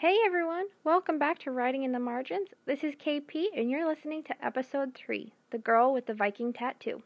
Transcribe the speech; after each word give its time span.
Hey 0.00 0.16
everyone, 0.24 0.66
welcome 0.84 1.18
back 1.18 1.40
to 1.40 1.50
Writing 1.50 1.82
in 1.82 1.90
the 1.90 1.98
Margins. 1.98 2.50
This 2.66 2.84
is 2.84 2.94
KP, 2.94 3.46
and 3.56 3.68
you're 3.68 3.84
listening 3.84 4.22
to 4.22 4.44
episode 4.46 4.94
3 4.94 5.32
The 5.50 5.58
Girl 5.58 5.92
with 5.92 6.06
the 6.06 6.14
Viking 6.14 6.52
Tattoo. 6.52 7.02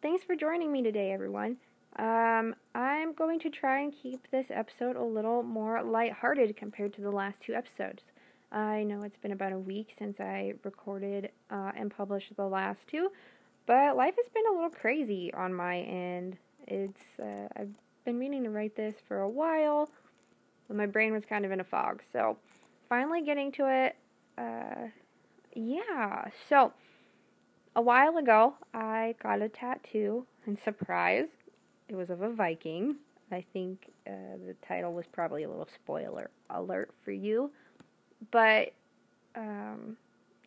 Thanks 0.00 0.24
for 0.24 0.34
joining 0.34 0.72
me 0.72 0.82
today, 0.82 1.12
everyone. 1.12 1.58
Um, 1.98 2.54
I'm 2.74 3.12
going 3.12 3.38
to 3.40 3.50
try 3.50 3.82
and 3.82 3.92
keep 3.92 4.30
this 4.30 4.46
episode 4.48 4.96
a 4.96 5.04
little 5.04 5.42
more 5.42 5.82
lighthearted 5.82 6.56
compared 6.56 6.94
to 6.94 7.02
the 7.02 7.10
last 7.10 7.42
two 7.42 7.52
episodes. 7.52 8.02
I 8.52 8.82
know 8.82 9.02
it's 9.02 9.16
been 9.16 9.32
about 9.32 9.52
a 9.52 9.58
week 9.58 9.94
since 9.98 10.20
I 10.20 10.52
recorded 10.62 11.30
uh, 11.50 11.72
and 11.74 11.90
published 11.90 12.36
the 12.36 12.46
last 12.46 12.80
two, 12.86 13.10
but 13.66 13.96
life 13.96 14.14
has 14.16 14.30
been 14.34 14.44
a 14.50 14.54
little 14.54 14.70
crazy 14.70 15.32
on 15.32 15.54
my 15.54 15.78
end. 15.78 16.36
It's 16.68 17.00
uh, 17.18 17.48
I've 17.56 17.70
been 18.04 18.18
meaning 18.18 18.44
to 18.44 18.50
write 18.50 18.76
this 18.76 18.94
for 19.08 19.20
a 19.20 19.28
while, 19.28 19.88
but 20.68 20.76
my 20.76 20.86
brain 20.86 21.12
was 21.12 21.24
kind 21.24 21.46
of 21.46 21.50
in 21.50 21.60
a 21.60 21.64
fog. 21.64 22.02
So 22.12 22.36
finally 22.88 23.22
getting 23.22 23.52
to 23.52 23.86
it. 23.86 23.96
Uh, 24.36 24.88
yeah. 25.54 26.26
So 26.48 26.72
a 27.74 27.80
while 27.80 28.18
ago, 28.18 28.54
I 28.74 29.14
got 29.22 29.40
a 29.40 29.48
tattoo, 29.48 30.26
and 30.44 30.58
surprise, 30.58 31.28
it 31.88 31.94
was 31.94 32.10
of 32.10 32.20
a 32.20 32.30
Viking. 32.30 32.96
I 33.30 33.44
think 33.54 33.90
uh, 34.06 34.36
the 34.46 34.54
title 34.66 34.92
was 34.92 35.06
probably 35.10 35.44
a 35.44 35.48
little 35.48 35.68
spoiler 35.74 36.28
alert 36.50 36.90
for 37.02 37.12
you. 37.12 37.50
But 38.30 38.72
um, 39.34 39.96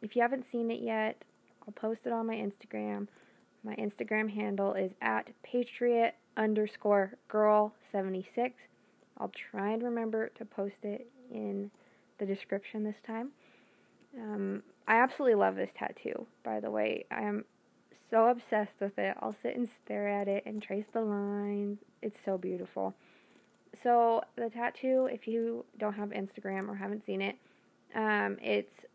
if 0.02 0.16
you 0.16 0.22
haven't 0.22 0.46
seen 0.52 0.72
it 0.72 0.82
yet, 0.82 1.24
I'll 1.68 1.74
post 1.74 2.02
it 2.06 2.14
on 2.14 2.28
my 2.28 2.36
Instagram. 2.36 3.08
My 3.64 3.76
Instagram 3.76 4.30
handle 4.30 4.74
is 4.74 4.92
at 5.02 5.30
patriot 5.44 6.16
underscore 6.38 7.14
girl 7.28 7.74
76. 7.92 8.54
I'll 9.18 9.32
try 9.52 9.72
and 9.72 9.82
remember 9.82 10.30
to 10.38 10.46
post 10.46 10.84
it 10.84 11.08
in 11.32 11.72
the 12.20 12.26
description 12.26 12.84
this 12.84 12.96
time. 13.06 13.30
Um, 14.18 14.64
I 14.88 14.96
absolutely 15.02 15.36
love 15.36 15.56
this 15.56 15.72
tattoo, 15.78 16.28
by 16.44 16.60
the 16.60 16.70
way. 16.70 17.06
I 17.12 17.24
am 17.24 17.46
so 18.10 18.28
obsessed 18.28 18.80
with 18.80 18.98
it. 18.98 19.18
I'll 19.20 19.36
sit 19.42 19.56
and 19.56 19.68
stare 19.84 20.08
at 20.08 20.28
it 20.28 20.44
and 20.46 20.62
trace 20.62 20.86
the 20.94 21.02
lines. 21.02 21.80
It's 22.02 22.20
so 22.24 22.38
beautiful. 22.38 22.94
So, 23.84 24.22
the 24.38 24.50
tattoo, 24.50 25.10
if 25.12 25.28
you 25.28 25.66
don't 25.78 25.94
have 25.94 26.10
Instagram 26.10 26.70
or 26.70 26.76
haven't 26.76 27.06
seen 27.06 27.22
it, 27.22 27.36
um, 27.96 28.38
it's 28.42 28.86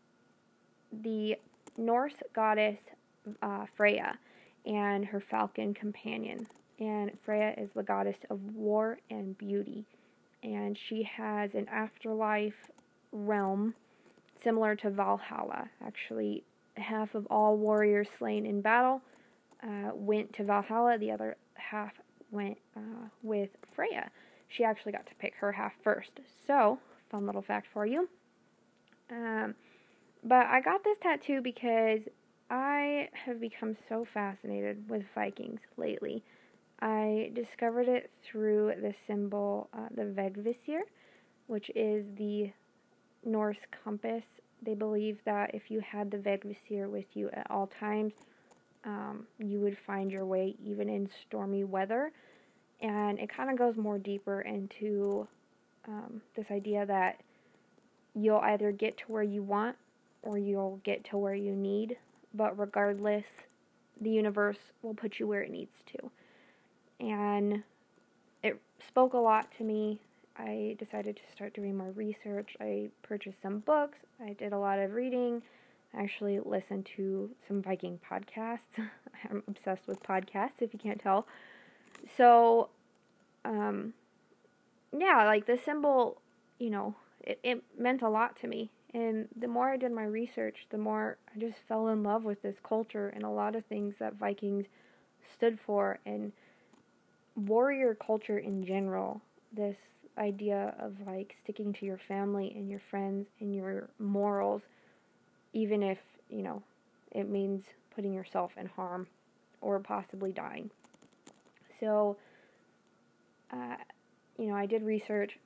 the 0.91 1.37
Norse 1.77 2.21
goddess 2.33 2.77
uh, 3.41 3.65
Freya 3.75 4.17
and 4.65 5.05
her 5.05 5.19
falcon 5.19 5.73
companion. 5.73 6.47
And 6.79 7.11
Freya 7.23 7.53
is 7.57 7.71
the 7.75 7.83
goddess 7.83 8.17
of 8.29 8.39
war 8.55 8.99
and 9.09 9.37
beauty. 9.37 9.85
And 10.43 10.77
she 10.77 11.03
has 11.03 11.53
an 11.53 11.67
afterlife 11.69 12.71
realm 13.11 13.75
similar 14.43 14.75
to 14.77 14.89
Valhalla. 14.89 15.69
Actually, 15.85 16.43
half 16.77 17.13
of 17.13 17.27
all 17.29 17.57
warriors 17.57 18.07
slain 18.17 18.45
in 18.45 18.61
battle 18.61 19.01
uh, 19.63 19.91
went 19.93 20.33
to 20.33 20.43
Valhalla, 20.43 20.97
the 20.97 21.11
other 21.11 21.37
half 21.53 21.93
went 22.31 22.57
uh, 22.75 23.09
with 23.21 23.49
Freya. 23.75 24.09
She 24.47 24.63
actually 24.63 24.91
got 24.91 25.05
to 25.07 25.15
pick 25.15 25.35
her 25.35 25.51
half 25.51 25.73
first. 25.83 26.19
So, 26.47 26.79
fun 27.09 27.25
little 27.25 27.41
fact 27.41 27.67
for 27.71 27.85
you. 27.85 28.09
Um, 29.11 29.55
but 30.23 30.45
I 30.47 30.61
got 30.61 30.83
this 30.83 30.97
tattoo 31.01 31.41
because 31.41 31.99
I 32.49 33.09
have 33.25 33.39
become 33.39 33.75
so 33.89 34.05
fascinated 34.13 34.89
with 34.89 35.03
Vikings 35.13 35.59
lately. 35.77 36.23
I 36.81 37.31
discovered 37.35 37.87
it 37.87 38.11
through 38.23 38.73
the 38.81 38.93
symbol, 39.05 39.69
uh, 39.73 39.87
the 39.95 40.03
Vegvisir, 40.03 40.81
which 41.47 41.69
is 41.75 42.05
the 42.17 42.51
Norse 43.23 43.59
compass. 43.83 44.23
They 44.63 44.73
believe 44.73 45.19
that 45.25 45.53
if 45.53 45.69
you 45.69 45.81
had 45.81 46.11
the 46.11 46.17
Vegvisir 46.17 46.89
with 46.89 47.05
you 47.13 47.29
at 47.33 47.49
all 47.49 47.67
times, 47.67 48.13
um, 48.83 49.27
you 49.37 49.59
would 49.59 49.77
find 49.85 50.11
your 50.11 50.25
way 50.25 50.55
even 50.63 50.89
in 50.89 51.09
stormy 51.21 51.63
weather. 51.63 52.11
And 52.81 53.19
it 53.19 53.29
kind 53.35 53.51
of 53.51 53.57
goes 53.57 53.77
more 53.77 53.99
deeper 53.99 54.41
into 54.41 55.27
um, 55.87 56.21
this 56.35 56.47
idea 56.49 56.85
that 56.85 57.21
you'll 58.13 58.39
either 58.39 58.71
get 58.71 58.97
to 58.97 59.05
where 59.07 59.23
you 59.23 59.41
want 59.41 59.75
or 60.21 60.37
you'll 60.37 60.79
get 60.83 61.03
to 61.05 61.17
where 61.17 61.35
you 61.35 61.55
need. 61.55 61.97
But 62.33 62.57
regardless, 62.57 63.25
the 63.99 64.09
universe 64.09 64.57
will 64.81 64.93
put 64.93 65.19
you 65.19 65.27
where 65.27 65.41
it 65.41 65.51
needs 65.51 65.75
to. 65.87 66.11
And 67.05 67.63
it 68.43 68.59
spoke 68.85 69.13
a 69.13 69.17
lot 69.17 69.51
to 69.57 69.63
me. 69.63 69.99
I 70.37 70.75
decided 70.79 71.17
to 71.17 71.31
start 71.31 71.53
doing 71.53 71.77
more 71.77 71.91
research. 71.91 72.55
I 72.59 72.89
purchased 73.03 73.41
some 73.41 73.59
books. 73.59 73.99
I 74.23 74.33
did 74.33 74.53
a 74.53 74.57
lot 74.57 74.79
of 74.79 74.93
reading. 74.93 75.41
I 75.93 76.03
actually 76.03 76.39
listened 76.39 76.87
to 76.97 77.29
some 77.47 77.61
Viking 77.61 77.99
podcasts. 78.09 78.59
I'm 79.29 79.43
obsessed 79.47 79.87
with 79.87 80.01
podcasts, 80.03 80.61
if 80.61 80.73
you 80.73 80.79
can't 80.79 81.01
tell. 81.01 81.27
So, 82.17 82.69
um, 83.43 83.93
yeah, 84.97 85.25
like 85.25 85.45
the 85.45 85.59
symbol, 85.63 86.21
you 86.59 86.69
know, 86.69 86.95
it, 87.23 87.39
it 87.43 87.63
meant 87.77 88.01
a 88.01 88.09
lot 88.09 88.35
to 88.41 88.47
me. 88.47 88.69
And 88.93 89.27
the 89.35 89.47
more 89.47 89.69
I 89.69 89.77
did 89.77 89.91
my 89.91 90.03
research, 90.03 90.67
the 90.69 90.77
more 90.77 91.17
I 91.33 91.39
just 91.39 91.57
fell 91.67 91.87
in 91.87 92.03
love 92.03 92.25
with 92.25 92.41
this 92.41 92.57
culture 92.61 93.09
and 93.09 93.23
a 93.23 93.29
lot 93.29 93.55
of 93.55 93.65
things 93.65 93.95
that 93.99 94.15
Vikings 94.15 94.65
stood 95.33 95.59
for 95.59 95.99
and 96.05 96.33
warrior 97.35 97.95
culture 97.95 98.37
in 98.37 98.65
general. 98.65 99.21
This 99.53 99.77
idea 100.17 100.75
of 100.79 100.95
like 101.07 101.37
sticking 101.41 101.71
to 101.73 101.85
your 101.85 101.97
family 101.97 102.51
and 102.55 102.69
your 102.69 102.81
friends 102.89 103.27
and 103.39 103.55
your 103.55 103.89
morals, 103.97 104.63
even 105.53 105.81
if, 105.81 105.99
you 106.29 106.43
know, 106.43 106.61
it 107.11 107.29
means 107.29 107.63
putting 107.95 108.13
yourself 108.13 108.51
in 108.57 108.65
harm 108.65 109.07
or 109.61 109.79
possibly 109.79 110.31
dying. 110.31 110.69
So, 111.79 112.17
uh, 113.51 113.77
you 114.37 114.47
know, 114.47 114.55
I 114.55 114.65
did 114.65 114.83
research 114.83 115.37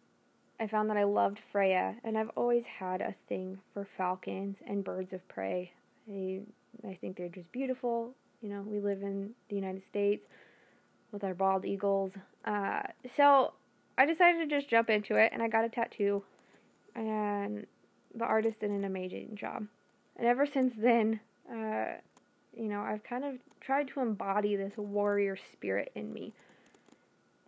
I 0.60 0.68
found 0.68 0.90
that 0.90 0.98
I 0.98 1.04
loved 1.04 1.40
Freya, 1.52 1.96
and 2.04 2.18
I've 2.18 2.32
always 2.36 2.66
had 2.66 3.02
a 3.02 3.16
thing 3.28 3.60
for 3.74 3.86
falcons 3.98 4.58
and 4.66 4.84
birds 4.84 5.12
of 5.12 5.28
prey. 5.28 5.72
I, 6.10 6.42
I 6.88 6.96
think 6.96 7.18
they're 7.18 7.28
just 7.28 7.52
beautiful. 7.52 8.14
You 8.42 8.50
know, 8.50 8.62
we 8.62 8.80
live 8.80 9.02
in 9.02 9.32
the 9.50 9.56
United 9.56 9.84
States 9.90 10.26
with 11.12 11.24
our 11.24 11.34
bald 11.34 11.66
eagles. 11.66 12.12
Uh, 12.46 12.84
so 13.18 13.54
I 13.98 14.06
decided 14.06 14.50
to 14.50 14.56
just 14.56 14.70
jump 14.70 14.90
into 14.90 15.16
it, 15.16 15.32
and 15.34 15.42
I 15.42 15.48
got 15.48 15.66
a 15.66 15.70
tattoo. 15.70 16.24
And 16.96 17.66
the 18.14 18.26
artist 18.26 18.62
did 18.62 18.70
an 18.70 18.86
amazing 18.86 19.36
job. 19.36 19.68
And 20.16 20.28
ever 20.28 20.46
since 20.46 20.74
then, 20.78 21.20
uh, 21.52 21.96
you 22.56 22.70
know, 22.70 22.82
I've 22.82 23.04
kind 23.04 23.26
of 23.26 23.36
tried 23.60 23.90
to 23.90 24.00
embody 24.00 24.56
this 24.56 24.78
warrior 24.78 25.38
spirit 25.52 25.92
in 25.96 26.14
me 26.14 26.34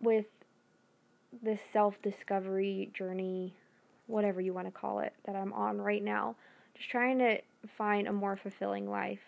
with 0.00 0.26
this 1.42 1.60
self 1.72 2.00
discovery 2.02 2.90
journey, 2.94 3.54
whatever 4.06 4.40
you 4.40 4.52
want 4.52 4.66
to 4.66 4.72
call 4.72 5.00
it, 5.00 5.12
that 5.26 5.36
I'm 5.36 5.52
on 5.52 5.80
right 5.80 6.02
now. 6.02 6.36
Just 6.76 6.90
trying 6.90 7.18
to 7.18 7.38
find 7.76 8.06
a 8.06 8.12
more 8.12 8.36
fulfilling 8.36 8.88
life. 8.88 9.20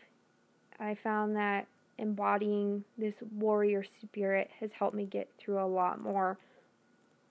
I 0.79 0.95
found 0.95 1.37
that 1.37 1.67
embodying 1.99 2.85
this 2.97 3.15
warrior 3.37 3.85
spirit 4.03 4.51
has 4.61 4.73
helped 4.73 4.97
me 4.97 5.05
get 5.05 5.29
through 5.39 5.63
a 5.63 5.67
lot 5.67 6.01
more 6.01 6.39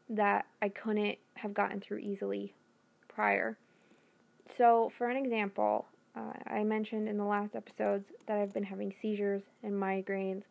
that 0.10 0.46
I 0.62 0.70
couldn't 0.70 1.18
have 1.36 1.54
gotten 1.54 1.80
through 1.80 2.00
easily 2.00 2.54
prior. 3.08 3.58
So, 4.58 4.92
for 4.98 5.10
an 5.10 5.18
example, 5.18 5.86
uh, 6.16 6.34
I 6.48 6.64
mentioned 6.64 7.08
in 7.08 7.18
the 7.18 7.24
last 7.24 7.56
episodes 7.56 8.06
that 8.28 8.38
I've 8.38 8.54
been 8.54 8.64
having 8.64 8.94
seizures 9.02 9.44
and 9.64 9.74
migraines 9.74 10.44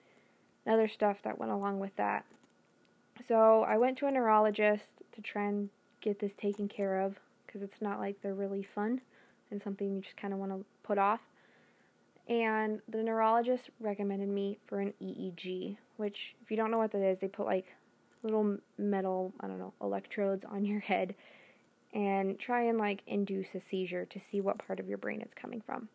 and 0.65 0.75
other 0.75 0.89
stuff 0.89 1.19
that 1.25 1.39
went 1.39 1.53
along 1.53 1.81
with 1.81 1.95
that. 1.97 2.25
So 3.27 3.63
I 3.63 3.77
went 3.79 3.99
to 3.99 4.07
a 4.07 4.11
neurologist 4.11 4.85
to 5.15 5.21
try 5.23 5.45
and 5.45 5.71
get 6.01 6.21
this 6.21 6.33
taken 6.41 6.69
care 6.69 7.01
of 7.01 7.17
because 7.47 7.63
it's 7.63 7.81
not 7.81 7.99
like 7.99 8.17
they're 8.23 8.35
really 8.35 8.67
fun 8.75 9.01
and 9.51 9.63
something 9.63 9.95
you 9.95 10.01
just 10.01 10.17
kind 10.17 10.33
of 10.33 10.39
want 10.39 10.53
to 10.53 10.65
put 10.83 10.99
off. 10.99 11.21
And 12.29 12.81
the 12.89 13.03
neurologist 13.03 13.71
recommended 13.81 14.29
me 14.29 14.59
for 14.67 14.81
an 14.81 14.93
EEG, 15.03 15.79
which, 15.97 16.35
if 16.43 16.51
you 16.51 16.57
don't 16.57 16.71
know 16.71 16.79
what 16.79 16.93
that 16.93 17.03
is, 17.03 17.19
they 17.21 17.29
put 17.29 17.47
like 17.47 17.67
little 18.23 18.59
metal, 18.77 19.33
I 19.41 19.47
don't 19.47 19.59
know, 19.59 19.73
electrodes 19.81 20.45
on 20.45 20.65
your 20.65 20.81
head 20.81 21.15
and 21.95 22.39
try 22.39 22.65
and 22.65 22.79
like 22.79 23.01
induce 23.07 23.49
a 23.55 23.61
seizure 23.71 24.05
to 24.05 24.21
see 24.31 24.41
what 24.41 24.65
part 24.67 24.79
of 24.79 24.89
your 24.89 24.99
brain 24.99 25.23
it's 25.23 25.35
coming 25.35 25.63
from. 25.65 25.89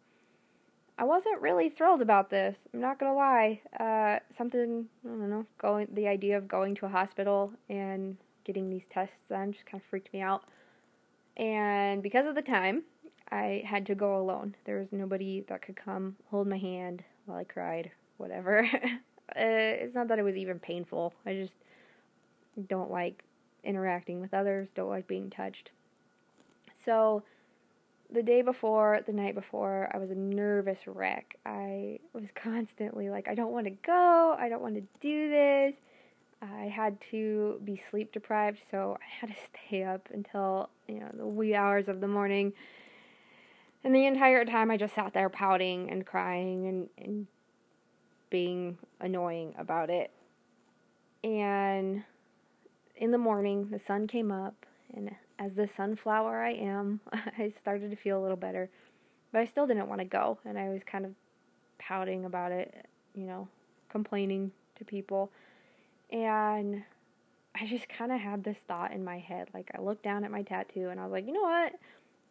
I 0.97 1.05
wasn't 1.05 1.41
really 1.41 1.69
thrilled 1.69 2.01
about 2.01 2.29
this. 2.29 2.55
I'm 2.73 2.79
not 2.79 2.99
gonna 2.99 3.15
lie. 3.15 3.61
Uh, 3.79 4.19
something 4.37 4.87
I 5.05 5.09
don't 5.09 5.29
know. 5.29 5.45
Going 5.57 5.87
the 5.93 6.07
idea 6.07 6.37
of 6.37 6.47
going 6.47 6.75
to 6.75 6.85
a 6.85 6.89
hospital 6.89 7.51
and 7.69 8.17
getting 8.45 8.69
these 8.69 8.83
tests 8.91 9.15
done 9.29 9.53
just 9.53 9.65
kind 9.65 9.81
of 9.81 9.89
freaked 9.89 10.13
me 10.13 10.21
out. 10.21 10.43
And 11.37 12.03
because 12.03 12.27
of 12.27 12.35
the 12.35 12.41
time, 12.41 12.83
I 13.31 13.63
had 13.65 13.85
to 13.87 13.95
go 13.95 14.21
alone. 14.21 14.55
There 14.65 14.77
was 14.77 14.87
nobody 14.91 15.43
that 15.49 15.61
could 15.63 15.75
come 15.75 16.15
hold 16.29 16.47
my 16.47 16.57
hand 16.57 17.03
while 17.25 17.39
I 17.39 17.43
cried, 17.43 17.89
whatever. 18.17 18.59
uh, 18.73 18.89
it's 19.35 19.95
not 19.95 20.07
that 20.09 20.19
it 20.19 20.23
was 20.23 20.35
even 20.35 20.59
painful. 20.59 21.13
I 21.25 21.33
just 21.33 21.53
don't 22.69 22.91
like 22.91 23.23
interacting 23.63 24.21
with 24.21 24.33
others, 24.33 24.67
don't 24.75 24.89
like 24.89 25.07
being 25.07 25.29
touched. 25.29 25.71
So, 26.85 27.23
the 28.11 28.23
day 28.23 28.41
before, 28.41 28.99
the 29.05 29.13
night 29.13 29.35
before, 29.35 29.89
I 29.93 29.97
was 29.97 30.11
a 30.11 30.15
nervous 30.15 30.79
wreck. 30.85 31.37
I 31.45 31.99
was 32.13 32.25
constantly 32.35 33.09
like, 33.09 33.27
I 33.27 33.35
don't 33.35 33.51
want 33.51 33.65
to 33.65 33.75
go, 33.85 34.35
I 34.37 34.49
don't 34.49 34.61
want 34.61 34.75
to 34.75 34.83
do 35.01 35.29
this. 35.29 35.73
I 36.41 36.65
had 36.65 36.97
to 37.11 37.61
be 37.63 37.81
sleep 37.89 38.11
deprived, 38.11 38.59
so 38.69 38.97
I 38.99 39.25
had 39.25 39.29
to 39.29 39.35
stay 39.67 39.83
up 39.83 40.09
until, 40.13 40.69
you 40.87 40.99
know, 40.99 41.09
the 41.13 41.25
wee 41.25 41.55
hours 41.55 41.87
of 41.87 42.01
the 42.01 42.07
morning. 42.07 42.53
And 43.83 43.93
the 43.93 44.05
entire 44.05 44.45
time 44.45 44.71
I 44.71 44.77
just 44.77 44.95
sat 44.95 45.13
there 45.13 45.29
pouting 45.29 45.89
and 45.89 46.05
crying 46.05 46.67
and, 46.67 46.89
and 46.97 47.27
being 48.29 48.77
annoying 48.99 49.53
about 49.57 49.89
it. 49.89 50.11
And 51.23 52.03
in 52.95 53.11
the 53.11 53.17
morning, 53.17 53.69
the 53.69 53.79
sun 53.79 54.07
came 54.07 54.31
up, 54.31 54.65
and 54.93 55.11
as 55.39 55.55
the 55.55 55.69
sunflower 55.75 56.41
I 56.41 56.53
am, 56.53 56.99
I 57.11 57.53
started 57.61 57.91
to 57.91 57.97
feel 57.97 58.19
a 58.19 58.21
little 58.21 58.37
better. 58.37 58.69
But 59.31 59.41
I 59.41 59.45
still 59.45 59.65
didn't 59.65 59.89
want 59.89 59.99
to 59.99 60.05
go, 60.05 60.37
and 60.45 60.57
I 60.57 60.69
was 60.69 60.81
kind 60.89 61.05
of 61.05 61.11
pouting 61.79 62.25
about 62.25 62.51
it, 62.51 62.85
you 63.15 63.25
know, 63.25 63.47
complaining 63.89 64.51
to 64.77 64.85
people. 64.85 65.31
And 66.11 66.83
I 67.55 67.67
just 67.67 67.87
kind 67.89 68.11
of 68.11 68.19
had 68.19 68.43
this 68.43 68.57
thought 68.67 68.93
in 68.93 69.03
my 69.03 69.19
head. 69.19 69.49
Like, 69.53 69.71
I 69.77 69.81
looked 69.81 70.03
down 70.03 70.23
at 70.23 70.31
my 70.31 70.43
tattoo 70.43 70.89
and 70.89 70.99
I 70.99 71.03
was 71.03 71.11
like, 71.11 71.25
you 71.25 71.33
know 71.33 71.41
what? 71.41 71.73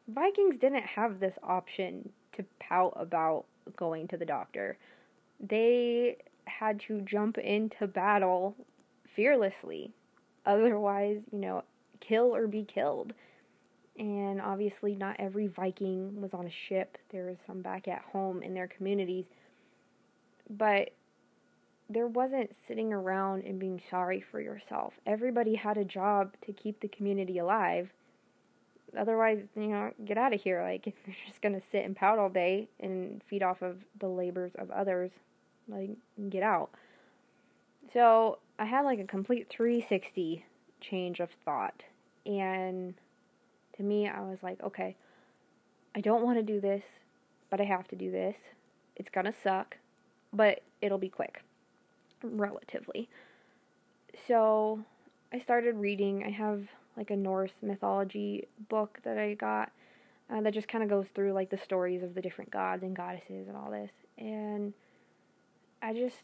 Vikings 0.08 0.58
didn't 0.58 0.84
have 0.84 1.20
this 1.20 1.34
option 1.42 2.10
to 2.36 2.44
pout 2.58 2.92
about 2.96 3.44
going 3.76 4.08
to 4.08 4.16
the 4.16 4.24
doctor. 4.24 4.76
They 5.40 6.16
had 6.46 6.80
to 6.88 7.00
jump 7.02 7.38
into 7.38 7.86
battle 7.86 8.56
fearlessly. 9.14 9.92
Otherwise, 10.44 11.20
you 11.32 11.38
know, 11.38 11.62
kill 12.06 12.34
or 12.34 12.46
be 12.46 12.64
killed. 12.64 13.12
And 13.98 14.40
obviously, 14.40 14.94
not 14.94 15.16
every 15.18 15.46
Viking 15.46 16.20
was 16.20 16.32
on 16.32 16.46
a 16.46 16.68
ship. 16.68 16.96
There 17.10 17.26
was 17.26 17.36
some 17.46 17.60
back 17.60 17.88
at 17.88 18.02
home 18.12 18.42
in 18.42 18.54
their 18.54 18.68
communities. 18.68 19.26
But 20.48 20.92
there 21.90 22.06
wasn't 22.06 22.54
sitting 22.66 22.92
around 22.92 23.44
and 23.44 23.58
being 23.58 23.80
sorry 23.90 24.24
for 24.30 24.40
yourself. 24.40 24.94
Everybody 25.06 25.54
had 25.54 25.76
a 25.76 25.84
job 25.84 26.34
to 26.46 26.52
keep 26.52 26.80
the 26.80 26.88
community 26.88 27.38
alive. 27.38 27.90
Otherwise, 28.98 29.40
you 29.56 29.68
know, 29.68 29.92
get 30.04 30.18
out 30.18 30.34
of 30.34 30.40
here. 30.40 30.62
Like, 30.62 30.86
if 30.86 30.94
you're 31.06 31.16
just 31.26 31.42
going 31.42 31.54
to 31.54 31.66
sit 31.70 31.84
and 31.84 31.94
pout 31.94 32.18
all 32.18 32.30
day 32.30 32.68
and 32.80 33.22
feed 33.28 33.42
off 33.42 33.62
of 33.62 33.78
the 34.00 34.08
labors 34.08 34.52
of 34.56 34.70
others, 34.70 35.10
like, 35.68 35.90
get 36.30 36.42
out. 36.42 36.70
So, 37.92 38.38
I 38.58 38.64
had 38.64 38.82
like 38.82 39.00
a 39.00 39.04
complete 39.04 39.48
360 39.50 40.44
change 40.80 41.20
of 41.20 41.30
thought. 41.44 41.82
And 42.26 42.94
to 43.76 43.82
me, 43.82 44.08
I 44.08 44.20
was 44.20 44.42
like, 44.42 44.62
okay, 44.62 44.96
I 45.94 46.00
don't 46.00 46.22
want 46.22 46.38
to 46.38 46.42
do 46.42 46.60
this, 46.60 46.84
but 47.50 47.60
I 47.60 47.64
have 47.64 47.88
to 47.88 47.96
do 47.96 48.10
this. 48.10 48.36
It's 48.96 49.10
going 49.10 49.26
to 49.26 49.34
suck, 49.42 49.76
but 50.32 50.62
it'll 50.80 50.98
be 50.98 51.08
quick 51.08 51.42
relatively. 52.22 53.08
So 54.26 54.84
I 55.32 55.38
started 55.38 55.76
reading. 55.76 56.24
I 56.24 56.30
have 56.30 56.68
like 56.96 57.10
a 57.10 57.16
Norse 57.16 57.52
mythology 57.62 58.48
book 58.68 58.98
that 59.04 59.18
I 59.18 59.34
got 59.34 59.72
uh, 60.30 60.40
that 60.42 60.54
just 60.54 60.68
kind 60.68 60.84
of 60.84 60.90
goes 60.90 61.06
through 61.14 61.32
like 61.32 61.50
the 61.50 61.58
stories 61.58 62.02
of 62.02 62.14
the 62.14 62.22
different 62.22 62.50
gods 62.50 62.82
and 62.82 62.94
goddesses 62.94 63.48
and 63.48 63.56
all 63.56 63.70
this. 63.70 63.92
And 64.18 64.72
I 65.80 65.92
just 65.94 66.16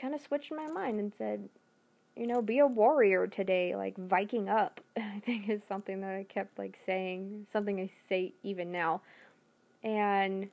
kind 0.00 0.14
of 0.14 0.20
switched 0.20 0.50
my 0.50 0.66
mind 0.66 0.98
and 0.98 1.12
said, 1.16 1.48
you 2.18 2.26
know, 2.26 2.42
be 2.42 2.58
a 2.58 2.66
warrior 2.66 3.26
today, 3.26 3.76
like 3.76 3.96
Viking 3.96 4.48
up. 4.48 4.80
I 4.96 5.22
think 5.24 5.48
is 5.48 5.62
something 5.68 6.00
that 6.00 6.14
I 6.14 6.24
kept 6.24 6.58
like 6.58 6.76
saying, 6.84 7.46
something 7.52 7.80
I 7.80 7.90
say 8.08 8.32
even 8.42 8.72
now. 8.72 9.02
And 9.84 10.48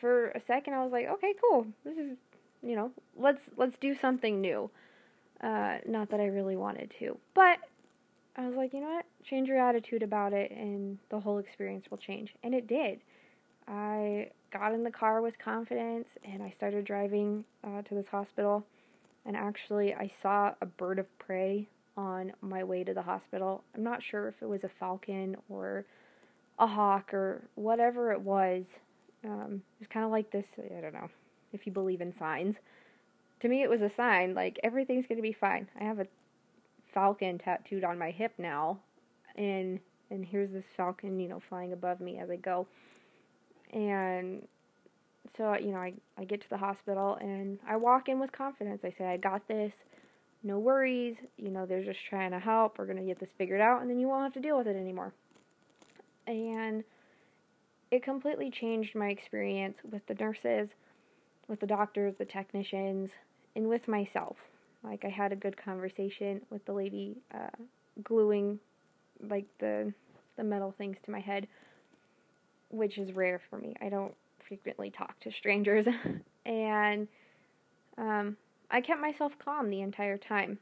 for 0.00 0.28
a 0.28 0.40
second 0.40 0.74
I 0.74 0.82
was 0.82 0.92
like, 0.92 1.06
okay, 1.06 1.34
cool. 1.40 1.66
This 1.84 1.98
is 1.98 2.16
you 2.62 2.76
know, 2.76 2.90
let's 3.18 3.42
let's 3.56 3.76
do 3.78 3.94
something 3.94 4.40
new. 4.40 4.70
Uh, 5.42 5.78
not 5.86 6.10
that 6.10 6.20
I 6.20 6.26
really 6.26 6.56
wanted 6.56 6.92
to, 6.98 7.16
but 7.34 7.58
I 8.36 8.46
was 8.46 8.54
like, 8.56 8.74
you 8.74 8.80
know 8.80 8.90
what? 8.90 9.06
Change 9.24 9.48
your 9.48 9.58
attitude 9.58 10.02
about 10.02 10.32
it, 10.32 10.50
and 10.50 10.98
the 11.08 11.20
whole 11.20 11.38
experience 11.38 11.86
will 11.90 11.98
change. 11.98 12.34
And 12.42 12.54
it 12.54 12.66
did. 12.66 13.00
I 13.66 14.30
got 14.52 14.74
in 14.74 14.84
the 14.84 14.90
car 14.90 15.22
with 15.22 15.38
confidence, 15.38 16.08
and 16.24 16.42
I 16.42 16.50
started 16.50 16.84
driving 16.84 17.44
uh, 17.64 17.82
to 17.82 17.94
this 17.94 18.08
hospital. 18.08 18.66
And 19.26 19.36
actually, 19.36 19.94
I 19.94 20.10
saw 20.22 20.54
a 20.60 20.66
bird 20.66 20.98
of 20.98 21.18
prey 21.18 21.68
on 21.96 22.32
my 22.40 22.64
way 22.64 22.84
to 22.84 22.94
the 22.94 23.02
hospital. 23.02 23.62
I'm 23.74 23.82
not 23.82 24.02
sure 24.02 24.28
if 24.28 24.42
it 24.42 24.48
was 24.48 24.64
a 24.64 24.70
falcon 24.80 25.36
or 25.48 25.84
a 26.58 26.66
hawk 26.66 27.12
or 27.12 27.42
whatever 27.54 28.12
it 28.12 28.20
was. 28.20 28.64
Um, 29.24 29.62
it 29.78 29.80
was 29.80 29.88
kind 29.88 30.06
of 30.06 30.10
like 30.10 30.30
this. 30.30 30.46
I 30.58 30.80
don't 30.80 30.94
know 30.94 31.10
if 31.52 31.66
you 31.66 31.72
believe 31.72 32.00
in 32.00 32.16
signs. 32.16 32.56
To 33.40 33.48
me, 33.48 33.62
it 33.62 33.70
was 33.70 33.82
a 33.82 33.90
sign, 33.90 34.34
like, 34.34 34.58
everything's 34.62 35.06
going 35.06 35.16
to 35.16 35.22
be 35.22 35.32
fine. 35.32 35.68
I 35.78 35.84
have 35.84 35.98
a 35.98 36.06
falcon 36.92 37.38
tattooed 37.38 37.84
on 37.84 37.98
my 37.98 38.10
hip 38.10 38.32
now, 38.38 38.78
and 39.36 39.80
and 40.10 40.24
here's 40.24 40.50
this 40.50 40.64
falcon, 40.76 41.20
you 41.20 41.28
know, 41.28 41.40
flying 41.48 41.72
above 41.72 42.00
me 42.00 42.18
as 42.18 42.30
I 42.30 42.36
go. 42.36 42.66
And 43.72 44.46
so, 45.36 45.56
you 45.56 45.72
know, 45.72 45.78
I, 45.78 45.94
I 46.18 46.24
get 46.24 46.40
to 46.42 46.50
the 46.50 46.56
hospital 46.56 47.16
and 47.20 47.58
I 47.66 47.76
walk 47.76 48.08
in 48.08 48.18
with 48.18 48.32
confidence. 48.32 48.82
I 48.84 48.90
say, 48.90 49.06
I 49.06 49.16
got 49.16 49.46
this. 49.48 49.72
No 50.42 50.58
worries. 50.58 51.16
You 51.36 51.50
know, 51.50 51.66
they're 51.66 51.84
just 51.84 52.04
trying 52.08 52.30
to 52.32 52.38
help. 52.38 52.78
We're 52.78 52.86
going 52.86 52.98
to 52.98 53.04
get 53.04 53.20
this 53.20 53.28
figured 53.36 53.60
out, 53.60 53.82
and 53.82 53.90
then 53.90 54.00
you 54.00 54.08
won't 54.08 54.24
have 54.24 54.32
to 54.34 54.40
deal 54.40 54.56
with 54.56 54.66
it 54.66 54.76
anymore. 54.76 55.12
And 56.26 56.84
it 57.90 58.02
completely 58.02 58.50
changed 58.50 58.94
my 58.94 59.08
experience 59.08 59.78
with 59.90 60.06
the 60.06 60.14
nurses 60.14 60.70
with 61.50 61.60
the 61.60 61.66
doctors, 61.66 62.14
the 62.16 62.24
technicians, 62.24 63.10
and 63.56 63.68
with 63.68 63.88
myself. 63.88 64.36
Like 64.82 65.04
I 65.04 65.08
had 65.08 65.32
a 65.32 65.36
good 65.36 65.56
conversation 65.62 66.40
with 66.48 66.64
the 66.64 66.72
lady 66.72 67.16
uh, 67.34 67.50
gluing 68.02 68.60
like 69.28 69.46
the 69.58 69.92
the 70.36 70.44
metal 70.44 70.72
things 70.78 70.96
to 71.04 71.10
my 71.10 71.20
head, 71.20 71.48
which 72.70 72.96
is 72.96 73.12
rare 73.12 73.40
for 73.50 73.58
me. 73.58 73.74
I 73.82 73.90
don't 73.90 74.14
frequently 74.50 74.90
talk 74.90 75.18
to 75.20 75.30
strangers, 75.30 75.86
and 76.44 77.06
um, 77.96 78.36
I 78.68 78.80
kept 78.80 79.00
myself 79.00 79.32
calm 79.38 79.70
the 79.70 79.80
entire 79.80 80.18
time. 80.18 80.58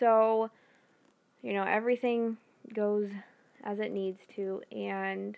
So, 0.00 0.50
you 1.42 1.52
know, 1.52 1.62
everything 1.62 2.38
goes 2.74 3.08
as 3.62 3.78
it 3.78 3.92
needs 3.92 4.18
to, 4.34 4.62
and 4.72 5.36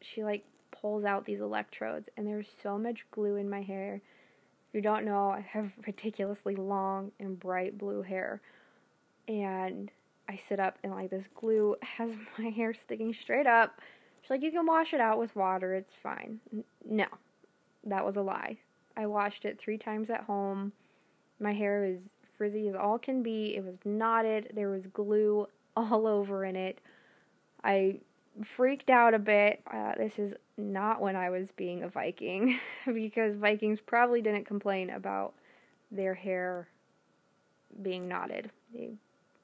she 0.00 0.24
like 0.24 0.42
pulls 0.70 1.04
out 1.04 1.26
these 1.26 1.40
electrodes, 1.40 2.08
and 2.16 2.26
there's 2.26 2.48
so 2.62 2.78
much 2.78 3.04
glue 3.10 3.36
in 3.36 3.50
my 3.50 3.60
hair. 3.60 4.00
If 4.68 4.74
you 4.74 4.80
don't 4.80 5.04
know, 5.04 5.28
I 5.28 5.44
have 5.50 5.70
ridiculously 5.86 6.56
long 6.56 7.12
and 7.20 7.38
bright 7.38 7.76
blue 7.76 8.00
hair, 8.00 8.40
and 9.28 9.90
I 10.30 10.40
sit 10.48 10.58
up 10.58 10.78
and 10.82 10.94
like 10.94 11.10
this 11.10 11.26
glue 11.38 11.76
has 11.82 12.10
my 12.38 12.48
hair 12.48 12.72
sticking 12.72 13.12
straight 13.12 13.46
up. 13.46 13.82
She's 14.24 14.30
like, 14.30 14.42
you 14.42 14.50
can 14.50 14.64
wash 14.64 14.94
it 14.94 15.00
out 15.00 15.18
with 15.18 15.36
water, 15.36 15.74
it's 15.74 15.92
fine. 16.02 16.40
No, 16.88 17.04
that 17.84 18.06
was 18.06 18.16
a 18.16 18.22
lie. 18.22 18.56
I 18.96 19.04
washed 19.04 19.44
it 19.44 19.60
three 19.62 19.76
times 19.76 20.08
at 20.08 20.22
home. 20.22 20.72
My 21.40 21.52
hair 21.52 21.84
is 21.84 21.98
frizzy 22.38 22.68
as 22.68 22.74
all 22.74 22.98
can 22.98 23.22
be. 23.22 23.54
It 23.54 23.62
was 23.62 23.74
knotted. 23.84 24.52
There 24.54 24.70
was 24.70 24.86
glue 24.94 25.46
all 25.76 26.06
over 26.06 26.46
in 26.46 26.56
it. 26.56 26.78
I 27.62 27.98
freaked 28.56 28.88
out 28.88 29.12
a 29.12 29.18
bit. 29.18 29.60
Uh, 29.70 29.92
this 29.98 30.12
is 30.16 30.32
not 30.56 31.02
when 31.02 31.16
I 31.16 31.28
was 31.28 31.48
being 31.56 31.82
a 31.82 31.88
Viking, 31.88 32.58
because 32.86 33.36
Vikings 33.36 33.78
probably 33.86 34.22
didn't 34.22 34.46
complain 34.46 34.90
about 34.90 35.34
their 35.90 36.14
hair 36.14 36.66
being 37.82 38.08
knotted. 38.08 38.50
They 38.72 38.90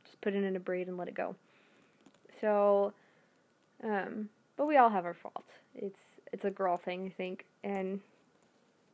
just 0.05 0.21
put 0.23 0.35
it 0.35 0.43
in 0.43 0.57
a 0.57 0.61
braid 0.61 0.89
and 0.89 0.97
let 0.97 1.09
it 1.09 1.15
go. 1.15 1.37
So, 2.41 2.95
um, 3.85 4.31
but 4.61 4.67
we 4.67 4.76
all 4.76 4.90
have 4.90 5.07
our 5.07 5.14
faults. 5.14 5.52
It's 5.75 5.99
it's 6.35 6.45
a 6.45 6.50
girl 6.50 6.76
thing, 6.76 7.07
I 7.07 7.17
think, 7.17 7.47
and 7.64 7.99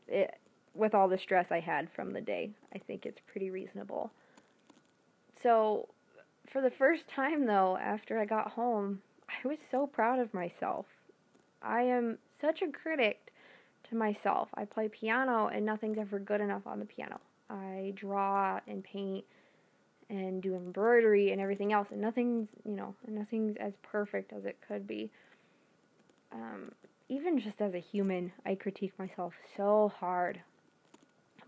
it 0.07 0.39
with 0.77 0.95
all 0.95 1.09
the 1.09 1.19
stress 1.19 1.51
I 1.51 1.59
had 1.59 1.91
from 1.91 2.13
the 2.13 2.21
day, 2.21 2.51
I 2.73 2.79
think 2.79 3.05
it's 3.05 3.19
pretty 3.27 3.51
reasonable. 3.51 4.13
So, 5.43 5.89
for 6.47 6.61
the 6.61 6.71
first 6.71 7.09
time 7.09 7.47
though, 7.47 7.77
after 7.79 8.21
I 8.21 8.27
got 8.27 8.53
home, 8.53 9.01
I 9.29 9.49
was 9.49 9.59
so 9.69 9.89
proud 9.89 10.21
of 10.21 10.33
myself. 10.33 10.87
I 11.61 11.83
am 11.83 12.19
such 12.41 12.63
a 12.63 12.71
critic 12.71 13.33
to 13.91 13.97
myself. 13.97 14.51
I 14.55 14.67
play 14.67 14.87
piano 14.89 15.49
and 15.49 15.67
nothing's 15.67 15.99
ever 15.99 16.21
good 16.21 16.41
enough 16.41 16.65
on 16.65 16.79
the 16.79 16.85
piano. 16.85 17.19
I 17.51 17.93
draw 17.97 18.61
and 18.69 18.85
paint 18.85 19.25
and 20.11 20.41
do 20.41 20.55
embroidery 20.55 21.33
and 21.33 21.41
everything 21.41 21.73
else 21.73 21.89
and 21.91 22.01
nothing's, 22.01 22.51
you 22.65 22.77
know, 22.77 22.95
nothing's 23.09 23.57
as 23.57 23.73
perfect 23.83 24.33
as 24.33 24.45
it 24.45 24.59
could 24.69 24.87
be. 24.87 25.11
Um, 26.33 26.73
even 27.09 27.39
just 27.39 27.61
as 27.61 27.75
a 27.75 27.79
human, 27.79 28.33
I 28.45 28.55
critique 28.55 28.99
myself 28.99 29.35
so 29.57 29.93
hard. 29.99 30.41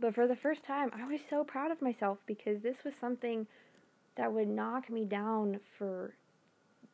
But 0.00 0.14
for 0.14 0.26
the 0.26 0.37
first 0.37 0.62
time, 0.62 0.90
I 0.94 1.04
was 1.06 1.20
so 1.28 1.42
proud 1.42 1.70
of 1.70 1.82
myself 1.82 2.18
because 2.26 2.62
this 2.62 2.85
was 2.85 2.94
something 3.00 3.47
that 4.16 4.32
would 4.32 4.49
knock 4.49 4.88
me 4.90 5.04
down 5.04 5.58
for, 5.76 6.14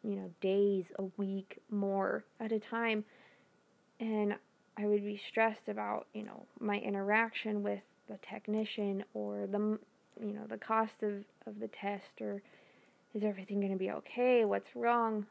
you 0.02 0.16
know, 0.16 0.30
days, 0.40 0.86
a 0.98 1.04
week, 1.16 1.58
more 1.70 2.24
at 2.40 2.52
a 2.52 2.58
time. 2.58 3.04
And 4.00 4.34
I 4.76 4.86
would 4.86 5.04
be 5.04 5.20
stressed 5.28 5.68
about, 5.68 6.06
you 6.14 6.22
know, 6.22 6.46
my 6.58 6.78
interaction 6.78 7.62
with 7.62 7.80
the 8.08 8.18
technician 8.28 9.04
or 9.12 9.46
the, 9.46 9.78
you 10.20 10.32
know, 10.32 10.46
the 10.48 10.58
cost 10.58 11.02
of, 11.02 11.24
of 11.46 11.60
the 11.60 11.68
test 11.68 12.20
or 12.20 12.42
is 13.14 13.22
everything 13.22 13.60
going 13.60 13.72
to 13.72 13.78
be 13.78 13.90
okay? 13.90 14.44
What's 14.44 14.74
wrong? 14.74 15.26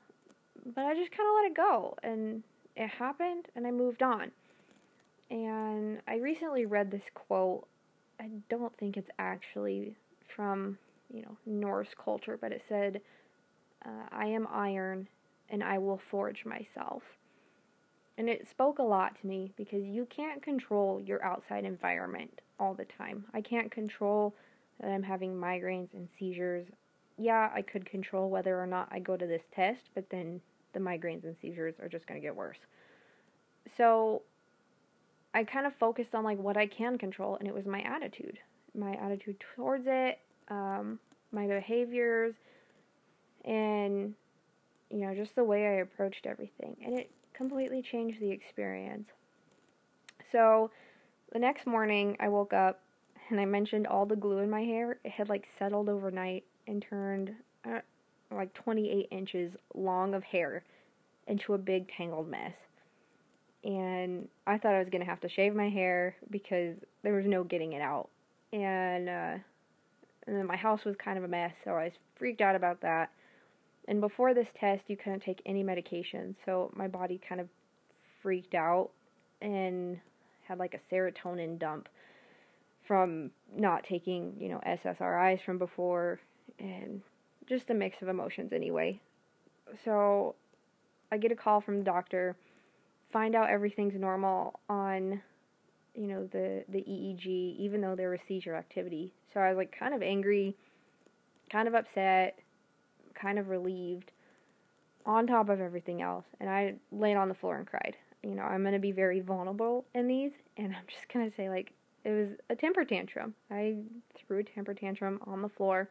But 0.65 0.86
I 0.86 0.93
just 0.95 1.12
kind 1.12 1.27
of 1.29 1.36
let 1.36 1.51
it 1.51 1.55
go 1.55 1.95
and 2.03 2.43
it 2.75 2.88
happened 2.88 3.48
and 3.55 3.67
I 3.67 3.72
moved 3.72 4.01
on. 4.01 4.31
And 5.29 6.01
I 6.07 6.17
recently 6.17 6.65
read 6.65 6.91
this 6.91 7.03
quote. 7.13 7.67
I 8.19 8.29
don't 8.50 8.75
think 8.77 8.98
it's 8.98 9.10
actually 9.19 9.95
from, 10.36 10.77
you 11.12 11.22
know, 11.24 11.38
Norse 11.45 11.95
culture, 11.98 12.38
but 12.39 12.51
it 12.51 12.63
said, 12.67 13.01
uh, 13.86 14.07
I 14.12 14.27
am 14.27 14.48
iron 14.51 15.07
and 15.50 15.63
I 15.63 15.77
will 15.77 15.98
forge 15.98 16.45
myself. 16.45 17.03
And 18.17 18.29
it 18.29 18.48
spoke 18.48 18.77
a 18.77 18.83
lot 18.83 19.19
to 19.19 19.27
me 19.27 19.51
because 19.57 19.83
you 19.83 20.05
can't 20.05 20.41
control 20.41 21.01
your 21.01 21.24
outside 21.24 21.65
environment 21.65 22.41
all 22.60 22.75
the 22.75 22.86
time. 22.86 23.25
I 23.33 23.41
can't 23.41 23.72
control 23.72 24.36
that 24.79 24.91
I'm 24.91 25.03
having 25.03 25.36
migraines 25.36 25.93
and 25.93 26.07
seizures. 26.17 26.67
Yeah, 27.17 27.50
I 27.53 27.62
could 27.62 27.86
control 27.86 28.29
whether 28.29 28.60
or 28.60 28.65
not 28.65 28.88
I 28.91 29.00
go 29.00 29.15
to 29.15 29.27
this 29.27 29.43
test, 29.53 29.89
but 29.93 30.10
then 30.10 30.41
the 30.74 30.79
migraines 30.79 31.24
and 31.24 31.36
seizures 31.41 31.75
are 31.79 31.88
just 31.88 32.08
going 32.08 32.20
to 32.20 32.25
get 32.25 32.36
worse. 32.36 32.58
So 33.77 34.24
I 35.34 35.43
kind 35.43 35.65
of 35.65 35.74
focused 35.75 36.15
on 36.15 36.24
like 36.24 36.38
what 36.38 36.58
I 36.58 36.67
can 36.67 36.98
control, 36.98 37.38
and 37.38 37.48
it 37.48 37.53
was 37.53 37.65
my 37.65 37.82
attitude, 37.82 38.39
my 38.75 38.93
attitude 38.93 39.38
towards 39.55 39.86
it, 39.88 40.20
um, 40.50 41.00
my 41.32 41.48
behaviors, 41.48 42.34
and 43.46 44.13
you 44.89 45.00
know 45.00 45.13
just 45.15 45.36
the 45.36 45.43
way 45.43 45.67
I 45.67 45.82
approached 45.82 46.25
everything, 46.25 46.75
and 46.84 46.98
it 46.98 47.12
completely 47.34 47.82
changed 47.82 48.20
the 48.20 48.32
experience. 48.32 49.08
So 50.32 50.72
the 51.32 51.39
next 51.39 51.65
morning, 51.65 52.17
I 52.20 52.29
woke 52.29 52.53
up 52.53 52.82
and 53.29 53.39
I 53.39 53.46
mentioned 53.46 53.88
all 53.88 54.05
the 54.05 54.15
glue 54.15 54.39
in 54.39 54.50
my 54.50 54.62
hair. 54.62 54.98
It 55.03 55.12
had 55.12 55.29
like 55.29 55.48
settled 55.58 55.89
overnight 55.89 56.43
and 56.67 56.82
turned 56.82 57.32
uh, 57.65 57.79
like 58.32 58.53
28 58.53 59.08
inches 59.12 59.55
long 59.74 60.13
of 60.13 60.24
hair 60.24 60.63
into 61.27 61.53
a 61.53 61.58
big 61.58 61.89
tangled 61.96 62.29
mess. 62.29 62.55
And 63.63 64.27
I 64.46 64.58
thought 64.58 64.74
I 64.74 64.79
was 64.79 64.89
going 64.89 65.03
to 65.03 65.10
have 65.10 65.22
to 65.22 65.29
shave 65.29 65.55
my 65.55 65.70
hair 65.70 66.15
because 66.29 66.75
there 67.01 67.13
was 67.13 67.25
no 67.25 67.43
getting 67.43 67.74
it 67.74 67.82
out. 67.82 68.10
And, 68.51 69.08
uh, 69.08 69.38
and 70.27 70.38
then 70.38 70.46
my 70.46 70.58
house 70.58 70.84
was 70.84 70.96
kind 70.98 71.17
of 71.17 71.24
a 71.24 71.27
mess, 71.27 71.53
so 71.63 71.72
I 71.72 71.86
was 71.86 71.93
freaked 72.15 72.41
out 72.41 72.55
about 72.55 72.82
that. 72.82 73.12
And 73.88 74.00
before 74.01 74.34
this 74.34 74.50
test, 74.58 74.84
you 74.88 74.98
couldn't 74.98 75.22
take 75.22 75.41
any 75.46 75.63
medication, 75.63 76.36
so 76.46 76.72
my 76.75 76.88
body 76.88 77.20
kind 77.27 77.41
of 77.41 77.48
freaked 78.22 78.55
out 78.55 78.91
and 79.41 80.00
had 80.48 80.60
like 80.60 80.74
a 80.74 80.93
serotonin 80.93 81.60
dump 81.60 81.89
from 82.86 83.32
not 83.55 83.84
taking, 83.84 84.36
you 84.39 84.50
know, 84.50 84.62
SSRIs 84.65 85.41
from 85.41 85.58
before 85.58 86.20
and 86.63 87.01
just 87.46 87.70
a 87.70 87.74
mix 87.74 88.01
of 88.01 88.08
emotions 88.08 88.53
anyway. 88.53 89.00
So 89.84 90.36
I 91.12 91.17
get 91.17 91.32
a 91.32 91.36
call 91.36 91.62
from 91.62 91.77
the 91.77 91.84
doctor, 91.84 92.36
find 93.12 93.36
out 93.36 93.50
everything's 93.50 93.96
normal 93.96 94.60
on 94.70 95.22
you 95.93 96.08
know 96.08 96.27
the 96.32 96.63
the 96.70 96.79
EEG 96.79 97.27
even 97.60 97.82
though 97.82 97.96
there 97.96 98.10
was 98.10 98.22
seizure 98.27 98.55
activity. 98.55 99.13
So 99.34 99.39
I 99.39 99.50
was 99.50 99.58
like 99.58 99.77
kind 99.77 99.93
of 99.93 100.01
angry, 100.01 100.55
kind 101.51 101.67
of 101.67 101.75
upset, 101.75 102.39
kind 103.13 103.38
of 103.38 103.50
relieved 103.50 104.12
on 105.05 105.27
top 105.27 105.50
of 105.50 105.60
everything 105.60 106.01
else 106.01 106.25
and 106.39 106.50
I 106.50 106.75
laid 106.91 107.15
on 107.15 107.27
the 107.27 107.36
floor 107.36 107.58
and 107.58 107.67
cried. 107.67 107.96
You 108.24 108.36
know, 108.36 108.43
I'm 108.43 108.62
going 108.62 108.74
to 108.74 108.79
be 108.79 108.93
very 108.93 109.20
vulnerable 109.20 109.86
in 109.93 110.08
these 110.08 110.32
and 110.58 110.74
I'm 110.75 110.86
just 110.88 111.12
going 111.13 111.29
to 111.29 111.36
say 111.36 111.50
like 111.50 111.74
it 112.03 112.10
was 112.10 112.29
a 112.50 112.55
temper 112.55 112.84
tantrum. 112.84 113.34
I 113.51 113.75
threw 114.15 114.39
a 114.39 114.43
temper 114.43 114.74
tantrum 114.74 115.20
on 115.25 115.41
the 115.41 115.50
floor, 115.50 115.89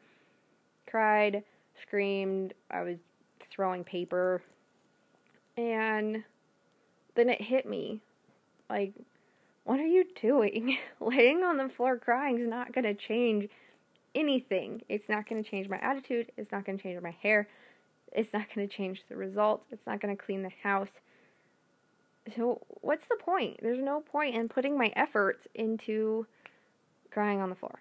cried, 0.87 1.43
screamed, 1.83 2.55
I 2.71 2.83
was 2.83 2.97
throwing 3.51 3.85
paper, 3.85 4.43
and 5.57 6.25
then 7.15 7.29
it 7.29 7.41
hit 7.41 7.67
me 7.67 8.01
like, 8.71 8.93
what 9.65 9.79
are 9.79 9.87
you 9.87 10.05
doing? 10.21 10.77
Laying 11.01 11.43
on 11.43 11.57
the 11.57 11.71
floor 11.77 11.99
crying 11.99 12.39
is 12.39 12.49
not 12.49 12.73
going 12.75 12.85
to 12.85 12.95
change 12.95 13.49
anything. 14.15 14.83
It's 14.89 15.09
not 15.09 15.29
going 15.29 15.43
to 15.43 15.49
change 15.49 15.69
my 15.69 15.79
attitude. 15.79 16.33
It's 16.37 16.51
not 16.51 16.65
going 16.65 16.79
to 16.79 16.83
change 16.83 17.01
my 17.03 17.15
hair. 17.23 17.49
It's 18.13 18.33
not 18.33 18.47
going 18.55 18.69
to 18.69 18.75
change 18.75 19.01
the 19.09 19.17
results. 19.17 19.67
It's 19.71 19.87
not 19.87 20.01
going 20.01 20.17
to 20.17 20.23
clean 20.23 20.43
the 20.43 20.51
house. 20.63 20.89
So, 22.37 22.61
what's 22.69 23.05
the 23.09 23.17
point? 23.17 23.59
There's 23.63 23.83
no 23.83 24.01
point 24.01 24.37
in 24.37 24.49
putting 24.49 24.79
my 24.79 24.93
efforts 24.95 25.47
into 25.55 26.27
crying 27.11 27.41
on 27.41 27.51
the 27.51 27.57
floor. 27.57 27.81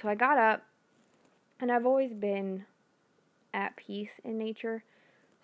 So, 0.00 0.08
I 0.08 0.14
got 0.14 0.38
up, 0.38 0.62
and 1.60 1.70
I've 1.70 1.86
always 1.86 2.12
been 2.12 2.64
at 3.54 3.76
peace 3.76 4.20
in 4.24 4.38
nature. 4.38 4.84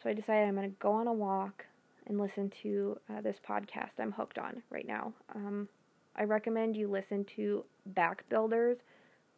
So, 0.03 0.11
I 0.11 0.15
decided 0.15 0.49
I'm 0.49 0.57
going 0.57 0.71
to 0.71 0.77
go 0.79 0.93
on 0.93 1.07
a 1.07 1.13
walk 1.13 1.67
and 2.07 2.19
listen 2.19 2.51
to 2.63 2.99
uh, 3.09 3.21
this 3.21 3.37
podcast 3.47 4.01
I'm 4.01 4.13
hooked 4.13 4.39
on 4.39 4.63
right 4.71 4.87
now. 4.87 5.13
Um, 5.35 5.69
I 6.17 6.25
recommend 6.25 6.77
you 6.77 6.89
listen 6.89 7.25
to 7.37 7.65
Back 7.87 8.29
Builders 8.29 8.79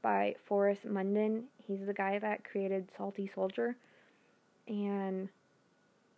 by 0.03 0.35
Forrest 0.45 0.85
Munden. 0.85 1.45
He's 1.59 1.87
the 1.87 1.95
guy 1.95 2.19
that 2.19 2.45
created 2.45 2.91
Salty 2.97 3.31
Soldier. 3.33 3.77
And 4.67 5.29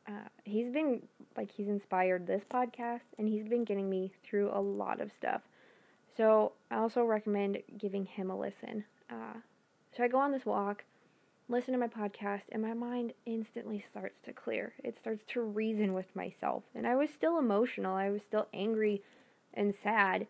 uh, 0.09 0.29
he's 0.45 0.71
been 0.71 1.03
like 1.37 1.51
he's 1.51 1.69
inspired 1.69 2.27
this 2.27 2.43
podcast 2.49 3.01
and 3.19 3.29
he's 3.29 3.49
been 3.49 3.65
getting 3.65 3.91
me 3.91 4.13
through 4.25 4.51
a 4.53 4.61
lot 4.61 5.01
of 5.01 5.13
stuff. 5.13 5.43
So 6.17 6.53
I 6.71 6.77
also 6.77 7.05
recommend 7.05 7.59
giving 7.77 8.07
him 8.07 8.31
a 8.31 8.39
listen. 8.39 8.85
Uh, 9.11 9.41
so 9.97 10.03
I 10.03 10.09
go 10.09 10.19
on 10.19 10.33
this 10.33 10.45
walk, 10.45 10.85
listen 11.49 11.73
to 11.73 11.79
my 11.79 11.89
podcast, 11.89 12.43
and 12.53 12.61
my 12.61 12.75
mind 12.75 13.13
instantly 13.25 13.85
starts 13.91 14.21
to 14.25 14.33
clear. 14.33 14.75
It 14.85 14.97
starts 14.97 15.25
to 15.33 15.41
reason 15.41 15.95
with 15.95 16.15
myself. 16.15 16.65
And 16.75 16.87
I 16.87 16.97
was 16.97 17.09
still 17.11 17.39
emotional, 17.39 17.95
I 17.95 18.11
was 18.11 18.23
still 18.23 18.49
angry 18.53 19.03
and 19.55 19.75
sad, 19.83 20.27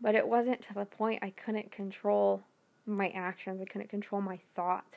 but 0.00 0.14
it 0.14 0.28
wasn't 0.28 0.62
to 0.62 0.74
the 0.74 0.84
point 0.84 1.22
I 1.22 1.30
couldn't 1.30 1.72
control 1.72 2.42
my 2.86 3.08
actions, 3.14 3.60
I 3.60 3.70
couldn't 3.70 3.90
control 3.90 4.20
my 4.20 4.38
thoughts. 4.54 4.96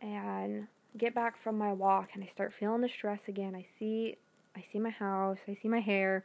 And 0.00 0.66
get 0.98 1.14
back 1.14 1.42
from 1.42 1.56
my 1.56 1.72
walk 1.72 2.10
and 2.14 2.22
I 2.22 2.28
start 2.28 2.52
feeling 2.58 2.80
the 2.80 2.88
stress 2.88 3.20
again. 3.28 3.54
I 3.54 3.64
see 3.78 4.16
I 4.56 4.64
see 4.72 4.78
my 4.78 4.90
house, 4.90 5.38
I 5.48 5.56
see 5.62 5.68
my 5.68 5.80
hair. 5.80 6.24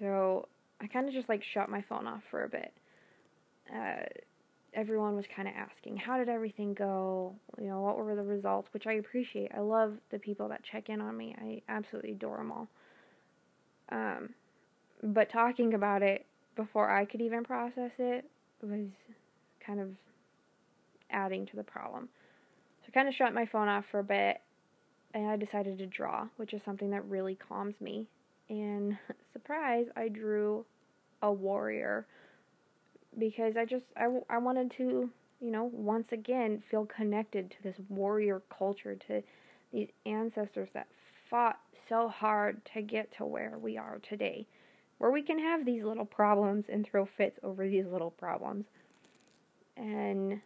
So 0.00 0.48
I 0.80 0.88
kind 0.88 1.06
of 1.06 1.14
just 1.14 1.28
like 1.28 1.42
shut 1.42 1.68
my 1.68 1.82
phone 1.82 2.06
off 2.06 2.22
for 2.30 2.42
a 2.42 2.48
bit. 2.48 2.72
Uh, 3.72 4.06
everyone 4.76 5.16
was 5.16 5.24
kind 5.34 5.48
of 5.48 5.54
asking, 5.56 5.96
how 5.96 6.18
did 6.18 6.28
everything 6.28 6.74
go? 6.74 7.34
You 7.58 7.68
know, 7.68 7.80
what 7.80 7.96
were 7.96 8.14
the 8.14 8.22
results? 8.22 8.68
Which 8.72 8.86
I 8.86 8.92
appreciate. 8.94 9.50
I 9.56 9.60
love 9.60 9.94
the 10.10 10.18
people 10.18 10.48
that 10.50 10.62
check 10.62 10.90
in 10.90 11.00
on 11.00 11.16
me. 11.16 11.34
I 11.38 11.62
absolutely 11.68 12.12
adore 12.12 12.36
them 12.36 12.52
all. 12.52 12.68
Um, 13.90 14.30
but 15.02 15.30
talking 15.30 15.74
about 15.74 16.02
it 16.02 16.26
before 16.54 16.90
I 16.90 17.06
could 17.06 17.20
even 17.20 17.42
process 17.42 17.92
it 17.98 18.28
was 18.62 18.88
kind 19.64 19.80
of 19.80 19.88
adding 21.10 21.46
to 21.46 21.56
the 21.56 21.62
problem. 21.62 22.08
So 22.82 22.86
I 22.88 22.90
kind 22.92 23.08
of 23.08 23.14
shut 23.14 23.32
my 23.32 23.46
phone 23.46 23.68
off 23.68 23.86
for 23.90 24.00
a 24.00 24.04
bit 24.04 24.40
and 25.14 25.26
I 25.26 25.36
decided 25.36 25.78
to 25.78 25.86
draw, 25.86 26.26
which 26.36 26.52
is 26.52 26.62
something 26.62 26.90
that 26.90 27.04
really 27.06 27.34
calms 27.34 27.80
me. 27.80 28.06
And 28.50 28.98
surprise, 29.32 29.86
I 29.96 30.08
drew 30.08 30.66
a 31.22 31.32
warrior 31.32 32.06
because 33.18 33.56
I 33.56 33.64
just 33.64 33.86
I, 33.96 34.06
I 34.28 34.38
wanted 34.38 34.70
to, 34.72 35.10
you 35.40 35.50
know, 35.50 35.64
once 35.72 36.12
again 36.12 36.62
feel 36.70 36.86
connected 36.86 37.50
to 37.50 37.62
this 37.62 37.76
warrior 37.88 38.42
culture 38.56 38.94
to 39.08 39.22
these 39.72 39.88
ancestors 40.04 40.68
that 40.74 40.86
fought 41.28 41.58
so 41.88 42.08
hard 42.08 42.64
to 42.74 42.82
get 42.82 43.12
to 43.16 43.24
where 43.24 43.58
we 43.60 43.76
are 43.76 43.98
today, 44.08 44.46
where 44.98 45.10
we 45.10 45.22
can 45.22 45.38
have 45.38 45.64
these 45.64 45.84
little 45.84 46.04
problems 46.04 46.66
and 46.68 46.86
throw 46.86 47.04
fits 47.04 47.38
over 47.42 47.68
these 47.68 47.86
little 47.86 48.10
problems. 48.10 48.66
And 49.76 50.40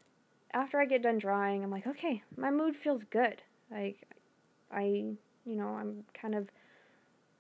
after 0.53 0.81
I 0.81 0.87
get 0.87 1.03
done 1.03 1.19
drawing, 1.19 1.63
I'm 1.63 1.71
like, 1.71 1.87
okay, 1.87 2.23
my 2.37 2.51
mood 2.51 2.77
feels 2.77 3.03
good. 3.11 3.43
Like, 3.71 4.09
I, 4.73 4.83
you 5.45 5.57
know, 5.57 5.69
I'm 5.69 6.05
kind 6.21 6.35
of 6.35 6.49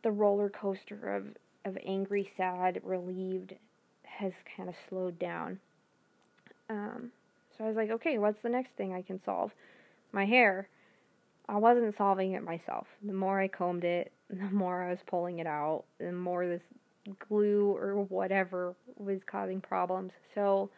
the 0.02 0.12
roller 0.12 0.48
coaster 0.48 1.16
of, 1.16 1.26
of 1.64 1.76
angry, 1.84 2.30
sad, 2.36 2.80
relieved 2.84 3.54
has 4.18 4.32
kind 4.56 4.68
of 4.68 4.74
slowed 4.88 5.18
down. 5.18 5.58
Um, 6.68 7.10
so 7.56 7.64
I 7.64 7.68
was 7.68 7.76
like, 7.76 7.90
okay, 7.90 8.18
what's 8.18 8.40
the 8.42 8.48
next 8.48 8.70
thing 8.70 8.94
I 8.94 9.02
can 9.02 9.22
solve? 9.22 9.52
My 10.12 10.24
hair. 10.24 10.68
I 11.48 11.56
wasn't 11.56 11.96
solving 11.96 12.32
it 12.32 12.44
myself. 12.44 12.86
The 13.02 13.12
more 13.12 13.40
I 13.40 13.48
combed 13.48 13.84
it, 13.84 14.12
the 14.30 14.50
more 14.50 14.82
I 14.82 14.90
was 14.90 15.00
pulling 15.06 15.38
it 15.38 15.46
out, 15.46 15.84
the 15.98 16.12
more 16.12 16.46
this 16.46 16.62
glue 17.28 17.76
or 17.76 18.02
whatever 18.04 18.74
was 18.96 19.20
causing 19.26 19.60
problems. 19.60 20.12
So 20.34 20.70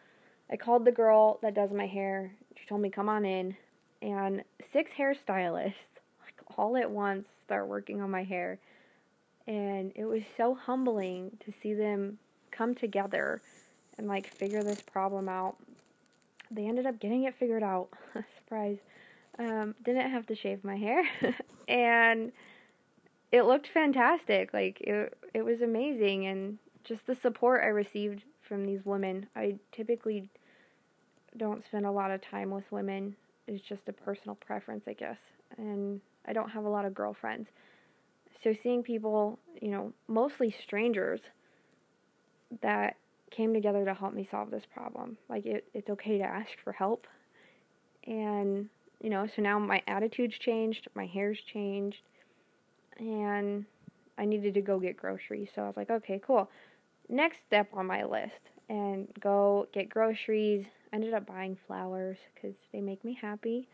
I 0.51 0.55
called 0.55 0.85
the 0.85 0.91
girl 0.91 1.39
that 1.41 1.53
does 1.53 1.71
my 1.71 1.85
hair. 1.85 2.31
She 2.55 2.65
told 2.67 2.81
me, 2.81 2.89
come 2.89 3.09
on 3.09 3.25
in. 3.25 3.55
And 4.01 4.43
six 4.71 4.91
hairstylists, 4.97 5.73
like 6.21 6.57
all 6.57 6.75
at 6.75 6.89
once, 6.89 7.27
start 7.43 7.67
working 7.67 8.01
on 8.01 8.09
my 8.09 8.23
hair. 8.23 8.59
And 9.47 9.91
it 9.95 10.05
was 10.05 10.23
so 10.37 10.55
humbling 10.55 11.37
to 11.45 11.53
see 11.61 11.73
them 11.73 12.17
come 12.53 12.75
together 12.75 13.41
and 13.97 14.07
like 14.07 14.27
figure 14.27 14.63
this 14.63 14.81
problem 14.81 15.27
out. 15.27 15.55
They 16.51 16.67
ended 16.67 16.85
up 16.85 16.99
getting 16.99 17.23
it 17.23 17.35
figured 17.35 17.63
out. 17.63 17.89
Surprise. 18.37 18.77
Um, 19.39 19.75
didn't 19.83 20.11
have 20.11 20.27
to 20.27 20.35
shave 20.35 20.63
my 20.63 20.77
hair. 20.77 21.03
and 21.67 22.31
it 23.31 23.43
looked 23.43 23.67
fantastic. 23.67 24.53
Like 24.53 24.79
it 24.81 25.17
it 25.33 25.43
was 25.43 25.61
amazing 25.61 26.27
and 26.27 26.59
just 26.83 27.07
the 27.07 27.15
support 27.15 27.63
I 27.63 27.67
received 27.67 28.23
from 28.41 28.65
these 28.65 28.85
women. 28.85 29.27
I 29.35 29.55
typically 29.71 30.29
don't 31.37 31.65
spend 31.65 31.85
a 31.85 31.91
lot 31.91 32.11
of 32.11 32.21
time 32.21 32.51
with 32.51 32.71
women. 32.71 33.15
It's 33.47 33.63
just 33.63 33.89
a 33.89 33.93
personal 33.93 34.35
preference, 34.35 34.87
I 34.87 34.93
guess. 34.93 35.17
And 35.57 36.01
I 36.25 36.33
don't 36.33 36.49
have 36.49 36.65
a 36.65 36.69
lot 36.69 36.85
of 36.85 36.93
girlfriends. 36.93 37.49
So 38.43 38.53
seeing 38.53 38.83
people, 38.83 39.39
you 39.61 39.69
know, 39.69 39.93
mostly 40.07 40.51
strangers 40.51 41.21
that 42.61 42.97
came 43.31 43.53
together 43.53 43.83
to 43.85 43.93
help 43.93 44.13
me 44.13 44.27
solve 44.29 44.51
this 44.51 44.65
problem. 44.65 45.17
Like 45.29 45.45
it, 45.45 45.65
it's 45.73 45.89
okay 45.89 46.17
to 46.17 46.23
ask 46.23 46.51
for 46.63 46.71
help. 46.71 47.07
And, 48.05 48.69
you 49.01 49.09
know, 49.09 49.27
so 49.27 49.41
now 49.41 49.59
my 49.59 49.81
attitude's 49.87 50.37
changed, 50.37 50.87
my 50.93 51.05
hair's 51.05 51.39
changed, 51.41 52.01
and 52.97 53.65
I 54.17 54.25
needed 54.25 54.53
to 54.55 54.61
go 54.61 54.79
get 54.79 54.97
groceries. 54.97 55.49
So 55.53 55.63
I 55.63 55.67
was 55.67 55.77
like, 55.77 55.89
okay, 55.89 56.21
cool. 56.25 56.49
Next 57.09 57.39
step 57.45 57.69
on 57.73 57.85
my 57.85 58.03
list 58.03 58.51
and 58.69 59.07
go 59.19 59.67
get 59.73 59.89
groceries. 59.89 60.65
Ended 60.91 61.13
up 61.13 61.25
buying 61.25 61.57
flowers 61.65 62.17
because 62.33 62.55
they 62.71 62.81
make 62.81 63.03
me 63.03 63.17
happy. 63.19 63.67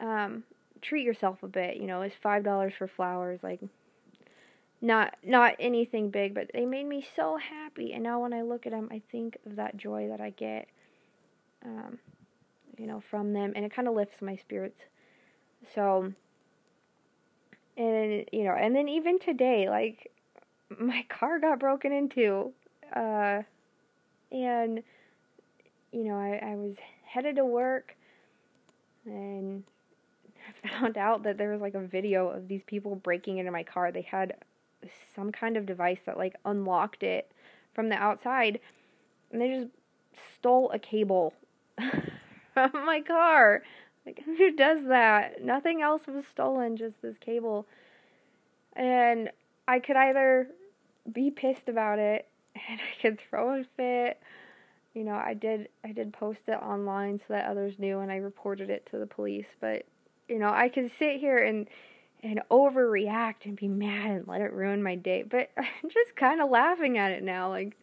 Um, 0.00 0.42
treat 0.82 1.04
yourself 1.04 1.42
a 1.42 1.48
bit, 1.48 1.76
you 1.76 1.86
know, 1.86 2.02
it's 2.02 2.14
five 2.20 2.44
dollars 2.44 2.72
for 2.76 2.86
flowers, 2.86 3.40
like 3.42 3.60
not 4.80 5.16
not 5.24 5.54
anything 5.58 6.10
big, 6.10 6.34
but 6.34 6.50
they 6.52 6.64
made 6.64 6.86
me 6.86 7.06
so 7.16 7.36
happy. 7.36 7.92
And 7.92 8.02
now 8.02 8.20
when 8.22 8.32
I 8.32 8.42
look 8.42 8.66
at 8.66 8.72
them, 8.72 8.88
I 8.90 9.02
think 9.10 9.36
of 9.46 9.56
that 9.56 9.76
joy 9.76 10.08
that 10.08 10.20
I 10.20 10.30
get, 10.30 10.68
um, 11.64 11.98
you 12.76 12.86
know, 12.86 13.00
from 13.00 13.32
them, 13.32 13.52
and 13.56 13.64
it 13.64 13.74
kind 13.74 13.88
of 13.88 13.94
lifts 13.94 14.22
my 14.22 14.36
spirits. 14.36 14.80
So, 15.74 16.12
and 17.76 18.24
you 18.32 18.44
know, 18.44 18.52
and 18.52 18.74
then 18.74 18.88
even 18.88 19.18
today, 19.18 19.68
like 19.68 20.12
my 20.78 21.04
car 21.08 21.40
got 21.40 21.58
broken 21.58 21.92
into, 21.92 22.52
uh, 22.94 23.42
and 24.30 24.82
you 25.90 26.04
know, 26.04 26.16
I, 26.16 26.52
I 26.52 26.54
was 26.54 26.76
headed 27.04 27.36
to 27.36 27.44
work, 27.44 27.96
and 29.04 29.64
found 30.70 30.96
out 30.96 31.24
that 31.24 31.36
there 31.36 31.50
was 31.50 31.60
like 31.60 31.74
a 31.74 31.80
video 31.80 32.28
of 32.28 32.46
these 32.46 32.62
people 32.64 32.94
breaking 32.94 33.38
into 33.38 33.50
my 33.50 33.64
car. 33.64 33.90
They 33.90 34.02
had 34.02 34.34
some 35.14 35.32
kind 35.32 35.56
of 35.56 35.66
device 35.66 36.00
that 36.06 36.16
like 36.16 36.34
unlocked 36.44 37.02
it 37.02 37.30
from 37.74 37.88
the 37.88 37.96
outside 37.96 38.60
and 39.30 39.40
they 39.40 39.48
just 39.48 39.68
stole 40.34 40.70
a 40.72 40.78
cable 40.78 41.34
from 42.54 42.70
my 42.72 43.00
car. 43.00 43.62
Like 44.06 44.22
who 44.24 44.52
does 44.52 44.86
that? 44.86 45.44
Nothing 45.44 45.82
else 45.82 46.02
was 46.06 46.24
stolen, 46.30 46.76
just 46.76 47.02
this 47.02 47.18
cable. 47.18 47.66
And 48.74 49.30
I 49.66 49.80
could 49.80 49.96
either 49.96 50.48
be 51.12 51.30
pissed 51.30 51.68
about 51.68 51.98
it 51.98 52.26
and 52.68 52.80
I 52.80 53.02
could 53.02 53.18
throw 53.28 53.60
a 53.60 53.64
fit. 53.76 54.20
You 54.94 55.04
know, 55.04 55.14
I 55.14 55.34
did 55.34 55.68
I 55.84 55.92
did 55.92 56.12
post 56.12 56.40
it 56.48 56.52
online 56.52 57.18
so 57.18 57.34
that 57.34 57.48
others 57.48 57.74
knew 57.78 58.00
and 58.00 58.10
I 58.10 58.16
reported 58.16 58.70
it 58.70 58.88
to 58.90 58.98
the 58.98 59.06
police, 59.06 59.46
but 59.60 59.84
you 60.28 60.38
know, 60.38 60.50
I 60.50 60.68
could 60.68 60.90
sit 60.98 61.20
here 61.20 61.38
and 61.38 61.68
and 62.22 62.40
overreact 62.50 63.44
and 63.44 63.56
be 63.56 63.68
mad 63.68 64.10
and 64.10 64.28
let 64.28 64.40
it 64.40 64.52
ruin 64.52 64.82
my 64.82 64.94
day. 64.94 65.24
But 65.28 65.50
I'm 65.56 65.90
just 65.90 66.16
kind 66.16 66.40
of 66.40 66.50
laughing 66.50 66.98
at 66.98 67.12
it 67.12 67.22
now. 67.22 67.48
Like, 67.48 67.76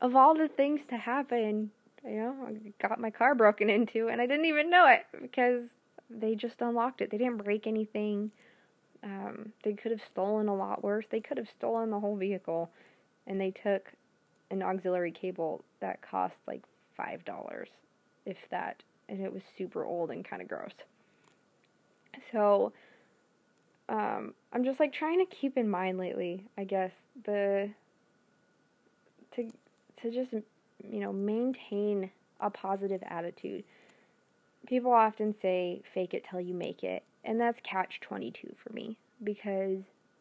of 0.00 0.16
all 0.16 0.34
the 0.34 0.48
things 0.48 0.80
to 0.90 0.96
happen, 0.96 1.70
you 2.04 2.16
know, 2.16 2.34
I 2.46 2.72
got 2.86 3.00
my 3.00 3.10
car 3.10 3.34
broken 3.34 3.70
into 3.70 4.08
and 4.08 4.20
I 4.20 4.26
didn't 4.26 4.46
even 4.46 4.70
know 4.70 4.86
it 4.86 5.06
because 5.20 5.62
they 6.10 6.34
just 6.34 6.60
unlocked 6.60 7.00
it. 7.00 7.10
They 7.10 7.18
didn't 7.18 7.42
break 7.44 7.66
anything. 7.66 8.30
Um, 9.02 9.52
they 9.62 9.74
could 9.74 9.92
have 9.92 10.02
stolen 10.10 10.48
a 10.48 10.54
lot 10.54 10.82
worse. 10.82 11.06
They 11.10 11.20
could 11.20 11.38
have 11.38 11.48
stolen 11.48 11.90
the 11.90 12.00
whole 12.00 12.16
vehicle 12.16 12.70
and 13.26 13.40
they 13.40 13.50
took 13.50 13.92
an 14.50 14.62
auxiliary 14.62 15.12
cable 15.12 15.62
that 15.80 16.00
cost 16.02 16.34
like 16.46 16.62
$5, 16.98 17.66
if 18.26 18.36
that. 18.50 18.82
And 19.08 19.20
it 19.20 19.32
was 19.32 19.42
super 19.56 19.84
old 19.84 20.10
and 20.10 20.24
kind 20.24 20.42
of 20.42 20.48
gross. 20.48 20.72
So, 22.32 22.72
um, 23.88 24.34
I'm 24.52 24.64
just 24.64 24.80
like 24.80 24.92
trying 24.92 25.24
to 25.24 25.34
keep 25.34 25.56
in 25.56 25.68
mind 25.68 25.98
lately, 25.98 26.44
I 26.56 26.64
guess, 26.64 26.92
the 27.24 27.70
to 29.34 29.50
to 30.02 30.10
just 30.10 30.32
you 30.32 31.00
know 31.00 31.12
maintain 31.12 32.10
a 32.40 32.50
positive 32.50 33.02
attitude. 33.06 33.64
People 34.66 34.92
often 34.92 35.34
say 35.40 35.82
fake 35.94 36.12
it 36.12 36.26
till 36.30 36.40
you 36.40 36.54
make 36.54 36.82
it, 36.82 37.02
and 37.24 37.40
that's 37.40 37.58
catch 37.62 38.00
22 38.00 38.54
for 38.62 38.72
me 38.72 38.98
because 39.24 39.78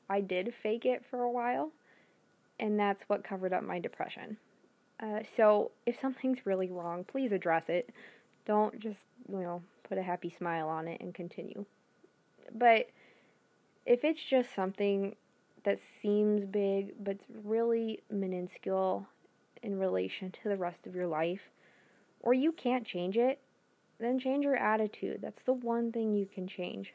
I 0.10 0.22
did 0.22 0.54
fake 0.64 0.86
it 0.86 1.04
for 1.10 1.22
a 1.22 1.32
while, 1.32 1.72
and 2.60 2.80
that's 2.80 3.04
what 3.08 3.24
covered 3.24 3.52
up 3.52 3.64
my 3.64 3.80
depression. 3.80 4.38
Uh, 5.00 5.20
so 5.36 5.72
if 5.86 6.00
something's 6.00 6.46
really 6.46 6.72
wrong, 6.72 7.04
please 7.04 7.32
address 7.34 7.66
it. 7.68 7.90
Don't 8.46 8.80
just 8.80 9.02
you 9.30 9.40
know 9.40 9.62
put 9.88 9.98
a 9.98 10.04
happy 10.04 10.34
smile 10.38 10.70
on 10.70 10.88
it 10.88 11.02
and 11.02 11.14
continue. 11.14 11.66
But 12.56 12.88
if 13.88 14.04
it's 14.04 14.19
just 14.30 14.50
something 14.54 15.15
that 15.63 15.80
seems 16.02 16.45
big 16.45 17.04
but's 17.04 17.23
really 17.43 18.02
minuscule 18.12 19.08
in 19.63 19.80
relation 19.80 20.30
to 20.32 20.50
the 20.50 20.58
rest 20.58 20.86
of 20.86 20.93
your 20.93 21.08
life, 21.08 21.39
or 22.19 22.34
you 22.34 22.52
can't 22.52 22.86
change 22.86 23.15
it, 23.15 23.39
then 24.00 24.19
change 24.19 24.43
your 24.43 24.58
attitude. 24.58 25.19
That's 25.21 25.41
the 25.45 25.54
one 25.54 25.91
thing 25.91 26.13
you 26.13 26.26
can 26.26 26.47
change. 26.47 26.93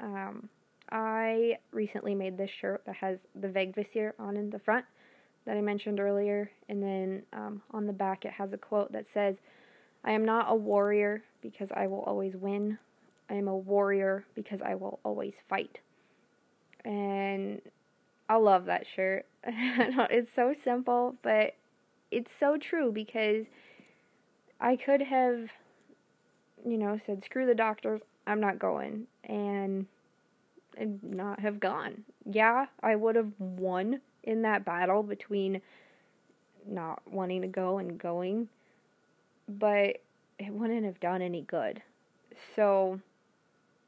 Um, 0.00 0.50
I 0.92 1.56
recently 1.72 2.14
made 2.14 2.36
this 2.36 2.50
shirt 2.50 2.82
that 2.84 2.96
has 2.96 3.18
the 3.34 3.48
Vegvisir 3.48 4.12
on 4.18 4.36
in 4.36 4.50
the 4.50 4.58
front 4.58 4.84
that 5.46 5.56
I 5.56 5.62
mentioned 5.62 5.98
earlier, 5.98 6.50
and 6.68 6.82
then 6.82 7.22
um, 7.32 7.62
on 7.72 7.86
the 7.86 7.92
back 7.92 8.26
it 8.26 8.32
has 8.32 8.52
a 8.52 8.58
quote 8.58 8.92
that 8.92 9.06
says, 9.12 9.36
I 10.04 10.12
am 10.12 10.26
not 10.26 10.46
a 10.50 10.54
warrior 10.54 11.22
because 11.40 11.70
I 11.74 11.86
will 11.86 12.02
always 12.02 12.36
win. 12.36 12.78
I 13.30 13.34
am 13.34 13.48
a 13.48 13.56
warrior 13.56 14.26
because 14.34 14.60
I 14.62 14.74
will 14.74 15.00
always 15.04 15.34
fight 15.48 15.80
and 16.84 17.60
I 18.28 18.36
love 18.36 18.66
that 18.66 18.84
shirt. 18.94 19.26
it's 19.44 20.30
so 20.34 20.54
simple, 20.64 21.16
but 21.22 21.54
it's 22.10 22.30
so 22.38 22.56
true 22.56 22.92
because 22.92 23.46
I 24.60 24.76
could 24.76 25.00
have, 25.02 25.48
you 26.66 26.76
know, 26.76 27.00
said, 27.06 27.24
screw 27.24 27.46
the 27.46 27.54
doctors, 27.54 28.00
I'm 28.26 28.40
not 28.40 28.58
going, 28.58 29.06
and, 29.24 29.86
and 30.76 31.02
not 31.02 31.40
have 31.40 31.60
gone. 31.60 32.04
Yeah, 32.24 32.66
I 32.82 32.96
would 32.96 33.16
have 33.16 33.32
won 33.38 34.00
in 34.24 34.42
that 34.42 34.64
battle 34.64 35.02
between 35.02 35.62
not 36.66 37.00
wanting 37.10 37.42
to 37.42 37.48
go 37.48 37.78
and 37.78 37.98
going, 37.98 38.48
but 39.48 40.00
it 40.38 40.52
wouldn't 40.52 40.84
have 40.84 41.00
done 41.00 41.22
any 41.22 41.42
good. 41.42 41.82
So, 42.54 43.00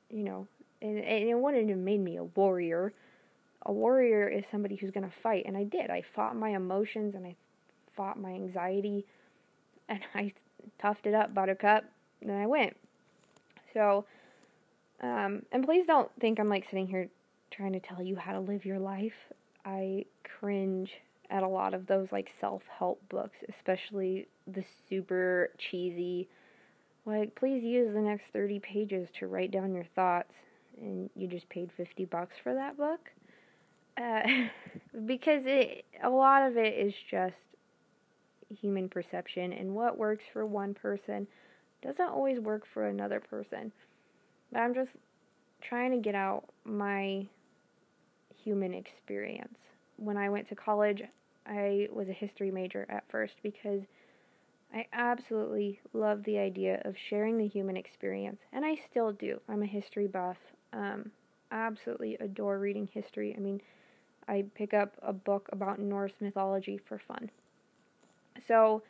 you 0.08 0.24
know, 0.24 0.46
and, 0.82 0.98
and 0.98 1.28
it 1.28 1.38
wouldn't 1.38 1.68
have 1.68 1.78
made 1.78 2.00
me 2.00 2.16
a 2.16 2.24
warrior. 2.24 2.92
A 3.66 3.72
warrior 3.72 4.28
is 4.28 4.44
somebody 4.50 4.76
who's 4.76 4.90
going 4.90 5.08
to 5.08 5.16
fight, 5.22 5.44
and 5.46 5.56
I 5.56 5.64
did. 5.64 5.90
I 5.90 6.02
fought 6.14 6.36
my 6.36 6.50
emotions 6.50 7.14
and 7.14 7.26
I 7.26 7.36
fought 7.94 8.18
my 8.18 8.30
anxiety, 8.30 9.04
and 9.88 10.00
I 10.14 10.32
toughed 10.82 11.06
it 11.06 11.14
up, 11.14 11.34
buttercup, 11.34 11.84
and 12.22 12.32
I 12.32 12.46
went. 12.46 12.76
So, 13.74 14.04
um, 15.00 15.42
and 15.52 15.64
please 15.64 15.86
don't 15.86 16.10
think 16.20 16.40
I'm 16.40 16.48
like 16.48 16.64
sitting 16.64 16.86
here 16.86 17.08
trying 17.50 17.72
to 17.72 17.80
tell 17.80 18.02
you 18.02 18.16
how 18.16 18.32
to 18.32 18.40
live 18.40 18.64
your 18.64 18.78
life. 18.78 19.32
I 19.64 20.06
cringe 20.24 20.92
at 21.28 21.42
a 21.42 21.48
lot 21.48 21.74
of 21.74 21.86
those 21.86 22.10
like 22.10 22.32
self 22.40 22.62
help 22.78 23.06
books, 23.08 23.38
especially 23.48 24.28
the 24.46 24.64
super 24.88 25.50
cheesy. 25.58 26.28
Like, 27.06 27.34
please 27.34 27.62
use 27.62 27.92
the 27.94 28.00
next 28.00 28.26
30 28.32 28.60
pages 28.60 29.08
to 29.18 29.26
write 29.26 29.50
down 29.50 29.74
your 29.74 29.86
thoughts 29.94 30.34
and 30.80 31.10
you 31.16 31.28
just 31.28 31.48
paid 31.48 31.70
50 31.76 32.04
bucks 32.06 32.36
for 32.42 32.54
that 32.54 32.76
book. 32.76 33.10
Uh, 33.96 34.22
because 35.06 35.42
it 35.46 35.84
a 36.02 36.10
lot 36.10 36.42
of 36.48 36.56
it 36.56 36.74
is 36.74 36.94
just 37.10 37.34
human 38.60 38.88
perception 38.88 39.52
and 39.52 39.74
what 39.74 39.96
works 39.98 40.24
for 40.32 40.44
one 40.44 40.74
person 40.74 41.26
doesn't 41.82 42.08
always 42.08 42.40
work 42.40 42.64
for 42.72 42.86
another 42.86 43.20
person. 43.20 43.72
But 44.52 44.60
I'm 44.60 44.74
just 44.74 44.90
trying 45.62 45.92
to 45.92 45.98
get 45.98 46.14
out 46.14 46.44
my 46.64 47.26
human 48.44 48.74
experience. 48.74 49.58
When 49.96 50.16
I 50.16 50.28
went 50.28 50.48
to 50.48 50.54
college, 50.54 51.02
I 51.46 51.88
was 51.92 52.08
a 52.08 52.12
history 52.12 52.50
major 52.50 52.86
at 52.88 53.04
first 53.10 53.34
because 53.42 53.82
I 54.72 54.86
absolutely 54.92 55.80
love 55.92 56.24
the 56.24 56.38
idea 56.38 56.80
of 56.84 56.96
sharing 56.96 57.38
the 57.38 57.48
human 57.48 57.76
experience, 57.76 58.40
and 58.52 58.64
I 58.64 58.76
still 58.76 59.12
do. 59.12 59.40
I'm 59.48 59.62
a 59.62 59.66
history 59.66 60.06
buff. 60.06 60.36
Um, 60.72 61.10
absolutely 61.50 62.16
adore 62.20 62.58
reading 62.58 62.88
history. 62.92 63.34
I 63.36 63.40
mean, 63.40 63.60
I 64.28 64.44
pick 64.54 64.74
up 64.74 64.94
a 65.02 65.12
book 65.12 65.48
about 65.52 65.78
Norse 65.78 66.12
mythology 66.20 66.78
for 66.78 66.98
fun. 66.98 67.30
So, 68.46 68.82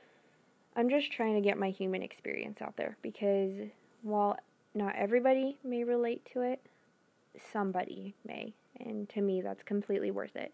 I'm 0.77 0.88
just 0.88 1.11
trying 1.11 1.35
to 1.35 1.40
get 1.40 1.59
my 1.59 1.71
human 1.71 2.03
experience 2.03 2.62
out 2.62 2.77
there 2.77 2.97
because 3.03 3.53
while 4.03 4.37
not 4.75 4.95
everybody 4.95 5.59
may 5.64 5.83
relate 5.83 6.29
to 6.33 6.43
it, 6.43 6.61
somebody 7.53 8.14
may. 8.25 8.55
And 8.79 9.09
to 9.11 9.21
me, 9.21 9.40
that's 9.40 9.62
completely 9.62 10.11
worth 10.11 10.37
it. 10.37 10.53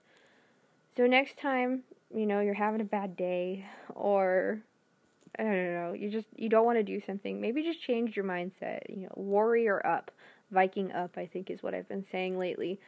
So, 0.97 1.07
next 1.07 1.39
time, 1.39 1.83
you 2.15 2.27
know, 2.27 2.41
you're 2.41 2.55
having 2.55 2.81
a 2.81 2.85
bad 2.85 3.17
day 3.17 3.67
or 3.95 4.63
I 5.39 5.43
don't 5.43 5.75
know, 5.75 5.93
you 5.93 6.11
just 6.11 6.29
you 6.35 6.49
don't 6.49 6.65
want 6.65 6.79
to 6.79 6.83
do 6.83 7.01
something, 7.05 7.41
maybe 7.41 7.63
just 7.63 7.83
change 7.83 8.17
your 8.17 8.25
mindset, 8.25 8.81
you 8.89 9.03
know, 9.03 9.13
warrior 9.17 9.85
up, 9.87 10.11
Viking 10.51 10.93
up, 10.93 11.17
I 11.17 11.27
think 11.27 11.51
is 11.51 11.63
what 11.63 11.75
I've 11.75 11.89
been 11.89 12.05
saying 12.11 12.39
lately. 12.39 12.79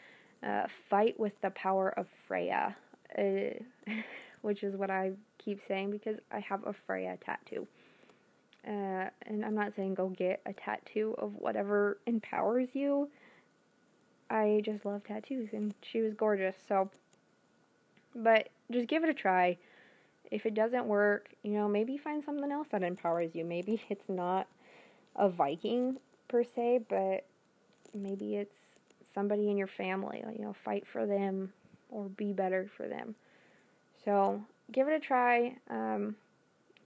Uh, 0.46 0.66
fight 0.88 1.18
with 1.18 1.32
the 1.42 1.50
power 1.50 1.90
of 1.96 2.06
Freya, 2.26 2.76
uh, 3.18 3.22
which 4.42 4.62
is 4.62 4.76
what 4.76 4.90
I 4.90 5.12
keep 5.38 5.60
saying 5.66 5.90
because 5.90 6.16
I 6.30 6.40
have 6.40 6.66
a 6.66 6.74
Freya 6.86 7.18
tattoo. 7.24 7.66
Uh, 8.66 9.08
and 9.26 9.44
I'm 9.44 9.54
not 9.54 9.74
saying 9.74 9.94
go 9.94 10.08
get 10.08 10.40
a 10.46 10.52
tattoo 10.52 11.14
of 11.18 11.34
whatever 11.36 11.98
empowers 12.06 12.68
you. 12.74 13.08
I 14.30 14.60
just 14.64 14.84
love 14.84 15.04
tattoos, 15.04 15.48
and 15.52 15.74
she 15.80 16.00
was 16.00 16.12
gorgeous. 16.14 16.56
So, 16.68 16.90
but 18.14 18.50
just 18.70 18.88
give 18.88 19.04
it 19.04 19.08
a 19.08 19.14
try. 19.14 19.56
If 20.30 20.44
it 20.44 20.54
doesn't 20.54 20.86
work, 20.86 21.30
you 21.42 21.52
know, 21.52 21.66
maybe 21.66 21.96
find 21.96 22.22
something 22.22 22.52
else 22.52 22.68
that 22.72 22.82
empowers 22.82 23.34
you. 23.34 23.44
Maybe 23.44 23.82
it's 23.88 24.08
not 24.08 24.46
a 25.16 25.28
Viking 25.28 25.96
per 26.28 26.44
se, 26.44 26.80
but 26.88 27.24
maybe 27.94 28.36
it's 28.36 28.56
somebody 29.14 29.50
in 29.50 29.56
your 29.56 29.66
family. 29.66 30.22
You 30.36 30.44
know, 30.44 30.54
fight 30.64 30.86
for 30.86 31.06
them 31.06 31.52
or 31.90 32.04
be 32.08 32.32
better 32.32 32.70
for 32.76 32.88
them. 32.88 33.14
So 34.04 34.42
give 34.72 34.88
it 34.88 34.94
a 34.94 35.00
try. 35.00 35.56
Um, 35.70 36.16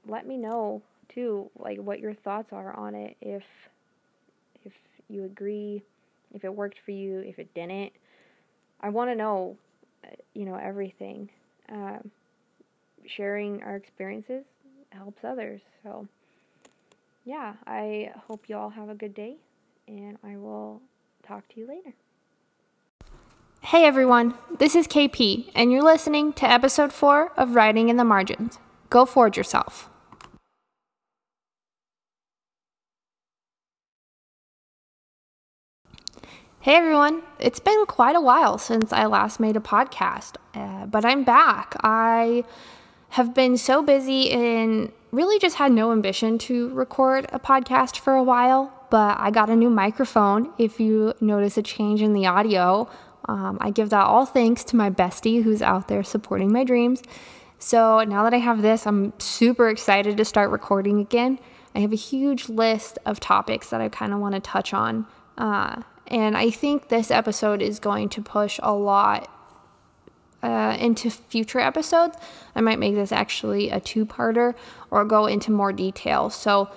let 0.06 0.26
me 0.26 0.36
know 0.36 0.82
too, 1.08 1.50
like 1.58 1.78
what 1.78 2.00
your 2.00 2.14
thoughts 2.14 2.52
are 2.52 2.74
on 2.76 2.94
it. 2.94 3.16
If 3.20 3.44
if 4.64 4.72
you 5.08 5.24
agree, 5.24 5.82
if 6.32 6.44
it 6.44 6.54
worked 6.54 6.78
for 6.84 6.92
you, 6.92 7.20
if 7.20 7.38
it 7.38 7.52
didn't. 7.54 7.92
I 8.80 8.88
want 8.88 9.10
to 9.10 9.14
know, 9.14 9.56
uh, 10.04 10.08
you 10.34 10.44
know, 10.44 10.56
everything. 10.56 11.28
Um, 11.68 12.10
sharing 13.06 13.62
our 13.62 13.76
experiences 13.76 14.44
helps 14.90 15.24
others. 15.24 15.60
So, 15.82 16.06
yeah, 17.24 17.54
I 17.66 18.10
hope 18.26 18.48
you 18.48 18.56
all 18.56 18.70
have 18.70 18.88
a 18.88 18.94
good 18.94 19.14
day, 19.14 19.36
and 19.88 20.18
I 20.24 20.36
will 20.36 20.80
talk 21.22 21.46
to 21.48 21.60
you 21.60 21.66
later. 21.68 21.94
Hey 23.60 23.84
everyone, 23.84 24.34
this 24.58 24.74
is 24.74 24.88
KP, 24.88 25.52
and 25.54 25.70
you're 25.70 25.82
listening 25.82 26.32
to 26.34 26.50
episode 26.50 26.92
4 26.92 27.32
of 27.36 27.54
Writing 27.54 27.88
in 27.88 27.96
the 27.96 28.04
Margins. 28.04 28.58
Go 28.90 29.06
forge 29.06 29.36
yourself. 29.36 29.88
Hey 36.60 36.74
everyone, 36.74 37.22
it's 37.38 37.60
been 37.60 37.86
quite 37.86 38.16
a 38.16 38.20
while 38.20 38.58
since 38.58 38.92
I 38.92 39.06
last 39.06 39.38
made 39.38 39.56
a 39.56 39.60
podcast, 39.60 40.36
uh, 40.54 40.86
but 40.86 41.04
I'm 41.04 41.22
back. 41.22 41.76
I 41.84 42.44
have 43.10 43.32
been 43.32 43.56
so 43.56 43.82
busy 43.82 44.30
and 44.32 44.90
really 45.12 45.38
just 45.38 45.56
had 45.56 45.70
no 45.70 45.92
ambition 45.92 46.38
to 46.38 46.70
record 46.70 47.26
a 47.32 47.38
podcast 47.38 47.98
for 47.98 48.14
a 48.14 48.22
while. 48.22 48.72
But 48.92 49.16
I 49.18 49.30
got 49.30 49.48
a 49.48 49.56
new 49.56 49.70
microphone. 49.70 50.52
If 50.58 50.78
you 50.78 51.14
notice 51.18 51.56
a 51.56 51.62
change 51.62 52.02
in 52.02 52.12
the 52.12 52.26
audio, 52.26 52.90
um, 53.24 53.56
I 53.58 53.70
give 53.70 53.88
that 53.88 54.04
all 54.04 54.26
thanks 54.26 54.64
to 54.64 54.76
my 54.76 54.90
bestie 54.90 55.42
who's 55.42 55.62
out 55.62 55.88
there 55.88 56.04
supporting 56.04 56.52
my 56.52 56.62
dreams. 56.62 57.02
So 57.58 58.04
now 58.04 58.22
that 58.24 58.34
I 58.34 58.36
have 58.36 58.60
this, 58.60 58.86
I'm 58.86 59.14
super 59.18 59.70
excited 59.70 60.18
to 60.18 60.26
start 60.26 60.50
recording 60.50 61.00
again. 61.00 61.38
I 61.74 61.78
have 61.78 61.94
a 61.94 61.96
huge 61.96 62.50
list 62.50 62.98
of 63.06 63.18
topics 63.18 63.70
that 63.70 63.80
I 63.80 63.88
kind 63.88 64.12
of 64.12 64.20
want 64.20 64.34
to 64.34 64.42
touch 64.42 64.74
on. 64.74 65.06
Uh, 65.38 65.80
and 66.08 66.36
I 66.36 66.50
think 66.50 66.90
this 66.90 67.10
episode 67.10 67.62
is 67.62 67.78
going 67.78 68.10
to 68.10 68.20
push 68.20 68.60
a 68.62 68.74
lot 68.74 69.30
uh, 70.42 70.76
into 70.78 71.08
future 71.08 71.60
episodes. 71.60 72.18
I 72.54 72.60
might 72.60 72.78
make 72.78 72.94
this 72.94 73.10
actually 73.10 73.70
a 73.70 73.80
two 73.80 74.04
parter 74.04 74.54
or 74.90 75.06
go 75.06 75.24
into 75.24 75.50
more 75.50 75.72
detail. 75.72 76.28
So 76.28 76.70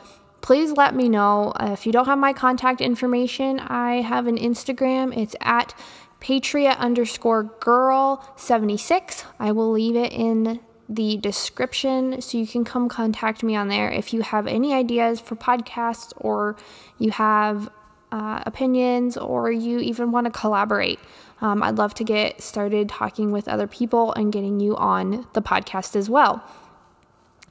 please 0.45 0.73
let 0.73 0.93
me 0.93 1.10
know. 1.10 1.51
Uh, 1.60 1.71
if 1.73 1.88
you 1.88 1.91
don't 1.91 2.05
have 2.05 2.19
my 2.19 2.31
contact 2.31 2.79
information, 2.79 3.60
I 3.60 4.01
have 4.01 4.27
an 4.27 4.38
Instagram. 4.38 5.17
It's 5.17 5.36
at 5.41 5.73
patriot 6.19 6.77
underscore 6.77 7.45
girl 7.60 8.23
76. 8.36 9.25
I 9.39 9.51
will 9.51 9.71
leave 9.71 9.95
it 9.95 10.13
in 10.13 10.60
the 10.88 11.17
description 11.17 12.21
so 12.21 12.38
you 12.38 12.45
can 12.45 12.63
come 12.63 12.88
contact 12.88 13.41
me 13.41 13.55
on 13.55 13.69
there 13.69 13.89
if 13.89 14.13
you 14.13 14.21
have 14.21 14.45
any 14.45 14.71
ideas 14.71 15.19
for 15.19 15.36
podcasts 15.36 16.13
or 16.17 16.55
you 16.99 17.10
have 17.10 17.67
uh, 18.12 18.43
opinions 18.45 19.17
or 19.17 19.51
you 19.51 19.79
even 19.79 20.12
want 20.12 20.25
to 20.25 20.31
collaborate. 20.31 20.99
Um, 21.41 21.63
I'd 21.63 21.79
love 21.79 21.95
to 21.95 22.03
get 22.03 22.43
started 22.43 22.88
talking 22.88 23.31
with 23.31 23.47
other 23.47 23.65
people 23.65 24.13
and 24.13 24.31
getting 24.31 24.60
you 24.60 24.77
on 24.77 25.25
the 25.34 25.41
podcast 25.41 25.95
as 25.95 26.08
well. 26.08 26.43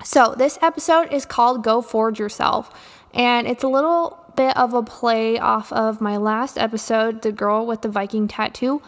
So, 0.03 0.35
this 0.37 0.59
episode 0.61 1.13
is 1.13 1.25
called 1.25 1.63
Go 1.63 1.81
Forge 1.81 2.19
Yourself, 2.19 2.71
and 3.15 3.47
it's 3.47 3.63
a 3.63 3.69
little 3.69 4.19
bit 4.37 4.57
of 4.57 4.75
a 4.75 4.83
play 4.83 5.39
off 5.39 5.73
of 5.73 6.01
my 6.01 6.17
last 6.17 6.59
episode, 6.59 7.23
The 7.23 7.33
Girl 7.33 7.67
with 7.67 7.83
the 7.83 7.89
Viking 7.89 8.29
Tattoo. 8.29 8.83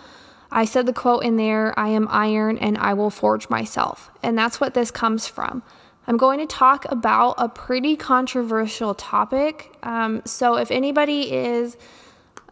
I 0.50 0.64
said 0.64 0.86
the 0.86 0.92
quote 0.92 1.24
in 1.24 1.36
there 1.36 1.78
I 1.78 1.88
am 1.88 2.08
iron 2.10 2.58
and 2.58 2.78
I 2.78 2.94
will 2.94 3.10
forge 3.10 3.48
myself. 3.48 4.10
And 4.22 4.38
that's 4.38 4.60
what 4.60 4.74
this 4.74 4.90
comes 4.90 5.26
from. 5.26 5.62
I'm 6.06 6.16
going 6.16 6.38
to 6.38 6.46
talk 6.46 6.90
about 6.90 7.34
a 7.38 7.48
pretty 7.48 7.96
controversial 7.96 8.94
topic. 8.94 9.76
Um, 9.82 10.22
so, 10.24 10.56
if 10.56 10.70
anybody 10.70 11.32
is 11.32 11.76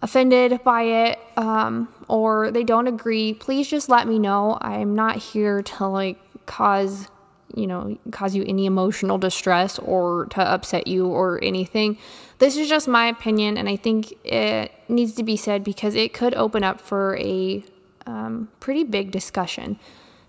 offended 0.03 0.63
by 0.65 0.83
it 0.83 1.19
um, 1.37 1.89
or 2.09 2.51
they 2.51 2.65
don't 2.65 2.87
agree, 2.87 3.35
please 3.35 3.69
just 3.69 3.89
let 3.89 4.07
me 4.09 4.19
know. 4.19 4.59
I'm 4.61 4.95
not 4.95 5.17
here 5.17 5.63
to 5.63 5.87
like 5.87 6.19
cause 6.47 7.09
you 7.55 7.67
know 7.67 7.99
cause 8.11 8.35
you 8.35 8.45
any 8.47 8.67
emotional 8.67 9.19
distress 9.19 9.79
or 9.79 10.27
to 10.27 10.41
upset 10.41 10.87
you 10.87 11.07
or 11.07 11.43
anything. 11.43 11.99
This 12.39 12.57
is 12.57 12.69
just 12.69 12.89
my 12.89 13.07
opinion, 13.07 13.57
and 13.57 13.69
I 13.69 13.77
think 13.77 14.13
it 14.25 14.73
needs 14.89 15.15
to 15.15 15.23
be 15.23 15.37
said 15.37 15.63
because 15.63 15.95
it 15.95 16.13
could 16.13 16.35
open 16.35 16.65
up 16.65 16.81
for 16.81 17.17
a 17.19 17.65
um, 18.07 18.49
pretty 18.61 18.85
big 18.85 19.11
discussion. 19.11 19.79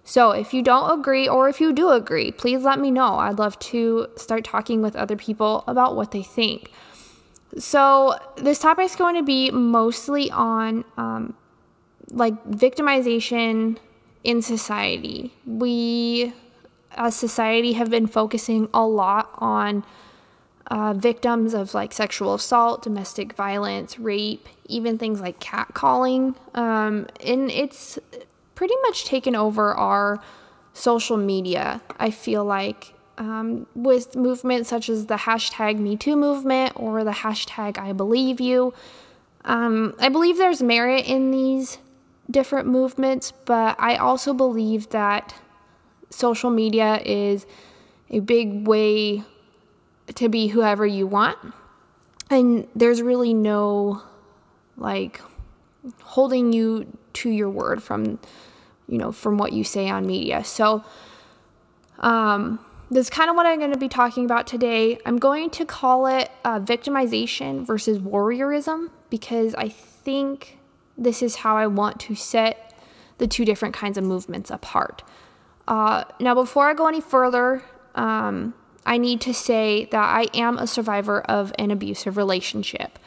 So, 0.08 0.32
if 0.32 0.54
you 0.54 0.62
don't 0.62 1.00
agree 1.00 1.28
or 1.28 1.50
if 1.50 1.60
you 1.60 1.74
do 1.74 1.90
agree, 1.90 2.32
please 2.32 2.62
let 2.62 2.80
me 2.80 2.92
know. 2.92 3.16
I'd 3.16 3.40
love 3.40 3.58
to 3.60 4.08
start 4.16 4.44
talking 4.44 4.84
with 4.84 4.96
other 4.96 5.16
people 5.16 5.64
about 5.68 5.96
what 5.96 6.12
they 6.12 6.22
think. 6.22 6.72
So, 7.58 8.16
this 8.38 8.60
topic 8.60 8.86
is 8.86 8.96
going 8.96 9.16
to 9.16 9.24
be 9.24 9.50
mostly 9.50 10.30
on 10.30 10.86
um, 10.96 11.36
like 12.12 12.46
victimization 12.46 13.78
in 14.24 14.44
society. 14.44 15.34
We, 15.46 16.34
as 16.96 17.16
society, 17.16 17.74
have 17.74 17.90
been 17.90 18.08
focusing 18.08 18.70
a 18.74 18.86
lot 18.86 19.30
on 19.38 19.84
uh, 20.68 20.94
victims 20.94 21.54
of 21.54 21.74
like 21.74 21.94
sexual 21.94 22.34
assault, 22.34 22.82
domestic 22.84 23.34
violence, 23.34 24.00
rape, 24.00 24.48
even 24.68 24.98
things 24.98 25.22
like 25.22 25.40
catcalling. 25.40 26.36
Um, 26.56 27.08
and 27.24 27.52
it's 27.52 28.00
pretty 28.56 28.76
much 28.84 29.06
taken 29.06 29.36
over 29.36 29.74
our 29.74 30.20
social 30.74 31.18
media. 31.18 31.82
I 32.00 32.10
feel 32.10 32.44
like 32.44 32.94
um, 33.18 33.68
with 33.76 34.16
movements 34.16 34.70
such 34.70 34.90
as 34.90 35.06
the 35.06 35.16
hashtag 35.16 35.80
MeToo 35.80 36.18
movement 36.18 36.74
or 36.76 37.04
the 37.04 37.12
hashtag 37.12 37.78
I 37.78 37.94
Believe 37.94 38.42
You. 38.42 38.74
Um, 39.46 39.94
I 40.00 40.10
believe 40.10 40.38
there's 40.38 40.62
merit 40.62 41.06
in 41.06 41.32
these 41.32 41.78
different 42.30 42.68
movements, 42.68 43.32
but 43.46 43.76
I 43.80 43.96
also 43.98 44.34
believe 44.34 44.90
that 44.90 45.36
social 46.16 46.50
media 46.50 47.02
is 47.06 47.46
a 48.10 48.20
big 48.20 48.68
way 48.68 49.24
to 50.14 50.30
be 50.30 50.48
whoever 50.48 50.86
you 50.86 51.08
want. 51.08 51.38
And 52.30 52.68
there's 52.76 53.02
really 53.02 53.34
no 53.34 54.02
like 54.78 55.22
holding 56.02 56.52
you 56.52 56.98
to 57.14 57.30
your 57.30 57.50
word 57.50 57.82
from 57.82 58.20
you 58.88 58.98
know 58.98 59.12
from 59.12 59.38
what 59.38 59.54
you 59.54 59.64
say 59.64 59.90
on 59.90 60.06
media. 60.06 60.44
So 60.44 60.84
um 62.00 62.60
that's 62.92 63.10
kind 63.10 63.30
of 63.30 63.36
what 63.36 63.48
I'm 63.48 63.58
going 63.58 63.74
to 63.74 63.80
be 63.80 63.90
talking 63.90 64.26
about 64.26 64.46
today. 64.46 65.00
I'm 65.08 65.18
going 65.18 65.50
to 65.52 65.66
call 65.66 66.06
it 66.06 66.30
uh, 66.44 66.60
victimization 66.60 67.66
versus 67.66 67.98
warriorism 67.98 68.92
because 69.10 69.56
I 69.56 69.70
think 69.70 70.60
this 70.96 71.24
is 71.24 71.38
how 71.38 71.58
I 71.58 71.66
want 71.66 72.00
to 72.02 72.16
set 72.16 72.80
the 73.18 73.28
two 73.28 73.44
different 73.44 73.74
kinds 73.74 73.98
of 73.98 74.04
movements 74.04 74.52
apart. 74.52 75.02
Uh, 75.68 76.04
now, 76.20 76.36
before 76.36 76.70
I 76.70 76.74
go 76.74 76.88
any 76.88 77.02
further, 77.02 77.64
um, 77.96 78.54
I 78.86 78.98
need 78.98 79.22
to 79.22 79.34
say 79.34 79.86
that 79.92 80.04
I 80.04 80.28
am 80.34 80.58
a 80.58 80.68
survivor 80.68 81.22
of 81.22 81.54
an 81.58 81.72
abusive 81.72 82.18
relationship. 82.18 83.00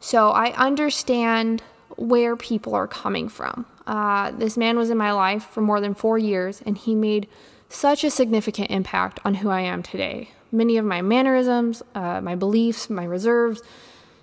So 0.00 0.30
I 0.30 0.52
understand 0.54 1.62
where 1.96 2.36
people 2.36 2.74
are 2.74 2.88
coming 2.88 3.28
from. 3.28 3.66
Uh, 3.86 4.30
this 4.32 4.56
man 4.56 4.78
was 4.78 4.90
in 4.90 4.96
my 4.96 5.12
life 5.12 5.44
for 5.44 5.60
more 5.60 5.80
than 5.80 5.94
four 5.94 6.18
years, 6.18 6.62
and 6.64 6.76
he 6.76 6.94
made 6.94 7.28
such 7.68 8.02
a 8.02 8.10
significant 8.10 8.70
impact 8.70 9.20
on 9.24 9.34
who 9.34 9.50
I 9.50 9.60
am 9.60 9.82
today. 9.82 10.30
Many 10.50 10.76
of 10.78 10.84
my 10.84 11.02
mannerisms, 11.02 11.82
uh, 11.94 12.20
my 12.20 12.34
beliefs, 12.34 12.90
my 12.90 13.04
reserves, 13.04 13.62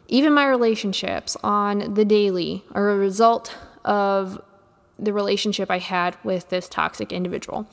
even 0.10 0.34
my 0.34 0.48
relationships 0.48 1.38
on 1.44 1.94
the 1.94 2.06
daily 2.06 2.64
are 2.72 2.90
a 2.90 2.98
result 2.98 3.56
of 3.86 4.42
the 5.00 5.14
relationship 5.14 5.70
I 5.70 5.80
had 5.80 6.18
with 6.24 6.50
this 6.50 6.68
toxic 6.68 7.12
individual. 7.12 7.68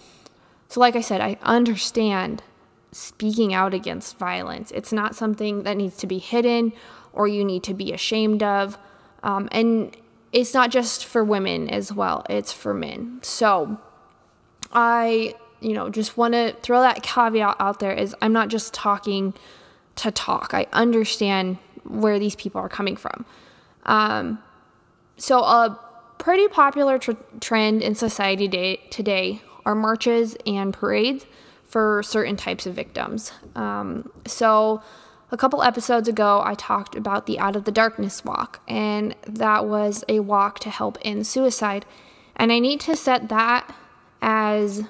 So, 0.68 0.80
like 0.80 0.96
I 0.96 1.00
said, 1.00 1.20
I 1.20 1.38
understand 1.42 2.42
speaking 2.92 3.52
out 3.52 3.74
against 3.74 4.18
violence. 4.18 4.70
It's 4.70 4.92
not 4.92 5.14
something 5.14 5.64
that 5.64 5.76
needs 5.76 5.96
to 5.98 6.06
be 6.06 6.18
hidden 6.18 6.72
or 7.12 7.26
you 7.28 7.44
need 7.44 7.62
to 7.64 7.74
be 7.74 7.92
ashamed 7.92 8.42
of. 8.42 8.78
Um, 9.22 9.48
and 9.52 9.96
it's 10.32 10.54
not 10.54 10.70
just 10.70 11.04
for 11.04 11.24
women 11.24 11.68
as 11.70 11.92
well, 11.92 12.24
it's 12.28 12.52
for 12.52 12.74
men. 12.74 13.20
So, 13.22 13.78
I, 14.72 15.34
you 15.60 15.72
know, 15.72 15.90
just 15.90 16.16
want 16.16 16.34
to 16.34 16.54
throw 16.62 16.80
that 16.80 17.02
caveat 17.02 17.56
out 17.58 17.80
there 17.80 17.92
is 17.92 18.14
I'm 18.20 18.32
not 18.32 18.48
just 18.48 18.74
talking 18.74 19.34
to 19.96 20.10
talk. 20.10 20.52
I 20.52 20.66
understand 20.72 21.58
where 21.84 22.18
these 22.18 22.34
people 22.34 22.60
are 22.60 22.68
coming 22.68 22.96
from. 22.96 23.24
Um, 23.84 24.42
so, 25.16 25.40
a 25.40 25.78
pretty 26.24 26.48
popular 26.48 26.96
tr- 26.98 27.12
trend 27.38 27.82
in 27.82 27.94
society 27.94 28.48
day- 28.48 28.80
today 28.88 29.42
are 29.66 29.74
marches 29.74 30.34
and 30.46 30.72
parades 30.72 31.26
for 31.66 32.02
certain 32.02 32.34
types 32.34 32.64
of 32.64 32.74
victims. 32.74 33.30
Um, 33.54 34.10
so, 34.26 34.82
a 35.30 35.36
couple 35.36 35.62
episodes 35.62 36.08
ago, 36.08 36.40
I 36.42 36.54
talked 36.54 36.94
about 36.96 37.26
the 37.26 37.38
Out 37.38 37.56
of 37.56 37.64
the 37.64 37.72
Darkness 37.72 38.24
walk, 38.24 38.60
and 38.66 39.14
that 39.26 39.66
was 39.66 40.02
a 40.08 40.20
walk 40.20 40.60
to 40.60 40.70
help 40.70 40.96
end 41.02 41.26
suicide. 41.26 41.84
And 42.36 42.50
I 42.50 42.58
need 42.58 42.80
to 42.80 42.96
set 42.96 43.28
that 43.28 43.74
as 44.22 44.84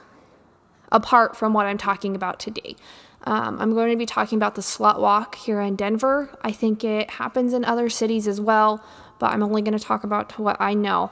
apart 0.92 1.36
from 1.36 1.52
what 1.52 1.66
I'm 1.66 1.78
talking 1.78 2.14
about 2.14 2.38
today. 2.38 2.76
Um, 3.24 3.58
I'm 3.60 3.74
going 3.74 3.90
to 3.90 3.96
be 3.96 4.06
talking 4.06 4.36
about 4.36 4.54
the 4.54 4.62
Slut 4.62 5.00
Walk 5.00 5.34
here 5.34 5.60
in 5.60 5.74
Denver. 5.74 6.38
I 6.42 6.52
think 6.52 6.84
it 6.84 7.10
happens 7.10 7.54
in 7.54 7.64
other 7.64 7.88
cities 7.88 8.28
as 8.28 8.40
well, 8.40 8.84
but 9.24 9.32
I'm 9.32 9.42
only 9.42 9.62
going 9.62 9.76
to 9.76 9.82
talk 9.82 10.04
about 10.04 10.38
what 10.38 10.58
I 10.60 10.74
know. 10.74 11.10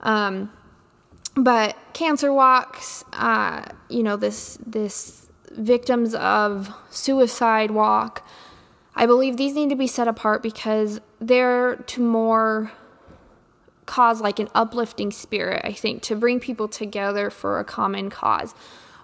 Um, 0.00 0.50
but 1.36 1.76
cancer 1.92 2.32
walks, 2.32 3.04
uh, 3.12 3.66
you 3.88 4.02
know, 4.02 4.16
this 4.16 4.58
this 4.66 5.28
victims 5.52 6.12
of 6.16 6.74
suicide 6.90 7.70
walk. 7.70 8.26
I 8.96 9.06
believe 9.06 9.36
these 9.36 9.54
need 9.54 9.70
to 9.70 9.76
be 9.76 9.86
set 9.86 10.08
apart 10.08 10.42
because 10.42 11.00
they're 11.20 11.76
to 11.76 12.02
more 12.02 12.72
cause 13.86 14.20
like 14.20 14.40
an 14.40 14.48
uplifting 14.56 15.12
spirit, 15.12 15.60
I 15.64 15.72
think, 15.72 16.02
to 16.02 16.16
bring 16.16 16.40
people 16.40 16.66
together 16.66 17.30
for 17.30 17.60
a 17.60 17.64
common 17.64 18.10
cause. 18.10 18.56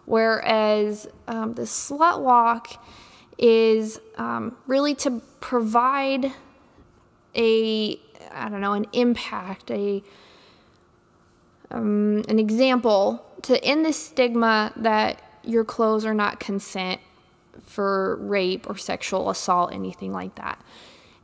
Whereas 0.04 1.06
um, 1.28 1.54
the 1.54 1.62
slut 1.62 2.22
walk 2.22 2.84
is 3.38 4.00
um, 4.16 4.56
really 4.66 4.96
to 4.96 5.22
provide 5.38 6.32
a, 7.38 8.00
I 8.30 8.48
don't 8.48 8.60
know, 8.60 8.72
an 8.72 8.86
impact, 8.92 9.70
a 9.70 10.02
um, 11.70 12.24
an 12.28 12.38
example 12.38 13.24
to 13.42 13.62
end 13.62 13.84
the 13.84 13.92
stigma 13.92 14.72
that 14.76 15.22
your 15.44 15.64
clothes 15.64 16.04
are 16.04 16.14
not 16.14 16.40
consent 16.40 17.00
for 17.64 18.16
rape 18.16 18.68
or 18.68 18.76
sexual 18.76 19.30
assault, 19.30 19.72
anything 19.72 20.12
like 20.12 20.34
that. 20.36 20.62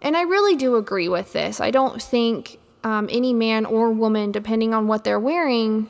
And 0.03 0.17
I 0.17 0.23
really 0.23 0.57
do 0.57 0.77
agree 0.77 1.09
with 1.09 1.33
this. 1.33 1.61
I 1.61 1.71
don't 1.71 2.01
think 2.01 2.59
um, 2.83 3.09
any 3.11 3.33
man 3.33 3.65
or 3.65 3.91
woman, 3.91 4.33
depending 4.33 4.75
on 4.75 4.87
what 4.87 5.05
they're 5.05 5.21
wearing, 5.21 5.89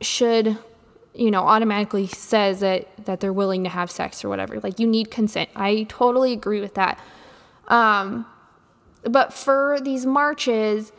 should, 0.00 0.58
you 1.14 1.30
know, 1.30 1.42
automatically 1.42 2.08
says 2.08 2.60
that 2.60 2.88
that 3.04 3.20
they're 3.20 3.32
willing 3.32 3.62
to 3.64 3.70
have 3.70 3.90
sex 3.90 4.24
or 4.24 4.28
whatever. 4.28 4.58
Like 4.60 4.80
you 4.80 4.86
need 4.86 5.10
consent. 5.10 5.50
I 5.54 5.84
totally 5.88 6.32
agree 6.32 6.60
with 6.60 6.74
that. 6.74 6.98
Um, 7.68 8.26
but 9.04 9.32
for 9.32 9.78
these 9.80 10.06
marches, 10.06 10.92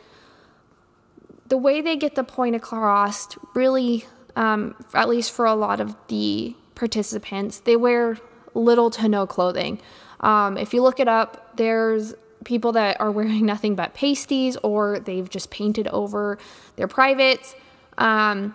the 1.48 1.56
way 1.56 1.80
they 1.80 1.96
get 1.96 2.14
the 2.14 2.24
point 2.24 2.56
across 2.56 3.36
really, 3.54 4.04
um, 4.36 4.74
at 4.94 5.08
least 5.08 5.32
for 5.32 5.46
a 5.46 5.54
lot 5.54 5.80
of 5.80 5.96
the 6.08 6.56
participants, 6.74 7.60
they 7.60 7.76
wear 7.76 8.18
little 8.54 8.90
to 8.90 9.08
no 9.08 9.26
clothing. 9.26 9.80
Um, 10.20 10.56
if 10.56 10.72
you 10.72 10.82
look 10.82 11.00
it 11.00 11.08
up, 11.08 11.56
there's 11.56 12.14
people 12.44 12.72
that 12.72 13.00
are 13.00 13.10
wearing 13.10 13.46
nothing 13.46 13.74
but 13.74 13.94
pasties 13.94 14.56
or 14.62 14.98
they've 15.00 15.28
just 15.28 15.50
painted 15.50 15.88
over 15.88 16.38
their 16.76 16.88
privates. 16.88 17.54
Um, 17.98 18.54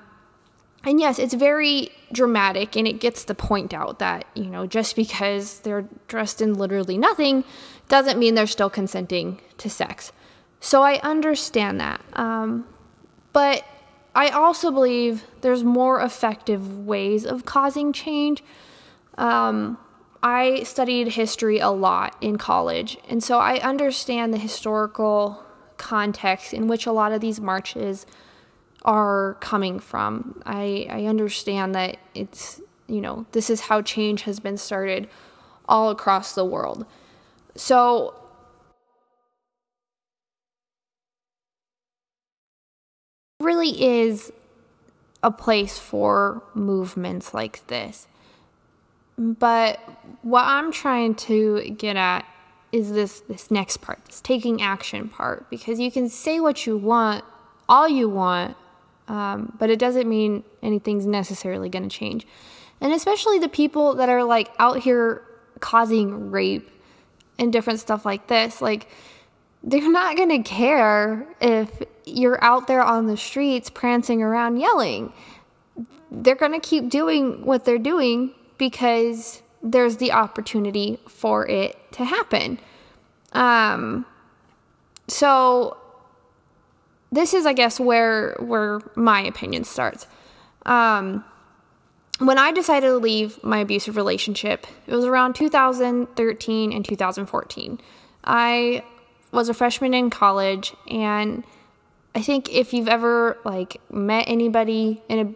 and 0.84 1.00
yes, 1.00 1.20
it's 1.20 1.34
very 1.34 1.89
dramatic 2.12 2.76
and 2.76 2.88
it 2.88 3.00
gets 3.00 3.26
the 3.26 3.36
point 3.36 3.74
out 3.74 4.00
that, 4.00 4.26
you 4.34 4.46
know, 4.46 4.65
just 4.65 4.96
because 4.96 5.60
they're 5.60 5.86
dressed 6.08 6.42
in 6.42 6.54
literally 6.54 6.98
nothing 6.98 7.44
doesn't 7.88 8.20
mean 8.20 8.36
they're 8.36 8.48
still 8.48 8.70
consenting 8.70 9.42
to 9.58 9.70
sex. 9.70 10.12
So 10.60 10.82
I 10.82 11.00
understand 11.00 11.80
that. 11.80 12.02
Um, 12.13 12.65
but 13.34 13.65
I 14.15 14.30
also 14.30 14.72
believe 14.72 15.24
there's 15.42 15.63
more 15.63 16.02
effective 16.02 16.86
ways 16.86 17.26
of 17.26 17.46
causing 17.46 17.94
change. 17.94 18.44
Um, 19.18 19.78
I 20.22 20.63
studied 20.63 21.10
history 21.10 21.60
a 21.60 21.70
lot 21.70 22.15
in 22.20 22.38
college, 22.38 22.98
and 23.08 23.24
so 23.24 23.39
I 23.39 23.60
understand 23.60 24.34
the 24.34 24.38
historical 24.38 25.44
context 25.78 26.54
in 26.54 26.68
which 26.68 26.86
a 26.86 26.92
lot 26.92 27.13
of 27.13 27.22
these 27.22 27.39
marches 27.39 28.06
are 28.86 29.38
coming 29.42 29.80
from. 29.80 30.42
I, 30.46 30.88
I 30.89 31.06
understand 31.06 31.76
that 31.76 31.98
it's, 32.15 32.62
you 32.88 33.02
know, 33.02 33.26
this 33.32 33.50
is 33.50 33.62
how 33.62 33.82
change 33.82 34.24
has 34.24 34.39
been 34.39 34.58
started 34.58 35.10
all 35.68 35.89
across 35.89 36.34
the 36.34 36.46
world. 36.46 36.86
So 37.56 38.15
really 43.42 43.84
is 43.84 44.32
a 45.22 45.32
place 45.32 45.78
for 45.78 46.44
movements 46.54 47.34
like 47.34 47.65
this. 47.68 48.08
But 49.18 49.80
what 50.22 50.46
I'm 50.46 50.72
trying 50.72 51.15
to 51.15 51.70
get 51.72 51.98
at 51.98 52.26
is 52.72 52.92
this 52.94 53.22
this 53.22 53.52
next 53.52 53.78
part, 53.78 54.06
this 54.06 54.22
taking 54.22 54.62
action 54.62 55.10
part, 55.10 55.50
because 55.50 55.80
you 55.80 55.92
can 55.92 56.08
say 56.08 56.39
what 56.39 56.65
you 56.65 56.78
want, 56.78 57.26
all 57.68 57.89
you 57.89 58.08
want, 58.08 58.56
um, 59.10 59.54
but 59.60 59.69
it 59.69 59.80
doesn't 59.80 60.08
mean 60.08 60.43
anything's 60.62 61.06
necessarily 61.06 61.67
going 61.67 61.88
to 61.88 61.89
change. 61.89 62.26
And 62.80 62.93
especially 62.93 63.39
the 63.39 63.50
people 63.50 63.95
that 63.95 64.08
are 64.08 64.24
like 64.24 64.52
out 64.60 64.80
here 64.80 65.24
causing 65.60 66.32
rape 66.32 66.69
and 67.38 67.52
different 67.52 67.80
stuff 67.80 68.06
like 68.06 68.28
this, 68.28 68.62
like 68.62 68.88
they're 69.63 69.91
not 69.91 70.15
going 70.15 70.30
to 70.30 70.48
care 70.48 71.28
if 71.41 71.82
you're 72.06 72.41
out 72.43 72.67
there 72.67 72.84
on 72.84 73.08
the 73.08 73.17
streets 73.17 73.69
prancing 73.69 74.22
around 74.22 74.58
yelling. 74.58 75.12
They're 76.12 76.36
going 76.36 76.54
to 76.54 76.60
keep 76.60 76.89
doing 76.89 77.45
what 77.45 77.65
they're 77.65 77.78
doing 77.78 78.32
because 78.58 79.41
there's 79.62 79.98
the 79.98 80.12
opportunity 80.12 81.00
for 81.08 81.48
it 81.48 81.78
to 81.93 82.06
happen. 82.06 82.60
Um, 83.34 84.06
so 85.08 85.78
this 87.12 87.34
is, 87.34 87.45
I 87.45 87.54
guess, 87.54 87.80
where 87.80 88.36
where 88.39 88.82
my 88.95 89.22
opinion 89.22 89.63
starts. 89.63 90.08
Um, 90.65 91.24
when 92.19 92.38
I 92.38 92.52
decided 92.52 92.88
to 92.88 92.98
leave 92.98 93.41
my 93.43 93.60
abusive 93.60 93.95
relationship, 93.95 94.67
it 94.86 94.93
was 94.93 95.06
around 95.06 95.36
2013 95.36 96.74
and 96.74 96.86
2014. 96.86 97.80
I 98.24 98.84
was 99.32 99.48
a 99.48 99.54
freshman 99.54 99.93
in 99.93 100.10
college 100.10 100.74
and 100.89 101.43
I 102.13 102.22
think 102.22 102.50
if 102.50 102.74
you've 102.74 102.88
ever 102.88 103.38
like 103.45 103.80
met 103.91 104.26
anybody 104.28 105.02
in 105.08 105.19
a 105.19 105.34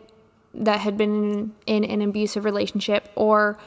that 0.55 0.81
had 0.81 0.97
been 0.97 1.53
in, 1.65 1.83
in 1.83 2.01
an 2.01 2.09
abusive 2.09 2.45
relationship 2.45 3.09
or 3.15 3.57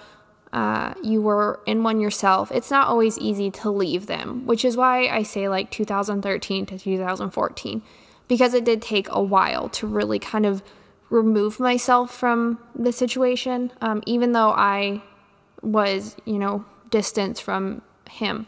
uh, 0.57 0.95
you 1.03 1.21
were 1.21 1.61
in 1.67 1.83
one 1.83 2.01
yourself, 2.01 2.51
it's 2.51 2.71
not 2.71 2.89
always 2.89 3.19
easy 3.19 3.51
to 3.51 3.71
leave 3.71 4.07
them, 4.07 4.47
which 4.47 4.65
is 4.65 4.75
why 4.75 5.07
I 5.07 5.23
say 5.23 5.51
like 5.51 5.71
2013 5.71 6.65
to 6.65 6.79
2014, 6.79 7.83
because 8.27 8.55
it 8.55 8.65
did 8.65 8.81
take 8.81 9.07
a 9.11 9.23
while 9.23 9.69
to 9.69 9.87
really 9.87 10.19
kind 10.19 10.47
of 10.47 10.63
remove 11.11 11.61
myself 11.61 12.11
from 12.11 12.59
the 12.75 12.91
situation, 12.91 13.71
um, 13.83 14.03
even 14.07 14.33
though 14.33 14.53
I 14.53 15.03
was, 15.61 16.17
you 16.25 16.39
know, 16.39 16.65
distance 16.89 17.39
from 17.39 17.83
him. 18.09 18.47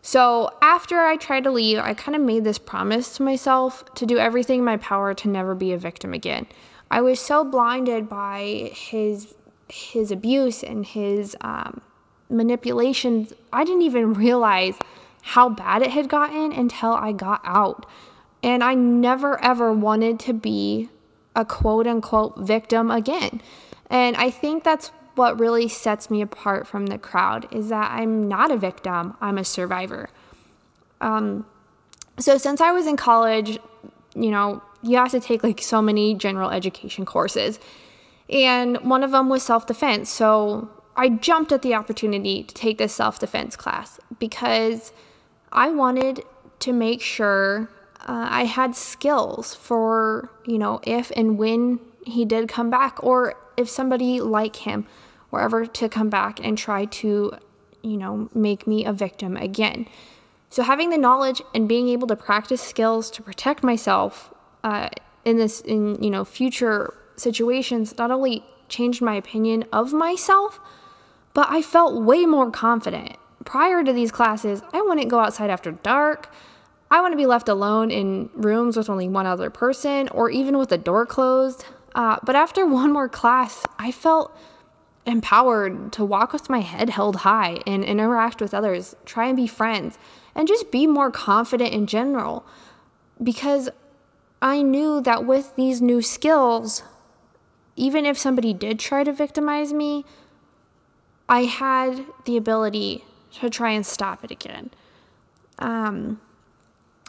So 0.00 0.50
after 0.62 1.00
I 1.00 1.16
tried 1.16 1.44
to 1.44 1.50
leave, 1.50 1.78
I 1.78 1.92
kind 1.92 2.16
of 2.16 2.22
made 2.22 2.44
this 2.44 2.58
promise 2.58 3.18
to 3.18 3.22
myself 3.22 3.84
to 3.96 4.06
do 4.06 4.16
everything 4.16 4.60
in 4.60 4.64
my 4.64 4.78
power 4.78 5.12
to 5.12 5.28
never 5.28 5.54
be 5.54 5.74
a 5.74 5.78
victim 5.78 6.14
again. 6.14 6.46
I 6.90 7.02
was 7.02 7.20
so 7.20 7.44
blinded 7.44 8.08
by 8.08 8.70
his 8.72 9.34
his 9.68 10.10
abuse 10.10 10.62
and 10.62 10.84
his 10.84 11.36
um, 11.40 11.80
manipulations. 12.28 13.32
I 13.52 13.64
didn't 13.64 13.82
even 13.82 14.14
realize 14.14 14.78
how 15.22 15.48
bad 15.48 15.82
it 15.82 15.90
had 15.90 16.08
gotten 16.08 16.52
until 16.52 16.92
I 16.92 17.12
got 17.12 17.40
out. 17.44 17.86
And 18.42 18.62
I 18.62 18.74
never 18.74 19.42
ever 19.42 19.72
wanted 19.72 20.20
to 20.20 20.34
be 20.34 20.90
a 21.34 21.44
quote 21.44 21.86
unquote 21.86 22.38
victim 22.38 22.90
again. 22.90 23.40
And 23.88 24.16
I 24.16 24.30
think 24.30 24.64
that's 24.64 24.90
what 25.14 25.38
really 25.38 25.68
sets 25.68 26.10
me 26.10 26.20
apart 26.20 26.66
from 26.66 26.86
the 26.86 26.98
crowd 26.98 27.46
is 27.52 27.68
that 27.68 27.90
I'm 27.90 28.28
not 28.28 28.50
a 28.50 28.56
victim, 28.56 29.16
I'm 29.20 29.38
a 29.38 29.44
survivor. 29.44 30.10
Um, 31.00 31.46
so 32.18 32.38
since 32.38 32.60
I 32.60 32.72
was 32.72 32.86
in 32.86 32.96
college, 32.96 33.58
you 34.14 34.30
know, 34.30 34.62
you 34.82 34.96
have 34.96 35.10
to 35.12 35.20
take 35.20 35.42
like 35.42 35.60
so 35.62 35.80
many 35.80 36.14
general 36.14 36.50
education 36.50 37.04
courses. 37.04 37.58
And 38.28 38.78
one 38.78 39.02
of 39.02 39.10
them 39.10 39.28
was 39.28 39.42
self 39.42 39.66
defense. 39.66 40.10
So 40.10 40.70
I 40.96 41.08
jumped 41.08 41.52
at 41.52 41.62
the 41.62 41.74
opportunity 41.74 42.42
to 42.42 42.54
take 42.54 42.78
this 42.78 42.94
self 42.94 43.18
defense 43.18 43.56
class 43.56 44.00
because 44.18 44.92
I 45.52 45.70
wanted 45.70 46.22
to 46.60 46.72
make 46.72 47.00
sure 47.00 47.68
uh, 48.00 48.26
I 48.30 48.44
had 48.44 48.74
skills 48.74 49.54
for, 49.54 50.30
you 50.46 50.58
know, 50.58 50.80
if 50.82 51.12
and 51.16 51.38
when 51.38 51.80
he 52.06 52.24
did 52.24 52.48
come 52.48 52.70
back, 52.70 53.02
or 53.02 53.34
if 53.56 53.68
somebody 53.68 54.20
like 54.20 54.56
him 54.56 54.86
were 55.30 55.40
ever 55.40 55.66
to 55.66 55.88
come 55.88 56.10
back 56.10 56.38
and 56.42 56.56
try 56.56 56.84
to, 56.84 57.32
you 57.82 57.96
know, 57.96 58.28
make 58.34 58.66
me 58.66 58.84
a 58.84 58.92
victim 58.92 59.36
again. 59.36 59.86
So 60.50 60.62
having 60.62 60.90
the 60.90 60.98
knowledge 60.98 61.42
and 61.54 61.68
being 61.68 61.88
able 61.88 62.06
to 62.08 62.16
practice 62.16 62.60
skills 62.60 63.10
to 63.12 63.22
protect 63.22 63.64
myself 63.64 64.32
uh, 64.62 64.90
in 65.24 65.36
this, 65.36 65.60
in 65.60 66.00
you 66.02 66.10
know, 66.10 66.24
future 66.24 66.94
situations, 67.16 67.96
not 67.98 68.10
only 68.10 68.44
changed 68.68 69.02
my 69.02 69.14
opinion 69.14 69.64
of 69.72 69.92
myself, 69.92 70.60
but 71.32 71.48
I 71.50 71.62
felt 71.62 72.02
way 72.02 72.26
more 72.26 72.50
confident. 72.50 73.16
Prior 73.44 73.84
to 73.84 73.92
these 73.92 74.10
classes, 74.10 74.62
I 74.72 74.80
wouldn't 74.80 75.10
go 75.10 75.18
outside 75.18 75.50
after 75.50 75.72
dark. 75.72 76.32
I 76.90 77.10
to 77.10 77.16
be 77.16 77.26
left 77.26 77.48
alone 77.48 77.90
in 77.90 78.30
rooms 78.34 78.76
with 78.76 78.88
only 78.88 79.08
one 79.08 79.26
other 79.26 79.50
person 79.50 80.08
or 80.08 80.30
even 80.30 80.56
with 80.58 80.68
the 80.68 80.78
door 80.78 81.04
closed. 81.04 81.64
Uh, 81.94 82.18
but 82.24 82.36
after 82.36 82.64
one 82.82 82.92
more 82.92 83.08
class, 83.08 83.64
I 83.78 83.90
felt 83.90 84.36
empowered 85.06 85.92
to 85.92 86.04
walk 86.04 86.32
with 86.32 86.48
my 86.48 86.60
head 86.60 86.90
held 86.90 87.16
high 87.16 87.60
and 87.66 87.84
interact 87.84 88.40
with 88.40 88.54
others, 88.54 88.96
try 89.04 89.26
and 89.26 89.36
be 89.36 89.46
friends, 89.46 89.98
and 90.34 90.48
just 90.48 90.70
be 90.70 90.86
more 90.86 91.10
confident 91.10 91.72
in 91.72 91.86
general. 91.86 92.46
Because 93.22 93.68
I 94.40 94.62
knew 94.62 95.00
that 95.02 95.26
with 95.26 95.54
these 95.56 95.82
new 95.82 96.00
skills, 96.00 96.82
even 97.76 98.06
if 98.06 98.18
somebody 98.18 98.52
did 98.52 98.78
try 98.78 99.04
to 99.04 99.12
victimize 99.12 99.72
me, 99.72 100.04
I 101.28 101.44
had 101.44 102.04
the 102.24 102.36
ability 102.36 103.04
to 103.40 103.50
try 103.50 103.70
and 103.70 103.84
stop 103.84 104.24
it 104.24 104.30
again. 104.30 104.70
Um, 105.58 106.20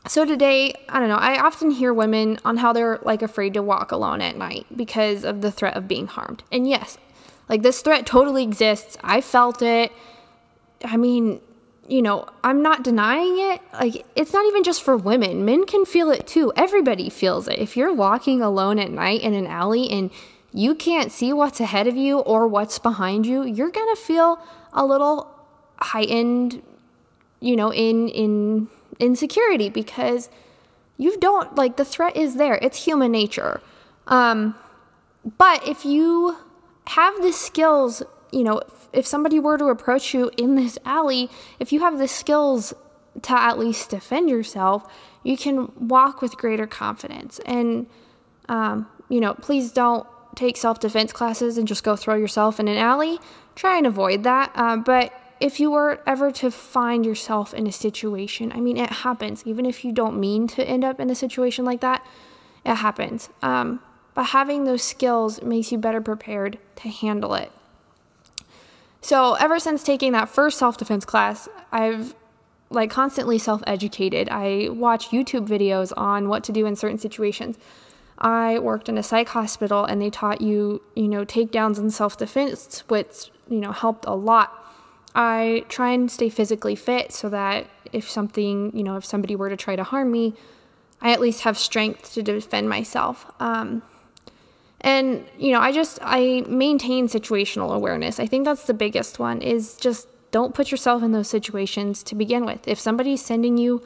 so 0.08 0.26
today, 0.26 0.74
I 0.88 1.00
don't 1.00 1.10
know, 1.10 1.16
I 1.16 1.40
often 1.40 1.72
hear 1.72 1.94
women 1.94 2.38
on 2.46 2.58
how 2.58 2.74
they're 2.74 3.00
like 3.02 3.22
afraid 3.22 3.54
to 3.56 3.62
walk 3.62 3.92
alone 3.92 4.22
at 4.22 4.38
night 4.38 4.66
because 4.76 5.24
of 5.24 5.42
the 5.42 5.52
threat 5.52 5.76
of 5.76 5.88
being 5.88 6.08
harmed. 6.08 6.44
And 6.52 6.68
yes, 6.68 6.98
like 7.50 7.62
this 7.62 7.82
threat 7.82 8.06
totally 8.06 8.44
exists. 8.44 8.98
I 9.04 9.22
felt 9.22 9.62
it. 9.62 9.92
I 10.84 10.98
mean, 10.98 11.42
you 11.88 12.02
know, 12.02 12.28
I'm 12.44 12.62
not 12.62 12.84
denying 12.84 13.38
it. 13.40 13.62
Like 13.74 14.06
it's 14.16 14.34
not 14.34 14.46
even 14.46 14.64
just 14.64 14.84
for 14.84 14.96
women. 14.96 15.46
Men 15.46 15.66
can 15.66 15.86
feel 15.86 16.12
it 16.12 16.28
too. 16.28 16.52
Everybody 16.56 17.10
feels 17.10 17.48
it. 17.48 17.60
If 17.60 17.76
you're 17.76 17.94
walking 17.94 18.42
alone 18.42 18.80
at 18.80 18.92
night 18.92 19.22
in 19.22 19.34
an 19.34 19.48
alley 19.48 19.90
and 19.90 20.12
you 20.56 20.74
can't 20.74 21.12
see 21.12 21.34
what's 21.34 21.60
ahead 21.60 21.86
of 21.86 21.98
you 21.98 22.20
or 22.20 22.48
what's 22.48 22.80
behind 22.80 23.26
you, 23.26 23.44
you're 23.44 23.70
going 23.70 23.94
to 23.94 24.02
feel 24.02 24.40
a 24.72 24.86
little 24.86 25.30
heightened, 25.82 26.64
you 27.42 27.58
know, 27.58 27.74
in 27.74 28.08
in 28.08 28.70
insecurity 28.98 29.68
because 29.68 30.30
you 30.98 31.20
don't 31.20 31.56
like 31.56 31.76
the 31.76 31.84
threat 31.84 32.16
is 32.16 32.36
there. 32.36 32.58
It's 32.62 32.86
human 32.86 33.12
nature. 33.12 33.62
Um, 34.08 34.56
but 35.38 35.68
if 35.68 35.84
you 35.84 36.38
have 36.88 37.22
the 37.22 37.34
skills, 37.34 38.02
you 38.32 38.46
know, 38.46 38.60
if, 38.60 38.88
if 38.94 39.06
somebody 39.06 39.40
were 39.40 39.58
to 39.58 39.66
approach 39.66 40.14
you 40.14 40.32
in 40.38 40.56
this 40.56 40.78
alley, 40.86 41.30
if 41.60 41.74
you 41.74 41.82
have 41.82 41.98
the 41.98 42.08
skills 42.08 42.74
to 43.24 43.34
at 43.34 43.60
least 43.60 43.90
defend 43.90 44.30
yourself, 44.30 44.90
you 45.22 45.36
can 45.36 45.70
walk 45.76 46.22
with 46.22 46.38
greater 46.38 46.68
confidence. 46.68 47.40
And, 47.46 47.88
um, 48.48 48.88
you 49.10 49.20
know, 49.20 49.34
please 49.34 49.74
don't 49.74 50.08
take 50.36 50.58
self 50.58 50.80
defense 50.80 51.12
classes 51.12 51.58
and 51.58 51.68
just 51.68 51.84
go 51.84 51.96
throw 51.96 52.16
yourself 52.16 52.60
in 52.60 52.68
an 52.68 52.78
alley. 52.78 53.20
Try 53.56 53.78
and 53.78 53.88
avoid 53.88 54.24
that. 54.24 54.52
Uh, 54.56 54.78
but 54.78 55.14
if 55.40 55.60
you 55.60 55.72
were 55.72 56.02
ever 56.06 56.32
to 56.32 56.50
find 56.50 57.06
yourself 57.06 57.54
in 57.54 57.68
a 57.68 57.72
situation, 57.72 58.52
I 58.52 58.60
mean, 58.60 58.78
it 58.78 58.90
happens. 58.90 59.44
Even 59.46 59.66
if 59.66 59.84
you 59.84 59.92
don't 59.92 60.20
mean 60.20 60.48
to 60.50 60.68
end 60.68 60.84
up 60.84 61.00
in 61.00 61.10
a 61.10 61.16
situation 61.16 61.66
like 61.66 61.82
that, 61.82 62.06
it 62.66 62.76
happens. 62.76 63.30
Um, 63.42 63.82
but 64.14 64.28
having 64.28 64.64
those 64.64 64.82
skills 64.82 65.42
makes 65.42 65.72
you 65.72 65.78
better 65.78 66.02
prepared 66.02 66.58
to 66.78 66.90
handle 66.90 67.34
it. 67.36 67.52
So, 69.02 69.34
ever 69.36 69.60
since 69.60 69.84
taking 69.84 70.14
that 70.14 70.30
first 70.30 70.58
self 70.58 70.78
defense 70.78 71.06
class, 71.06 71.48
I've 71.72 72.16
like 72.70 72.90
constantly 72.90 73.38
self 73.38 73.62
educated. 73.68 74.30
I 74.30 74.70
watch 74.72 75.10
YouTube 75.10 75.48
videos 75.48 75.94
on 75.96 76.30
what 76.30 76.44
to 76.46 76.52
do 76.52 76.66
in 76.66 76.76
certain 76.76 76.98
situations. 76.98 77.58
I 78.18 78.60
worked 78.60 78.88
in 78.88 78.98
a 78.98 79.04
psych 79.04 79.30
hospital 79.30 79.84
and 79.84 80.02
they 80.02 80.10
taught 80.10 80.42
you, 80.42 80.82
you 80.96 81.08
know, 81.08 81.26
takedowns 81.26 81.78
and 81.78 81.94
self 81.94 82.18
defense, 82.18 82.84
which, 82.88 83.32
you 83.50 83.60
know, 83.60 83.72
helped 83.72 84.06
a 84.06 84.14
lot 84.14 84.66
I 85.16 85.64
try 85.70 85.92
and 85.92 86.12
stay 86.12 86.28
physically 86.28 86.76
fit 86.76 87.14
so 87.14 87.30
that 87.30 87.68
if 87.94 88.10
something, 88.10 88.76
you 88.76 88.84
know, 88.84 88.98
if 88.98 89.06
somebody 89.06 89.36
were 89.36 89.50
to 89.50 89.56
try 89.56 89.78
to 89.78 89.84
harm 89.84 90.12
me, 90.12 90.36
I 91.02 91.12
at 91.12 91.22
least 91.22 91.42
have 91.42 91.58
strength 91.58 92.14
to 92.14 92.22
defend 92.22 92.68
myself. 92.68 93.32
Um, 93.40 93.82
and 94.82 95.26
you 95.38 95.54
know, 95.54 95.62
I 95.62 95.72
just 95.72 96.00
I 96.02 96.44
maintain 96.48 97.08
situational 97.08 97.74
awareness. 97.74 98.20
I 98.20 98.26
think 98.26 98.44
that's 98.44 98.66
the 98.66 98.74
biggest 98.74 99.18
one 99.18 99.42
is 99.42 99.78
just 99.78 100.08
don't 100.32 100.54
put 100.54 100.70
yourself 100.70 101.02
in 101.02 101.14
those 101.14 101.30
situations 101.30 102.04
to 102.04 102.16
begin 102.16 102.46
with. 102.46 102.68
If 102.68 102.78
somebody's 102.78 103.24
sending 103.24 103.58
you 103.58 103.82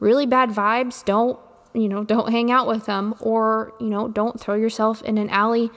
really 0.00 0.26
bad 0.26 0.50
vibes, 0.50 1.04
don't, 1.04 1.38
you 1.74 1.88
know, 1.88 2.04
don't 2.04 2.30
hang 2.30 2.50
out 2.50 2.66
with 2.66 2.86
them 2.86 3.14
or, 3.20 3.74
you 3.80 3.88
know, 3.88 4.08
don't 4.08 4.40
throw 4.40 4.54
yourself 4.54 5.02
in 5.02 5.18
an 5.18 5.28
alley, 5.28 5.70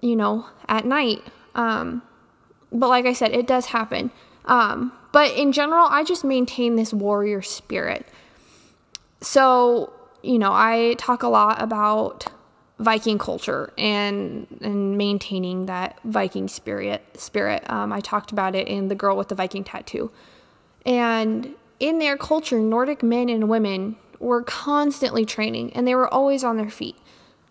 you 0.00 0.16
know, 0.16 0.46
at 0.68 0.84
night. 0.84 1.22
Um, 1.54 2.02
but 2.72 2.88
like 2.88 3.06
I 3.06 3.12
said, 3.12 3.30
it 3.32 3.46
does 3.46 3.66
happen. 3.66 4.10
Um, 4.44 4.92
but 5.12 5.30
in 5.32 5.52
general, 5.52 5.86
I 5.88 6.02
just 6.02 6.24
maintain 6.24 6.74
this 6.74 6.92
warrior 6.92 7.40
spirit. 7.40 8.06
So, 9.20 9.92
you 10.22 10.38
know, 10.38 10.52
I 10.52 10.96
talk 10.98 11.22
a 11.22 11.28
lot 11.28 11.62
about 11.62 12.26
Viking 12.78 13.18
culture 13.18 13.72
and 13.78 14.46
and 14.60 14.98
maintaining 14.98 15.66
that 15.66 16.00
Viking 16.02 16.48
spirit. 16.48 17.20
Spirit. 17.20 17.62
Um, 17.70 17.92
I 17.92 18.00
talked 18.00 18.32
about 18.32 18.56
it 18.56 18.66
in 18.66 18.88
the 18.88 18.96
girl 18.96 19.16
with 19.16 19.28
the 19.28 19.36
Viking 19.36 19.62
tattoo, 19.62 20.10
and 20.84 21.54
in 21.78 22.00
their 22.00 22.16
culture, 22.16 22.58
Nordic 22.58 23.04
men 23.04 23.28
and 23.28 23.48
women 23.48 23.96
were 24.22 24.42
constantly 24.42 25.26
training, 25.26 25.72
and 25.74 25.86
they 25.86 25.94
were 25.94 26.12
always 26.12 26.44
on 26.44 26.56
their 26.56 26.70
feet. 26.70 26.96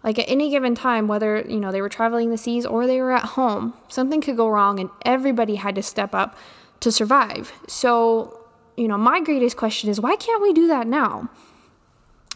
Like 0.03 0.17
at 0.17 0.25
any 0.27 0.49
given 0.49 0.73
time, 0.73 1.07
whether, 1.07 1.41
you 1.41 1.60
know, 1.60 1.71
they 1.71 1.81
were 1.81 1.89
traveling 1.89 2.31
the 2.31 2.38
seas 2.38 2.65
or 2.65 2.88
they 2.88 2.99
were 2.99 3.12
at 3.12 3.23
home, 3.23 3.75
something 3.88 4.19
could 4.21 4.38
go 4.38 4.49
wrong 4.49 4.79
and 4.79 4.89
everybody 5.05 5.55
had 5.55 5.75
to 5.75 5.84
step 5.84 6.15
up 6.15 6.36
to 6.79 6.91
survive. 6.91 7.53
So, 7.67 8.39
you 8.75 8.88
know, 8.88 8.97
my 8.97 9.21
greatest 9.21 9.57
question 9.57 9.91
is 9.91 10.01
why 10.01 10.15
can't 10.15 10.41
we 10.41 10.53
do 10.53 10.67
that 10.67 10.88
now? 10.88 11.29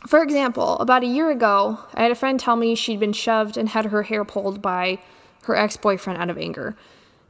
For 0.06 0.22
example, 0.22 0.78
about 0.78 1.02
a 1.02 1.08
year 1.08 1.32
ago, 1.32 1.80
I 1.96 2.04
had 2.04 2.12
a 2.12 2.16
friend 2.16 2.40
tell 2.40 2.56
me 2.56 2.76
she'd 2.76 3.00
been 3.00 3.14
shoved 3.14 3.58
and 3.58 3.70
had 3.70 3.86
her 3.86 4.04
hair 4.04 4.24
pulled 4.24 4.62
by 4.62 5.00
her 5.46 5.56
ex-boyfriend 5.56 6.22
out 6.22 6.30
of 6.30 6.38
anger. 6.38 6.76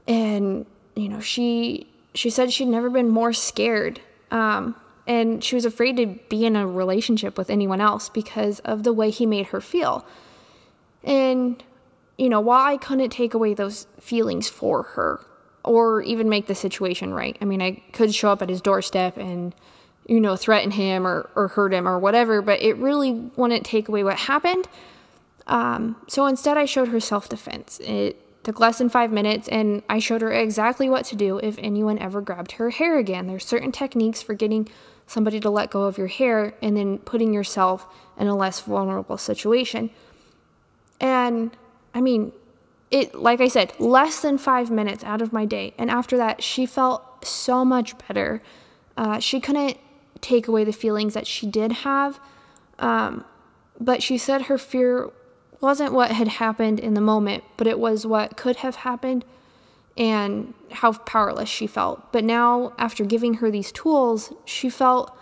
And, 0.05 0.65
you 0.95 1.07
know, 1.07 1.21
she 1.21 1.87
she 2.13 2.29
said 2.29 2.51
she'd 2.51 2.67
never 2.67 2.89
been 2.89 3.09
more 3.09 3.31
scared. 3.31 4.01
Um, 4.31 4.75
and 5.07 5.43
she 5.43 5.55
was 5.55 5.65
afraid 5.65 5.97
to 5.97 6.07
be 6.29 6.45
in 6.45 6.55
a 6.55 6.67
relationship 6.67 7.37
with 7.37 7.49
anyone 7.49 7.81
else 7.81 8.09
because 8.09 8.59
of 8.61 8.83
the 8.83 8.93
way 8.93 9.09
he 9.09 9.25
made 9.25 9.47
her 9.47 9.61
feel. 9.61 10.05
And, 11.03 11.63
you 12.17 12.29
know, 12.29 12.39
while 12.39 12.65
I 12.65 12.77
couldn't 12.77 13.11
take 13.11 13.33
away 13.33 13.53
those 13.53 13.85
feelings 13.99 14.49
for 14.49 14.83
her 14.83 15.23
or 15.63 16.01
even 16.01 16.27
make 16.27 16.47
the 16.47 16.55
situation 16.55 17.13
right, 17.13 17.37
I 17.39 17.45
mean, 17.45 17.61
I 17.61 17.83
could 17.93 18.13
show 18.15 18.31
up 18.31 18.41
at 18.41 18.49
his 18.49 18.61
doorstep 18.61 19.17
and, 19.17 19.53
you 20.07 20.19
know, 20.19 20.35
threaten 20.35 20.71
him 20.71 21.05
or, 21.05 21.29
or 21.35 21.49
hurt 21.49 21.73
him 21.73 21.87
or 21.87 21.99
whatever, 21.99 22.41
but 22.41 22.61
it 22.61 22.75
really 22.77 23.11
wouldn't 23.11 23.65
take 23.65 23.87
away 23.87 24.03
what 24.03 24.17
happened. 24.17 24.67
Um, 25.45 25.97
so 26.07 26.25
instead, 26.25 26.57
I 26.57 26.65
showed 26.65 26.87
her 26.87 26.99
self 26.99 27.29
defense. 27.29 27.79
It 27.83 28.43
took 28.43 28.59
less 28.59 28.79
than 28.79 28.89
five 28.89 29.11
minutes, 29.11 29.47
and 29.47 29.83
I 29.87 29.99
showed 29.99 30.21
her 30.21 30.31
exactly 30.31 30.89
what 30.89 31.05
to 31.05 31.15
do 31.15 31.37
if 31.37 31.57
anyone 31.59 31.99
ever 31.99 32.21
grabbed 32.21 32.53
her 32.53 32.71
hair 32.71 32.97
again. 32.97 33.27
There's 33.27 33.45
certain 33.45 33.71
techniques 33.71 34.23
for 34.23 34.33
getting 34.33 34.67
somebody 35.07 35.39
to 35.39 35.49
let 35.49 35.69
go 35.69 35.83
of 35.83 35.97
your 35.97 36.07
hair 36.07 36.53
and 36.61 36.75
then 36.75 36.97
putting 36.99 37.33
yourself 37.33 37.85
in 38.17 38.27
a 38.27 38.35
less 38.35 38.61
vulnerable 38.61 39.17
situation. 39.17 39.89
And 40.99 41.55
I 41.93 42.01
mean, 42.01 42.31
it, 42.91 43.15
like 43.15 43.41
I 43.41 43.47
said, 43.47 43.73
less 43.79 44.21
than 44.21 44.37
five 44.37 44.71
minutes 44.71 45.03
out 45.03 45.21
of 45.21 45.33
my 45.33 45.45
day. 45.45 45.73
And 45.77 45.89
after 45.89 46.17
that, 46.17 46.43
she 46.43 46.65
felt 46.65 47.25
so 47.25 47.65
much 47.65 47.97
better. 48.07 48.41
Uh, 48.97 49.19
she 49.19 49.39
couldn't 49.39 49.77
take 50.21 50.47
away 50.47 50.63
the 50.63 50.73
feelings 50.73 51.13
that 51.13 51.27
she 51.27 51.45
did 51.45 51.71
have. 51.71 52.19
Um, 52.79 53.25
but 53.79 54.01
she 54.01 54.17
said 54.17 54.43
her 54.43 54.57
fear 54.57 55.09
wasn't 55.61 55.93
what 55.93 56.11
had 56.11 56.27
happened 56.27 56.79
in 56.79 56.93
the 56.93 57.01
moment, 57.01 57.43
but 57.57 57.67
it 57.67 57.79
was 57.79 58.05
what 58.05 58.37
could 58.37 58.57
have 58.57 58.77
happened 58.77 59.25
and 59.97 60.53
how 60.71 60.91
powerless 60.93 61.49
she 61.49 61.67
felt. 61.67 62.11
But 62.11 62.23
now, 62.23 62.73
after 62.77 63.05
giving 63.05 63.35
her 63.35 63.49
these 63.49 63.71
tools, 63.71 64.33
she 64.43 64.69
felt, 64.69 65.17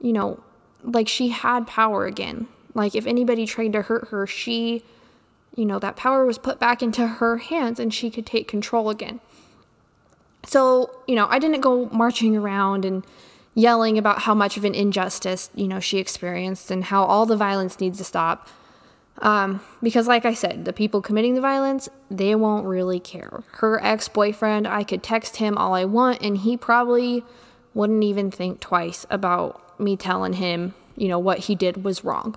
you 0.00 0.12
know, 0.12 0.42
like 0.82 1.08
she 1.08 1.28
had 1.28 1.66
power 1.66 2.06
again. 2.06 2.48
Like 2.74 2.94
if 2.94 3.06
anybody 3.06 3.46
tried 3.46 3.72
to 3.74 3.82
hurt 3.82 4.08
her, 4.08 4.26
she, 4.26 4.82
you 5.54 5.64
know, 5.64 5.78
that 5.78 5.96
power 5.96 6.24
was 6.24 6.38
put 6.38 6.58
back 6.58 6.82
into 6.82 7.06
her 7.06 7.36
hands 7.36 7.78
and 7.78 7.92
she 7.94 8.10
could 8.10 8.26
take 8.26 8.48
control 8.48 8.90
again. 8.90 9.20
So, 10.44 10.90
you 11.06 11.14
know, 11.14 11.26
I 11.28 11.38
didn't 11.38 11.60
go 11.60 11.88
marching 11.92 12.36
around 12.36 12.84
and 12.84 13.06
yelling 13.54 13.98
about 13.98 14.20
how 14.20 14.34
much 14.34 14.56
of 14.56 14.64
an 14.64 14.74
injustice, 14.74 15.50
you 15.54 15.68
know, 15.68 15.78
she 15.78 15.98
experienced 15.98 16.70
and 16.70 16.84
how 16.84 17.04
all 17.04 17.26
the 17.26 17.36
violence 17.36 17.78
needs 17.78 17.98
to 17.98 18.04
stop. 18.04 18.48
Um, 19.18 19.60
because, 19.82 20.08
like 20.08 20.24
I 20.24 20.34
said, 20.34 20.64
the 20.64 20.72
people 20.72 21.02
committing 21.02 21.34
the 21.34 21.40
violence, 21.40 21.88
they 22.10 22.34
won't 22.34 22.66
really 22.66 22.98
care. 22.98 23.44
Her 23.52 23.82
ex 23.84 24.08
boyfriend, 24.08 24.66
I 24.66 24.84
could 24.84 25.02
text 25.02 25.36
him 25.36 25.56
all 25.58 25.74
I 25.74 25.84
want, 25.84 26.22
and 26.22 26.38
he 26.38 26.56
probably 26.56 27.22
wouldn't 27.74 28.02
even 28.02 28.30
think 28.30 28.60
twice 28.60 29.06
about 29.10 29.78
me 29.78 29.96
telling 29.96 30.34
him, 30.34 30.74
you 30.96 31.08
know, 31.08 31.18
what 31.18 31.40
he 31.40 31.54
did 31.54 31.84
was 31.84 32.04
wrong. 32.04 32.36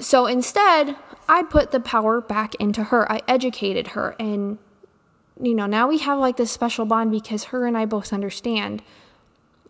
So 0.00 0.26
instead, 0.26 0.96
I 1.28 1.42
put 1.42 1.72
the 1.72 1.80
power 1.80 2.20
back 2.20 2.54
into 2.56 2.84
her. 2.84 3.10
I 3.10 3.20
educated 3.26 3.88
her, 3.88 4.14
and, 4.18 4.58
you 5.42 5.54
know, 5.54 5.66
now 5.66 5.88
we 5.88 5.98
have 5.98 6.18
like 6.18 6.36
this 6.36 6.52
special 6.52 6.86
bond 6.86 7.10
because 7.10 7.44
her 7.44 7.66
and 7.66 7.76
I 7.76 7.84
both 7.84 8.12
understand 8.12 8.82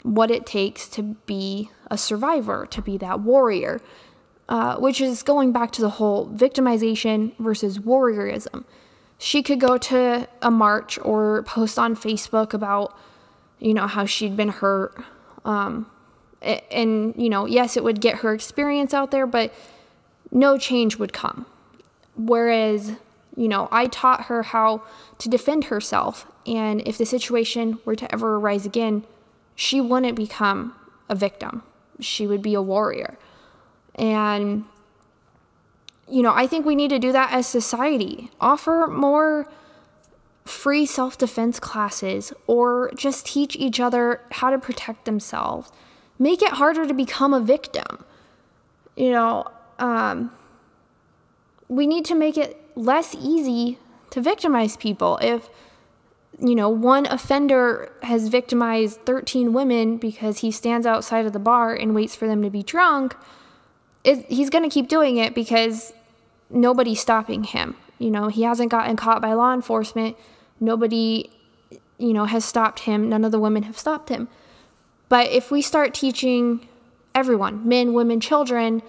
what 0.03 0.31
it 0.31 0.47
takes 0.47 0.89
to 0.91 1.03
be 1.03 1.71
a 1.91 1.99
survivor, 1.99 2.67
to 2.67 2.83
be 2.83 2.97
that 2.99 3.21
warrior 3.21 3.81
uh, 4.49 4.77
which 4.77 5.01
is 5.01 5.23
going 5.23 5.53
back 5.53 5.71
to 5.73 5.83
the 5.83 5.91
whole 5.91 6.29
victimization 6.29 7.37
versus 7.39 7.79
warriorism. 7.79 8.65
She 9.19 9.43
could 9.43 9.61
go 9.61 9.77
to 9.79 10.29
a 10.41 10.51
march 10.51 10.99
or 11.03 11.43
post 11.43 11.79
on 11.79 11.97
Facebook 11.97 12.55
about, 12.55 12.97
you 13.59 13.75
know, 13.75 13.87
how 13.87 14.07
she'd 14.07 14.37
been 14.37 14.49
hurt. 14.49 14.95
Um, 15.45 15.91
and, 16.41 17.15
you 17.17 17.29
know, 17.29 17.47
yes, 17.47 17.77
it 17.77 17.83
would 17.83 18.01
get 18.01 18.19
her 18.19 18.33
experience 18.33 18.95
out 18.95 19.11
there, 19.11 19.27
but 19.27 19.53
no 20.31 20.57
change 20.57 20.97
would 20.97 21.13
come. 21.13 21.47
Whereas, 22.17 22.93
you 23.37 23.49
know, 23.49 23.69
I 23.73 23.87
taught 23.87 24.27
her 24.27 24.45
how 24.45 24.83
to 25.19 25.29
defend 25.29 25.65
herself. 25.65 26.27
And 26.47 26.81
if 26.87 26.97
the 26.97 27.07
situation 27.07 27.79
were 27.85 27.97
to 27.97 28.13
ever 28.13 28.37
arise 28.37 28.65
again, 28.65 29.05
she 29.57 29.81
wouldn't 29.81 30.17
become 30.17 30.75
a 31.09 31.15
victim, 31.15 31.65
she 31.99 32.27
would 32.27 32.43
be 32.43 32.55
a 32.55 32.63
warrior. 32.63 33.19
And, 33.99 34.65
you 36.09 36.23
know, 36.23 36.33
I 36.33 36.47
think 36.47 36.65
we 36.65 36.77
need 36.77 36.91
to 36.91 36.99
do 36.99 37.13
that 37.13 37.33
as 37.33 37.47
society. 37.47 38.31
Offer 38.41 38.87
more 38.87 39.49
free 40.45 40.87
self 40.87 41.19
defense 41.19 41.61
classes 41.61 42.33
or 42.47 42.91
just 42.95 43.27
teach 43.27 43.57
each 43.57 43.81
other 43.81 44.23
how 44.33 44.51
to 44.51 44.59
protect 44.59 45.05
themselves. 45.05 45.71
Make 46.19 46.43
it 46.43 46.53
harder 46.53 46.87
to 46.87 46.95
become 46.95 47.35
a 47.35 47.41
victim. 47.41 48.05
You 48.97 49.11
know, 49.13 49.51
um, 49.79 50.33
we 51.69 51.87
need 51.87 52.05
to 52.07 52.15
make 52.15 52.37
it 52.37 52.61
less 52.75 53.15
easy 53.15 53.79
to 54.11 54.21
victimize 54.21 54.77
people. 54.77 55.19
If, 55.21 55.49
you 56.41 56.55
know, 56.55 56.69
one 56.69 57.07
offender 57.07 57.93
has 58.03 58.29
victimized 58.29 59.05
13 59.05 59.53
women 59.53 59.99
because 59.99 60.39
he 60.39 60.51
stands 60.51 60.87
outside 60.87 61.27
of 61.27 61.33
the 61.33 61.39
bar 61.39 61.75
and 61.75 61.95
waits 61.95 62.17
for 62.17 62.27
them 62.27 62.43
to 62.43 62.51
be 62.51 62.63
drunk 62.63 63.15
he's 64.05 64.51
going 64.51 64.65
to 64.65 64.71
keep 64.73 64.89
doing 64.89 65.17
it 65.17 65.35
because 65.35 65.93
nobody's 66.51 67.01
stopping 67.01 67.45
him. 67.45 67.77
You 67.99 68.11
know, 68.11 68.29
he 68.29 68.43
hasn't 68.43 68.71
gotten 68.71 68.97
caught 68.97 69.21
by 69.21 69.33
law 69.33 69.53
enforcement. 69.53 70.17
Nobody, 70.61 71.31
you 71.99 72.13
know, 72.13 72.25
has 72.25 72.45
stopped 72.45 72.81
him. 72.81 73.09
None 73.09 73.25
of 73.25 73.33
the 73.33 73.41
women 73.41 73.65
have 73.65 73.79
stopped 73.79 74.09
him. 74.09 74.29
But 75.09 75.31
if 75.31 75.51
we 75.51 75.63
start 75.63 75.95
teaching 75.95 76.69
everyone, 77.15 77.67
men, 77.67 77.93
women, 77.93 78.21
children, 78.21 78.83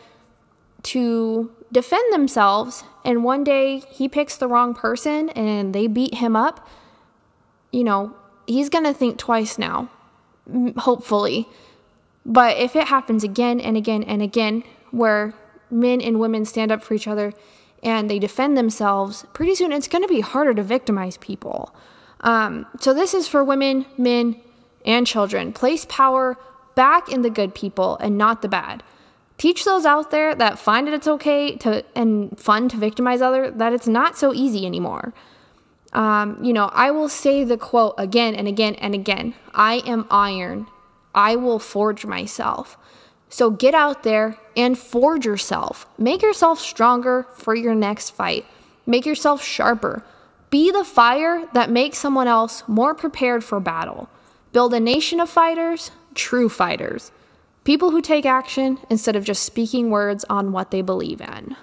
to 0.83 1.51
defend 1.71 2.13
themselves, 2.13 2.83
and 3.03 3.23
one 3.23 3.43
day 3.43 3.79
he 3.89 4.07
picks 4.07 4.37
the 4.37 4.47
wrong 4.47 4.73
person 4.73 5.29
and 5.29 5.73
they 5.73 5.87
beat 5.87 6.15
him 6.15 6.35
up, 6.35 6.67
you 7.71 7.83
know, 7.83 8.15
he's 8.47 8.69
going 8.69 8.83
to 8.83 8.93
think 8.93 9.17
twice 9.17 9.57
now, 9.57 9.89
hopefully. 10.77 11.47
But 12.25 12.57
if 12.57 12.75
it 12.75 12.87
happens 12.87 13.23
again 13.23 13.59
and 13.59 13.77
again 13.77 14.03
and 14.03 14.21
again, 14.21 14.63
where 14.91 15.33
men 15.71 16.01
and 16.01 16.19
women 16.19 16.45
stand 16.45 16.71
up 16.71 16.83
for 16.83 16.93
each 16.93 17.07
other 17.07 17.33
and 17.83 18.09
they 18.09 18.19
defend 18.19 18.57
themselves, 18.57 19.25
pretty 19.33 19.55
soon 19.55 19.71
it's 19.71 19.87
going 19.87 20.01
to 20.03 20.07
be 20.07 20.21
harder 20.21 20.53
to 20.53 20.63
victimize 20.63 21.17
people. 21.17 21.73
Um, 22.21 22.65
so, 22.79 22.93
this 22.93 23.13
is 23.13 23.27
for 23.27 23.43
women, 23.43 23.85
men, 23.97 24.41
and 24.85 25.07
children. 25.07 25.53
Place 25.53 25.85
power 25.87 26.37
back 26.75 27.09
in 27.09 27.21
the 27.21 27.29
good 27.29 27.55
people 27.55 27.97
and 27.97 28.17
not 28.17 28.41
the 28.41 28.49
bad. 28.49 28.83
Teach 29.37 29.63
those 29.63 29.85
out 29.85 30.11
there 30.11 30.35
that 30.35 30.59
find 30.59 30.87
it 30.87 30.93
it's 30.93 31.07
okay 31.07 31.55
to 31.57 31.85
and 31.95 32.37
fun 32.37 32.67
to 32.69 32.77
victimize 32.77 33.21
others 33.21 33.53
that 33.55 33.71
it's 33.71 33.87
not 33.87 34.17
so 34.17 34.33
easy 34.33 34.65
anymore. 34.65 35.13
Um, 35.93 36.43
you 36.43 36.53
know, 36.53 36.69
I 36.73 36.91
will 36.91 37.09
say 37.09 37.43
the 37.43 37.57
quote 37.57 37.95
again 37.97 38.35
and 38.35 38.47
again 38.47 38.75
and 38.75 38.93
again 38.93 39.33
I 39.53 39.75
am 39.85 40.05
iron. 40.11 40.67
I 41.15 41.35
will 41.35 41.59
forge 41.59 42.05
myself. 42.05 42.77
So 43.29 43.51
get 43.51 43.75
out 43.75 44.03
there 44.03 44.37
and 44.57 44.77
forge 44.77 45.25
yourself. 45.25 45.87
Make 45.97 46.21
yourself 46.21 46.59
stronger 46.59 47.27
for 47.35 47.55
your 47.55 47.75
next 47.75 48.09
fight. 48.09 48.45
Make 48.85 49.05
yourself 49.05 49.43
sharper. 49.43 50.03
Be 50.49 50.71
the 50.71 50.83
fire 50.83 51.47
that 51.53 51.69
makes 51.69 51.99
someone 51.99 52.27
else 52.27 52.63
more 52.67 52.95
prepared 52.95 53.43
for 53.43 53.59
battle. 53.59 54.09
Build 54.51 54.73
a 54.73 54.79
nation 54.79 55.19
of 55.19 55.29
fighters, 55.29 55.91
true 56.15 56.49
fighters. 56.49 57.11
People 57.63 57.91
who 57.91 58.01
take 58.01 58.25
action 58.25 58.79
instead 58.89 59.15
of 59.15 59.23
just 59.23 59.43
speaking 59.43 59.91
words 59.91 60.25
on 60.27 60.51
what 60.51 60.71
they 60.71 60.81
believe 60.81 61.21
in. 61.21 61.55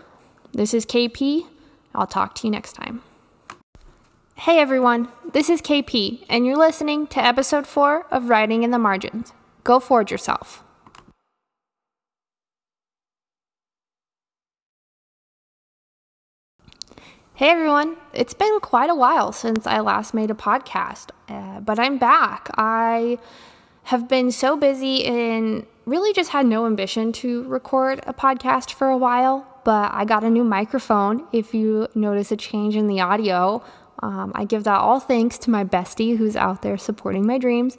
This 0.52 0.72
is 0.72 0.86
KP. 0.86 1.46
I'll 1.94 2.06
talk 2.06 2.36
to 2.36 2.46
you 2.46 2.52
next 2.52 2.74
time. 2.74 3.02
Hey 4.36 4.60
everyone, 4.60 5.08
this 5.32 5.48
is 5.48 5.62
KP, 5.62 6.24
and 6.28 6.46
you're 6.46 6.58
listening 6.58 7.06
to 7.08 7.24
episode 7.24 7.66
4 7.66 8.06
of 8.10 8.28
Writing 8.28 8.62
in 8.62 8.70
the 8.70 8.78
Margins. 8.78 9.32
Go 9.64 9.80
forge 9.80 10.12
yourself. 10.12 10.62
Hey 17.36 17.50
everyone, 17.50 17.98
it's 18.14 18.32
been 18.32 18.60
quite 18.60 18.88
a 18.88 18.94
while 18.94 19.30
since 19.30 19.66
I 19.66 19.80
last 19.80 20.14
made 20.14 20.30
a 20.30 20.34
podcast, 20.34 21.10
uh, 21.28 21.60
but 21.60 21.78
I'm 21.78 21.98
back. 21.98 22.48
I 22.56 23.18
have 23.82 24.08
been 24.08 24.32
so 24.32 24.56
busy 24.56 25.04
and 25.04 25.66
really 25.84 26.14
just 26.14 26.30
had 26.30 26.46
no 26.46 26.64
ambition 26.64 27.12
to 27.12 27.42
record 27.42 28.00
a 28.06 28.14
podcast 28.14 28.72
for 28.72 28.88
a 28.88 28.96
while, 28.96 29.46
but 29.64 29.92
I 29.92 30.06
got 30.06 30.24
a 30.24 30.30
new 30.30 30.44
microphone. 30.44 31.26
If 31.30 31.52
you 31.52 31.88
notice 31.94 32.32
a 32.32 32.38
change 32.38 32.74
in 32.74 32.86
the 32.86 33.00
audio, 33.00 33.62
um, 34.02 34.32
I 34.34 34.46
give 34.46 34.64
that 34.64 34.80
all 34.80 34.98
thanks 34.98 35.36
to 35.40 35.50
my 35.50 35.62
bestie 35.62 36.16
who's 36.16 36.36
out 36.36 36.62
there 36.62 36.78
supporting 36.78 37.26
my 37.26 37.36
dreams. 37.36 37.76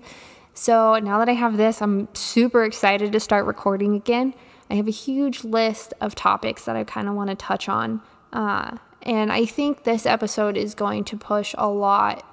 So 0.53 0.99
now 0.99 1.17
that 1.17 1.29
I 1.29 1.33
have 1.33 1.57
this, 1.57 1.81
I'm 1.81 2.09
super 2.13 2.63
excited 2.63 3.11
to 3.11 3.19
start 3.19 3.47
recording 3.47 3.95
again. 3.95 4.35
I 4.69 4.75
have 4.75 4.87
a 4.87 4.91
huge 4.91 5.43
list 5.43 5.95
of 5.99 6.13
topics 6.13 6.65
that 6.65 6.75
I 6.75 6.83
kind 6.83 7.09
of 7.09 7.15
want 7.15 7.31
to 7.31 7.35
touch 7.35 7.67
on. 7.67 8.03
Uh, 8.31 8.77
and 9.01 9.31
I 9.31 9.45
think 9.45 9.83
this 9.83 10.05
episode 10.05 10.57
is 10.57 10.75
going 10.75 11.03
to 11.05 11.17
push 11.17 11.55
a 11.57 11.69
lot 11.69 12.25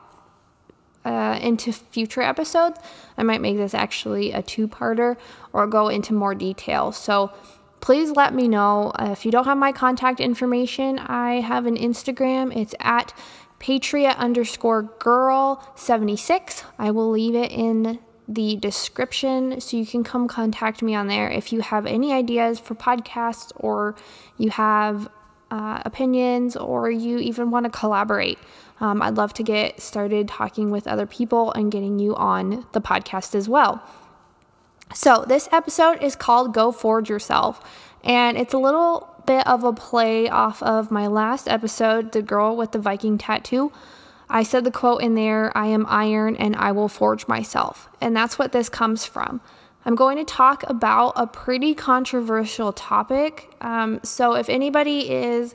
uh, 1.04 1.38
into 1.40 1.72
future 1.72 2.22
episodes. 2.22 2.78
I 3.16 3.22
might 3.22 3.40
make 3.40 3.56
this 3.56 3.74
actually 3.74 4.32
a 4.32 4.42
two 4.42 4.66
parter 4.66 5.16
or 5.52 5.66
go 5.66 5.88
into 5.88 6.14
more 6.14 6.34
detail. 6.34 6.92
So 6.92 7.32
please 7.80 8.10
let 8.12 8.34
me 8.34 8.48
know. 8.48 8.92
Uh, 8.98 9.10
if 9.12 9.24
you 9.24 9.30
don't 9.30 9.44
have 9.44 9.58
my 9.58 9.72
contact 9.72 10.20
information, 10.20 10.98
I 10.98 11.40
have 11.40 11.66
an 11.66 11.76
Instagram. 11.76 12.56
It's 12.56 12.74
at 12.80 13.12
patriot 13.58 14.16
underscore 14.18 14.82
girl 14.82 15.62
76. 15.74 16.64
I 16.78 16.90
will 16.90 17.10
leave 17.10 17.34
it 17.34 17.52
in 17.52 17.98
the 18.26 18.56
description 18.56 19.60
so 19.60 19.76
you 19.76 19.84
can 19.84 20.02
come 20.02 20.26
contact 20.26 20.82
me 20.82 20.94
on 20.94 21.08
there 21.08 21.30
if 21.30 21.52
you 21.52 21.60
have 21.60 21.84
any 21.84 22.12
ideas 22.12 22.58
for 22.58 22.74
podcasts 22.74 23.52
or 23.56 23.94
you 24.38 24.48
have 24.48 25.08
uh, 25.54 25.80
opinions 25.84 26.56
or 26.56 26.90
you 26.90 27.18
even 27.18 27.50
want 27.52 27.64
to 27.64 27.70
collaborate, 27.70 28.38
um, 28.80 29.00
I'd 29.00 29.16
love 29.16 29.32
to 29.34 29.44
get 29.44 29.80
started 29.80 30.26
talking 30.26 30.70
with 30.70 30.88
other 30.88 31.06
people 31.06 31.52
and 31.52 31.70
getting 31.70 32.00
you 32.00 32.16
on 32.16 32.66
the 32.72 32.80
podcast 32.80 33.36
as 33.36 33.48
well. 33.48 33.80
So, 34.92 35.24
this 35.26 35.48
episode 35.52 36.02
is 36.02 36.16
called 36.16 36.52
Go 36.52 36.72
Forge 36.72 37.08
Yourself, 37.08 37.60
and 38.02 38.36
it's 38.36 38.52
a 38.52 38.58
little 38.58 39.08
bit 39.26 39.46
of 39.46 39.62
a 39.62 39.72
play 39.72 40.28
off 40.28 40.60
of 40.62 40.90
my 40.90 41.06
last 41.06 41.48
episode, 41.48 42.12
The 42.12 42.20
Girl 42.20 42.56
with 42.56 42.72
the 42.72 42.78
Viking 42.80 43.16
Tattoo. 43.16 43.72
I 44.28 44.42
said 44.42 44.64
the 44.64 44.72
quote 44.72 45.02
in 45.02 45.14
there 45.14 45.56
I 45.56 45.68
am 45.68 45.86
iron 45.88 46.36
and 46.36 46.56
I 46.56 46.72
will 46.72 46.88
forge 46.88 47.28
myself. 47.28 47.88
And 48.00 48.16
that's 48.16 48.38
what 48.38 48.52
this 48.52 48.68
comes 48.68 49.06
from. 49.06 49.40
I'm 49.84 49.94
going 49.94 50.16
to 50.16 50.24
talk 50.24 50.64
about 50.68 51.12
a 51.16 51.26
pretty 51.26 51.74
controversial 51.74 52.72
topic. 52.72 53.54
Um, 53.60 54.00
so 54.02 54.34
if 54.34 54.48
anybody 54.48 55.10
is 55.10 55.54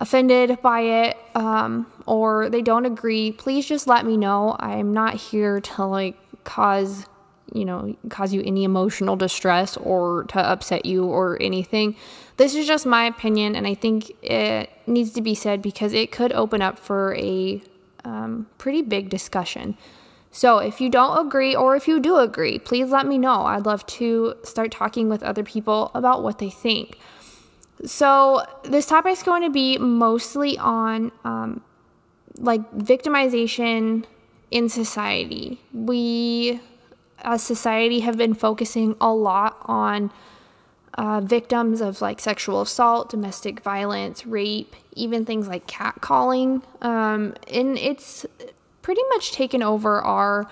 offended 0.00 0.60
by 0.62 0.80
it 0.80 1.16
um, 1.34 1.86
or 2.06 2.48
they 2.48 2.62
don't 2.62 2.86
agree, 2.86 3.32
please 3.32 3.66
just 3.66 3.86
let 3.86 4.06
me 4.06 4.16
know. 4.16 4.56
I'm 4.58 4.92
not 4.92 5.14
here 5.14 5.60
to 5.60 5.84
like 5.84 6.16
cause 6.44 7.06
you 7.54 7.64
know 7.64 7.94
cause 8.08 8.32
you 8.32 8.42
any 8.44 8.64
emotional 8.64 9.14
distress 9.14 9.76
or 9.76 10.24
to 10.24 10.40
upset 10.40 10.86
you 10.86 11.04
or 11.04 11.40
anything. 11.40 11.94
This 12.38 12.54
is 12.54 12.66
just 12.66 12.86
my 12.86 13.04
opinion, 13.04 13.54
and 13.54 13.66
I 13.66 13.74
think 13.74 14.10
it 14.22 14.70
needs 14.86 15.12
to 15.12 15.20
be 15.20 15.34
said 15.34 15.60
because 15.60 15.92
it 15.92 16.10
could 16.10 16.32
open 16.32 16.62
up 16.62 16.78
for 16.78 17.14
a 17.16 17.62
um, 18.04 18.46
pretty 18.58 18.82
big 18.82 19.10
discussion. 19.10 19.76
So 20.32 20.58
if 20.58 20.80
you 20.80 20.88
don't 20.88 21.26
agree 21.26 21.54
or 21.54 21.76
if 21.76 21.86
you 21.86 22.00
do 22.00 22.16
agree, 22.16 22.58
please 22.58 22.90
let 22.90 23.06
me 23.06 23.18
know. 23.18 23.42
I'd 23.42 23.66
love 23.66 23.84
to 23.86 24.34
start 24.42 24.72
talking 24.72 25.10
with 25.10 25.22
other 25.22 25.44
people 25.44 25.90
about 25.94 26.22
what 26.22 26.38
they 26.38 26.48
think. 26.48 26.98
So 27.84 28.42
this 28.64 28.86
topic 28.86 29.12
is 29.12 29.22
going 29.22 29.42
to 29.42 29.50
be 29.50 29.76
mostly 29.76 30.56
on 30.56 31.12
um, 31.24 31.62
like 32.38 32.72
victimization 32.72 34.04
in 34.50 34.70
society. 34.70 35.60
We, 35.74 36.60
as 37.18 37.42
society, 37.42 38.00
have 38.00 38.16
been 38.16 38.32
focusing 38.32 38.96
a 39.02 39.12
lot 39.12 39.58
on 39.66 40.10
uh, 40.94 41.20
victims 41.20 41.82
of 41.82 42.00
like 42.00 42.20
sexual 42.20 42.62
assault, 42.62 43.10
domestic 43.10 43.60
violence, 43.60 44.24
rape, 44.26 44.76
even 44.94 45.26
things 45.26 45.46
like 45.46 45.66
catcalling. 45.66 46.62
Um, 46.80 47.34
and 47.50 47.76
it's 47.76 48.24
pretty 48.82 49.02
much 49.10 49.32
taken 49.32 49.62
over 49.62 50.00
our 50.00 50.46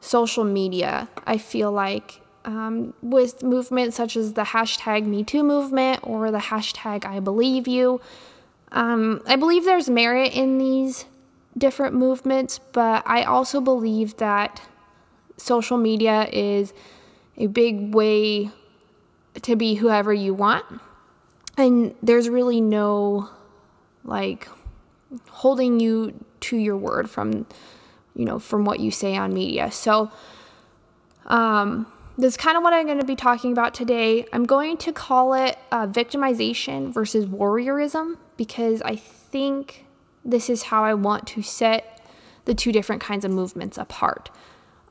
social 0.00 0.44
media. 0.44 1.08
I 1.26 1.38
feel 1.38 1.70
like 1.70 2.20
um, 2.44 2.94
with 3.02 3.42
movements 3.42 3.96
such 3.96 4.16
as 4.16 4.32
the 4.32 4.42
hashtag 4.42 5.06
MeToo 5.06 5.44
movement 5.44 6.00
or 6.02 6.30
the 6.30 6.38
hashtag 6.38 7.04
I 7.04 7.20
Believe 7.20 7.68
You. 7.68 8.00
Um, 8.72 9.20
I 9.26 9.36
believe 9.36 9.64
there's 9.64 9.88
merit 9.88 10.32
in 10.34 10.58
these 10.58 11.04
different 11.56 11.94
movements, 11.94 12.58
but 12.72 13.02
I 13.06 13.24
also 13.24 13.60
believe 13.60 14.16
that 14.16 14.62
social 15.36 15.76
media 15.76 16.28
is 16.32 16.72
a 17.36 17.46
big 17.46 17.94
way 17.94 18.50
to 19.42 19.56
be 19.56 19.74
whoever 19.74 20.12
you 20.12 20.34
want. 20.34 20.64
And 21.56 21.94
there's 22.02 22.28
really 22.28 22.60
no 22.60 23.28
like 24.04 24.48
holding 25.28 25.80
you 25.80 26.24
to 26.40 26.56
your 26.56 26.76
word 26.76 27.08
from 27.10 27.46
you 28.14 28.24
know 28.24 28.38
from 28.38 28.64
what 28.64 28.80
you 28.80 28.90
say 28.90 29.16
on 29.16 29.32
media. 29.32 29.70
So 29.70 30.10
um 31.26 31.86
that's 32.18 32.36
kind 32.36 32.56
of 32.56 32.62
what 32.62 32.72
i'm 32.72 32.86
going 32.86 33.00
to 33.00 33.06
be 33.06 33.16
talking 33.16 33.52
about 33.52 33.74
today. 33.74 34.26
I'm 34.32 34.44
going 34.44 34.76
to 34.78 34.92
call 34.92 35.34
it 35.34 35.58
uh, 35.70 35.86
victimization 35.86 36.92
versus 36.92 37.26
warriorism 37.26 38.16
because 38.36 38.82
i 38.82 38.96
think 38.96 39.86
this 40.24 40.50
is 40.50 40.64
how 40.64 40.84
i 40.84 40.94
want 40.94 41.26
to 41.28 41.42
set 41.42 42.06
the 42.44 42.54
two 42.54 42.72
different 42.72 43.00
kinds 43.00 43.24
of 43.24 43.30
movements 43.30 43.78
apart. 43.78 44.30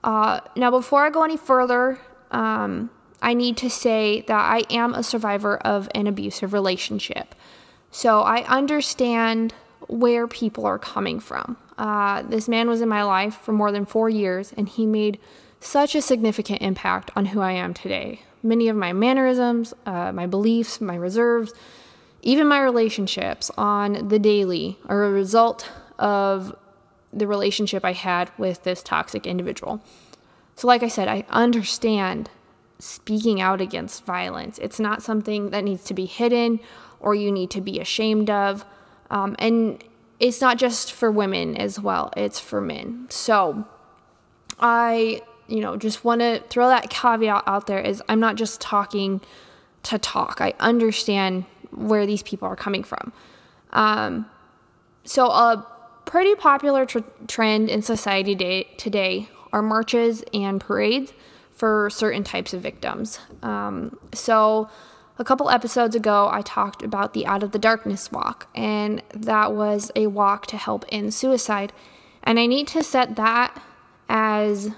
Uh, 0.04 0.40
now 0.56 0.72
before 0.72 1.06
i 1.06 1.10
go 1.10 1.24
any 1.24 1.38
further 1.38 2.00
um, 2.32 2.90
i 3.22 3.34
need 3.34 3.56
to 3.58 3.70
say 3.70 4.22
that 4.22 4.40
i 4.40 4.64
am 4.70 4.94
a 4.94 5.04
survivor 5.04 5.58
of 5.58 5.90
an 5.94 6.08
abusive 6.08 6.54
relationship. 6.54 7.36
So 7.92 8.22
i 8.22 8.44
understand 8.46 9.54
where 9.88 10.28
people 10.28 10.66
are 10.66 10.80
coming 10.80 11.20
from. 11.20 11.58
Uh, 11.82 12.22
this 12.22 12.48
man 12.48 12.70
was 12.70 12.80
in 12.80 12.88
my 12.88 13.02
life 13.02 13.34
for 13.34 13.54
more 13.54 13.72
than 13.72 13.88
four 13.88 14.08
years, 14.08 14.54
and 14.56 14.70
he 14.70 14.86
made 14.86 15.20
such 15.60 15.96
a 15.96 16.02
significant 16.02 16.62
impact 16.62 17.10
on 17.16 17.26
who 17.26 17.42
I 17.42 17.54
am 17.54 17.74
today. 17.74 18.22
Many 18.44 18.68
of 18.68 18.76
my 18.76 18.94
mannerisms, 18.94 19.74
uh, 19.88 20.12
my 20.12 20.28
beliefs, 20.28 20.80
my 20.80 20.94
reserves, 20.96 21.54
even 22.22 22.46
my 22.46 22.62
relationships 22.62 23.50
on 23.58 24.10
the 24.10 24.20
daily 24.20 24.78
are 24.86 25.06
a 25.06 25.12
result 25.12 25.72
of 25.98 26.56
the 27.12 27.26
relationship 27.26 27.84
I 27.84 27.94
had 27.94 28.32
with 28.38 28.62
this 28.62 28.84
toxic 28.84 29.26
individual. 29.26 29.82
So, 30.56 30.68
like 30.68 30.84
I 30.84 30.88
said, 30.88 31.08
I 31.08 31.26
understand 31.30 32.30
speaking 32.78 33.42
out 33.42 33.60
against 33.60 34.06
violence. 34.06 34.60
It's 34.60 34.80
not 34.80 35.02
something 35.02 35.50
that 35.50 35.64
needs 35.64 35.84
to 35.86 35.96
be 35.96 36.06
hidden 36.06 36.60
or 37.00 37.16
you 37.16 37.32
need 37.32 37.50
to 37.52 37.62
be 37.62 37.80
ashamed 37.80 38.30
of. 38.30 38.66
Um, 39.10 39.36
and 39.40 39.84
it's 40.22 40.40
not 40.40 40.58
just 40.58 40.94
for 40.94 41.12
women 41.12 41.58
as 41.58 41.80
well, 41.80 42.14
it's 42.16 42.40
for 42.40 42.62
men. 42.62 43.08
So 43.10 43.66
I, 44.60 45.22
you 45.48 45.62
know, 45.62 45.76
just 45.76 46.06
want 46.06 46.22
to 46.22 46.44
throw 46.48 46.68
that 46.68 46.92
caveat 46.92 47.44
out 47.48 47.66
there 47.66 47.80
is 47.80 48.04
I'm 48.08 48.20
not 48.20 48.36
just 48.36 48.62
talking 48.62 49.20
to 49.84 49.98
talk. 49.98 50.40
I 50.40 50.54
understand 50.60 51.46
where 51.72 52.06
these 52.06 52.22
people 52.22 52.48
are 52.48 52.56
coming 52.56 52.84
from. 52.84 53.12
Um, 53.72 54.28
so 55.04 55.26
a 55.26 55.66
pretty 56.06 56.36
popular 56.36 56.86
tr- 56.86 57.00
trend 57.28 57.70
in 57.70 57.82
society 57.82 58.36
day- 58.36 58.70
today 58.78 59.28
are 59.52 59.64
marches 59.64 60.24
and 60.36 60.62
parades 60.62 61.14
for 61.52 61.90
certain 61.90 62.24
types 62.24 62.54
of 62.54 62.62
victims. 62.62 63.20
Um, 63.42 63.98
so 64.14 64.70
a 65.18 65.24
couple 65.24 65.50
episodes 65.50 65.96
ago, 65.96 66.30
I 66.32 66.42
talked 66.42 66.82
about 66.84 67.14
the 67.14 67.26
Out 67.26 67.44
of 67.44 67.52
the 67.52 67.60
Darkness 67.60 68.12
walk, 68.12 68.48
and 68.56 69.04
that 69.14 69.54
was 69.54 69.92
a 69.96 70.08
walk 70.08 70.48
to 70.48 70.58
help 70.58 70.86
end 70.90 71.14
suicide. 71.14 71.74
And 72.24 72.40
I 72.40 72.46
need 72.46 72.68
to 72.70 72.84
set 72.84 73.16
that 73.16 73.62
as 74.10 74.72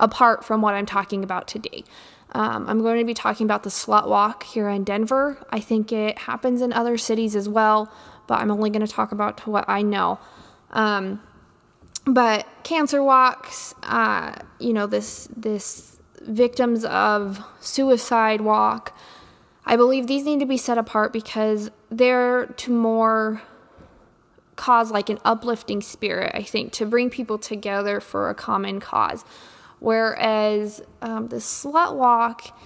apart 0.00 0.44
from 0.44 0.60
what 0.62 0.74
I'm 0.74 0.86
talking 0.86 1.22
about 1.22 1.46
today. 1.46 1.84
Um, 2.32 2.66
I'm 2.68 2.80
going 2.80 2.98
to 2.98 3.04
be 3.04 3.14
talking 3.14 3.44
about 3.44 3.62
the 3.62 3.70
Slut 3.70 4.08
Walk 4.08 4.42
here 4.44 4.68
in 4.68 4.84
Denver. 4.84 5.38
I 5.50 5.60
think 5.60 5.92
it 5.92 6.18
happens 6.18 6.62
in 6.62 6.72
other 6.72 6.96
cities 6.96 7.36
as 7.36 7.48
well, 7.48 7.92
but 8.26 8.40
I'm 8.40 8.50
only 8.50 8.70
going 8.70 8.84
to 8.84 8.92
talk 8.92 9.12
about 9.12 9.46
what 9.46 9.66
I 9.68 9.82
know. 9.82 10.18
Um, 10.70 11.20
but 12.06 12.46
cancer 12.64 13.02
walks, 13.02 13.74
uh, 13.82 14.34
you 14.58 14.72
know, 14.72 14.86
this 14.86 15.28
this 15.36 16.00
victims 16.22 16.84
of 16.84 17.44
suicide 17.60 18.40
walk. 18.40 18.96
I 19.64 19.76
believe 19.76 20.06
these 20.06 20.24
need 20.24 20.40
to 20.40 20.46
be 20.46 20.56
set 20.56 20.78
apart 20.78 21.12
because 21.12 21.70
they're 21.90 22.46
to 22.46 22.72
more 22.72 23.42
cause 24.56 24.90
like 24.90 25.08
an 25.08 25.18
uplifting 25.24 25.80
spirit, 25.80 26.32
I 26.34 26.42
think, 26.42 26.72
to 26.74 26.86
bring 26.86 27.10
people 27.10 27.38
together 27.38 28.00
for 28.00 28.28
a 28.28 28.34
common 28.34 28.80
cause. 28.80 29.24
Whereas 29.78 30.82
um, 31.00 31.28
the 31.28 31.36
slut 31.36 31.96
walk 31.96 32.56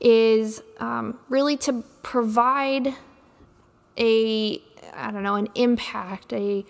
is 0.00 0.62
um, 0.78 1.18
really 1.28 1.56
to 1.58 1.84
provide 2.02 2.94
a, 3.96 4.62
I 4.94 5.10
don't 5.10 5.22
know, 5.22 5.34
an 5.34 5.48
impact, 5.54 6.32
a, 6.32 6.64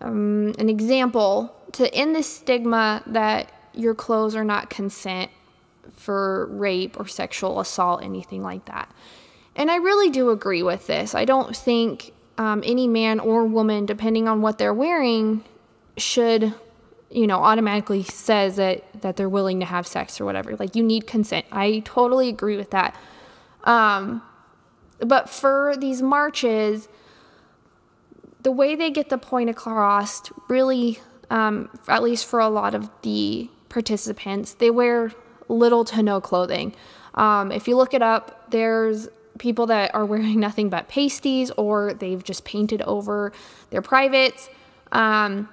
um, 0.00 0.54
an 0.58 0.68
example 0.68 1.54
to 1.72 1.92
end 1.94 2.14
the 2.14 2.22
stigma 2.22 3.02
that 3.06 3.52
your 3.74 3.94
clothes 3.94 4.34
are 4.34 4.44
not 4.44 4.70
consent 4.70 5.30
for 5.94 6.46
rape 6.46 6.98
or 6.98 7.06
sexual 7.06 7.60
assault, 7.60 8.02
anything 8.02 8.42
like 8.42 8.64
that. 8.66 8.92
And 9.56 9.70
I 9.70 9.76
really 9.76 10.10
do 10.10 10.30
agree 10.30 10.62
with 10.62 10.86
this. 10.86 11.14
I 11.14 11.24
don't 11.24 11.56
think 11.56 12.12
um, 12.38 12.62
any 12.64 12.86
man 12.86 13.18
or 13.18 13.44
woman, 13.44 13.86
depending 13.86 14.28
on 14.28 14.40
what 14.40 14.58
they're 14.58 14.74
wearing, 14.74 15.44
should, 15.96 16.54
you 17.10 17.26
know, 17.26 17.38
automatically 17.38 18.04
says 18.04 18.56
that 18.56 18.84
that 19.02 19.16
they're 19.16 19.28
willing 19.28 19.60
to 19.60 19.66
have 19.66 19.86
sex 19.86 20.20
or 20.20 20.24
whatever. 20.24 20.56
Like 20.56 20.76
you 20.76 20.82
need 20.82 21.06
consent. 21.06 21.46
I 21.50 21.80
totally 21.84 22.28
agree 22.28 22.56
with 22.56 22.70
that. 22.70 22.94
Um, 23.64 24.22
but 25.00 25.28
for 25.28 25.74
these 25.76 26.02
marches, 26.02 26.88
the 28.42 28.52
way 28.52 28.74
they 28.74 28.90
get 28.90 29.08
the 29.08 29.18
point 29.18 29.50
across, 29.50 30.30
really, 30.48 31.00
um, 31.30 31.68
at 31.88 32.02
least 32.02 32.26
for 32.26 32.40
a 32.40 32.48
lot 32.48 32.74
of 32.74 32.90
the 33.02 33.50
participants, 33.68 34.54
they 34.54 34.70
wear 34.70 35.12
little 35.48 35.84
to 35.84 36.02
no 36.02 36.20
clothing. 36.20 36.74
Um, 37.14 37.50
if 37.52 37.66
you 37.66 37.76
look 37.76 37.94
it 37.94 38.02
up, 38.02 38.50
there's 38.50 39.08
people 39.38 39.66
that 39.66 39.94
are 39.94 40.04
wearing 40.04 40.40
nothing 40.40 40.68
but 40.68 40.88
pasties 40.88 41.50
or 41.52 41.94
they've 41.94 42.22
just 42.22 42.44
painted 42.44 42.82
over 42.82 43.32
their 43.70 43.82
privates. 43.82 44.48
Um, 44.92 45.48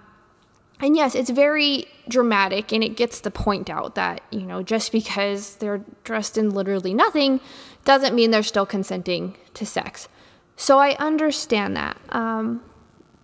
and 0.79 0.95
yes, 0.95 1.15
it's 1.15 1.29
very 1.29 1.85
dramatic 2.09 2.73
and 2.73 2.83
it 2.83 2.97
gets 2.97 3.21
the 3.21 3.31
point 3.31 3.69
out 3.69 3.95
that, 3.95 4.21
you 4.29 4.41
know, 4.41 4.61
just 4.61 4.91
because 4.91 5.55
they're 5.55 5.81
dressed 6.03 6.37
in 6.37 6.49
literally 6.49 6.93
nothing 6.93 7.39
doesn't 7.85 8.13
mean 8.13 8.31
they're 8.31 8.43
still 8.43 8.65
consenting 8.65 9.37
to 9.53 9.65
sex. 9.65 10.09
So 10.57 10.79
I 10.79 10.95
understand 10.95 11.77
that. 11.77 11.97
Um, 12.09 12.61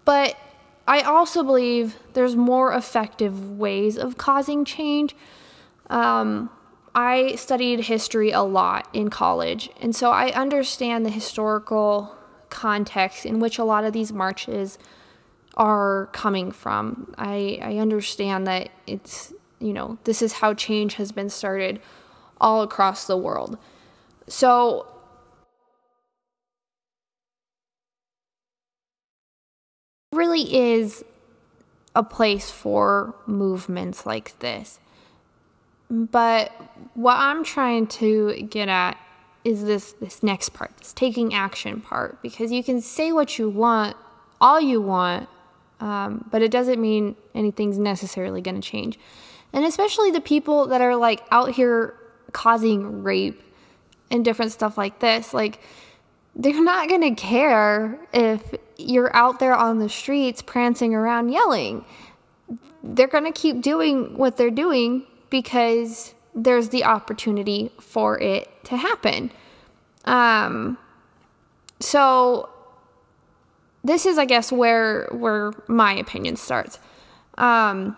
but 0.06 0.38
I 0.88 1.02
also 1.02 1.44
believe 1.44 1.98
there's 2.14 2.36
more 2.36 2.74
effective 2.74 3.58
ways 3.58 3.98
of 3.98 4.18
causing 4.18 4.66
change. 4.66 5.16
Um, 5.90 6.50
I 6.94 7.36
studied 7.36 7.82
history 7.82 8.32
a 8.32 8.42
lot 8.42 8.88
in 8.94 9.10
college, 9.10 9.70
and 9.80 9.96
so 9.96 10.12
I 10.12 10.32
understand 10.32 11.06
the 11.06 11.10
historical 11.10 12.16
context 12.50 13.26
in 13.26 13.40
which 13.40 13.58
a 13.58 13.64
lot 13.64 13.86
of 13.86 13.94
these 13.94 14.12
marches 14.12 14.78
are 15.56 16.10
coming 16.12 16.52
from. 16.52 17.14
I, 17.18 17.60
I 17.62 17.78
understand 17.78 18.46
that 18.48 18.70
it's, 18.88 19.34
you 19.60 19.74
know, 19.74 19.98
this 20.04 20.22
is 20.22 20.34
how 20.34 20.54
change 20.54 20.96
has 20.96 21.12
been 21.12 21.30
started 21.30 21.82
all 22.40 22.62
across 22.62 23.08
the 23.08 23.18
world. 23.18 23.58
So, 24.28 24.88
really 30.14 30.56
is 30.56 31.06
a 31.96 32.04
place 32.04 32.52
for 32.52 33.16
movements 33.26 34.06
like 34.06 34.38
this. 34.40 34.80
But 35.92 36.54
what 36.94 37.18
I'm 37.18 37.44
trying 37.44 37.86
to 37.88 38.44
get 38.44 38.70
at 38.70 38.98
is 39.44 39.66
this 39.66 39.92
this 39.94 40.24
next 40.24 40.50
part, 40.50 40.72
this 40.78 40.94
taking 40.94 41.34
action 41.34 41.82
part, 41.82 42.22
because 42.22 42.50
you 42.50 42.64
can 42.64 42.80
say 42.80 43.12
what 43.12 43.38
you 43.38 43.50
want, 43.50 43.98
all 44.40 44.62
you 44.62 44.80
want, 44.80 45.28
um, 45.82 46.30
but 46.32 46.42
it 46.42 46.50
doesn't 46.50 46.80
mean 46.80 47.18
anything's 47.36 47.78
necessarily 47.78 48.42
going 48.42 48.56
to 48.56 48.62
change. 48.62 48.98
And 49.52 49.66
especially 49.66 50.12
the 50.12 50.22
people 50.22 50.68
that 50.68 50.80
are 50.80 50.96
like 50.96 51.24
out 51.30 51.52
here 51.52 51.94
causing 52.32 53.04
rape 53.04 53.44
and 54.10 54.24
different 54.24 54.54
stuff 54.54 54.78
like 54.78 55.00
this, 55.00 55.34
like 55.34 55.60
they're 56.38 56.64
not 56.64 56.88
going 56.88 57.02
to 57.02 57.22
care 57.22 58.00
if 58.14 58.56
you're 58.78 59.14
out 59.14 59.40
there 59.40 59.56
on 59.56 59.80
the 59.80 59.90
streets 59.90 60.42
prancing 60.42 60.96
around 60.96 61.30
yelling. 61.30 61.84
They're 62.82 63.08
going 63.08 63.26
to 63.26 63.38
keep 63.38 63.62
doing 63.62 64.18
what 64.18 64.38
they're 64.38 64.50
doing 64.50 65.06
because 65.32 66.14
there's 66.36 66.70
the 66.70 66.84
opportunity 66.84 67.72
for 67.80 68.20
it 68.20 68.48
to 68.66 68.78
happen. 68.78 69.32
Um, 70.06 70.78
so 71.80 72.50
this 73.84 74.06
is, 74.06 74.20
I 74.20 74.26
guess, 74.26 74.52
where 74.52 75.08
where 75.12 75.54
my 75.68 75.94
opinion 75.94 76.36
starts. 76.36 76.78
Um, 77.40 77.98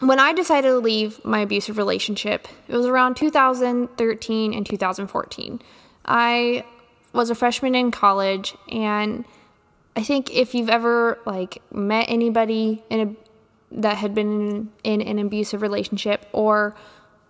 when 0.00 0.18
I 0.18 0.32
decided 0.32 0.68
to 0.68 0.78
leave 0.78 1.24
my 1.24 1.40
abusive 1.40 1.76
relationship, 1.76 2.48
it 2.66 2.74
was 2.74 2.86
around 2.86 3.16
2013 3.16 4.54
and 4.54 4.66
2014. 4.66 5.60
I 6.06 6.64
was 7.12 7.30
a 7.30 7.34
freshman 7.34 7.74
in 7.74 7.90
college, 7.90 8.56
and 8.70 9.24
I 9.94 10.02
think 10.02 10.34
if 10.34 10.54
you've 10.54 10.70
ever 10.70 11.18
like 11.26 11.62
met 11.72 12.06
anybody 12.08 12.82
in 12.88 13.00
a 13.00 13.29
that 13.70 13.98
had 13.98 14.14
been 14.14 14.70
in, 14.84 15.00
in 15.00 15.18
an 15.18 15.18
abusive 15.18 15.62
relationship 15.62 16.26
or 16.32 16.74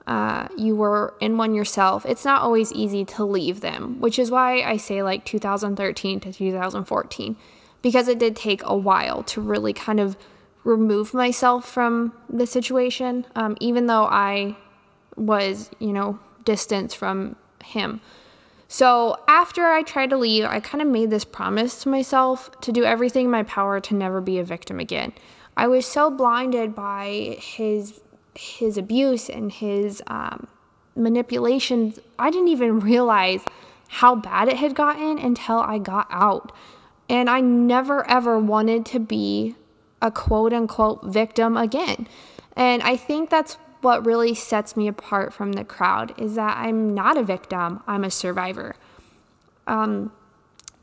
uh, 0.07 0.49
you 0.57 0.74
were 0.74 1.14
in 1.20 1.36
one 1.36 1.55
yourself, 1.55 2.05
it's 2.07 2.24
not 2.24 2.43
always 2.43 2.72
easy 2.72 3.05
to 3.05 3.24
leave 3.24 3.61
them, 3.61 4.01
which 4.01 4.18
is 4.18 4.30
why 4.30 4.62
I 4.62 4.76
say 4.76 5.03
like 5.03 5.24
2013 5.24 6.20
to 6.20 6.32
2014, 6.32 7.36
because 7.82 8.09
it 8.09 8.18
did 8.18 8.34
take 8.34 8.62
a 8.64 8.76
while 8.76 9.22
to 9.24 9.41
really 9.41 9.72
kind 9.72 10.01
of 10.01 10.16
remove 10.64 11.14
myself 11.14 11.68
from 11.68 12.12
the 12.28 12.47
situation, 12.47 13.26
um, 13.36 13.57
even 13.61 13.86
though 13.86 14.05
I 14.05 14.57
was, 15.16 15.70
you 15.78 15.93
know, 15.93 16.18
distance 16.45 16.95
from 16.95 17.36
him. 17.64 18.01
So 18.68 19.18
after 19.26 19.66
I 19.66 19.82
tried 19.82 20.11
to 20.11 20.16
leave, 20.16 20.45
I 20.45 20.61
kind 20.61 20.80
of 20.80 20.88
made 20.88 21.11
this 21.11 21.24
promise 21.24 21.82
to 21.82 21.88
myself 21.88 22.51
to 22.61 22.72
do 22.72 22.84
everything 22.84 23.26
in 23.26 23.30
my 23.30 23.43
power 23.43 23.80
to 23.80 23.95
never 23.95 24.20
be 24.20 24.38
a 24.38 24.45
victim 24.45 24.78
again. 24.78 25.12
I 25.61 25.66
was 25.66 25.84
so 25.84 26.11
blinded 26.11 26.74
by 26.74 27.36
his 27.38 28.00
his 28.34 28.78
abuse 28.78 29.28
and 29.28 29.52
his 29.52 30.02
um, 30.06 30.46
manipulations. 30.96 31.98
I 32.18 32.30
didn't 32.30 32.48
even 32.48 32.80
realize 32.80 33.44
how 33.88 34.14
bad 34.14 34.48
it 34.48 34.56
had 34.56 34.74
gotten 34.74 35.18
until 35.18 35.58
I 35.58 35.76
got 35.76 36.06
out. 36.11 36.50
And 37.11 37.28
I 37.28 37.42
never 37.42 38.08
ever 38.08 38.38
wanted 38.38 38.86
to 38.86 38.98
be 38.98 39.54
a 40.00 40.11
quote 40.11 40.54
unquote 40.54 41.04
victim 41.04 41.58
again. 41.58 42.08
And 42.56 42.82
I 42.82 42.96
think 42.96 43.28
that's 43.28 43.58
what 43.82 44.06
really 44.06 44.34
sets 44.34 44.78
me 44.78 44.88
apart 44.88 45.34
from 45.34 45.52
the 45.52 45.64
crowd 45.64 46.14
is 46.18 46.36
that 46.36 46.56
I'm 46.56 46.94
not 46.94 47.18
a 47.18 47.22
victim, 47.22 47.82
I'm 47.86 48.04
a 48.04 48.11
survivor. 48.11 48.76
Um, 49.66 50.11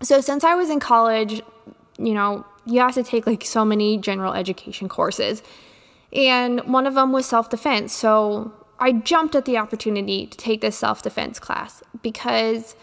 so 0.04 0.22
since 0.22 0.44
I 0.44 0.54
was 0.54 0.70
in 0.70 0.80
college, 0.80 1.42
you 1.98 2.14
know, 2.14 2.46
you 2.68 2.82
have 2.82 2.94
to 2.94 3.04
take 3.04 3.26
like 3.26 3.44
so 3.44 3.66
many 3.66 3.98
general 3.98 4.34
education 4.34 4.90
courses. 4.90 5.42
And 6.14 6.62
one 6.62 6.86
of 6.86 6.94
them 6.94 7.12
was 7.12 7.26
self 7.26 7.50
defense. 7.50 7.94
So 7.94 8.54
I 8.80 8.92
jumped 8.92 9.36
at 9.36 9.46
the 9.46 9.58
opportunity 9.58 10.28
to 10.28 10.38
take 10.38 10.62
this 10.62 10.78
self 10.78 11.02
defense 11.02 11.40
class 11.40 11.82
because 12.02 12.76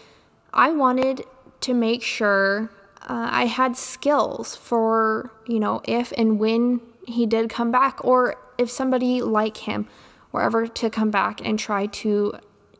I 0.53 0.71
wanted 0.71 1.23
to 1.61 1.73
make 1.73 2.01
sure 2.01 2.71
uh, 3.01 3.29
I 3.31 3.45
had 3.45 3.77
skills 3.77 4.55
for, 4.55 5.31
you 5.47 5.59
know, 5.59 5.81
if 5.85 6.11
and 6.17 6.39
when 6.39 6.81
he 7.07 7.25
did 7.25 7.49
come 7.49 7.71
back, 7.71 8.03
or 8.03 8.35
if 8.57 8.69
somebody 8.69 9.21
like 9.21 9.57
him 9.57 9.87
were 10.31 10.41
ever 10.41 10.67
to 10.67 10.89
come 10.89 11.11
back 11.11 11.39
and 11.45 11.59
try 11.59 11.85
to, 11.85 12.33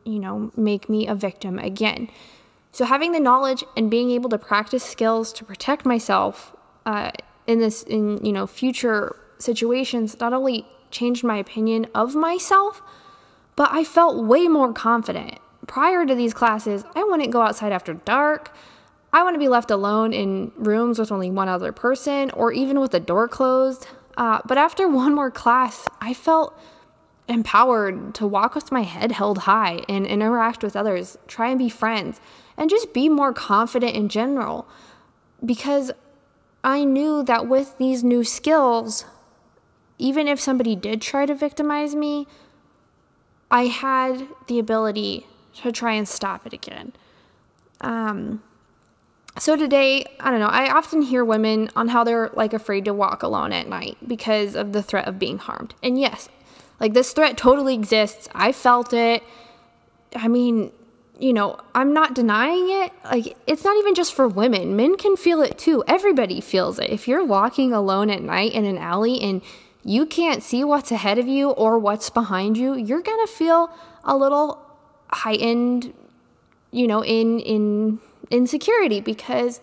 you 0.04 0.18
know, 0.18 0.50
make 0.56 0.88
me 0.88 1.06
a 1.06 1.14
victim 1.14 1.58
again. 1.58 2.08
So 2.72 2.84
having 2.84 3.12
the 3.12 3.20
knowledge 3.20 3.64
and 3.76 3.90
being 3.90 4.10
able 4.10 4.28
to 4.30 4.38
practice 4.38 4.82
skills 4.82 5.32
to 5.34 5.44
protect 5.44 5.86
myself 5.86 6.55
uh, 6.86 7.10
in 7.46 7.58
this 7.58 7.82
in 7.82 8.24
you 8.24 8.32
know 8.32 8.46
future 8.46 9.16
situations 9.38 10.18
not 10.18 10.32
only 10.32 10.66
changed 10.90 11.22
my 11.24 11.36
opinion 11.36 11.86
of 11.94 12.14
myself, 12.14 12.80
but 13.56 13.68
I 13.72 13.84
felt 13.84 14.24
way 14.24 14.48
more 14.48 14.72
confident. 14.72 15.38
Prior 15.66 16.06
to 16.06 16.14
these 16.14 16.32
classes, 16.32 16.84
I 16.94 17.04
wouldn't 17.04 17.32
go 17.32 17.42
outside 17.42 17.72
after 17.72 17.94
dark. 17.94 18.54
I 19.12 19.22
want 19.22 19.34
to 19.34 19.38
be 19.38 19.48
left 19.48 19.70
alone 19.70 20.12
in 20.12 20.52
rooms 20.56 20.98
with 20.98 21.10
only 21.10 21.30
one 21.30 21.48
other 21.48 21.72
person 21.72 22.30
or 22.30 22.52
even 22.52 22.80
with 22.80 22.92
the 22.92 23.00
door 23.00 23.28
closed. 23.28 23.88
Uh, 24.16 24.40
but 24.46 24.58
after 24.58 24.88
one 25.04 25.14
more 25.14 25.30
class, 25.30 25.86
I 26.00 26.14
felt 26.14 26.58
empowered 27.28 28.14
to 28.14 28.26
walk 28.26 28.54
with 28.54 28.70
my 28.70 28.82
head 28.82 29.10
held 29.10 29.38
high 29.38 29.82
and 29.88 30.06
interact 30.06 30.62
with 30.62 30.76
others, 30.76 31.18
try 31.26 31.48
and 31.48 31.58
be 31.58 31.68
friends, 31.68 32.20
and 32.56 32.70
just 32.70 32.92
be 32.92 33.08
more 33.08 33.32
confident 33.32 33.96
in 33.96 34.08
general. 34.08 34.68
Because 35.44 35.90
I 36.66 36.82
knew 36.82 37.22
that 37.22 37.46
with 37.46 37.78
these 37.78 38.02
new 38.02 38.24
skills, 38.24 39.04
even 39.98 40.26
if 40.26 40.40
somebody 40.40 40.74
did 40.74 41.00
try 41.00 41.24
to 41.24 41.32
victimize 41.32 41.94
me, 41.94 42.26
I 43.52 43.66
had 43.66 44.26
the 44.48 44.58
ability 44.58 45.28
to 45.62 45.70
try 45.70 45.92
and 45.92 46.08
stop 46.08 46.44
it 46.44 46.52
again. 46.52 46.92
Um, 47.80 48.42
so 49.38 49.54
today, 49.54 50.06
I 50.18 50.32
don't 50.32 50.40
know, 50.40 50.46
I 50.48 50.68
often 50.72 51.02
hear 51.02 51.24
women 51.24 51.70
on 51.76 51.86
how 51.86 52.02
they're 52.02 52.30
like 52.34 52.52
afraid 52.52 52.84
to 52.86 52.92
walk 52.92 53.22
alone 53.22 53.52
at 53.52 53.68
night 53.68 53.96
because 54.04 54.56
of 54.56 54.72
the 54.72 54.82
threat 54.82 55.06
of 55.06 55.20
being 55.20 55.38
harmed. 55.38 55.72
And 55.84 56.00
yes, 56.00 56.28
like 56.80 56.94
this 56.94 57.12
threat 57.12 57.38
totally 57.38 57.74
exists. 57.74 58.28
I 58.34 58.50
felt 58.50 58.92
it. 58.92 59.22
I 60.16 60.26
mean, 60.26 60.72
you 61.18 61.32
know, 61.32 61.58
I'm 61.74 61.92
not 61.92 62.14
denying 62.14 62.68
it. 62.70 62.92
Like, 63.04 63.36
it's 63.46 63.64
not 63.64 63.76
even 63.76 63.94
just 63.94 64.14
for 64.14 64.28
women, 64.28 64.76
men 64.76 64.96
can 64.96 65.16
feel 65.16 65.40
it 65.40 65.58
too. 65.58 65.82
Everybody 65.86 66.40
feels 66.40 66.78
it. 66.78 66.90
If 66.90 67.08
you're 67.08 67.24
walking 67.24 67.72
alone 67.72 68.10
at 68.10 68.22
night 68.22 68.52
in 68.52 68.64
an 68.64 68.78
alley 68.78 69.20
and 69.20 69.42
you 69.84 70.04
can't 70.04 70.42
see 70.42 70.64
what's 70.64 70.90
ahead 70.90 71.18
of 71.18 71.26
you 71.26 71.50
or 71.50 71.78
what's 71.78 72.10
behind 72.10 72.58
you, 72.58 72.74
you're 72.76 73.02
going 73.02 73.26
to 73.26 73.32
feel 73.32 73.70
a 74.04 74.16
little 74.16 74.60
heightened, 75.10 75.94
you 76.70 76.86
know, 76.86 77.02
in, 77.04 77.40
in 77.40 78.00
insecurity 78.30 79.00
because 79.00 79.60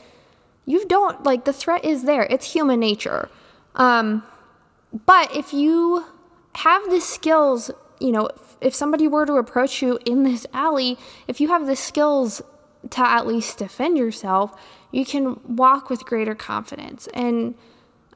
you 0.66 0.88
don't, 0.88 1.24
like, 1.24 1.46
the 1.46 1.54
threat 1.54 1.84
is 1.84 2.04
there. 2.04 2.24
It's 2.30 2.54
human 2.54 2.80
nature. 2.80 3.30
Um, 3.76 4.24
but 5.06 5.36
if 5.36 5.54
you 5.54 6.06
have 6.56 6.90
the 6.90 7.02
skills, 7.02 7.70
you 8.00 8.12
know, 8.12 8.30
if 8.64 8.74
somebody 8.74 9.08
were 9.08 9.26
to 9.26 9.34
approach 9.34 9.82
you 9.82 10.00
in 10.06 10.24
this 10.24 10.46
alley, 10.54 10.98
if 11.28 11.42
you 11.42 11.50
have 11.50 11.68
the 11.68 11.76
skills 11.76 12.42
to 12.90 13.02
at 13.02 13.28
least 13.28 13.58
defend 13.58 13.98
yourself, 13.98 14.60
you 14.92 15.06
can 15.06 15.40
walk 15.56 15.90
with 15.90 16.06
greater 16.06 16.36
confidence. 16.36 17.08
And, 17.14 17.56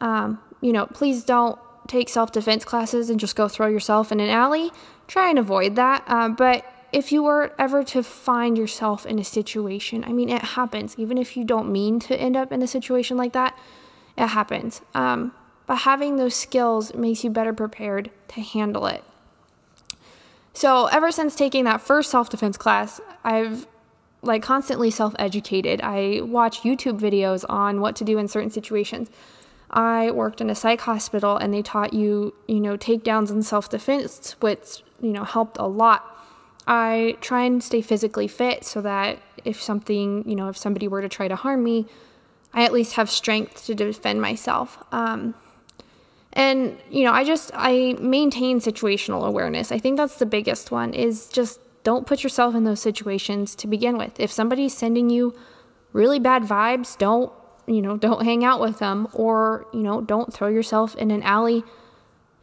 um, 0.02 0.40
you 0.62 0.74
know, 0.74 0.86
please 0.86 1.24
don't 1.24 1.58
take 1.88 2.10
self 2.10 2.32
defense 2.32 2.66
classes 2.66 3.10
and 3.10 3.20
just 3.20 3.36
go 3.36 3.48
throw 3.48 3.68
yourself 3.68 4.12
in 4.12 4.20
an 4.20 4.30
alley. 4.30 4.72
Try 5.08 5.30
and 5.30 5.40
avoid 5.40 5.76
that. 5.76 6.04
Uh, 6.08 6.30
but 6.30 6.66
if 6.92 7.12
you 7.12 7.24
were 7.24 7.54
ever 7.60 7.84
to 7.84 8.04
find 8.04 8.58
yourself 8.58 9.06
in 9.06 9.20
a 9.20 9.24
situation, 9.24 10.04
I 10.04 10.12
mean, 10.14 10.30
it 10.30 10.42
happens. 10.42 10.96
Even 10.98 11.18
if 11.18 11.36
you 11.36 11.44
don't 11.44 11.72
mean 11.72 12.00
to 12.02 12.20
end 12.20 12.38
up 12.38 12.52
in 12.52 12.62
a 12.62 12.68
situation 12.68 13.18
like 13.18 13.34
that, 13.34 13.58
it 14.18 14.28
happens. 14.28 14.82
Um, 14.94 15.34
but 15.66 15.80
having 15.80 16.16
those 16.16 16.36
skills 16.36 16.94
makes 16.94 17.24
you 17.24 17.30
better 17.30 17.54
prepared 17.54 18.10
to 18.30 18.42
handle 18.42 18.86
it. 18.88 19.04
So, 20.58 20.88
ever 20.88 21.12
since 21.12 21.36
taking 21.36 21.66
that 21.66 21.82
first 21.82 22.10
self 22.10 22.32
defense 22.32 22.58
class, 22.58 23.00
I've 23.24 23.68
like 24.24 24.42
constantly 24.42 24.90
self 24.90 25.14
educated. 25.20 25.82
I 25.84 26.22
watch 26.24 26.62
YouTube 26.62 27.00
videos 27.00 27.46
on 27.48 27.80
what 27.80 27.96
to 27.98 28.04
do 28.04 28.18
in 28.18 28.28
certain 28.28 28.50
situations. 28.50 29.12
I 29.70 30.10
worked 30.10 30.42
in 30.42 30.50
a 30.50 30.56
psych 30.56 30.82
hospital 30.82 31.38
and 31.38 31.54
they 31.54 31.62
taught 31.62 31.94
you, 31.94 32.34
you 32.48 32.60
know, 32.60 32.76
takedowns 32.76 33.30
and 33.30 33.46
self 33.46 33.70
defense, 33.70 34.36
which, 34.40 34.82
you 35.00 35.12
know, 35.12 35.26
helped 35.26 35.58
a 35.60 35.68
lot. 35.68 36.04
I 36.66 37.18
try 37.22 37.44
and 37.44 37.64
stay 37.64 37.82
physically 37.82 38.28
fit 38.28 38.66
so 38.66 38.82
that 38.82 39.20
if 39.46 39.62
something, 39.62 40.28
you 40.28 40.36
know, 40.36 40.50
if 40.50 40.58
somebody 40.58 40.88
were 40.88 41.04
to 41.04 41.10
try 41.10 41.28
to 41.28 41.36
harm 41.36 41.64
me, 41.64 41.86
I 42.52 42.64
at 42.64 42.74
least 42.74 42.94
have 42.94 43.12
strength 43.12 43.64
to 43.68 43.76
defend 43.76 44.24
myself. 44.24 44.84
Um, 44.92 45.36
and 46.38 46.78
you 46.92 47.04
know, 47.04 47.12
I 47.12 47.24
just 47.24 47.50
I 47.56 47.98
maintain 48.00 48.62
situational 48.62 49.26
awareness. 49.26 49.72
I 49.72 49.80
think 49.80 49.98
that's 49.98 50.18
the 50.18 50.26
biggest 50.26 50.70
one 50.70 50.94
is 50.94 51.28
just 51.30 51.60
don't 51.84 52.06
put 52.06 52.24
yourself 52.24 52.54
in 52.54 52.64
those 52.64 52.80
situations 52.80 53.56
to 53.56 53.68
begin 53.68 53.98
with. 53.98 54.20
If 54.20 54.32
somebody's 54.32 54.78
sending 54.78 55.10
you 55.10 55.34
really 55.94 56.20
bad 56.20 56.44
vibes, 56.44 56.96
don't, 56.98 57.32
you 57.66 57.82
know, 57.82 57.98
don't 57.98 58.24
hang 58.24 58.44
out 58.44 58.62
with 58.62 58.78
them 58.78 59.08
or, 59.14 59.66
you 59.74 59.82
know, 59.82 60.00
don't 60.00 60.32
throw 60.32 60.48
yourself 60.48 60.96
in 60.96 61.10
an 61.10 61.24
alley, 61.24 61.64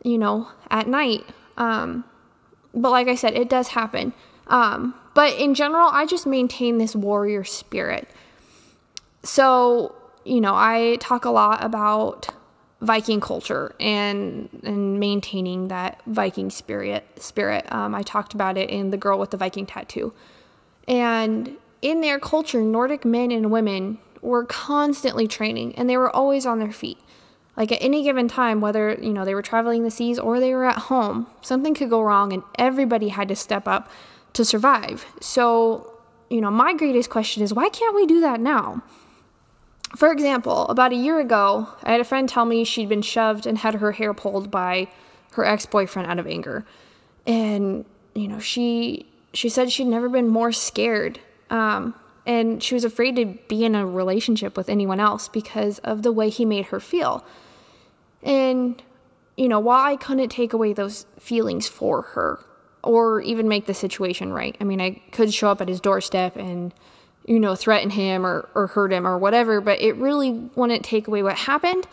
you 0.03 0.18
know, 0.18 0.49
at 0.70 0.88
night. 0.88 1.24
Um, 1.57 2.05
but 2.74 2.90
like 2.90 3.07
I 3.07 3.14
said, 3.14 3.34
it 3.34 3.49
does 3.49 3.68
happen. 3.68 4.12
Um, 4.49 4.95
but 5.14 5.34
in 5.34 5.55
general, 5.55 5.88
I 5.92 6.05
just 6.05 6.26
maintain 6.26 6.78
this 6.78 6.97
warrior 6.97 7.45
spirit. 7.45 8.09
So, 9.22 9.95
you 10.24 10.40
know, 10.40 10.55
I 10.55 10.97
talk 11.01 11.24
a 11.24 11.30
lot 11.30 11.62
about 11.62 12.30
Viking 12.85 13.20
culture 13.20 13.74
and 13.80 14.49
and 14.62 15.01
maintaining 15.01 15.68
that 15.68 16.01
Viking 16.07 16.51
spirit. 16.51 17.05
Spirit. 17.22 17.70
Um, 17.72 17.95
I 17.95 18.03
talked 18.03 18.35
about 18.35 18.57
it 18.57 18.70
in 18.70 18.91
the 18.91 18.97
girl 18.97 19.18
with 19.18 19.30
the 19.30 19.37
Viking 19.37 19.66
tattoo, 19.66 20.12
and 20.87 21.57
in 21.82 22.01
their 22.01 22.18
culture, 22.18 22.61
Nordic 22.61 23.05
men 23.05 23.30
and 23.30 23.51
women 23.51 23.99
were 24.20 24.45
constantly 24.45 25.28
training, 25.28 25.74
and 25.76 25.89
they 25.89 25.97
were 25.97 26.14
always 26.14 26.47
on 26.47 26.59
their 26.59 26.72
feet. 26.72 26.99
Like 27.57 27.70
at 27.70 27.82
any 27.82 28.03
given 28.03 28.26
time, 28.26 28.61
whether 28.61 28.95
you 28.95 29.12
know 29.12 29.24
they 29.24 29.35
were 29.35 29.43
traveling 29.43 29.85
the 29.85 29.91
seas 29.91 30.18
or 30.18 30.41
they 30.41 30.55
were 30.55 30.64
at 30.64 30.78
home, 30.78 31.26
something 31.43 31.74
could 31.74 31.91
go 31.91 32.03
wrong, 32.03 32.32
and 32.32 32.43
everybody 32.59 33.09
had 33.09 33.28
to 33.28 33.37
step 33.37 33.68
up 33.68 33.91
to 34.32 34.45
survive. 34.45 35.07
So, 35.20 35.93
you 36.28 36.41
know, 36.41 36.51
my 36.51 36.74
greatest 36.74 37.11
question 37.11 37.43
is 37.43 37.55
why 37.55 37.68
can't 37.68 37.95
we 37.95 38.07
do 38.07 38.20
that 38.20 38.41
now? 38.41 38.82
For 39.97 40.11
example, 40.11 40.66
about 40.68 40.92
a 40.92 40.97
year 40.97 41.20
ago, 41.20 41.68
I 41.82 41.92
had 41.92 42.01
a 42.01 42.05
friend 42.05 42.28
tell 42.28 42.45
me 42.45 42.64
she'd 42.64 42.88
been 42.88 43.03
shoved 43.03 43.47
and 43.47 43.59
had 43.59 43.74
her 43.74 43.92
hair 43.92 44.12
pulled 44.12 44.51
by 44.51 44.88
her 45.32 45.45
ex-boyfriend 45.45 46.11
out 46.11 46.18
of 46.18 46.26
anger. 46.26 46.64
And, 47.26 47.84
you 48.14 48.28
know, 48.28 48.38
she 48.38 49.07
she 49.32 49.49
said 49.49 49.72
she'd 49.72 49.86
never 49.86 50.09
been 50.09 50.28
more 50.28 50.53
scared. 50.53 51.20
Um, 51.51 51.95
and 52.26 52.62
she 52.62 52.74
was 52.74 52.84
afraid 52.84 53.16
to 53.16 53.26
be 53.49 53.64
in 53.64 53.74
a 53.74 53.86
relationship 53.86 54.57
with 54.57 54.68
anyone 54.68 55.01
else 55.01 55.28
because 55.28 55.78
of 55.80 56.03
the 56.03 56.12
way 56.12 56.30
he 56.30 56.45
made 56.45 56.66
her 56.66 56.80
feel. 56.80 57.24
And, 58.22 58.82
you 59.36 59.49
know, 59.49 59.61
while 59.61 59.84
I 59.84 59.97
couldn't 59.97 60.30
take 60.30 60.53
away 60.53 60.72
those 60.72 61.07
feelings 61.18 61.68
for 61.68 62.03
her 62.03 62.40
or 62.82 63.20
even 63.20 63.49
make 63.49 63.66
the 63.66 63.74
situation 63.74 64.32
right, 64.32 64.57
I 64.61 64.64
mean, 64.64 64.80
I 64.80 65.03
could 65.12 65.34
show 65.34 65.51
up 65.51 65.61
at 65.61 65.68
his 65.68 65.80
doorstep 65.80 66.36
and 66.36 66.72
you 67.25 67.41
know, 67.41 67.55
threaten 67.55 67.91
him 67.91 68.27
or, 68.27 68.49
or 68.55 68.68
hurt 68.68 68.93
him 68.93 69.07
or 69.07 69.18
whatever, 69.18 69.61
but 69.61 69.81
it 69.81 69.97
really 69.97 70.31
wouldn't 70.31 70.85
take 70.85 71.09
away 71.09 71.22
what 71.22 71.37
happened. 71.37 71.87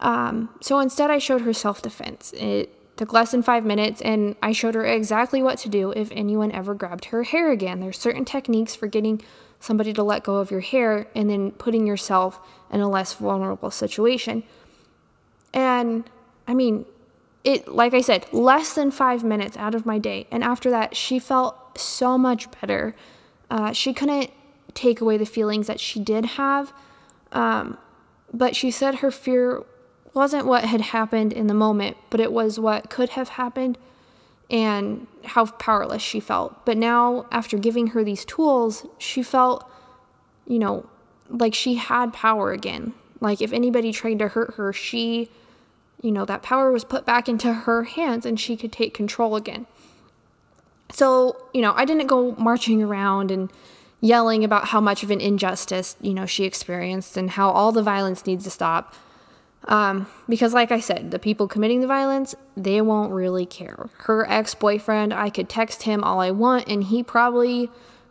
Um, 0.00 0.50
so 0.60 0.78
instead, 0.78 1.10
I 1.10 1.18
showed 1.18 1.42
her 1.42 1.52
self 1.52 1.82
defense. 1.82 2.32
It 2.36 2.74
took 2.96 3.12
less 3.12 3.30
than 3.30 3.42
five 3.42 3.64
minutes, 3.64 4.00
and 4.02 4.36
I 4.42 4.52
showed 4.52 4.74
her 4.74 4.84
exactly 4.84 5.42
what 5.42 5.58
to 5.58 5.68
do 5.68 5.92
if 5.92 6.10
anyone 6.12 6.50
ever 6.52 6.74
grabbed 6.74 7.06
her 7.06 7.22
hair 7.22 7.52
again. 7.52 7.80
There's 7.80 7.98
certain 7.98 8.24
techniques 8.24 8.74
for 8.74 8.86
getting 8.88 9.22
somebody 9.60 9.92
to 9.92 10.02
let 10.02 10.22
go 10.22 10.36
of 10.36 10.50
your 10.50 10.60
hair 10.60 11.08
and 11.14 11.28
then 11.28 11.52
putting 11.52 11.86
yourself 11.86 12.40
in 12.70 12.80
a 12.80 12.88
less 12.88 13.14
vulnerable 13.14 13.70
situation. 13.70 14.42
And 15.52 16.08
I 16.46 16.54
mean, 16.54 16.84
it, 17.44 17.68
like 17.68 17.94
I 17.94 18.00
said, 18.00 18.26
less 18.32 18.74
than 18.74 18.90
five 18.90 19.24
minutes 19.24 19.56
out 19.56 19.74
of 19.74 19.86
my 19.86 19.98
day. 19.98 20.26
And 20.30 20.44
after 20.44 20.70
that, 20.70 20.96
she 20.96 21.18
felt 21.18 21.78
so 21.78 22.18
much 22.18 22.50
better. 22.60 22.94
Uh, 23.50 23.72
she 23.72 23.92
couldn't 23.92 24.30
take 24.78 25.00
away 25.00 25.16
the 25.16 25.26
feelings 25.26 25.66
that 25.66 25.80
she 25.80 25.98
did 26.00 26.24
have. 26.24 26.72
Um, 27.32 27.76
but 28.32 28.54
she 28.54 28.70
said 28.70 28.96
her 28.96 29.10
fear 29.10 29.64
wasn't 30.14 30.46
what 30.46 30.64
had 30.64 30.80
happened 30.80 31.32
in 31.32 31.48
the 31.48 31.54
moment, 31.54 31.96
but 32.10 32.20
it 32.20 32.32
was 32.32 32.58
what 32.58 32.88
could 32.88 33.10
have 33.10 33.30
happened 33.30 33.76
and 34.50 35.06
how 35.24 35.44
powerless 35.46 36.00
she 36.00 36.20
felt. 36.20 36.64
But 36.64 36.78
now, 36.78 37.26
after 37.30 37.58
giving 37.58 37.88
her 37.88 38.02
these 38.02 38.24
tools, 38.24 38.86
she 38.96 39.22
felt, 39.22 39.68
you 40.46 40.58
know, 40.58 40.86
like 41.28 41.54
she 41.54 41.74
had 41.74 42.12
power 42.12 42.52
again. 42.52 42.94
Like 43.20 43.42
if 43.42 43.52
anybody 43.52 43.92
tried 43.92 44.20
to 44.20 44.28
hurt 44.28 44.54
her, 44.54 44.72
she, 44.72 45.28
you 46.00 46.12
know, 46.12 46.24
that 46.24 46.42
power 46.42 46.70
was 46.72 46.84
put 46.84 47.04
back 47.04 47.28
into 47.28 47.52
her 47.52 47.82
hands 47.84 48.24
and 48.24 48.40
she 48.40 48.56
could 48.56 48.72
take 48.72 48.94
control 48.94 49.36
again. 49.36 49.66
So, 50.90 51.36
you 51.52 51.60
know, 51.60 51.74
I 51.74 51.84
didn't 51.84 52.06
go 52.06 52.34
marching 52.38 52.82
around 52.82 53.30
and 53.30 53.52
yelling 54.00 54.44
about 54.44 54.66
how 54.66 54.80
much 54.80 55.02
of 55.02 55.10
an 55.10 55.20
injustice, 55.20 55.96
you 56.00 56.14
know, 56.14 56.26
she 56.26 56.44
experienced 56.44 57.16
and 57.16 57.30
how 57.30 57.50
all 57.50 57.72
the 57.72 57.82
violence 57.82 58.26
needs 58.26 58.44
to 58.44 58.50
stop. 58.50 58.94
Um, 59.64 60.06
because, 60.28 60.54
like 60.54 60.70
I 60.70 60.80
said, 60.80 61.10
the 61.10 61.18
people 61.18 61.48
committing 61.48 61.80
the 61.80 61.86
violence, 61.86 62.34
they 62.56 62.80
won't 62.80 63.12
really 63.12 63.44
care. 63.44 63.90
Her 63.98 64.28
ex 64.30 64.54
boyfriend, 64.54 65.12
I 65.12 65.30
could 65.30 65.48
text 65.48 65.82
him 65.82 66.04
all 66.04 66.20
I 66.20 66.30
want, 66.30 66.68
and 66.68 66.84
he 66.84 67.02
probably 67.02 67.68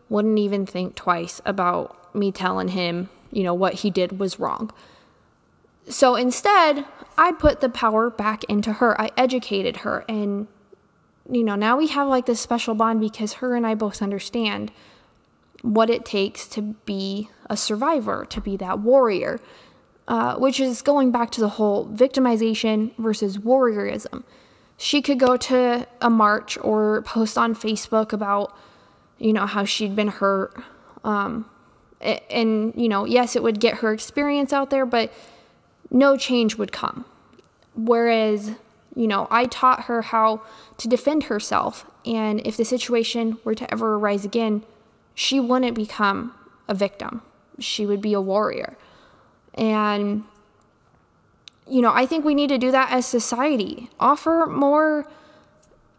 wouldn't 0.09 0.37
even 0.37 0.65
think 0.65 0.95
twice 0.95 1.41
about 1.45 2.13
me 2.13 2.31
telling 2.31 2.69
him, 2.69 3.09
you 3.31 3.43
know, 3.43 3.53
what 3.53 3.75
he 3.75 3.89
did 3.89 4.19
was 4.19 4.39
wrong. 4.39 4.71
So 5.89 6.15
instead, 6.15 6.85
I 7.17 7.31
put 7.31 7.61
the 7.61 7.69
power 7.69 8.09
back 8.09 8.43
into 8.45 8.73
her. 8.73 8.99
I 8.99 9.11
educated 9.15 9.77
her, 9.77 10.03
and, 10.09 10.47
you 11.31 11.43
know, 11.43 11.55
now 11.55 11.77
we 11.77 11.87
have 11.87 12.09
like 12.09 12.25
this 12.25 12.41
special 12.41 12.75
bond 12.75 12.99
because 12.99 13.33
her 13.33 13.55
and 13.55 13.65
I 13.65 13.73
both 13.73 14.01
understand 14.01 14.71
what 15.61 15.89
it 15.89 16.05
takes 16.05 16.47
to 16.47 16.61
be 16.61 17.29
a 17.49 17.57
survivor, 17.57 18.25
to 18.29 18.41
be 18.41 18.57
that 18.57 18.79
warrior, 18.79 19.39
uh, 20.07 20.35
which 20.35 20.59
is 20.59 20.81
going 20.81 21.11
back 21.11 21.31
to 21.31 21.41
the 21.41 21.49
whole 21.49 21.87
victimization 21.87 22.95
versus 22.97 23.37
warriorism. 23.37 24.23
She 24.77 25.01
could 25.01 25.19
go 25.19 25.37
to 25.37 25.87
a 26.01 26.09
march 26.09 26.57
or 26.61 27.01
post 27.01 27.37
on 27.37 27.55
Facebook 27.55 28.13
about, 28.13 28.55
you 29.17 29.33
know, 29.33 29.45
how 29.45 29.65
she'd 29.65 29.95
been 29.95 30.09
hurt. 30.09 30.55
Um, 31.03 31.49
and, 31.99 32.73
you 32.75 32.87
know, 32.87 33.05
yes, 33.05 33.35
it 33.35 33.41
would 33.41 33.59
get 33.59 33.77
her 33.77 33.91
experience 33.91 34.53
out 34.53 34.69
there, 34.69 34.85
but 34.85 35.11
no 35.89 36.15
change 36.15 36.55
would 36.55 36.71
come. 36.71 37.05
Whereas, 37.75 38.51
you 38.95 39.07
know, 39.07 39.27
I 39.31 39.45
taught 39.45 39.85
her 39.85 40.03
how 40.03 40.41
to 40.77 40.87
defend 40.87 41.23
herself. 41.23 41.85
And 42.05 42.45
if 42.45 42.55
the 42.55 42.65
situation 42.65 43.39
were 43.43 43.55
to 43.55 43.71
ever 43.71 43.95
arise 43.95 44.25
again, 44.25 44.63
she 45.19 45.39
wouldn't 45.39 45.73
become 45.73 46.31
a 46.67 46.75
victim. 46.75 47.23
She 47.57 47.87
would 47.87 48.01
be 48.01 48.13
a 48.13 48.21
warrior. 48.21 48.77
And, 49.55 50.25
you 51.67 51.81
know, 51.81 51.91
I 51.91 52.05
think 52.05 52.23
we 52.23 52.35
need 52.35 52.49
to 52.49 52.59
do 52.59 52.69
that 52.69 52.91
as 52.91 53.07
society. 53.07 53.89
Offer 53.99 54.45
more 54.45 55.09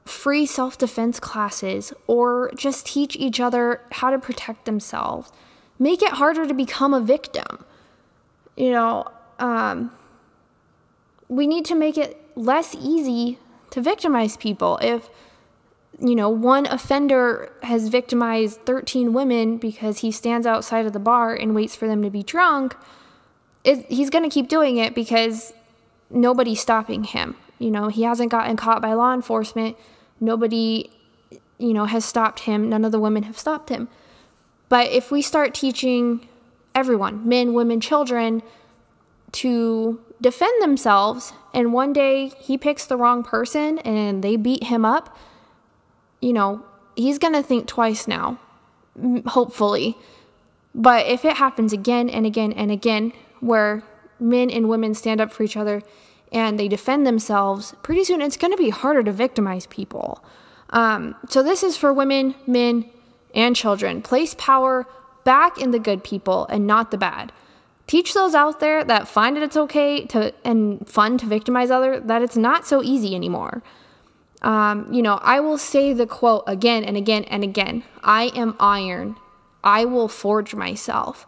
free 0.06 0.46
self 0.46 0.78
defense 0.78 1.18
classes 1.18 1.92
or 2.06 2.52
just 2.54 2.86
teach 2.86 3.16
each 3.16 3.40
other 3.40 3.80
how 3.90 4.10
to 4.10 4.20
protect 4.20 4.66
themselves. 4.66 5.32
Make 5.80 6.00
it 6.00 6.12
harder 6.12 6.46
to 6.46 6.54
become 6.54 6.94
a 6.94 7.00
victim. 7.00 7.64
You 8.56 8.70
know, 8.70 9.08
um, 9.40 9.90
we 11.26 11.48
need 11.48 11.64
to 11.64 11.74
make 11.74 11.98
it 11.98 12.22
less 12.36 12.76
easy 12.76 13.40
to 13.70 13.80
victimize 13.80 14.36
people. 14.36 14.78
If 14.80 15.10
you 16.00 16.14
know, 16.14 16.28
one 16.28 16.66
offender 16.66 17.50
has 17.62 17.88
victimized 17.88 18.64
13 18.64 19.12
women 19.12 19.56
because 19.56 19.98
he 19.98 20.12
stands 20.12 20.46
outside 20.46 20.86
of 20.86 20.92
the 20.92 21.00
bar 21.00 21.34
and 21.34 21.54
waits 21.54 21.74
for 21.74 21.88
them 21.88 22.02
to 22.02 22.10
be 22.10 22.22
drunk, 22.22 22.76
it, 23.64 23.84
he's 23.90 24.10
going 24.10 24.22
to 24.22 24.30
keep 24.30 24.48
doing 24.48 24.76
it 24.76 24.94
because 24.94 25.52
nobody's 26.10 26.60
stopping 26.60 27.04
him. 27.04 27.36
You 27.58 27.72
know, 27.72 27.88
he 27.88 28.02
hasn't 28.02 28.30
gotten 28.30 28.56
caught 28.56 28.80
by 28.80 28.92
law 28.94 29.12
enforcement. 29.12 29.76
Nobody, 30.20 30.90
you 31.58 31.74
know, 31.74 31.86
has 31.86 32.04
stopped 32.04 32.40
him. 32.40 32.68
None 32.68 32.84
of 32.84 32.92
the 32.92 33.00
women 33.00 33.24
have 33.24 33.38
stopped 33.38 33.68
him. 33.68 33.88
But 34.68 34.92
if 34.92 35.10
we 35.10 35.20
start 35.20 35.54
teaching 35.54 36.28
everyone, 36.74 37.28
men, 37.28 37.54
women, 37.54 37.80
children, 37.80 38.42
to 39.32 40.00
defend 40.20 40.62
themselves, 40.62 41.32
and 41.52 41.72
one 41.72 41.92
day 41.92 42.28
he 42.38 42.56
picks 42.56 42.86
the 42.86 42.96
wrong 42.96 43.24
person 43.24 43.78
and 43.80 44.22
they 44.22 44.36
beat 44.36 44.64
him 44.64 44.84
up, 44.84 45.16
you 46.20 46.32
know, 46.32 46.64
he's 46.96 47.18
going 47.18 47.34
to 47.34 47.42
think 47.42 47.66
twice 47.66 48.08
now, 48.08 48.38
hopefully. 49.26 49.96
But 50.74 51.06
if 51.06 51.24
it 51.24 51.36
happens 51.36 51.72
again 51.72 52.08
and 52.08 52.26
again 52.26 52.52
and 52.52 52.70
again, 52.70 53.12
where 53.40 53.82
men 54.20 54.50
and 54.50 54.68
women 54.68 54.94
stand 54.94 55.20
up 55.20 55.32
for 55.32 55.42
each 55.42 55.56
other 55.56 55.82
and 56.32 56.58
they 56.58 56.68
defend 56.68 57.06
themselves, 57.06 57.74
pretty 57.82 58.04
soon 58.04 58.20
it's 58.20 58.36
going 58.36 58.52
to 58.52 58.56
be 58.56 58.70
harder 58.70 59.02
to 59.02 59.12
victimize 59.12 59.66
people. 59.66 60.22
Um, 60.70 61.16
so, 61.28 61.42
this 61.42 61.62
is 61.62 61.76
for 61.78 61.92
women, 61.92 62.34
men, 62.46 62.84
and 63.34 63.56
children. 63.56 64.02
Place 64.02 64.34
power 64.36 64.86
back 65.24 65.58
in 65.58 65.70
the 65.70 65.78
good 65.78 66.04
people 66.04 66.46
and 66.46 66.66
not 66.66 66.90
the 66.90 66.98
bad. 66.98 67.32
Teach 67.86 68.12
those 68.12 68.34
out 68.34 68.60
there 68.60 68.84
that 68.84 69.08
find 69.08 69.36
it 69.36 69.42
it's 69.42 69.56
okay 69.56 70.04
to 70.06 70.34
and 70.44 70.86
fun 70.86 71.16
to 71.18 71.26
victimize 71.26 71.70
other 71.70 72.00
that 72.00 72.20
it's 72.20 72.36
not 72.36 72.66
so 72.66 72.82
easy 72.82 73.14
anymore. 73.14 73.62
Um, 74.42 74.92
you 74.92 75.02
know, 75.02 75.18
I 75.22 75.40
will 75.40 75.58
say 75.58 75.92
the 75.92 76.06
quote 76.06 76.44
again 76.46 76.84
and 76.84 76.96
again 76.96 77.24
and 77.24 77.42
again. 77.42 77.82
I 78.02 78.24
am 78.34 78.56
iron. 78.60 79.16
I 79.64 79.84
will 79.84 80.08
forge 80.08 80.54
myself. 80.54 81.26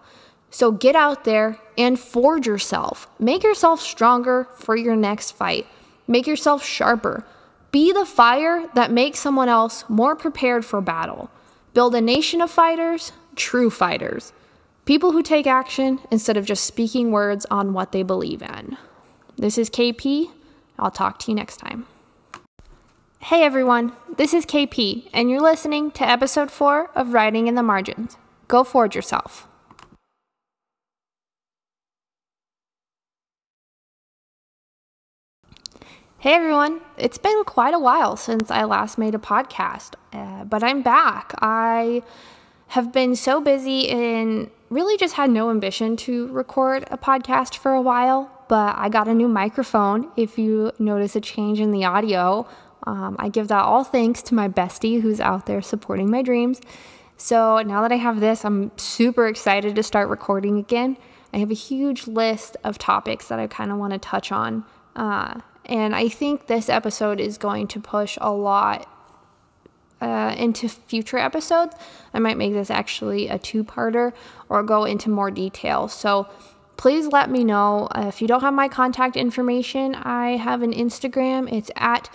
So 0.51 0.73
get 0.73 0.97
out 0.97 1.25
there 1.25 1.59
and 1.79 1.99
forge 1.99 2.47
yourself. 2.47 3.09
Make 3.19 3.43
yourself 3.43 3.81
stronger 3.81 4.49
for 4.57 4.77
your 4.77 4.97
next 4.97 5.33
fight. 5.33 5.67
Make 6.07 6.27
yourself 6.27 6.65
sharper. 6.65 7.25
Be 7.73 7.93
the 7.93 8.05
fire 8.07 8.69
that 8.75 8.91
makes 8.91 9.21
someone 9.21 9.49
else 9.49 9.85
more 9.89 10.17
prepared 10.17 10.65
for 10.65 10.81
battle. 10.81 11.31
Build 11.73 11.95
a 11.95 12.01
nation 12.01 12.41
of 12.41 12.51
fighters, 12.51 13.13
true 13.37 13.71
fighters. 13.71 14.33
People 14.87 15.13
who 15.13 15.23
take 15.23 15.47
action 15.47 16.01
instead 16.11 16.37
of 16.37 16.45
just 16.45 16.65
speaking 16.65 17.13
words 17.13 17.47
on 17.49 17.73
what 17.73 17.93
they 17.93 18.03
believe 18.03 18.43
in. 18.43 18.77
This 19.37 19.57
is 19.57 19.71
KP. 19.71 20.31
I'll 20.79 20.91
talk 20.91 21.21
to 21.21 21.31
you 21.31 21.37
next 21.37 21.59
time. 21.59 21.87
Hey 23.25 23.43
everyone, 23.45 23.93
this 24.17 24.33
is 24.33 24.47
KP, 24.47 25.11
and 25.13 25.31
you're 25.31 25.43
listening 25.43 25.91
to 25.91 26.09
episode 26.09 26.51
4 26.51 26.91
of 26.95 27.13
Writing 27.13 27.49
in 27.49 27.55
the 27.55 27.63
Margins. 27.63 28.17
Go 28.49 28.65
forge 28.65 28.97
yourself. 28.97 29.47
Hey 36.19 36.33
everyone, 36.33 36.81
it's 36.97 37.19
been 37.19 37.45
quite 37.45 37.75
a 37.75 37.79
while 37.79 38.17
since 38.17 38.51
I 38.51 38.65
last 38.65 38.97
made 38.97 39.15
a 39.15 39.19
podcast, 39.19 39.97
uh, 40.15 40.45
but 40.45 40.65
I'm 40.65 40.81
back. 40.81 41.35
I 41.43 42.03
have 42.69 42.91
been 42.91 43.15
so 43.15 43.39
busy 43.39 43.91
and 43.91 44.51
really 44.71 44.97
just 44.97 45.15
had 45.15 45.29
no 45.29 45.51
ambition 45.51 45.95
to 45.99 46.29
record 46.29 46.89
a 46.91 46.97
podcast 46.97 47.59
for 47.59 47.73
a 47.73 47.83
while, 47.83 48.31
but 48.49 48.77
I 48.79 48.89
got 48.89 49.09
a 49.09 49.15
new 49.15 49.29
microphone. 49.29 50.11
If 50.17 50.39
you 50.39 50.73
notice 50.79 51.15
a 51.15 51.21
change 51.21 51.61
in 51.61 51.71
the 51.71 51.85
audio, 51.85 52.49
um, 52.85 53.17
I 53.19 53.29
give 53.29 53.49
that 53.49 53.63
all 53.63 53.85
thanks 53.85 54.23
to 54.23 54.35
my 54.35 54.49
bestie 54.49 55.01
who's 55.01 55.21
out 55.21 55.47
there 55.47 55.63
supporting 55.63 56.11
my 56.11 56.23
dreams. 56.23 56.61
So 57.17 57.61
now 57.63 57.83
that 57.83 57.93
I 57.93 57.97
have 57.97 58.21
this, 58.21 58.45
I'm 58.45 58.71
super 58.79 59.27
excited 59.27 59.77
to 59.77 59.83
start 59.83 60.09
recording 60.09 60.59
again. 60.59 60.97
I 61.33 61.39
have 61.39 61.51
a 61.51 61.55
huge 61.55 62.07
list 62.07 62.57
of 62.65 62.79
topics 62.79 63.29
that 63.29 63.39
I 63.39 63.47
kind 63.47 63.71
of 63.71 63.79
want 63.79 63.93
to 63.93 63.99
touch 63.99 64.33
on. 64.33 64.65
Uh, 64.97 65.41
and 65.67 65.95
I 65.95 66.09
think 66.09 66.47
this 66.47 66.69
episode 66.69 67.21
is 67.21 67.39
going 67.39 67.69
to 67.69 67.81
push 67.81 68.17
a 68.21 68.33
lot 68.33 68.89
uh, 70.01 70.35
into 70.37 70.69
future 70.69 71.19
episodes. 71.19 71.77
I 72.15 72.19
might 72.19 72.39
make 72.39 72.55
this 72.55 72.71
actually 72.71 73.29
a 73.29 73.39
two 73.39 73.65
parter 73.65 74.13
or 74.49 74.63
go 74.63 74.85
into 74.85 75.11
more 75.11 75.31
detail. 75.31 75.89
So 75.89 76.27
please 76.77 77.07
let 77.09 77.31
me 77.31 77.45
know. 77.45 77.89
Uh, 77.95 78.07
if 78.09 78.23
you 78.23 78.27
don't 78.27 78.41
have 78.41 78.55
my 78.55 78.67
contact 78.67 79.15
information, 79.15 79.95
I 79.95 80.39
have 80.39 80.63
an 80.63 80.73
Instagram. 80.73 81.53
It's 81.53 81.71
at 81.77 82.09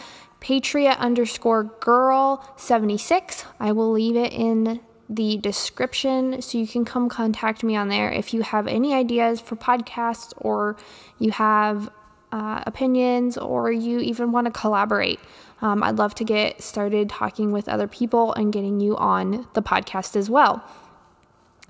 patriot 0.46 0.96
underscore 1.00 1.64
girl 1.64 2.48
76. 2.56 3.46
I 3.60 3.72
will 3.72 3.92
leave 3.92 4.16
it 4.16 4.32
in 4.32 4.80
the 5.10 5.38
description 5.38 6.40
so 6.40 6.60
you 6.60 6.68
can 6.68 6.86
come 6.86 7.10
contact 7.10 7.64
me 7.64 7.76
on 7.76 7.88
there 7.88 8.12
if 8.12 8.32
you 8.32 8.44
have 8.44 8.68
any 8.68 8.94
ideas 8.94 9.42
for 9.42 9.56
podcasts 9.56 10.34
or 10.38 10.78
you 11.18 11.32
have 11.32 11.90
uh, 12.32 12.62
opinions 12.68 13.40
or 13.40 13.72
you 13.72 13.98
even 14.02 14.32
want 14.32 14.46
to 14.46 14.52
collaborate. 14.52 15.20
Um, 15.62 15.82
I'd 15.82 15.98
love 15.98 16.14
to 16.14 16.24
get 16.24 16.62
started 16.62 17.10
talking 17.10 17.52
with 17.52 17.68
other 17.68 17.88
people 17.88 18.32
and 18.34 18.54
getting 18.54 18.80
you 18.80 18.96
on 18.98 19.48
the 19.56 19.64
podcast 19.64 20.16
as 20.16 20.30
well. 20.30 20.64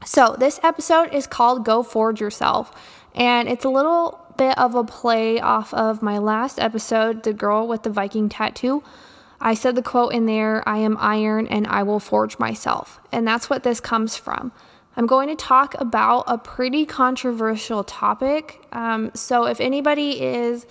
So, 0.03 0.35
this 0.37 0.59
episode 0.63 1.13
is 1.13 1.27
called 1.27 1.63
Go 1.63 1.81
Forge 1.81 2.19
Yourself, 2.19 2.73
and 3.15 3.47
it's 3.47 3.63
a 3.63 3.69
little 3.69 4.24
bit 4.37 4.57
of 4.57 4.75
a 4.75 4.83
play 4.83 5.39
off 5.39 5.73
of 5.73 6.01
my 6.01 6.17
last 6.17 6.59
episode, 6.59 7.23
The 7.23 7.33
Girl 7.33 7.67
with 7.67 7.83
the 7.83 7.89
Viking 7.89 8.29
Tattoo. 8.29 8.83
I 9.39 9.53
said 9.53 9.75
the 9.75 9.81
quote 9.81 10.13
in 10.13 10.25
there 10.25 10.67
I 10.67 10.77
am 10.79 10.97
iron 10.99 11.47
and 11.47 11.67
I 11.67 11.83
will 11.83 11.99
forge 11.99 12.39
myself. 12.39 12.99
And 13.11 13.27
that's 13.27 13.49
what 13.49 13.63
this 13.63 13.79
comes 13.79 14.15
from. 14.15 14.51
I'm 14.97 15.07
going 15.07 15.27
to 15.27 15.35
talk 15.35 15.75
about 15.79 16.23
a 16.27 16.37
pretty 16.37 16.85
controversial 16.85 17.83
topic. 17.83 18.65
Um, 18.71 19.11
so 19.13 19.45
if 19.45 19.59
anybody 19.59 20.21
is 20.21 20.65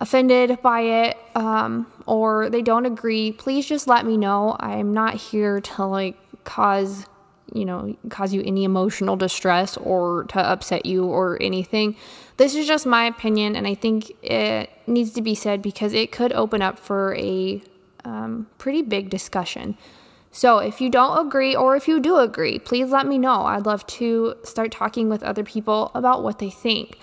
offended 0.00 0.60
by 0.62 0.80
it 0.80 1.18
um, 1.34 1.86
or 2.06 2.48
they 2.48 2.62
don't 2.62 2.86
agree, 2.86 3.32
please 3.32 3.66
just 3.66 3.86
let 3.86 4.06
me 4.06 4.16
know. 4.16 4.56
I'm 4.58 4.94
not 4.94 5.14
here 5.14 5.60
to 5.60 5.84
like 5.84 6.16
cause 6.44 7.06
you 7.54 7.64
know 7.64 7.96
cause 8.08 8.32
you 8.32 8.42
any 8.44 8.64
emotional 8.64 9.16
distress 9.16 9.76
or 9.76 10.24
to 10.24 10.38
upset 10.40 10.86
you 10.86 11.04
or 11.04 11.40
anything. 11.40 11.96
This 12.36 12.54
is 12.54 12.66
just 12.66 12.86
my 12.86 13.04
opinion, 13.06 13.56
and 13.56 13.66
I 13.66 13.74
think 13.74 14.10
it 14.22 14.70
needs 14.86 15.12
to 15.12 15.22
be 15.22 15.34
said 15.34 15.62
because 15.62 15.92
it 15.92 16.12
could 16.12 16.32
open 16.32 16.62
up 16.62 16.78
for 16.78 17.14
a 17.16 17.62
um, 18.04 18.46
pretty 18.58 18.82
big 18.82 19.10
discussion. 19.10 19.76
So 20.32 20.58
if 20.58 20.80
you 20.80 20.88
don't 20.88 21.26
agree 21.26 21.54
or 21.54 21.76
if 21.76 21.86
you 21.86 22.00
do 22.00 22.16
agree, 22.16 22.58
please 22.58 22.90
let 22.90 23.06
me 23.06 23.18
know. 23.18 23.44
I'd 23.44 23.66
love 23.66 23.86
to 23.98 24.34
start 24.44 24.72
talking 24.72 25.10
with 25.10 25.22
other 25.22 25.44
people 25.44 25.90
about 25.94 26.22
what 26.22 26.38
they 26.38 26.48
think. 26.48 26.98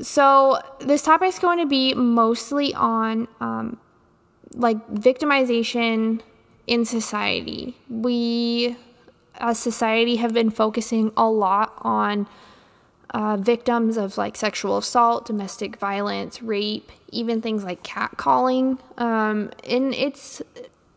So 0.00 0.58
this 0.80 1.02
topic 1.02 1.28
is 1.28 1.38
going 1.38 1.58
to 1.58 1.66
be 1.66 1.92
mostly 1.92 2.72
on 2.74 3.28
um, 3.40 3.78
like 4.54 4.88
victimization 4.90 6.20
in 6.66 6.84
society. 6.86 7.76
We, 7.90 8.76
as 9.38 9.58
society, 9.58 10.16
have 10.16 10.32
been 10.32 10.50
focusing 10.50 11.12
a 11.16 11.28
lot 11.28 11.72
on 11.78 12.26
uh, 13.10 13.36
victims 13.36 13.96
of 13.96 14.18
like 14.18 14.36
sexual 14.36 14.76
assault, 14.78 15.26
domestic 15.26 15.76
violence, 15.76 16.42
rape, 16.42 16.92
even 17.10 17.40
things 17.40 17.64
like 17.64 17.82
catcalling. 17.82 18.78
Um, 18.98 19.50
and 19.64 19.94
it's 19.94 20.42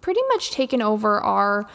pretty 0.02 0.22
much 0.30 0.52
taken 0.52 0.82
over 0.82 1.20
our 1.20 1.66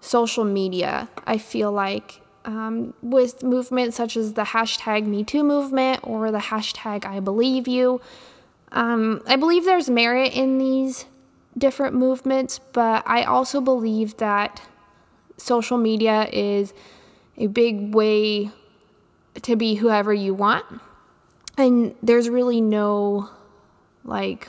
social 0.00 0.44
media. 0.44 1.08
I 1.26 1.38
feel 1.38 1.70
like 1.72 2.20
um, 2.44 2.94
with 3.02 3.42
movements 3.42 3.96
such 3.96 4.16
as 4.16 4.32
the 4.32 4.42
hashtag 4.42 5.06
MeToo 5.06 5.44
movement 5.44 6.00
or 6.02 6.30
the 6.30 6.38
hashtag 6.38 7.04
I 7.04 7.20
Believe 7.20 7.68
You. 7.68 8.00
Um, 8.72 9.20
I 9.26 9.36
believe 9.36 9.64
there's 9.64 9.90
merit 9.90 10.34
in 10.34 10.58
these 10.58 11.04
different 11.56 11.94
movements, 11.94 12.58
but 12.72 13.02
I 13.06 13.24
also 13.24 13.60
believe 13.60 14.16
that 14.16 14.62
social 15.42 15.78
media 15.78 16.28
is 16.32 16.72
a 17.36 17.46
big 17.46 17.94
way 17.94 18.50
to 19.42 19.56
be 19.56 19.76
whoever 19.76 20.12
you 20.12 20.34
want. 20.34 20.64
And 21.58 21.94
there's 22.02 22.28
really 22.28 22.60
no 22.60 23.28
like 24.04 24.48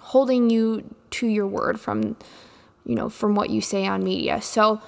holding 0.00 0.50
you 0.50 0.94
to 1.10 1.26
your 1.26 1.46
word 1.46 1.78
from 1.80 2.16
you 2.84 2.94
know 2.94 3.08
from 3.08 3.34
what 3.34 3.50
you 3.50 3.60
say 3.60 3.86
on 3.86 4.02
media. 4.04 4.40
So 4.40 4.80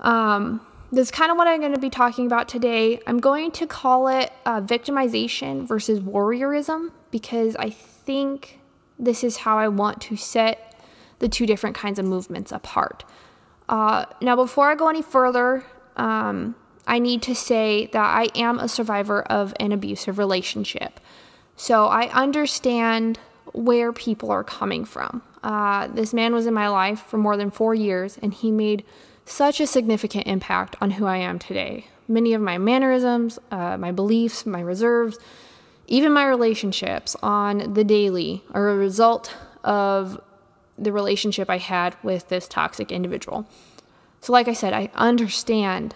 um, 0.00 0.60
that's 0.92 1.10
kind 1.10 1.30
of 1.30 1.36
what 1.36 1.48
i'm 1.48 1.60
going 1.60 1.74
to 1.74 1.80
be 1.80 1.90
talking 1.90 2.26
about 2.26 2.48
today. 2.48 3.00
I'm 3.06 3.18
going 3.18 3.50
to 3.52 3.66
call 3.66 4.08
it 4.08 4.32
uh, 4.44 4.60
victimization 4.60 5.66
versus 5.66 6.00
warriorism 6.00 6.92
because 7.10 7.56
i 7.56 7.70
think 7.70 8.60
this 8.98 9.24
is 9.24 9.38
how 9.38 9.58
i 9.58 9.68
want 9.68 10.00
to 10.02 10.16
set 10.16 10.80
the 11.18 11.28
two 11.28 11.46
different 11.46 11.74
kinds 11.74 11.98
of 11.98 12.04
movements 12.04 12.52
apart 12.52 13.04
uh, 13.68 14.04
now 14.20 14.36
before 14.36 14.70
i 14.70 14.74
go 14.74 14.88
any 14.88 15.02
further 15.02 15.64
um, 15.96 16.54
i 16.86 16.98
need 16.98 17.22
to 17.22 17.34
say 17.34 17.86
that 17.92 18.04
i 18.04 18.28
am 18.34 18.58
a 18.58 18.68
survivor 18.68 19.22
of 19.22 19.54
an 19.60 19.72
abusive 19.72 20.18
relationship 20.18 21.00
so 21.56 21.86
i 21.86 22.08
understand 22.10 23.18
where 23.56 23.92
people 23.92 24.30
are 24.30 24.44
coming 24.44 24.84
from. 24.84 25.22
Uh, 25.42 25.86
this 25.88 26.12
man 26.12 26.34
was 26.34 26.46
in 26.46 26.54
my 26.54 26.68
life 26.68 27.00
for 27.00 27.16
more 27.16 27.36
than 27.36 27.50
four 27.50 27.74
years, 27.74 28.18
and 28.22 28.34
he 28.34 28.50
made 28.50 28.84
such 29.24 29.60
a 29.60 29.66
significant 29.66 30.26
impact 30.26 30.76
on 30.80 30.92
who 30.92 31.06
I 31.06 31.16
am 31.16 31.38
today. 31.38 31.86
Many 32.06 32.34
of 32.34 32.42
my 32.42 32.58
mannerisms, 32.58 33.38
uh, 33.50 33.76
my 33.76 33.92
beliefs, 33.92 34.46
my 34.46 34.60
reserves, 34.60 35.18
even 35.88 36.12
my 36.12 36.26
relationships 36.26 37.16
on 37.22 37.74
the 37.74 37.84
daily 37.84 38.42
are 38.52 38.68
a 38.68 38.76
result 38.76 39.34
of 39.64 40.20
the 40.78 40.92
relationship 40.92 41.48
I 41.48 41.58
had 41.58 41.96
with 42.02 42.28
this 42.28 42.48
toxic 42.48 42.92
individual. 42.92 43.48
So, 44.20 44.32
like 44.32 44.48
I 44.48 44.52
said, 44.52 44.72
I 44.72 44.90
understand 44.94 45.94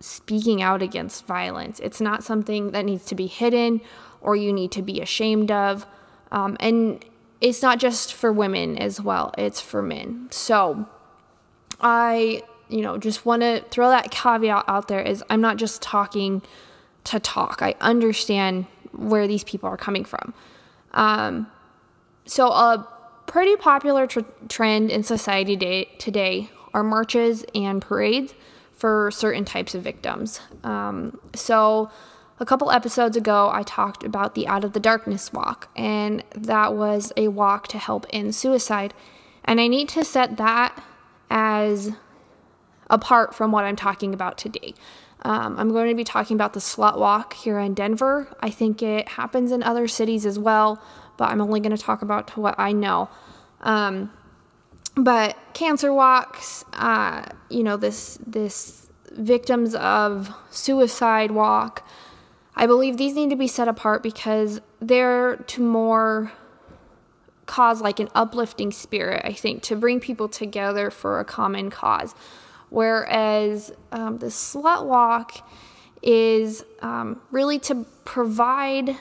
speaking 0.00 0.62
out 0.62 0.82
against 0.82 1.26
violence. 1.26 1.80
It's 1.80 2.00
not 2.00 2.24
something 2.24 2.72
that 2.72 2.84
needs 2.84 3.04
to 3.06 3.14
be 3.14 3.26
hidden 3.26 3.80
or 4.20 4.36
you 4.36 4.52
need 4.52 4.72
to 4.72 4.82
be 4.82 5.00
ashamed 5.00 5.50
of. 5.50 5.86
Um, 6.30 6.56
and 6.60 7.04
it's 7.40 7.62
not 7.62 7.78
just 7.78 8.14
for 8.14 8.32
women 8.32 8.78
as 8.78 9.00
well, 9.00 9.32
it's 9.36 9.60
for 9.60 9.82
men. 9.82 10.28
So 10.30 10.86
I, 11.80 12.42
you 12.68 12.82
know, 12.82 12.98
just 12.98 13.26
want 13.26 13.42
to 13.42 13.64
throw 13.70 13.90
that 13.90 14.10
caveat 14.10 14.64
out 14.68 14.88
there 14.88 15.00
is 15.00 15.22
I'm 15.28 15.40
not 15.40 15.56
just 15.56 15.82
talking 15.82 16.42
to 17.04 17.18
talk. 17.20 17.60
I 17.62 17.74
understand 17.80 18.66
where 18.92 19.26
these 19.26 19.44
people 19.44 19.68
are 19.68 19.76
coming 19.76 20.04
from. 20.04 20.34
Um, 20.92 21.48
so 22.24 22.48
a 22.48 22.86
pretty 23.32 23.56
popular 23.56 24.06
tr- 24.06 24.20
trend 24.46 24.90
in 24.90 25.02
society 25.02 25.56
day- 25.56 25.88
today 25.96 26.50
are 26.74 26.84
marches 26.84 27.46
and 27.54 27.80
parades 27.80 28.34
for 28.74 29.10
certain 29.10 29.42
types 29.42 29.74
of 29.74 29.82
victims. 29.82 30.42
Um, 30.62 31.18
so, 31.34 31.90
a 32.40 32.44
couple 32.44 32.70
episodes 32.70 33.16
ago, 33.16 33.50
I 33.50 33.62
talked 33.62 34.04
about 34.04 34.34
the 34.34 34.46
Out 34.46 34.64
of 34.64 34.74
the 34.74 34.80
Darkness 34.80 35.32
walk, 35.32 35.68
and 35.74 36.22
that 36.34 36.74
was 36.74 37.10
a 37.16 37.28
walk 37.28 37.68
to 37.68 37.78
help 37.78 38.04
end 38.10 38.34
suicide. 38.34 38.92
And 39.46 39.62
I 39.62 39.66
need 39.66 39.88
to 39.90 40.04
set 40.04 40.36
that 40.36 40.82
as 41.30 41.92
apart 42.90 43.34
from 43.34 43.50
what 43.50 43.64
I'm 43.64 43.76
talking 43.76 44.12
about 44.12 44.36
today. 44.36 44.74
Um, 45.22 45.58
I'm 45.58 45.70
going 45.70 45.88
to 45.88 45.94
be 45.94 46.04
talking 46.04 46.34
about 46.34 46.52
the 46.52 46.60
Slut 46.60 46.98
Walk 46.98 47.32
here 47.32 47.58
in 47.58 47.72
Denver. 47.72 48.28
I 48.40 48.50
think 48.50 48.82
it 48.82 49.08
happens 49.10 49.52
in 49.52 49.62
other 49.62 49.88
cities 49.88 50.26
as 50.26 50.38
well, 50.38 50.82
but 51.22 51.30
I'm 51.30 51.40
only 51.40 51.60
going 51.60 51.70
to 51.70 51.80
talk 51.80 52.02
about 52.02 52.36
what 52.36 52.56
I 52.58 52.72
know. 52.72 53.08
Um, 53.60 54.10
but 54.96 55.38
cancer 55.54 55.92
walks, 55.94 56.64
uh, 56.72 57.26
you 57.48 57.62
know, 57.62 57.76
this 57.76 58.18
this 58.26 58.90
victims 59.12 59.76
of 59.76 60.34
suicide 60.50 61.30
walk. 61.30 61.86
I 62.56 62.66
believe 62.66 62.96
these 62.96 63.14
need 63.14 63.30
to 63.30 63.36
be 63.36 63.46
set 63.46 63.68
apart 63.68 64.02
because 64.02 64.60
they're 64.80 65.36
to 65.36 65.62
more 65.62 66.32
cause 67.46 67.80
like 67.80 68.00
an 68.00 68.08
uplifting 68.16 68.72
spirit, 68.72 69.22
I 69.24 69.32
think, 69.32 69.62
to 69.62 69.76
bring 69.76 70.00
people 70.00 70.28
together 70.28 70.90
for 70.90 71.20
a 71.20 71.24
common 71.24 71.70
cause. 71.70 72.16
Whereas 72.68 73.72
um, 73.92 74.18
the 74.18 74.26
slut 74.26 74.86
walk 74.86 75.48
is 76.02 76.64
um, 76.80 77.20
really 77.30 77.60
to 77.60 77.86
provide 78.04 78.96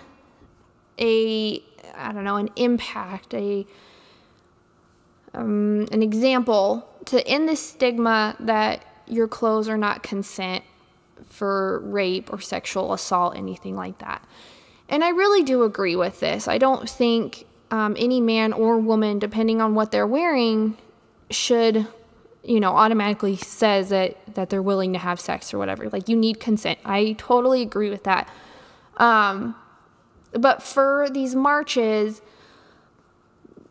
a, 1.01 1.63
I 1.93 2.11
don't 2.11 2.23
know, 2.23 2.37
an 2.37 2.49
impact, 2.55 3.33
a, 3.33 3.65
um, 5.33 5.87
an 5.91 6.01
example 6.01 6.87
to 7.05 7.25
end 7.27 7.49
the 7.49 7.55
stigma 7.55 8.35
that 8.39 8.85
your 9.07 9.27
clothes 9.27 9.67
are 9.67 9.77
not 9.77 10.03
consent 10.03 10.63
for 11.27 11.79
rape 11.79 12.31
or 12.31 12.39
sexual 12.39 12.93
assault, 12.93 13.35
anything 13.35 13.75
like 13.75 13.97
that. 13.99 14.23
And 14.89 15.03
I 15.03 15.09
really 15.09 15.43
do 15.43 15.63
agree 15.63 15.95
with 15.95 16.19
this. 16.19 16.47
I 16.47 16.57
don't 16.57 16.89
think 16.89 17.45
um, 17.71 17.95
any 17.97 18.19
man 18.19 18.51
or 18.51 18.77
woman, 18.77 19.19
depending 19.19 19.61
on 19.61 19.73
what 19.73 19.91
they're 19.91 20.07
wearing, 20.07 20.77
should, 21.29 21.87
you 22.43 22.59
know, 22.59 22.75
automatically 22.75 23.37
says 23.37 23.89
that 23.89 24.17
that 24.35 24.49
they're 24.49 24.61
willing 24.61 24.93
to 24.93 24.99
have 24.99 25.19
sex 25.19 25.53
or 25.53 25.57
whatever. 25.57 25.89
Like 25.89 26.09
you 26.09 26.15
need 26.15 26.39
consent. 26.39 26.79
I 26.83 27.13
totally 27.17 27.61
agree 27.61 27.89
with 27.89 28.03
that. 28.03 28.29
Um, 28.97 29.55
but 30.33 30.63
for 30.63 31.07
these 31.11 31.35
marches, 31.35 32.21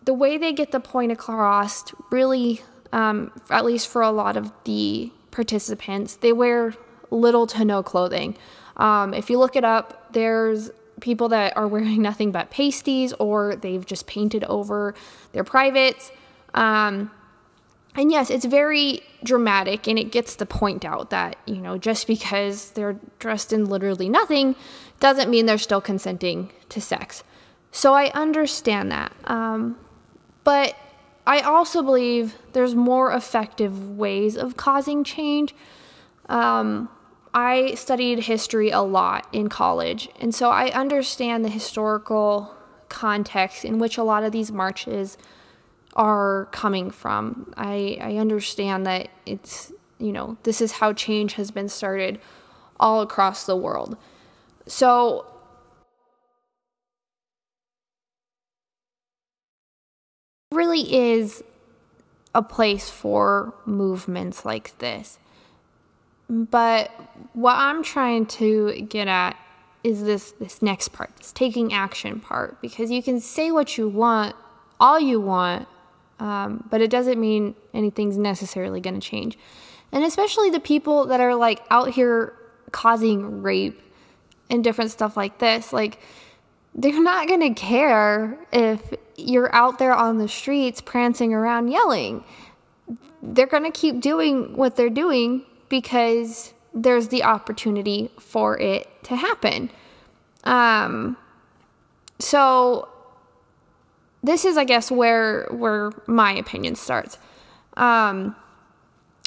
the 0.04 0.14
way 0.14 0.38
they 0.38 0.52
get 0.52 0.72
the 0.72 0.80
point 0.80 1.12
across 1.12 1.92
really, 2.10 2.62
um, 2.92 3.32
at 3.50 3.64
least 3.64 3.88
for 3.88 4.02
a 4.02 4.10
lot 4.10 4.36
of 4.36 4.52
the 4.64 5.12
participants, 5.30 6.16
they 6.16 6.32
wear 6.32 6.74
little 7.10 7.46
to 7.46 7.64
no 7.64 7.82
clothing. 7.82 8.36
Um, 8.76 9.14
if 9.14 9.30
you 9.30 9.38
look 9.38 9.56
it 9.56 9.64
up, 9.64 10.12
there's 10.12 10.70
people 11.00 11.28
that 11.28 11.56
are 11.56 11.68
wearing 11.68 12.02
nothing 12.10 12.32
but 12.32 12.50
pasties 12.50 13.12
or 13.14 13.56
they've 13.56 13.84
just 13.84 14.06
painted 14.06 14.44
over 14.44 14.94
their 15.32 15.44
privates. 15.44 16.10
Um, 16.54 17.10
and 17.94 18.10
yes, 18.10 18.30
it's 18.30 18.44
very 18.44 19.00
dramatic 19.24 19.88
and 19.88 19.98
it 19.98 20.12
gets 20.12 20.36
the 20.36 20.46
point 20.46 20.84
out 20.84 21.10
that, 21.10 21.36
you 21.46 21.56
know, 21.56 21.76
just 21.76 22.06
because 22.06 22.70
they're 22.72 22.96
dressed 23.18 23.52
in 23.52 23.64
literally 23.64 24.08
nothing 24.08 24.54
doesn't 25.00 25.30
mean 25.30 25.46
they're 25.46 25.58
still 25.58 25.80
consenting 25.80 26.50
to 26.68 26.80
sex. 26.80 27.24
So 27.72 27.94
I 27.94 28.10
understand 28.10 28.90
that. 28.92 29.12
Um, 29.24 29.76
but 30.44 30.76
I 31.26 31.40
also 31.40 31.82
believe 31.82 32.36
there's 32.52 32.74
more 32.74 33.12
effective 33.12 33.96
ways 33.96 34.36
of 34.36 34.56
causing 34.56 35.04
change. 35.04 35.54
Um, 36.28 36.88
I 37.32 37.74
studied 37.74 38.20
history 38.20 38.70
a 38.70 38.80
lot 38.80 39.26
in 39.32 39.48
college, 39.48 40.08
and 40.18 40.34
so 40.34 40.50
I 40.50 40.70
understand 40.70 41.44
the 41.44 41.48
historical 41.48 42.54
context 42.88 43.64
in 43.64 43.78
which 43.78 43.96
a 43.98 44.02
lot 44.02 44.24
of 44.24 44.32
these 44.32 44.50
marches 44.50 45.16
are 45.94 46.48
coming 46.50 46.90
from. 46.90 47.52
I, 47.56 47.98
I 48.00 48.16
understand 48.16 48.84
that 48.86 49.08
it's, 49.26 49.72
you 49.98 50.12
know, 50.12 50.36
this 50.42 50.60
is 50.60 50.72
how 50.72 50.92
change 50.92 51.34
has 51.34 51.50
been 51.50 51.68
started 51.68 52.20
all 52.80 53.00
across 53.00 53.46
the 53.46 53.56
world. 53.56 53.96
So, 54.70 55.26
really 60.52 60.94
is 60.94 61.42
a 62.36 62.42
place 62.42 62.88
for 62.88 63.52
movements 63.66 64.44
like 64.44 64.78
this. 64.78 65.18
But 66.28 66.92
what 67.32 67.56
I'm 67.56 67.82
trying 67.82 68.26
to 68.26 68.82
get 68.82 69.08
at 69.08 69.36
is 69.82 70.04
this 70.04 70.30
this 70.38 70.62
next 70.62 70.92
part, 70.92 71.16
this 71.16 71.32
taking 71.32 71.72
action 71.72 72.20
part, 72.20 72.62
because 72.62 72.92
you 72.92 73.02
can 73.02 73.20
say 73.20 73.50
what 73.50 73.76
you 73.76 73.88
want, 73.88 74.36
all 74.78 75.00
you 75.00 75.20
want, 75.20 75.66
um, 76.20 76.62
but 76.70 76.80
it 76.80 76.90
doesn't 76.90 77.20
mean 77.20 77.56
anything's 77.74 78.16
necessarily 78.16 78.80
going 78.80 78.94
to 78.94 79.00
change. 79.00 79.36
And 79.90 80.04
especially 80.04 80.48
the 80.48 80.60
people 80.60 81.06
that 81.06 81.18
are 81.18 81.34
like 81.34 81.60
out 81.70 81.90
here 81.90 82.34
causing 82.70 83.42
rape 83.42 83.82
and 84.50 84.62
different 84.64 84.90
stuff 84.90 85.16
like 85.16 85.38
this, 85.38 85.72
like 85.72 85.98
they're 86.74 87.02
not 87.02 87.28
going 87.28 87.40
to 87.40 87.60
care 87.60 88.38
if 88.52 88.94
you're 89.16 89.54
out 89.54 89.78
there 89.78 89.94
on 89.94 90.18
the 90.18 90.28
streets 90.28 90.80
prancing 90.80 91.32
around 91.32 91.68
yelling. 91.68 92.24
They're 93.22 93.46
going 93.46 93.64
to 93.64 93.70
keep 93.70 94.00
doing 94.00 94.56
what 94.56 94.76
they're 94.76 94.90
doing 94.90 95.42
because 95.68 96.52
there's 96.72 97.08
the 97.08 97.24
opportunity 97.24 98.10
for 98.18 98.58
it 98.58 98.88
to 99.04 99.16
happen. 99.16 99.70
Um, 100.44 101.16
so 102.18 102.88
this 104.22 104.44
is, 104.44 104.56
I 104.56 104.64
guess, 104.64 104.90
where 104.90 105.46
where 105.50 105.92
my 106.06 106.32
opinion 106.32 106.76
starts. 106.76 107.18
Um, 107.76 108.36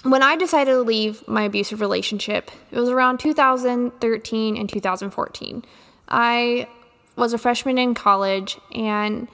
when 0.03 0.21
I 0.21 0.35
decided 0.35 0.71
to 0.71 0.81
leave 0.81 1.25
my 1.27 1.43
abusive 1.43 1.81
relationship, 1.81 2.51
it 2.71 2.79
was 2.79 2.89
around 2.89 3.19
2013 3.19 4.57
and 4.57 4.69
2014. 4.69 5.65
I 6.09 6.67
was 7.15 7.33
a 7.33 7.37
freshman 7.37 7.77
in 7.77 7.93
college, 7.93 8.59
and 8.73 9.27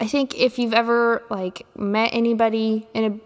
I 0.00 0.06
think 0.06 0.34
if 0.38 0.58
you've 0.58 0.74
ever 0.74 1.22
like 1.30 1.66
met 1.76 2.10
anybody 2.12 2.86
in 2.92 3.04
a 3.04 3.20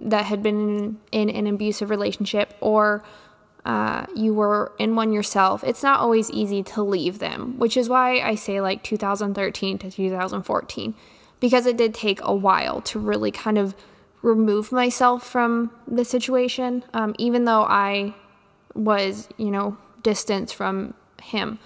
that 0.00 0.26
had 0.26 0.42
been 0.42 0.98
in, 1.10 1.28
in 1.28 1.46
an 1.46 1.46
abusive 1.54 1.90
relationship 1.90 2.54
or 2.60 3.02
uh, 3.64 4.06
you 4.14 4.32
were 4.32 4.72
in 4.78 4.94
one 4.94 5.12
yourself, 5.12 5.64
it's 5.64 5.82
not 5.82 6.00
always 6.00 6.30
easy 6.30 6.62
to 6.62 6.82
leave 6.82 7.18
them, 7.18 7.58
which 7.58 7.76
is 7.76 7.88
why 7.88 8.20
I 8.20 8.34
say 8.34 8.60
like 8.60 8.82
2013 8.82 9.78
to 9.78 9.90
2014, 9.90 10.94
because 11.40 11.66
it 11.66 11.76
did 11.76 11.94
take 11.94 12.20
a 12.22 12.34
while 12.34 12.80
to 12.82 12.98
really 12.98 13.30
kind 13.30 13.58
of 13.58 13.74
remove 14.22 14.72
myself 14.72 15.26
from 15.26 15.70
the 15.86 16.04
situation, 16.04 16.84
um, 16.92 17.14
even 17.18 17.44
though 17.44 17.62
I 17.62 18.14
was, 18.74 19.28
you 19.36 19.50
know, 19.50 19.76
distance 20.02 20.52
from 20.52 20.94
him. 21.22 21.58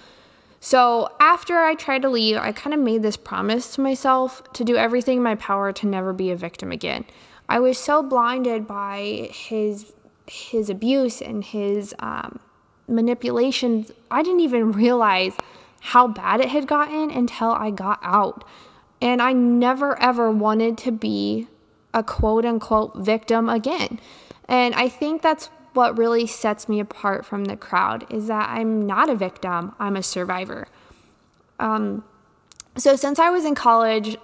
So 0.60 1.10
after 1.18 1.58
I 1.58 1.74
tried 1.74 2.02
to 2.02 2.08
leave, 2.08 2.36
I 2.36 2.52
kind 2.52 2.72
of 2.72 2.80
made 2.80 3.02
this 3.02 3.16
promise 3.16 3.74
to 3.74 3.80
myself 3.80 4.42
to 4.52 4.64
do 4.64 4.76
everything 4.76 5.16
in 5.16 5.22
my 5.22 5.34
power 5.34 5.72
to 5.72 5.86
never 5.86 6.12
be 6.12 6.30
a 6.30 6.36
victim 6.36 6.70
again. 6.70 7.04
I 7.48 7.58
was 7.58 7.78
so 7.78 8.02
blinded 8.02 8.66
by 8.66 9.30
his 9.32 9.92
his 10.26 10.70
abuse 10.70 11.20
and 11.20 11.42
his 11.42 11.94
um, 11.98 12.38
manipulations. 12.86 13.90
I 14.10 14.22
didn't 14.22 14.40
even 14.40 14.70
realize 14.72 15.36
how 15.80 16.06
bad 16.06 16.40
it 16.40 16.48
had 16.48 16.68
gotten 16.68 17.10
until 17.10 17.50
I 17.50 17.70
got 17.70 17.98
out. 18.02 18.44
And 19.00 19.20
I 19.20 19.32
never 19.32 20.00
ever 20.00 20.30
wanted 20.30 20.78
to 20.78 20.92
be 20.92 21.48
a 21.94 22.02
quote 22.02 22.44
unquote 22.44 22.96
victim 22.96 23.48
again. 23.48 24.00
And 24.48 24.74
I 24.74 24.88
think 24.88 25.22
that's 25.22 25.50
what 25.72 25.96
really 25.96 26.26
sets 26.26 26.68
me 26.68 26.80
apart 26.80 27.24
from 27.24 27.46
the 27.46 27.56
crowd 27.56 28.06
is 28.10 28.26
that 28.26 28.50
I'm 28.50 28.86
not 28.86 29.08
a 29.08 29.14
victim, 29.14 29.74
I'm 29.78 29.96
a 29.96 30.02
survivor. 30.02 30.68
Um, 31.58 32.04
so 32.76 32.96
since 32.96 33.18
I 33.18 33.30
was 33.30 33.44
in 33.44 33.54
college, 33.54 34.16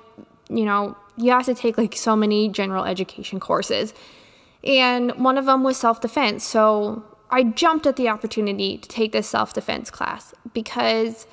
you 0.48 0.64
know, 0.64 0.96
you 1.16 1.30
have 1.32 1.46
to 1.46 1.54
take 1.54 1.78
like 1.78 1.96
so 1.96 2.16
many 2.16 2.48
general 2.48 2.84
education 2.84 3.40
courses. 3.40 3.94
And 4.64 5.12
one 5.12 5.38
of 5.38 5.46
them 5.46 5.62
was 5.62 5.76
self 5.76 6.00
defense. 6.00 6.44
So 6.44 7.04
I 7.30 7.42
jumped 7.44 7.86
at 7.86 7.96
the 7.96 8.08
opportunity 8.08 8.78
to 8.78 8.88
take 8.88 9.12
this 9.12 9.28
self 9.28 9.52
defense 9.52 9.90
class 9.90 10.34
because 10.52 11.26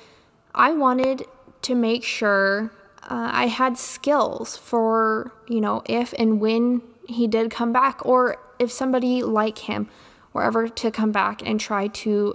I 0.54 0.72
wanted 0.72 1.24
to 1.62 1.74
make 1.74 2.04
sure 2.04 2.72
uh, 3.06 3.30
I 3.32 3.46
had 3.46 3.78
skills 3.78 4.56
for, 4.56 5.32
you 5.48 5.60
know, 5.60 5.82
if 5.86 6.12
and 6.18 6.40
when 6.40 6.82
he 7.08 7.26
did 7.26 7.50
come 7.50 7.72
back, 7.72 8.04
or 8.04 8.36
if 8.58 8.70
somebody 8.70 9.22
like 9.22 9.58
him 9.58 9.88
were 10.32 10.42
ever 10.42 10.68
to 10.68 10.90
come 10.90 11.12
back 11.12 11.40
and 11.44 11.60
try 11.60 11.86
to, 11.88 12.34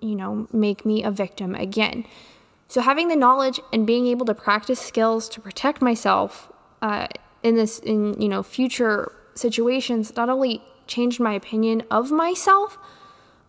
you 0.00 0.14
know, 0.14 0.46
make 0.52 0.86
me 0.86 1.02
a 1.02 1.10
victim 1.10 1.54
again. 1.54 2.04
So 2.68 2.80
having 2.80 3.08
the 3.08 3.16
knowledge 3.16 3.60
and 3.72 3.86
being 3.86 4.06
able 4.06 4.24
to 4.26 4.34
practice 4.34 4.80
skills 4.80 5.28
to 5.30 5.40
protect 5.40 5.82
myself 5.82 6.50
uh, 6.80 7.08
in 7.42 7.54
this 7.56 7.78
in 7.80 8.20
you 8.20 8.28
know 8.28 8.42
future 8.42 9.12
situations 9.34 10.14
not 10.16 10.28
only 10.28 10.62
changed 10.86 11.20
my 11.20 11.34
opinion 11.34 11.82
of 11.90 12.10
myself, 12.10 12.78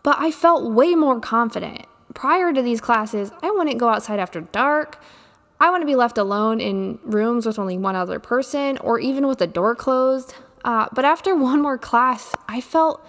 but 0.01 0.17
I 0.19 0.31
felt 0.31 0.71
way 0.71 0.95
more 0.95 1.19
confident. 1.19 1.85
Prior 2.13 2.53
to 2.53 2.61
these 2.61 2.81
classes, 2.81 3.31
I 3.41 3.51
wouldn't 3.51 3.79
go 3.79 3.89
outside 3.89 4.19
after 4.19 4.41
dark. 4.41 5.01
I 5.63 5.69
want 5.69 5.81
to 5.81 5.87
be 5.87 5.95
left 5.95 6.17
alone 6.17 6.59
in 6.59 6.99
rooms 7.03 7.45
with 7.45 7.57
only 7.57 7.77
one 7.77 7.95
other 7.95 8.19
person 8.19 8.77
or 8.79 8.99
even 8.99 9.27
with 9.27 9.37
the 9.37 9.47
door 9.47 9.75
closed. 9.75 10.35
Uh, 10.65 10.89
but 10.91 11.05
after 11.05 11.33
one 11.37 11.61
more 11.61 11.77
class, 11.77 12.35
I 12.49 12.59
felt 12.59 13.01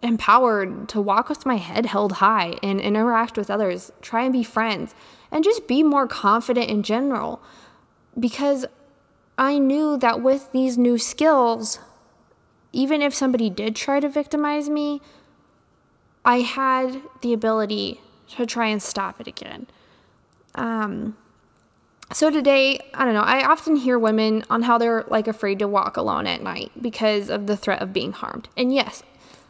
empowered 0.00 0.88
to 0.90 1.00
walk 1.00 1.28
with 1.28 1.44
my 1.44 1.56
head 1.56 1.86
held 1.86 2.12
high 2.12 2.58
and 2.62 2.80
interact 2.80 3.36
with 3.36 3.50
others, 3.50 3.90
try 4.00 4.22
and 4.22 4.32
be 4.32 4.44
friends, 4.44 4.94
and 5.32 5.42
just 5.42 5.66
be 5.66 5.82
more 5.82 6.06
confident 6.06 6.70
in 6.70 6.84
general. 6.84 7.42
Because 8.16 8.66
I 9.36 9.58
knew 9.58 9.96
that 9.96 10.22
with 10.22 10.52
these 10.52 10.78
new 10.78 10.96
skills, 10.96 11.80
even 12.72 13.02
if 13.02 13.12
somebody 13.12 13.50
did 13.50 13.74
try 13.74 13.98
to 13.98 14.08
victimize 14.08 14.70
me, 14.70 15.00
I 16.24 16.42
had 16.42 17.02
the 17.22 17.32
ability 17.32 18.00
to 18.36 18.46
try 18.46 18.68
and 18.68 18.80
stop 18.80 19.20
it 19.20 19.26
again. 19.26 19.66
Um, 20.54 21.16
so 22.12 22.30
today, 22.30 22.80
I 22.94 23.04
don't 23.04 23.14
know, 23.14 23.20
I 23.20 23.44
often 23.44 23.76
hear 23.76 23.98
women 23.98 24.44
on 24.50 24.62
how 24.62 24.78
they're 24.78 25.04
like 25.08 25.28
afraid 25.28 25.58
to 25.60 25.68
walk 25.68 25.96
alone 25.96 26.26
at 26.26 26.42
night 26.42 26.72
because 26.80 27.30
of 27.30 27.46
the 27.46 27.56
threat 27.56 27.82
of 27.82 27.92
being 27.92 28.12
harmed. 28.12 28.48
And 28.56 28.74
yes, 28.74 29.02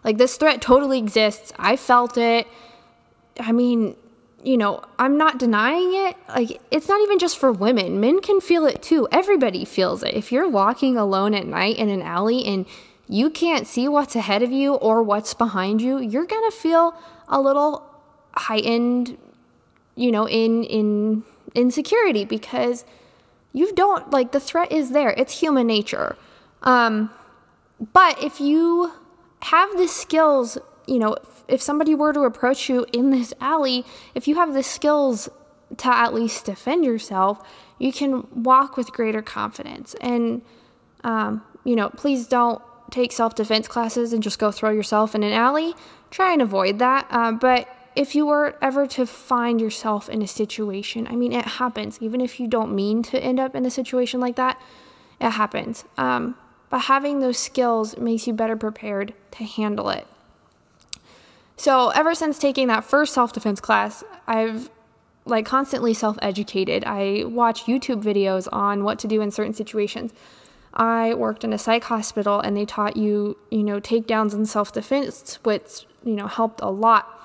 like 0.04 0.18
this 0.18 0.36
threat 0.36 0.60
totally 0.60 0.98
exists. 0.98 1.52
I 1.58 1.76
felt 1.76 2.16
it. 2.18 2.46
I 3.38 3.52
mean, 3.52 3.96
you 4.42 4.56
know, 4.56 4.82
I'm 4.98 5.16
not 5.16 5.38
denying 5.38 5.92
it. 5.94 6.16
Like, 6.28 6.60
it's 6.70 6.88
not 6.88 7.00
even 7.02 7.18
just 7.18 7.38
for 7.38 7.52
women, 7.52 8.00
men 8.00 8.20
can 8.20 8.40
feel 8.40 8.66
it 8.66 8.82
too. 8.82 9.08
Everybody 9.12 9.64
feels 9.64 10.02
it. 10.02 10.14
If 10.14 10.32
you're 10.32 10.48
walking 10.48 10.96
alone 10.96 11.34
at 11.34 11.46
night 11.46 11.76
in 11.76 11.88
an 11.88 12.02
alley 12.02 12.44
and 12.44 12.66
you 13.08 13.28
can't 13.30 13.66
see 13.66 13.88
what's 13.88 14.14
ahead 14.16 14.42
of 14.42 14.52
you 14.52 14.74
or 14.74 15.02
what's 15.02 15.34
behind 15.34 15.82
you, 15.82 15.98
you're 15.98 16.26
going 16.26 16.50
to 16.50 16.56
feel 16.56 16.94
a 17.28 17.40
little 17.40 17.84
heightened, 18.34 19.18
you 19.96 20.12
know, 20.12 20.28
in 20.28 20.64
in 20.64 21.24
insecurity 21.54 22.24
because 22.24 22.84
you 23.52 23.74
don't 23.74 24.10
like 24.10 24.32
the 24.32 24.40
threat 24.40 24.70
is 24.70 24.90
there. 24.90 25.10
It's 25.10 25.40
human 25.40 25.66
nature. 25.66 26.16
Um 26.62 27.10
but 27.92 28.22
if 28.22 28.40
you 28.40 28.92
have 29.42 29.76
the 29.76 29.88
skills, 29.88 30.58
you 30.86 30.98
know, 30.98 31.14
if, 31.14 31.44
if 31.48 31.62
somebody 31.62 31.94
were 31.94 32.12
to 32.12 32.20
approach 32.20 32.68
you 32.68 32.86
in 32.92 33.10
this 33.10 33.32
alley, 33.40 33.84
if 34.14 34.28
you 34.28 34.34
have 34.34 34.52
the 34.52 34.62
skills 34.62 35.28
to 35.78 35.88
at 35.88 36.12
least 36.12 36.44
defend 36.44 36.84
yourself, 36.84 37.46
you 37.78 37.92
can 37.92 38.26
walk 38.42 38.76
with 38.76 38.92
greater 38.92 39.22
confidence. 39.22 39.94
And, 40.00 40.42
um, 41.04 41.42
you 41.64 41.74
know, 41.74 41.88
please 41.90 42.26
don't 42.26 42.60
take 42.90 43.12
self 43.12 43.34
defense 43.34 43.68
classes 43.68 44.12
and 44.12 44.22
just 44.22 44.38
go 44.38 44.50
throw 44.50 44.70
yourself 44.70 45.14
in 45.14 45.22
an 45.22 45.32
alley. 45.32 45.74
Try 46.10 46.32
and 46.32 46.42
avoid 46.42 46.78
that. 46.80 47.06
Uh, 47.10 47.32
but 47.32 47.68
if 47.96 48.14
you 48.14 48.26
were 48.26 48.56
ever 48.62 48.86
to 48.86 49.06
find 49.06 49.60
yourself 49.60 50.08
in 50.08 50.22
a 50.22 50.26
situation, 50.26 51.06
I 51.08 51.16
mean, 51.16 51.32
it 51.32 51.44
happens. 51.44 51.98
Even 52.00 52.20
if 52.20 52.38
you 52.38 52.46
don't 52.46 52.74
mean 52.74 53.02
to 53.04 53.22
end 53.22 53.40
up 53.40 53.54
in 53.54 53.66
a 53.66 53.70
situation 53.70 54.20
like 54.20 54.36
that, 54.36 54.60
it 55.20 55.30
happens. 55.30 55.84
Um, 55.98 56.36
but 56.68 56.82
having 56.82 57.20
those 57.20 57.38
skills 57.38 57.96
makes 57.98 58.26
you 58.26 58.32
better 58.32 58.56
prepared 58.56 59.12
to 59.32 59.44
handle 59.44 59.90
it. 59.90 60.06
So, 61.56 61.90
ever 61.90 62.14
since 62.14 62.38
taking 62.38 62.68
that 62.68 62.84
first 62.84 63.12
self 63.12 63.32
defense 63.32 63.60
class, 63.60 64.02
I've 64.26 64.70
like 65.26 65.44
constantly 65.44 65.92
self 65.92 66.18
educated. 66.22 66.84
I 66.86 67.24
watch 67.26 67.64
YouTube 67.64 68.02
videos 68.02 68.48
on 68.52 68.84
what 68.84 68.98
to 69.00 69.08
do 69.08 69.20
in 69.20 69.30
certain 69.30 69.52
situations. 69.52 70.12
I 70.72 71.14
worked 71.14 71.44
in 71.44 71.52
a 71.52 71.58
psych 71.58 71.84
hospital 71.84 72.40
and 72.40 72.56
they 72.56 72.64
taught 72.64 72.96
you, 72.96 73.36
you 73.50 73.62
know, 73.62 73.80
takedowns 73.80 74.32
and 74.32 74.48
self 74.48 74.72
defense, 74.72 75.38
which, 75.42 75.86
you 76.04 76.14
know, 76.14 76.28
helped 76.28 76.60
a 76.62 76.70
lot. 76.70 77.19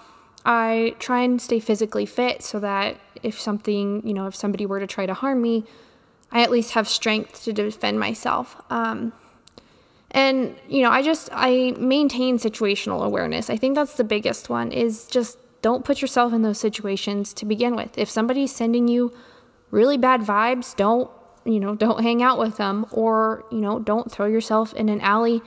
I 0.46 0.96
try 1.00 1.22
and 1.22 1.42
stay 1.42 1.60
physically 1.60 2.06
fit 2.06 2.44
so 2.44 2.60
that 2.60 2.98
if 3.24 3.40
something, 3.40 4.06
you 4.08 4.14
know, 4.14 4.28
if 4.28 4.36
somebody 4.36 4.66
were 4.66 4.80
to 4.80 4.88
try 4.88 5.06
to 5.06 5.14
harm 5.14 5.42
me, 5.42 5.66
I 6.32 6.42
at 6.42 6.52
least 6.52 6.72
have 6.72 6.88
strength 6.88 7.44
to 7.46 7.54
defend 7.54 8.00
myself. 8.00 8.62
Um, 8.70 9.14
and, 10.12 10.56
you 10.70 10.84
know, 10.84 10.92
I 10.92 11.02
just, 11.02 11.30
I 11.32 11.74
maintain 11.78 12.38
situational 12.38 13.04
awareness. 13.04 13.50
I 13.50 13.58
think 13.58 13.76
that's 13.76 13.96
the 13.96 14.04
biggest 14.04 14.50
one 14.50 14.72
is 14.72 15.08
just 15.08 15.38
don't 15.62 15.84
put 15.84 16.02
yourself 16.02 16.32
in 16.32 16.44
those 16.44 16.60
situations 16.60 17.34
to 17.34 17.46
begin 17.46 17.76
with. 17.76 17.98
If 17.98 18.10
somebody's 18.10 18.56
sending 18.56 18.88
you 18.88 19.14
really 19.72 19.98
bad 19.98 20.22
vibes, 20.22 20.76
don't 20.76 21.10
you 21.46 21.60
know, 21.60 21.76
don't 21.76 22.02
hang 22.02 22.22
out 22.24 22.40
with 22.40 22.58
them 22.58 22.86
or, 22.92 23.46
you 23.52 23.60
know, 23.62 23.80
don't 23.80 24.12
throw 24.12 24.26
yourself 24.26 24.74
in 24.74 24.90
an 24.90 25.00
alley, 25.02 25.42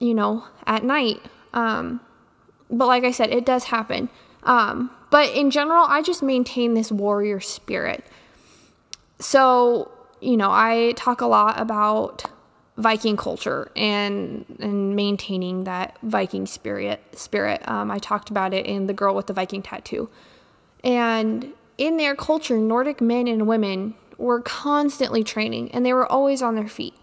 you 0.00 0.14
know, 0.14 0.44
at 0.66 0.82
night. 0.82 1.20
Um, 1.52 2.00
but 2.70 2.86
like 2.86 3.04
I 3.04 3.10
said, 3.10 3.30
it 3.30 3.44
does 3.44 3.64
happen. 3.64 4.08
Um, 4.42 4.90
but 5.10 5.34
in 5.34 5.50
general, 5.50 5.84
I 5.88 6.02
just 6.02 6.22
maintain 6.22 6.74
this 6.74 6.90
warrior 6.90 7.40
spirit. 7.40 8.04
So, 9.18 9.90
you 10.20 10.36
know, 10.36 10.50
I 10.50 10.94
talk 10.96 11.20
a 11.20 11.26
lot 11.26 11.60
about 11.60 12.24
Viking 12.76 13.16
culture 13.16 13.70
and 13.76 14.46
and 14.58 14.96
maintaining 14.96 15.64
that 15.64 15.98
Viking 16.02 16.46
spirit. 16.46 17.02
Spirit. 17.18 17.60
Um, 17.68 17.90
I 17.90 17.98
talked 17.98 18.30
about 18.30 18.54
it 18.54 18.64
in 18.64 18.86
the 18.86 18.94
girl 18.94 19.14
with 19.14 19.26
the 19.26 19.34
Viking 19.34 19.60
tattoo, 19.60 20.08
and 20.82 21.52
in 21.76 21.96
their 21.96 22.14
culture, 22.14 22.56
Nordic 22.56 23.00
men 23.00 23.28
and 23.28 23.46
women 23.46 23.94
were 24.16 24.40
constantly 24.42 25.24
training 25.24 25.70
and 25.72 25.84
they 25.84 25.94
were 25.94 26.06
always 26.06 26.42
on 26.42 26.54
their 26.54 26.68
feet. 26.68 26.94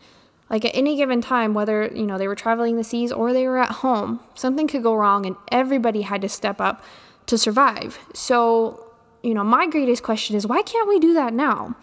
Like 0.49 0.63
at 0.63 0.75
any 0.75 0.95
given 0.95 1.21
time, 1.21 1.53
whether, 1.53 1.87
you 1.87 2.05
know, 2.05 2.17
they 2.17 2.27
were 2.27 2.35
traveling 2.35 2.77
the 2.77 2.83
seas 2.83 3.11
or 3.11 3.33
they 3.33 3.47
were 3.47 3.57
at 3.57 3.71
home, 3.71 4.21
something 4.33 4.67
could 4.67 4.83
go 4.83 4.95
wrong 4.95 5.25
and 5.25 5.35
everybody 5.51 6.03
had 6.03 6.21
to 6.21 6.29
step 6.29 6.61
up 6.61 6.83
to 7.25 7.37
survive. 7.37 7.99
So, 8.13 8.93
you 9.23 9.33
know, 9.33 9.43
my 9.43 9.67
greatest 9.67 10.03
question 10.03 10.35
is 10.35 10.47
why 10.47 10.61
can't 10.61 10.87
we 10.87 10.99
do 10.99 11.13
that 11.15 11.33
now? 11.33 11.75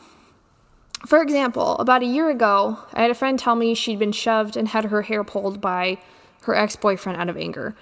For 1.06 1.20
example, 1.20 1.76
about 1.76 2.02
a 2.02 2.06
year 2.06 2.30
ago, 2.30 2.78
I 2.94 3.02
had 3.02 3.10
a 3.10 3.14
friend 3.14 3.38
tell 3.38 3.54
me 3.54 3.74
she'd 3.74 3.98
been 3.98 4.12
shoved 4.12 4.56
and 4.56 4.68
had 4.68 4.86
her 4.86 5.02
hair 5.02 5.22
pulled 5.22 5.60
by 5.60 5.98
her 6.44 6.54
ex-boyfriend 6.54 7.20
out 7.20 7.28
of 7.28 7.36
anger. 7.36 7.76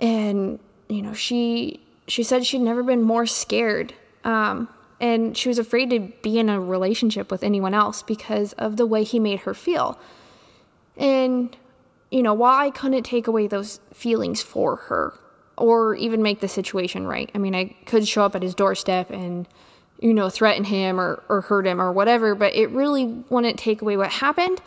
And, 0.00 0.58
you 0.88 1.00
know, 1.00 1.14
she 1.14 1.80
she 2.06 2.22
said 2.22 2.44
she'd 2.44 2.60
never 2.60 2.82
been 2.82 3.02
more 3.02 3.26
scared. 3.26 3.94
Um, 4.24 4.68
and 5.00 5.36
she 5.36 5.48
was 5.48 5.58
afraid 5.58 5.90
to 5.90 6.00
be 6.22 6.38
in 6.38 6.48
a 6.48 6.60
relationship 6.60 7.30
with 7.30 7.42
anyone 7.42 7.74
else 7.74 8.02
because 8.02 8.52
of 8.54 8.76
the 8.76 8.86
way 8.86 9.04
he 9.04 9.18
made 9.18 9.40
her 9.40 9.54
feel. 9.54 9.98
And, 10.98 11.56
you 12.10 12.22
know, 12.22 12.34
while 12.34 12.58
I 12.58 12.70
couldn't 12.70 13.04
take 13.04 13.26
away 13.26 13.46
those 13.46 13.80
feelings 13.94 14.42
for 14.42 14.76
her 14.76 15.14
or 15.56 15.94
even 15.94 16.22
make 16.22 16.40
the 16.40 16.48
situation 16.48 17.06
right, 17.06 17.30
I 17.34 17.38
mean, 17.38 17.54
I 17.54 17.76
could 17.86 18.06
show 18.06 18.24
up 18.24 18.34
at 18.34 18.42
his 18.42 18.54
doorstep 18.54 19.10
and, 19.10 19.46
you 20.00 20.12
know, 20.12 20.28
threaten 20.28 20.64
him 20.64 21.00
or, 21.00 21.22
or 21.28 21.42
hurt 21.42 21.66
him 21.66 21.80
or 21.80 21.92
whatever, 21.92 22.34
but 22.34 22.54
it 22.54 22.70
really 22.70 23.06
wouldn't 23.30 23.58
take 23.58 23.80
away 23.80 23.96
what 23.96 24.10
happened. 24.10 24.60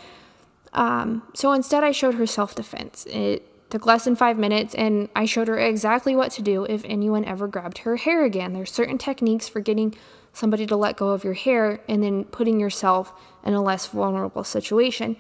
Um, 0.74 1.24
so 1.34 1.52
instead, 1.52 1.84
I 1.84 1.92
showed 1.92 2.16
her 2.16 2.26
self 2.26 2.56
defense. 2.56 3.06
It 3.10 3.70
took 3.70 3.86
less 3.86 4.06
than 4.06 4.16
five 4.16 4.38
minutes, 4.38 4.76
and 4.76 5.10
I 5.16 5.26
showed 5.26 5.48
her 5.48 5.58
exactly 5.58 6.16
what 6.16 6.32
to 6.34 6.42
do 6.42 6.66
if 6.66 6.84
anyone 6.86 7.26
ever 7.26 7.48
grabbed 7.48 7.80
her 7.80 7.98
hair 7.98 8.24
again. 8.24 8.54
There's 8.54 8.72
certain 8.72 8.98
techniques 8.98 9.48
for 9.48 9.60
getting 9.60 9.96
somebody 10.34 10.66
to 10.66 10.76
let 10.76 10.96
go 10.96 11.10
of 11.10 11.24
your 11.24 11.34
hair 11.34 11.82
and 11.90 12.02
then 12.04 12.24
putting 12.26 12.60
yourself 12.60 13.12
in 13.44 13.54
a 13.54 13.62
less 13.62 13.88
vulnerable 13.88 14.44
situation. 14.44 15.18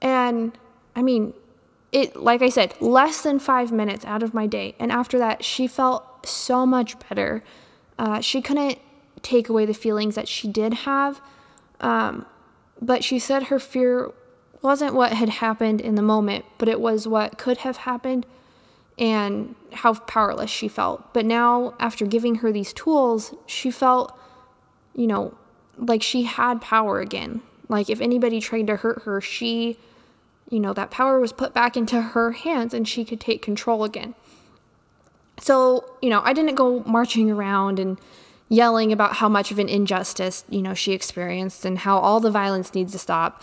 And 0.00 0.56
I 0.94 1.02
mean, 1.02 1.34
it, 1.92 2.16
like 2.16 2.42
I 2.42 2.48
said, 2.48 2.74
less 2.80 3.22
than 3.22 3.38
five 3.38 3.72
minutes 3.72 4.04
out 4.04 4.22
of 4.22 4.34
my 4.34 4.46
day. 4.46 4.74
And 4.78 4.92
after 4.92 5.18
that, 5.18 5.44
she 5.44 5.66
felt 5.66 6.26
so 6.26 6.66
much 6.66 6.98
better. 7.08 7.42
Uh, 7.98 8.20
she 8.20 8.42
couldn't 8.42 8.78
take 9.22 9.48
away 9.48 9.66
the 9.66 9.74
feelings 9.74 10.14
that 10.14 10.28
she 10.28 10.48
did 10.48 10.74
have. 10.74 11.20
Um, 11.80 12.26
but 12.80 13.02
she 13.02 13.18
said 13.18 13.44
her 13.44 13.58
fear 13.58 14.12
wasn't 14.62 14.94
what 14.94 15.12
had 15.12 15.28
happened 15.28 15.80
in 15.80 15.94
the 15.94 16.02
moment, 16.02 16.44
but 16.58 16.68
it 16.68 16.80
was 16.80 17.06
what 17.06 17.38
could 17.38 17.58
have 17.58 17.78
happened 17.78 18.26
and 18.98 19.54
how 19.72 19.94
powerless 19.94 20.50
she 20.50 20.68
felt. 20.68 21.12
But 21.12 21.26
now, 21.26 21.74
after 21.78 22.06
giving 22.06 22.36
her 22.36 22.50
these 22.50 22.72
tools, 22.72 23.34
she 23.46 23.70
felt, 23.70 24.18
you 24.94 25.06
know, 25.06 25.34
like 25.76 26.02
she 26.02 26.22
had 26.22 26.60
power 26.60 27.00
again. 27.00 27.42
Like 27.68 27.90
if 27.90 28.00
anybody 28.00 28.40
tried 28.40 28.66
to 28.68 28.76
hurt 28.76 29.02
her, 29.02 29.20
she, 29.20 29.78
you 30.48 30.60
know, 30.60 30.72
that 30.72 30.90
power 30.90 31.18
was 31.18 31.32
put 31.32 31.52
back 31.52 31.76
into 31.76 32.00
her 32.00 32.32
hands 32.32 32.72
and 32.72 32.86
she 32.86 33.04
could 33.04 33.20
take 33.20 33.42
control 33.42 33.84
again. 33.84 34.14
So, 35.40 35.84
you 36.00 36.08
know, 36.08 36.22
I 36.24 36.32
didn't 36.32 36.54
go 36.54 36.82
marching 36.86 37.30
around 37.30 37.78
and 37.78 37.98
yelling 38.48 38.92
about 38.92 39.14
how 39.14 39.28
much 39.28 39.50
of 39.50 39.58
an 39.58 39.68
injustice, 39.68 40.44
you 40.48 40.62
know, 40.62 40.74
she 40.74 40.92
experienced 40.92 41.64
and 41.64 41.78
how 41.78 41.98
all 41.98 42.20
the 42.20 42.30
violence 42.30 42.74
needs 42.74 42.92
to 42.92 42.98
stop. 42.98 43.42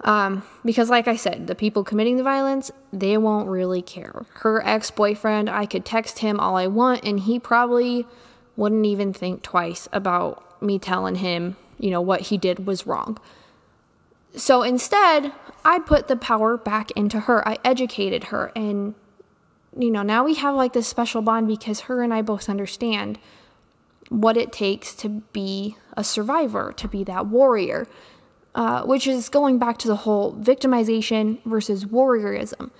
Um, 0.00 0.42
because, 0.64 0.90
like 0.90 1.08
I 1.08 1.16
said, 1.16 1.46
the 1.46 1.54
people 1.54 1.84
committing 1.84 2.16
the 2.16 2.24
violence, 2.24 2.70
they 2.92 3.16
won't 3.16 3.48
really 3.48 3.80
care. 3.80 4.26
Her 4.34 4.64
ex 4.66 4.90
boyfriend, 4.90 5.48
I 5.48 5.66
could 5.66 5.84
text 5.84 6.18
him 6.18 6.40
all 6.40 6.56
I 6.56 6.66
want, 6.66 7.04
and 7.04 7.20
he 7.20 7.38
probably 7.38 8.06
wouldn't 8.56 8.84
even 8.84 9.12
think 9.12 9.42
twice 9.42 9.88
about 9.92 10.60
me 10.60 10.78
telling 10.78 11.16
him, 11.16 11.56
you 11.78 11.90
know, 11.90 12.02
what 12.02 12.22
he 12.22 12.36
did 12.36 12.66
was 12.66 12.86
wrong. 12.86 13.18
So 14.36 14.62
instead, 14.62 15.32
I 15.64 15.78
put 15.78 16.08
the 16.08 16.16
power 16.16 16.56
back 16.56 16.90
into 16.92 17.20
her. 17.20 17.46
I 17.48 17.58
educated 17.64 18.24
her. 18.24 18.52
And, 18.54 18.94
you 19.78 19.90
know, 19.90 20.02
now 20.02 20.24
we 20.24 20.34
have 20.34 20.54
like 20.54 20.72
this 20.72 20.88
special 20.88 21.22
bond 21.22 21.48
because 21.48 21.80
her 21.82 22.02
and 22.02 22.12
I 22.12 22.22
both 22.22 22.48
understand 22.48 23.18
what 24.08 24.36
it 24.36 24.52
takes 24.52 24.94
to 24.96 25.08
be 25.08 25.76
a 25.96 26.04
survivor, 26.04 26.72
to 26.76 26.88
be 26.88 27.04
that 27.04 27.26
warrior, 27.26 27.86
uh, 28.54 28.82
which 28.82 29.06
is 29.06 29.28
going 29.28 29.58
back 29.58 29.78
to 29.78 29.88
the 29.88 29.96
whole 29.96 30.34
victimization 30.34 31.42
versus 31.44 31.84
warriorism. 31.86 32.70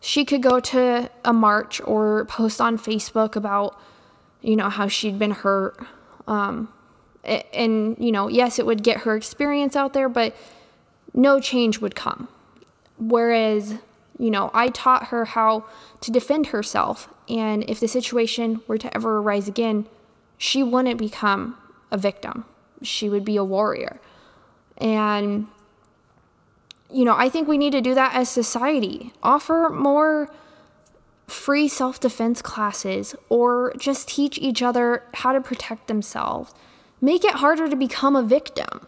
She 0.00 0.24
could 0.24 0.42
go 0.42 0.60
to 0.60 1.10
a 1.24 1.32
march 1.32 1.80
or 1.84 2.24
post 2.24 2.60
on 2.60 2.78
Facebook 2.78 3.36
about, 3.36 3.78
you 4.40 4.56
know, 4.56 4.70
how 4.70 4.88
she'd 4.88 5.18
been 5.18 5.32
hurt. 5.32 5.76
Um, 6.26 6.72
and, 7.22 7.96
you 7.98 8.10
know, 8.10 8.28
yes, 8.28 8.58
it 8.58 8.64
would 8.64 8.82
get 8.82 8.98
her 8.98 9.14
experience 9.14 9.76
out 9.76 9.92
there, 9.92 10.08
but 10.08 10.34
no 11.14 11.40
change 11.40 11.80
would 11.80 11.94
come. 11.94 12.28
Whereas, 12.98 13.74
you 14.18 14.30
know, 14.30 14.50
I 14.52 14.68
taught 14.68 15.08
her 15.08 15.24
how 15.24 15.64
to 16.02 16.10
defend 16.10 16.48
herself. 16.48 17.08
And 17.28 17.68
if 17.68 17.80
the 17.80 17.88
situation 17.88 18.60
were 18.66 18.78
to 18.78 18.94
ever 18.94 19.18
arise 19.18 19.48
again, 19.48 19.86
she 20.36 20.62
wouldn't 20.62 20.98
become 20.98 21.56
a 21.90 21.98
victim. 21.98 22.44
She 22.82 23.08
would 23.08 23.24
be 23.24 23.36
a 23.36 23.44
warrior. 23.44 24.00
And, 24.78 25.46
you 26.92 27.04
know, 27.04 27.14
I 27.16 27.28
think 27.28 27.48
we 27.48 27.58
need 27.58 27.72
to 27.72 27.80
do 27.80 27.94
that 27.94 28.14
as 28.14 28.28
society. 28.28 29.12
Offer 29.22 29.70
more 29.70 30.30
free 31.26 31.68
self 31.68 32.00
defense 32.00 32.42
classes 32.42 33.14
or 33.28 33.72
just 33.78 34.08
teach 34.08 34.38
each 34.38 34.62
other 34.62 35.04
how 35.14 35.32
to 35.32 35.40
protect 35.40 35.86
themselves. 35.88 36.52
Make 37.00 37.24
it 37.24 37.34
harder 37.34 37.68
to 37.68 37.76
become 37.76 38.16
a 38.16 38.22
victim. 38.22 38.86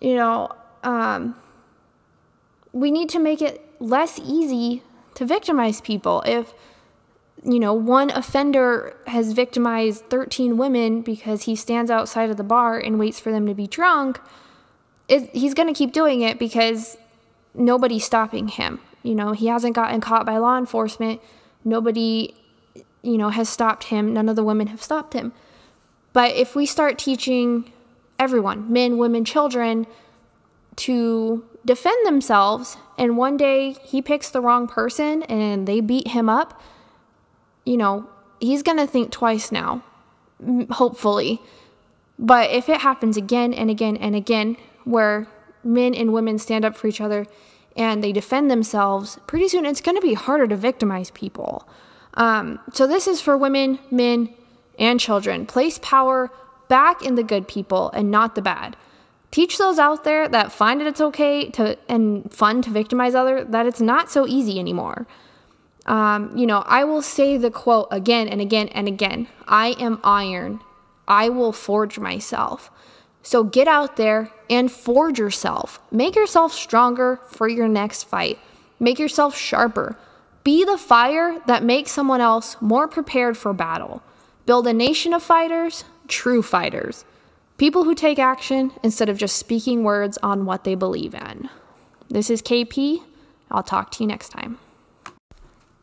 You 0.00 0.16
know, 0.16 0.52
um, 0.82 1.36
we 2.72 2.90
need 2.90 3.08
to 3.10 3.18
make 3.18 3.42
it 3.42 3.64
less 3.78 4.18
easy 4.18 4.82
to 5.14 5.24
victimize 5.24 5.80
people. 5.80 6.22
If, 6.26 6.54
you 7.44 7.60
know, 7.60 7.74
one 7.74 8.10
offender 8.10 8.96
has 9.06 9.32
victimized 9.32 10.08
13 10.08 10.56
women 10.56 11.02
because 11.02 11.44
he 11.44 11.54
stands 11.54 11.90
outside 11.90 12.30
of 12.30 12.36
the 12.36 12.44
bar 12.44 12.78
and 12.78 12.98
waits 12.98 13.20
for 13.20 13.30
them 13.30 13.46
to 13.46 13.54
be 13.54 13.66
drunk, 13.66 14.20
it, 15.08 15.34
he's 15.34 15.54
going 15.54 15.68
to 15.68 15.74
keep 15.74 15.92
doing 15.92 16.22
it 16.22 16.38
because 16.38 16.96
nobody's 17.54 18.04
stopping 18.04 18.48
him. 18.48 18.80
You 19.02 19.14
know, 19.14 19.32
he 19.32 19.48
hasn't 19.48 19.74
gotten 19.74 20.00
caught 20.00 20.24
by 20.24 20.38
law 20.38 20.56
enforcement. 20.56 21.20
Nobody, 21.64 22.34
you 23.02 23.18
know, 23.18 23.30
has 23.30 23.48
stopped 23.48 23.84
him. 23.84 24.12
None 24.14 24.28
of 24.28 24.36
the 24.36 24.44
women 24.44 24.68
have 24.68 24.82
stopped 24.82 25.14
him. 25.14 25.32
But 26.12 26.36
if 26.36 26.54
we 26.54 26.66
start 26.66 26.98
teaching 26.98 27.72
everyone, 28.18 28.72
men, 28.72 28.98
women, 28.98 29.24
children, 29.24 29.86
to 30.76 31.44
defend 31.64 32.06
themselves 32.06 32.76
and 32.98 33.16
one 33.16 33.36
day 33.36 33.76
he 33.82 34.02
picks 34.02 34.30
the 34.30 34.40
wrong 34.40 34.66
person 34.66 35.22
and 35.24 35.66
they 35.66 35.80
beat 35.80 36.08
him 36.08 36.28
up, 36.28 36.60
you 37.64 37.76
know, 37.76 38.08
he's 38.40 38.62
going 38.62 38.78
to 38.78 38.86
think 38.86 39.10
twice 39.10 39.52
now, 39.52 39.82
hopefully. 40.70 41.40
But 42.18 42.50
if 42.50 42.68
it 42.68 42.80
happens 42.80 43.16
again 43.16 43.54
and 43.54 43.70
again 43.70 43.96
and 43.96 44.14
again, 44.14 44.56
where 44.84 45.26
men 45.64 45.94
and 45.94 46.12
women 46.12 46.38
stand 46.38 46.64
up 46.64 46.76
for 46.76 46.86
each 46.86 47.00
other 47.00 47.26
and 47.76 48.02
they 48.02 48.12
defend 48.12 48.50
themselves, 48.50 49.18
pretty 49.26 49.48
soon 49.48 49.64
it's 49.64 49.80
going 49.80 49.96
to 49.96 50.02
be 50.02 50.14
harder 50.14 50.46
to 50.46 50.56
victimize 50.56 51.10
people. 51.10 51.66
Um, 52.14 52.60
so, 52.72 52.86
this 52.86 53.08
is 53.08 53.22
for 53.22 53.38
women, 53.38 53.78
men, 53.90 54.34
and 54.78 55.00
children. 55.00 55.46
Place 55.46 55.78
power 55.80 56.30
back 56.68 57.02
in 57.02 57.14
the 57.14 57.22
good 57.22 57.48
people 57.48 57.90
and 57.92 58.10
not 58.10 58.34
the 58.34 58.42
bad 58.42 58.76
teach 59.32 59.58
those 59.58 59.80
out 59.80 60.04
there 60.04 60.28
that 60.28 60.52
find 60.52 60.80
it 60.80 60.86
it's 60.86 61.00
okay 61.00 61.50
to 61.50 61.76
and 61.88 62.32
fun 62.32 62.62
to 62.62 62.70
victimize 62.70 63.16
other 63.16 63.42
that 63.42 63.66
it's 63.66 63.80
not 63.80 64.10
so 64.10 64.26
easy 64.28 64.60
anymore. 64.60 65.08
Um, 65.86 66.36
you 66.36 66.46
know, 66.46 66.62
I 66.66 66.84
will 66.84 67.02
say 67.02 67.36
the 67.36 67.50
quote 67.50 67.88
again 67.90 68.28
and 68.28 68.40
again 68.40 68.68
and 68.68 68.86
again. 68.86 69.26
I 69.48 69.74
am 69.80 69.98
iron. 70.04 70.60
I 71.08 71.28
will 71.28 71.52
forge 71.52 71.98
myself. 71.98 72.70
So 73.22 73.42
get 73.42 73.66
out 73.66 73.96
there 73.96 74.30
and 74.48 74.70
forge 74.70 75.18
yourself. 75.18 75.80
Make 75.90 76.14
yourself 76.14 76.52
stronger 76.52 77.20
for 77.28 77.48
your 77.48 77.68
next 77.68 78.04
fight. 78.04 78.38
Make 78.78 78.98
yourself 78.98 79.36
sharper. 79.36 79.96
Be 80.44 80.64
the 80.64 80.78
fire 80.78 81.40
that 81.46 81.62
makes 81.62 81.92
someone 81.92 82.20
else 82.20 82.56
more 82.60 82.88
prepared 82.88 83.36
for 83.36 83.52
battle. 83.52 84.02
Build 84.44 84.66
a 84.66 84.72
nation 84.72 85.12
of 85.12 85.22
fighters, 85.22 85.84
true 86.08 86.42
fighters. 86.42 87.04
People 87.62 87.84
who 87.84 87.94
take 87.94 88.18
action 88.18 88.72
instead 88.82 89.08
of 89.08 89.16
just 89.16 89.36
speaking 89.36 89.84
words 89.84 90.18
on 90.20 90.46
what 90.46 90.64
they 90.64 90.74
believe 90.74 91.14
in. 91.14 91.48
This 92.08 92.28
is 92.28 92.42
KP. 92.42 93.04
I'll 93.52 93.62
talk 93.62 93.92
to 93.92 94.02
you 94.02 94.08
next 94.08 94.30
time. 94.30 94.58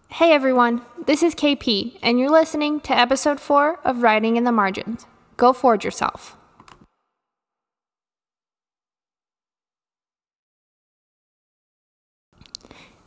Hey 0.09 0.33
everyone, 0.33 0.81
this 1.07 1.23
is 1.23 1.33
KP, 1.33 1.97
and 2.03 2.19
you're 2.19 2.29
listening 2.29 2.81
to 2.81 2.91
episode 2.91 3.39
4 3.39 3.79
of 3.85 4.03
Writing 4.03 4.35
in 4.35 4.43
the 4.43 4.51
Margins. 4.51 5.05
Go 5.37 5.53
forge 5.53 5.85
yourself. 5.85 6.35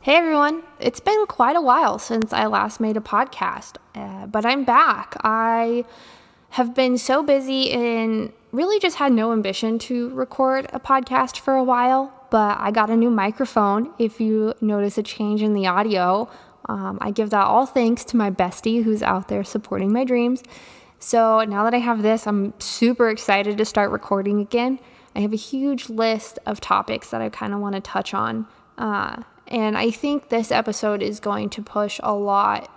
Hey 0.00 0.16
everyone, 0.16 0.62
it's 0.80 1.00
been 1.00 1.26
quite 1.26 1.56
a 1.56 1.60
while 1.60 1.98
since 1.98 2.32
I 2.32 2.46
last 2.46 2.80
made 2.80 2.96
a 2.96 3.00
podcast, 3.00 3.76
uh, 3.94 4.24
but 4.28 4.46
I'm 4.46 4.64
back. 4.64 5.14
I 5.22 5.84
have 6.52 6.74
been 6.74 6.98
so 6.98 7.22
busy 7.22 7.70
and 7.70 8.30
really 8.52 8.78
just 8.78 8.96
had 8.96 9.10
no 9.10 9.32
ambition 9.32 9.78
to 9.78 10.10
record 10.10 10.68
a 10.74 10.78
podcast 10.78 11.38
for 11.38 11.54
a 11.54 11.64
while, 11.64 12.12
but 12.30 12.58
I 12.60 12.70
got 12.70 12.90
a 12.90 12.96
new 12.96 13.08
microphone. 13.08 13.90
If 13.98 14.20
you 14.20 14.52
notice 14.60 14.98
a 14.98 15.02
change 15.02 15.40
in 15.40 15.54
the 15.54 15.66
audio, 15.66 16.28
um, 16.68 16.98
I 17.00 17.10
give 17.10 17.30
that 17.30 17.46
all 17.46 17.64
thanks 17.64 18.04
to 18.04 18.18
my 18.18 18.30
bestie 18.30 18.84
who's 18.84 19.02
out 19.02 19.28
there 19.28 19.44
supporting 19.44 19.94
my 19.94 20.04
dreams. 20.04 20.42
So 20.98 21.42
now 21.44 21.64
that 21.64 21.72
I 21.72 21.78
have 21.78 22.02
this, 22.02 22.26
I'm 22.26 22.52
super 22.60 23.08
excited 23.08 23.56
to 23.56 23.64
start 23.64 23.90
recording 23.90 24.38
again. 24.38 24.78
I 25.16 25.20
have 25.20 25.32
a 25.32 25.36
huge 25.36 25.88
list 25.88 26.38
of 26.44 26.60
topics 26.60 27.08
that 27.10 27.22
I 27.22 27.30
kind 27.30 27.54
of 27.54 27.60
want 27.60 27.76
to 27.76 27.80
touch 27.80 28.12
on. 28.12 28.46
Uh, 28.76 29.22
and 29.46 29.78
I 29.78 29.90
think 29.90 30.28
this 30.28 30.52
episode 30.52 31.02
is 31.02 31.18
going 31.18 31.48
to 31.48 31.62
push 31.62 31.98
a 32.02 32.12
lot 32.14 32.70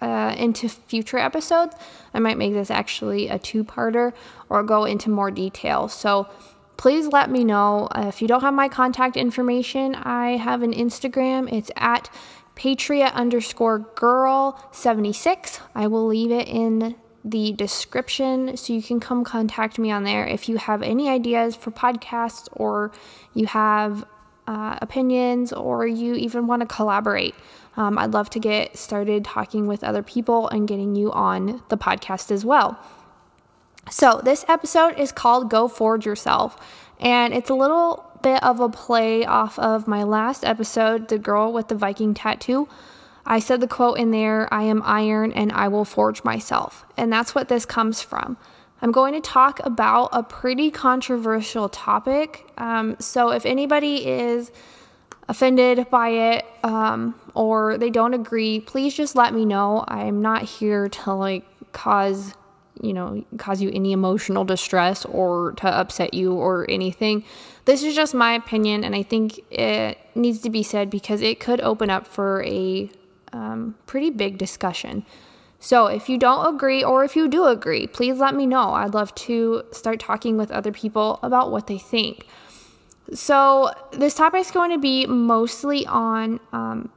uh, 0.00 0.34
into 0.36 0.68
future 0.68 1.18
episodes. 1.18 1.74
I 2.14 2.18
might 2.18 2.38
make 2.38 2.52
this 2.52 2.70
actually 2.70 3.28
a 3.28 3.38
two 3.38 3.64
parter 3.64 4.12
or 4.48 4.62
go 4.62 4.84
into 4.84 5.10
more 5.10 5.30
detail. 5.30 5.88
So 5.88 6.28
please 6.76 7.08
let 7.08 7.30
me 7.30 7.44
know. 7.44 7.88
Uh, 7.90 8.06
if 8.08 8.22
you 8.22 8.28
don't 8.28 8.40
have 8.40 8.54
my 8.54 8.68
contact 8.68 9.16
information, 9.16 9.94
I 9.94 10.36
have 10.36 10.62
an 10.62 10.72
Instagram. 10.72 11.52
It's 11.52 11.70
at 11.76 12.10
patriot 12.54 13.12
underscore 13.14 13.78
girl 13.78 14.62
76. 14.72 15.60
I 15.74 15.86
will 15.86 16.06
leave 16.06 16.30
it 16.30 16.48
in 16.48 16.96
the 17.24 17.52
description 17.52 18.56
so 18.56 18.72
you 18.72 18.82
can 18.82 18.98
come 18.98 19.24
contact 19.24 19.78
me 19.78 19.90
on 19.90 20.04
there 20.04 20.26
if 20.26 20.48
you 20.48 20.56
have 20.56 20.82
any 20.82 21.08
ideas 21.08 21.54
for 21.54 21.70
podcasts 21.70 22.48
or 22.52 22.92
you 23.34 23.46
have 23.46 24.06
uh, 24.46 24.78
opinions 24.80 25.52
or 25.52 25.86
you 25.86 26.14
even 26.14 26.46
want 26.46 26.60
to 26.60 26.66
collaborate. 26.66 27.34
Um, 27.76 27.98
I'd 27.98 28.12
love 28.12 28.30
to 28.30 28.40
get 28.40 28.76
started 28.76 29.24
talking 29.24 29.66
with 29.66 29.84
other 29.84 30.02
people 30.02 30.48
and 30.48 30.66
getting 30.66 30.96
you 30.96 31.12
on 31.12 31.62
the 31.68 31.76
podcast 31.76 32.30
as 32.30 32.44
well. 32.44 32.78
So, 33.90 34.20
this 34.22 34.44
episode 34.48 34.98
is 34.98 35.12
called 35.12 35.50
Go 35.50 35.66
Forge 35.66 36.04
Yourself, 36.04 36.56
and 36.98 37.32
it's 37.32 37.50
a 37.50 37.54
little 37.54 38.04
bit 38.22 38.42
of 38.42 38.60
a 38.60 38.68
play 38.68 39.24
off 39.24 39.58
of 39.58 39.88
my 39.88 40.02
last 40.02 40.44
episode, 40.44 41.08
The 41.08 41.18
Girl 41.18 41.52
with 41.52 41.68
the 41.68 41.74
Viking 41.74 42.14
Tattoo. 42.14 42.68
I 43.24 43.38
said 43.38 43.60
the 43.60 43.68
quote 43.68 43.98
in 43.98 44.10
there 44.10 44.52
I 44.52 44.64
am 44.64 44.82
iron 44.84 45.32
and 45.32 45.52
I 45.52 45.68
will 45.68 45.84
forge 45.84 46.24
myself. 46.24 46.84
And 46.96 47.12
that's 47.12 47.34
what 47.34 47.48
this 47.48 47.64
comes 47.64 48.02
from. 48.02 48.36
I'm 48.82 48.92
going 48.92 49.14
to 49.14 49.20
talk 49.20 49.60
about 49.64 50.08
a 50.12 50.22
pretty 50.22 50.70
controversial 50.70 51.68
topic. 51.68 52.50
Um, 52.58 52.96
so, 52.98 53.30
if 53.30 53.44
anybody 53.46 54.06
is 54.06 54.50
offended 55.30 55.88
by 55.90 56.08
it 56.08 56.44
um, 56.64 57.14
or 57.34 57.78
they 57.78 57.88
don't 57.88 58.14
agree, 58.14 58.60
please 58.60 58.94
just 58.94 59.14
let 59.14 59.32
me 59.32 59.44
know. 59.44 59.84
I'm 59.86 60.20
not 60.20 60.42
here 60.42 60.88
to 60.88 61.14
like 61.14 61.44
cause 61.72 62.34
you 62.82 62.92
know 62.92 63.24
cause 63.38 63.62
you 63.62 63.70
any 63.72 63.92
emotional 63.92 64.44
distress 64.44 65.04
or 65.04 65.52
to 65.52 65.68
upset 65.68 66.12
you 66.14 66.34
or 66.34 66.68
anything. 66.68 67.24
This 67.64 67.84
is 67.84 67.94
just 67.94 68.12
my 68.12 68.32
opinion, 68.34 68.82
and 68.82 68.94
I 68.94 69.04
think 69.04 69.38
it 69.52 69.98
needs 70.16 70.40
to 70.40 70.50
be 70.50 70.64
said 70.64 70.90
because 70.90 71.22
it 71.22 71.38
could 71.38 71.60
open 71.60 71.90
up 71.90 72.06
for 72.06 72.42
a 72.42 72.90
um, 73.32 73.76
pretty 73.86 74.10
big 74.10 74.36
discussion. 74.36 75.06
So, 75.60 75.86
if 75.86 76.08
you 76.08 76.18
don't 76.18 76.52
agree 76.52 76.82
or 76.82 77.04
if 77.04 77.14
you 77.14 77.28
do 77.28 77.44
agree, 77.44 77.86
please 77.86 78.18
let 78.18 78.34
me 78.34 78.46
know. 78.46 78.72
I'd 78.72 78.94
love 78.94 79.14
to 79.26 79.62
start 79.70 80.00
talking 80.00 80.36
with 80.36 80.50
other 80.50 80.72
people 80.72 81.20
about 81.22 81.52
what 81.52 81.68
they 81.68 81.78
think. 81.78 82.26
So, 83.12 83.72
this 83.92 84.14
topic 84.14 84.40
is 84.42 84.50
going 84.50 84.70
to 84.70 84.78
be 84.78 85.06
mostly 85.06 85.84
on 85.86 86.38
um, 86.52 86.90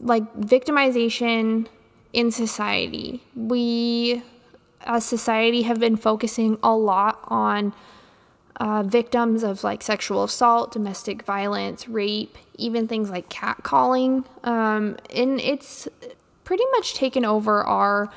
like 0.00 0.34
victimization 0.36 1.66
in 2.12 2.30
society. 2.30 3.22
We, 3.36 4.22
as 4.82 5.04
society, 5.04 5.62
have 5.62 5.78
been 5.78 5.96
focusing 5.96 6.58
a 6.62 6.74
lot 6.74 7.18
on 7.24 7.74
uh, 8.56 8.84
victims 8.84 9.42
of 9.42 9.64
like 9.64 9.82
sexual 9.82 10.24
assault, 10.24 10.72
domestic 10.72 11.24
violence, 11.24 11.88
rape, 11.88 12.38
even 12.56 12.86
things 12.88 13.10
like 13.10 13.28
catcalling. 13.28 14.24
Um, 14.44 14.96
and 15.14 15.40
it's 15.40 15.88
pretty 16.44 16.64
much 16.72 16.94
taken 16.94 17.24
over 17.24 17.62
our 17.64 18.08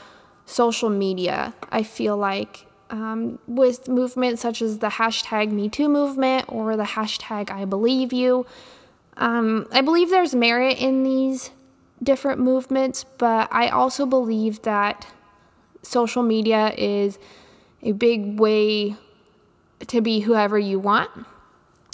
social 0.45 0.89
media. 0.89 1.53
I 1.71 1.83
feel 1.83 2.15
like 2.15 2.66
um, 2.89 3.39
with 3.47 3.87
movements 3.87 4.41
such 4.41 4.61
as 4.61 4.79
the 4.79 4.87
hashtag 4.87 5.51
MeToo 5.51 5.89
movement 5.89 6.45
or 6.47 6.75
the 6.77 6.83
hashtag 6.83 7.49
I 7.49 7.65
Believe 7.65 8.13
You. 8.13 8.45
Um, 9.17 9.67
I 9.71 9.81
believe 9.81 10.09
there's 10.09 10.35
merit 10.35 10.79
in 10.79 11.03
these 11.03 11.51
different 12.01 12.39
movements, 12.39 13.03
but 13.17 13.49
I 13.51 13.69
also 13.69 14.05
believe 14.05 14.61
that 14.61 15.07
social 15.81 16.23
media 16.23 16.73
is 16.77 17.17
a 17.81 17.91
big 17.93 18.39
way 18.39 18.95
to 19.87 20.01
be 20.01 20.21
whoever 20.21 20.57
you 20.57 20.79
want. 20.79 21.09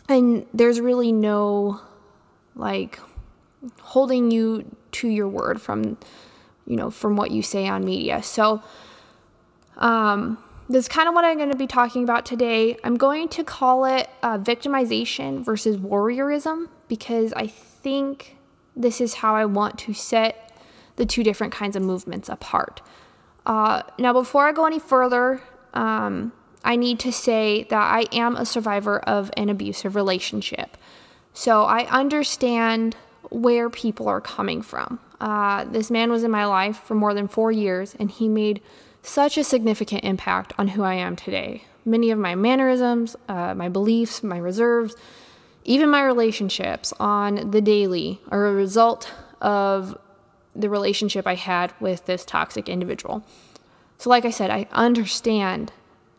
And 0.10 0.46
there's 0.54 0.80
really 0.82 1.12
no 1.12 1.82
like 2.56 3.00
holding 3.82 4.32
you 4.32 4.76
to 4.92 5.08
your 5.08 5.28
word 5.28 5.62
from 5.62 5.98
you 6.68 6.76
know 6.76 6.92
from 6.92 7.16
what 7.16 7.32
you 7.32 7.42
say 7.42 7.68
on 7.68 7.86
media. 7.86 8.22
So 8.22 8.62
um 9.78 10.38
that's 10.74 10.88
kind 10.88 11.08
of 11.08 11.14
what 11.14 11.24
I'm 11.24 11.38
going 11.38 11.52
to 11.52 11.58
be 11.58 11.68
talking 11.68 12.04
about 12.04 12.26
today. 12.26 12.78
I'm 12.84 12.98
going 12.98 13.30
to 13.30 13.44
call 13.44 13.86
it 13.86 14.10
uh, 14.24 14.40
victimization 14.40 15.46
versus 15.46 15.78
warriorism 15.78 16.68
because 16.88 17.32
I 17.34 17.48
think 17.48 18.38
this 18.76 19.00
is 19.00 19.16
how 19.16 19.36
I 19.36 19.46
want 19.46 19.78
to 19.80 19.94
set 19.94 20.52
the 20.96 21.06
two 21.06 21.24
different 21.24 21.54
kinds 21.54 21.76
of 21.76 21.84
movements 21.84 22.28
apart. 22.28 22.82
Uh, 23.46 23.84
now, 24.00 24.14
before 24.14 24.48
I 24.48 24.52
go 24.52 24.66
any 24.66 24.80
further, 24.80 25.42
um, 25.74 26.32
I 26.64 26.76
need 26.76 27.00
to 27.02 27.12
say 27.12 27.68
that 27.70 27.82
I 27.82 28.06
am 28.12 28.36
a 28.36 28.46
survivor 28.46 29.00
of 29.00 29.30
an 29.38 29.50
abusive 29.50 29.96
relationship. 29.96 30.78
So 31.34 31.64
I 31.64 31.86
understand 31.88 32.96
where 33.30 33.70
people 33.70 34.08
are 34.08 34.22
coming 34.22 34.62
from. 34.62 35.00
Uh, 35.20 35.66
this 35.66 35.92
man 35.92 36.12
was 36.12 36.24
in 36.24 36.32
my 36.32 36.46
life 36.46 36.78
for 36.78 36.96
more 36.96 37.14
than 37.14 37.28
four 37.28 37.52
years, 37.52 37.96
and 38.00 38.10
he 38.10 38.28
made 38.28 38.62
such 39.04 39.38
a 39.38 39.44
significant 39.44 40.04
impact 40.04 40.54
on 40.58 40.70
who 40.70 40.84
I 40.84 40.96
am 40.96 41.16
today. 41.16 41.66
Many 41.86 42.10
of 42.10 42.18
my 42.18 42.36
mannerisms, 42.36 43.16
uh, 43.28 43.54
my 43.54 43.70
beliefs, 43.70 44.24
my 44.24 44.38
reserves, 44.38 44.96
even 45.66 45.90
my 45.90 46.04
relationships 46.04 46.94
on 47.00 47.52
the 47.52 47.62
daily 47.62 48.22
are 48.30 48.48
a 48.48 48.54
result 48.54 49.12
of 49.42 49.98
the 50.56 50.70
relationship 50.70 51.28
I 51.28 51.36
had 51.36 51.74
with 51.80 52.06
this 52.06 52.26
toxic 52.26 52.70
individual. 52.70 53.26
So, 53.98 54.10
like 54.10 54.26
I 54.26 54.30
said, 54.30 54.50
I 54.50 54.68
understand 54.72 55.72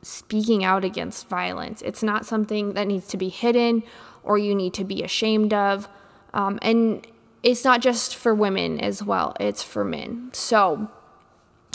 speaking 0.03 0.65
out 0.65 0.85
against 0.85 1.29
violence. 1.29 1.83
It's 1.83 2.03
not 2.03 2.27
something 2.27 2.75
that 2.75 2.87
needs 2.87 3.07
to 3.09 3.17
be 3.17 3.29
hidden 3.29 3.83
or 4.23 4.39
you 4.39 4.55
need 4.55 4.75
to 4.75 4.85
be 4.85 5.03
ashamed 5.03 5.55
of. 5.55 5.89
Um, 6.33 6.59
and 6.63 7.07
it's 7.43 7.65
not 7.65 7.81
just 7.81 8.17
for 8.17 8.35
women 8.35 8.81
as 8.81 9.03
well, 9.03 9.35
it's 9.41 9.63
for 9.63 9.85
men. 9.85 10.31
So, 10.33 10.91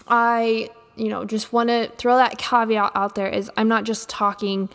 I, 0.08 0.70
you 1.00 1.10
know, 1.10 1.26
just 1.26 1.54
want 1.54 1.70
to 1.70 1.90
throw 1.98 2.18
that 2.18 2.38
caveat 2.38 2.92
out 2.94 3.16
there 3.16 3.28
is 3.28 3.50
I'm 3.58 3.68
not 3.68 3.86
just 3.86 4.10
talking 4.10 4.70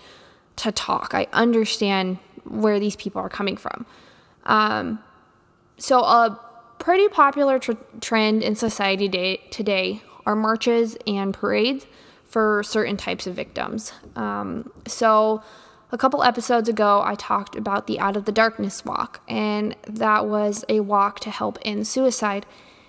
to 0.56 0.72
talk. 0.72 1.14
I 1.14 1.26
understand 1.32 2.18
where 2.44 2.80
these 2.80 2.96
people 2.96 3.20
are 3.20 3.28
coming 3.28 3.56
from. 3.56 3.86
Um, 4.44 5.00
so, 5.76 6.00
a 6.00 6.38
pretty 6.78 7.08
popular 7.08 7.58
tr- 7.58 7.72
trend 8.00 8.42
in 8.42 8.54
society 8.54 9.08
day- 9.08 9.42
today 9.50 10.02
are 10.26 10.36
marches 10.36 10.96
and 11.06 11.34
parades 11.34 11.86
for 12.24 12.62
certain 12.62 12.96
types 12.96 13.26
of 13.26 13.34
victims. 13.34 13.92
Um, 14.16 14.70
so, 14.86 15.42
a 15.92 15.98
couple 15.98 16.22
episodes 16.22 16.68
ago, 16.68 17.02
I 17.04 17.14
talked 17.14 17.54
about 17.54 17.86
the 17.86 18.00
Out 18.00 18.16
of 18.16 18.24
the 18.24 18.32
Darkness 18.32 18.84
walk, 18.84 19.20
and 19.28 19.76
that 19.86 20.26
was 20.26 20.64
a 20.68 20.80
walk 20.80 21.20
to 21.20 21.30
help 21.30 21.58
end 21.62 21.86
suicide. 21.86 22.46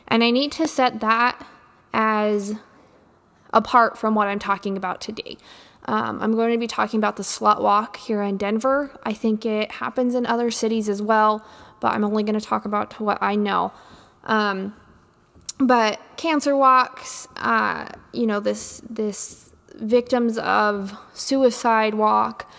And 0.07 0.23
I 0.23 0.31
need 0.31 0.51
to 0.53 0.67
set 0.67 0.99
that 1.01 1.45
as 1.93 2.55
apart 3.55 3.97
from 3.97 4.13
what 4.13 4.27
I'm 4.27 4.37
talking 4.37 4.77
about 4.77 5.01
today. 5.01 5.37
Um, 5.85 6.21
I'm 6.21 6.33
going 6.33 6.51
to 6.51 6.59
be 6.59 6.67
talking 6.67 6.99
about 6.99 7.15
the 7.15 7.23
Slut 7.23 7.61
Walk 7.61 7.97
here 7.97 8.21
in 8.21 8.37
Denver. 8.37 8.91
I 9.03 9.13
think 9.13 9.45
it 9.45 9.71
happens 9.71 10.13
in 10.13 10.25
other 10.25 10.51
cities 10.51 10.89
as 10.89 11.01
well, 11.01 11.45
but 11.79 11.93
I'm 11.93 12.03
only 12.03 12.23
going 12.23 12.39
to 12.39 12.45
talk 12.45 12.65
about 12.65 12.99
what 12.99 13.17
I 13.21 13.35
know. 13.35 13.71
Um, 14.25 14.75
but 15.57 15.99
cancer 16.17 16.55
walks, 16.55 17.27
uh, 17.37 17.87
you 18.11 18.27
know, 18.27 18.39
this 18.39 18.81
this 18.89 19.53
victims 19.75 20.37
of 20.37 20.97
suicide 21.13 21.93
walk. 21.93 22.49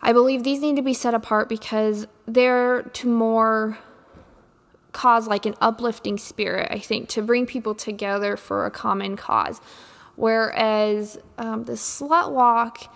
I 0.00 0.12
believe 0.12 0.44
these 0.44 0.60
need 0.60 0.76
to 0.76 0.82
be 0.82 0.94
set 0.94 1.14
apart 1.14 1.48
because 1.48 2.06
they're 2.26 2.82
to 2.82 3.08
more 3.08 3.78
cause 4.92 5.26
like 5.26 5.46
an 5.46 5.54
uplifting 5.60 6.18
spirit, 6.18 6.68
I 6.70 6.78
think, 6.78 7.08
to 7.10 7.22
bring 7.22 7.46
people 7.46 7.74
together 7.74 8.36
for 8.36 8.66
a 8.66 8.70
common 8.70 9.16
cause. 9.16 9.60
Whereas 10.18 11.16
um, 11.38 11.62
the 11.62 11.74
slut 11.74 12.32
walk 12.32 12.92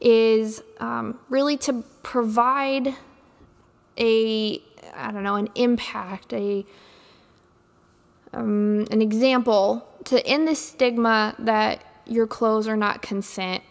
is 0.00 0.62
um, 0.78 1.18
really 1.28 1.56
to 1.56 1.82
provide 2.04 2.94
a, 3.98 4.62
I 4.94 5.10
don't 5.10 5.24
know, 5.24 5.34
an 5.34 5.48
impact, 5.56 6.32
a, 6.32 6.64
um, 8.32 8.86
an 8.92 9.02
example 9.02 9.84
to 10.04 10.24
end 10.24 10.46
the 10.46 10.54
stigma 10.54 11.34
that 11.40 11.84
your 12.06 12.28
clothes 12.28 12.68
are 12.68 12.76
not 12.76 13.02
consent 13.02 13.64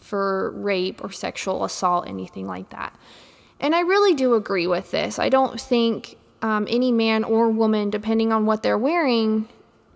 for 0.00 0.50
rape 0.50 1.00
or 1.04 1.12
sexual 1.12 1.64
assault, 1.64 2.08
anything 2.08 2.48
like 2.48 2.70
that. 2.70 2.92
And 3.60 3.72
I 3.72 3.82
really 3.82 4.14
do 4.14 4.34
agree 4.34 4.66
with 4.66 4.90
this. 4.90 5.20
I 5.20 5.28
don't 5.28 5.60
think 5.60 6.16
um, 6.42 6.66
any 6.68 6.90
man 6.90 7.22
or 7.22 7.48
woman, 7.50 7.88
depending 7.88 8.32
on 8.32 8.46
what 8.46 8.64
they're 8.64 8.76
wearing, 8.76 9.48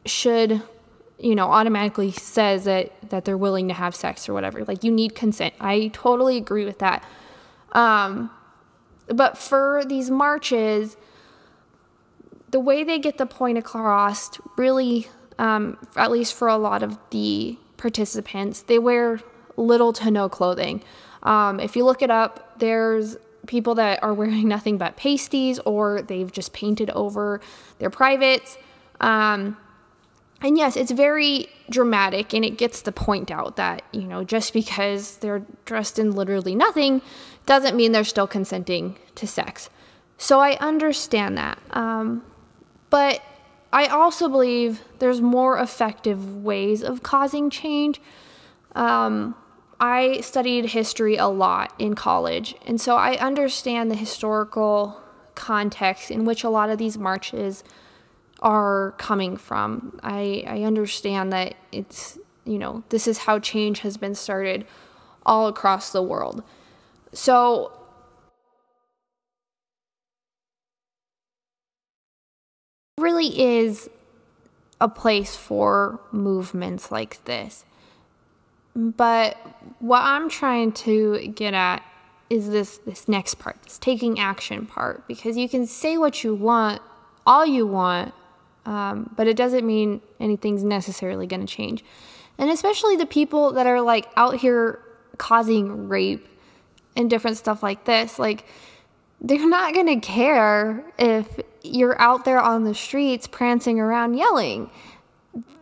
should 0.04 0.62
you 1.18 1.34
know 1.34 1.50
automatically 1.50 2.12
says 2.12 2.64
that 2.64 2.92
that 3.10 3.24
they're 3.24 3.38
willing 3.38 3.68
to 3.68 3.74
have 3.74 3.94
sex 3.94 4.28
or 4.28 4.34
whatever. 4.34 4.64
Like 4.64 4.84
you 4.84 4.90
need 4.90 5.14
consent. 5.14 5.54
I 5.60 5.88
totally 5.92 6.36
agree 6.36 6.64
with 6.64 6.78
that. 6.78 7.04
Um 7.72 8.30
but 9.08 9.38
for 9.38 9.82
these 9.86 10.10
marches 10.10 10.96
the 12.50 12.60
way 12.60 12.84
they 12.84 12.98
get 12.98 13.18
the 13.18 13.26
point 13.26 13.58
across 13.58 14.38
really 14.56 15.08
um, 15.38 15.76
at 15.96 16.10
least 16.10 16.34
for 16.34 16.48
a 16.48 16.56
lot 16.56 16.82
of 16.82 16.98
the 17.10 17.58
participants 17.76 18.62
they 18.62 18.78
wear 18.78 19.20
little 19.56 19.92
to 19.92 20.10
no 20.10 20.28
clothing. 20.28 20.82
Um, 21.22 21.60
if 21.60 21.76
you 21.76 21.84
look 21.84 22.02
it 22.02 22.10
up 22.10 22.58
there's 22.58 23.16
people 23.46 23.74
that 23.76 24.02
are 24.02 24.12
wearing 24.12 24.48
nothing 24.56 24.78
but 24.78 24.96
pasties 24.96 25.58
or 25.60 26.02
they've 26.02 26.30
just 26.30 26.52
painted 26.52 26.90
over 26.90 27.40
their 27.78 27.90
privates. 27.90 28.58
Um, 29.00 29.56
and 30.42 30.58
yes, 30.58 30.76
it's 30.76 30.90
very 30.90 31.48
dramatic 31.70 32.34
and 32.34 32.44
it 32.44 32.58
gets 32.58 32.82
the 32.82 32.92
point 32.92 33.30
out 33.30 33.56
that, 33.56 33.82
you 33.92 34.02
know, 34.02 34.22
just 34.22 34.52
because 34.52 35.16
they're 35.18 35.42
dressed 35.64 35.98
in 35.98 36.12
literally 36.12 36.54
nothing 36.54 37.00
doesn't 37.46 37.76
mean 37.76 37.92
they're 37.92 38.04
still 38.04 38.26
consenting 38.26 38.98
to 39.14 39.26
sex. 39.26 39.70
So 40.18 40.40
I 40.40 40.56
understand 40.56 41.36
that. 41.38 41.58
Um, 41.70 42.22
but 42.90 43.22
I 43.72 43.86
also 43.86 44.28
believe 44.28 44.82
there's 44.98 45.20
more 45.20 45.58
effective 45.58 46.42
ways 46.42 46.82
of 46.82 47.02
causing 47.02 47.50
change. 47.50 48.00
Um, 48.74 49.34
I 49.78 50.20
studied 50.20 50.66
history 50.66 51.16
a 51.16 51.26
lot 51.26 51.74
in 51.78 51.94
college, 51.94 52.54
and 52.64 52.80
so 52.80 52.96
I 52.96 53.16
understand 53.16 53.90
the 53.90 53.94
historical 53.94 55.00
context 55.34 56.10
in 56.10 56.24
which 56.24 56.44
a 56.44 56.48
lot 56.48 56.70
of 56.70 56.78
these 56.78 56.96
marches 56.96 57.62
are 58.40 58.94
coming 58.98 59.36
from. 59.36 59.98
I, 60.02 60.44
I 60.46 60.62
understand 60.62 61.32
that 61.32 61.54
it's, 61.72 62.18
you 62.44 62.58
know, 62.58 62.84
this 62.90 63.06
is 63.06 63.18
how 63.18 63.38
change 63.38 63.80
has 63.80 63.96
been 63.96 64.14
started 64.14 64.66
all 65.24 65.48
across 65.48 65.90
the 65.90 66.02
world. 66.02 66.42
So, 67.12 67.72
really 72.98 73.40
is 73.40 73.88
a 74.80 74.88
place 74.88 75.36
for 75.36 76.00
movements 76.12 76.90
like 76.90 77.24
this. 77.24 77.64
But 78.74 79.36
what 79.78 80.02
I'm 80.02 80.28
trying 80.28 80.72
to 80.72 81.28
get 81.28 81.54
at 81.54 81.82
is 82.28 82.50
this 82.50 82.78
this 82.78 83.08
next 83.08 83.36
part, 83.36 83.62
this 83.62 83.78
taking 83.78 84.18
action 84.18 84.66
part 84.66 85.06
because 85.08 85.36
you 85.36 85.48
can 85.48 85.66
say 85.66 85.96
what 85.96 86.24
you 86.24 86.34
want, 86.34 86.82
all 87.26 87.46
you 87.46 87.66
want, 87.66 88.12
um, 88.66 89.14
but 89.16 89.26
it 89.26 89.36
doesn't 89.36 89.66
mean 89.66 90.02
anything's 90.20 90.64
necessarily 90.64 91.26
going 91.26 91.44
to 91.44 91.46
change. 91.46 91.84
And 92.36 92.50
especially 92.50 92.96
the 92.96 93.06
people 93.06 93.52
that 93.52 93.66
are 93.66 93.80
like 93.80 94.08
out 94.16 94.36
here 94.36 94.80
causing 95.16 95.88
rape 95.88 96.28
and 96.94 97.08
different 97.08 97.36
stuff 97.36 97.62
like 97.62 97.84
this, 97.84 98.18
like 98.18 98.44
they're 99.20 99.48
not 99.48 99.72
going 99.72 99.86
to 99.86 100.06
care 100.06 100.84
if 100.98 101.40
you're 101.62 102.00
out 102.00 102.24
there 102.24 102.40
on 102.40 102.64
the 102.64 102.74
streets 102.74 103.26
prancing 103.26 103.80
around 103.80 104.14
yelling. 104.14 104.70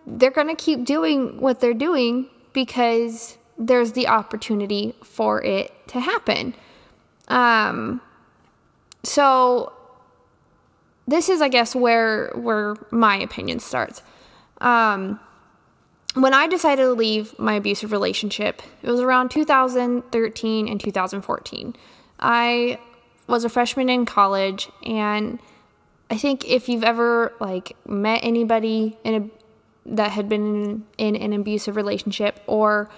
They're 0.07 0.31
going 0.31 0.49
to 0.49 0.57
keep 0.57 0.85
doing 0.85 1.41
what 1.41 1.61
they're 1.61 1.75
doing 1.75 2.27
because 2.53 3.39
there's 3.59 3.93
the 3.93 4.09
opportunity 4.09 4.95
for 5.03 5.43
it 5.43 5.73
to 5.89 6.01
happen. 6.01 6.55
Um, 7.29 8.01
so 9.03 9.73
this 11.07 11.29
is, 11.29 11.41
I 11.41 11.49
guess, 11.49 11.75
where 11.75 12.31
where 12.35 12.77
my 12.91 13.17
opinion 13.17 13.61
starts. 13.61 14.03
Um, 14.61 15.21
when 16.15 16.33
I 16.33 16.47
decided 16.47 16.83
to 16.83 16.93
leave 16.93 17.39
my 17.39 17.55
abusive 17.55 17.93
relationship, 17.93 18.63
it 18.83 18.91
was 18.91 19.01
around 19.01 19.31
2013 19.31 20.69
and 20.69 20.81
2014. 20.81 21.77
I 22.21 22.79
was 23.27 23.45
a 23.45 23.49
freshman 23.49 23.89
in 23.89 24.07
college, 24.07 24.71
and 24.87 25.41
I 26.11 26.17
think 26.17 26.45
if 26.45 26.69
you've 26.69 26.85
ever 26.85 27.33
like 27.41 27.77
met 27.87 28.21
anybody 28.23 28.97
in 29.05 29.15
a 29.15 29.31
that 29.87 30.13
had 30.13 30.29
been 30.29 30.85
in, 30.97 31.17
in 31.17 31.33
an 31.33 31.33
abusive 31.41 31.77
relationship 31.77 32.41
or 32.47 32.89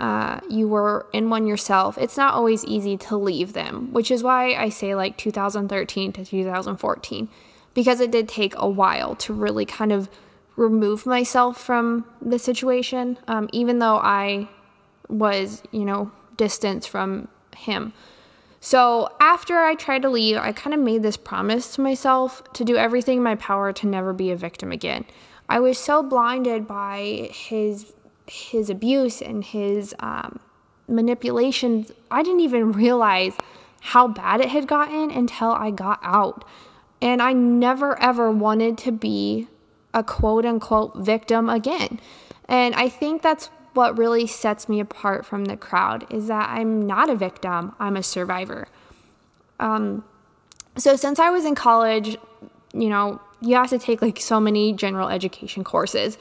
uh, 0.00 0.40
you 0.48 0.66
were 0.66 1.06
in 1.12 1.30
one 1.30 1.46
yourself, 1.46 1.96
it's 1.98 2.16
not 2.16 2.34
always 2.34 2.64
easy 2.64 2.96
to 2.96 3.16
leave 3.16 3.52
them, 3.52 3.92
which 3.92 4.10
is 4.10 4.22
why 4.22 4.54
I 4.54 4.68
say 4.68 4.94
like 4.94 5.16
2013 5.16 6.12
to 6.12 6.24
2014, 6.24 7.28
because 7.74 8.00
it 8.00 8.10
did 8.10 8.28
take 8.28 8.54
a 8.56 8.68
while 8.68 9.14
to 9.16 9.32
really 9.32 9.64
kind 9.64 9.92
of 9.92 10.08
remove 10.56 11.06
myself 11.06 11.60
from 11.60 12.04
the 12.20 12.38
situation, 12.38 13.18
um, 13.28 13.48
even 13.52 13.78
though 13.78 13.98
I 13.98 14.48
was, 15.08 15.62
you 15.70 15.84
know, 15.84 16.10
distance 16.36 16.86
from 16.86 17.28
him. 17.56 17.92
So 18.60 19.10
after 19.20 19.58
I 19.58 19.74
tried 19.74 20.02
to 20.02 20.10
leave, 20.10 20.36
I 20.36 20.52
kind 20.52 20.72
of 20.72 20.80
made 20.80 21.02
this 21.02 21.16
promise 21.16 21.74
to 21.74 21.80
myself 21.80 22.42
to 22.52 22.64
do 22.64 22.76
everything 22.76 23.18
in 23.18 23.22
my 23.22 23.34
power 23.34 23.72
to 23.72 23.86
never 23.86 24.12
be 24.12 24.30
a 24.30 24.36
victim 24.36 24.70
again. 24.70 25.04
I 25.48 25.58
was 25.58 25.78
so 25.78 26.02
blinded 26.02 26.66
by 26.66 27.30
his 27.32 27.92
his 28.32 28.70
abuse 28.70 29.20
and 29.20 29.44
his 29.44 29.94
um, 30.00 30.40
manipulations. 30.88 31.92
I 32.10 32.22
didn't 32.22 32.40
even 32.40 32.72
realize 32.84 33.36
how 33.80 34.08
bad 34.08 34.40
it 34.40 34.48
had 34.48 34.66
gotten 34.66 35.10
until 35.10 35.50
I 35.50 35.70
got 35.70 36.00
out. 36.02 36.44
And 37.00 37.20
I 37.20 37.32
never 37.32 38.00
ever 38.00 38.30
wanted 38.30 38.78
to 38.78 38.92
be 38.92 39.48
a 39.92 40.02
quote 40.02 40.46
unquote 40.46 40.96
victim 40.96 41.48
again. 41.48 42.00
And 42.48 42.74
I 42.74 42.88
think 42.88 43.22
that's 43.22 43.50
what 43.74 43.98
really 43.98 44.26
sets 44.26 44.68
me 44.68 44.80
apart 44.80 45.26
from 45.26 45.46
the 45.46 45.56
crowd 45.56 46.06
is 46.10 46.28
that 46.28 46.48
I'm 46.50 46.86
not 46.86 47.10
a 47.10 47.16
victim, 47.16 47.74
I'm 47.78 47.96
a 47.96 48.02
survivor. 48.02 48.68
Um, 49.58 50.04
so 50.76 50.96
since 50.96 51.18
I 51.18 51.30
was 51.30 51.44
in 51.44 51.54
college, 51.54 52.16
you 52.72 52.88
know, 52.88 53.20
you 53.40 53.56
have 53.56 53.70
to 53.70 53.78
take 53.78 54.00
like 54.00 54.20
so 54.20 54.38
many 54.40 54.72
general 54.72 55.08
education 55.08 55.64
courses. 55.64 56.18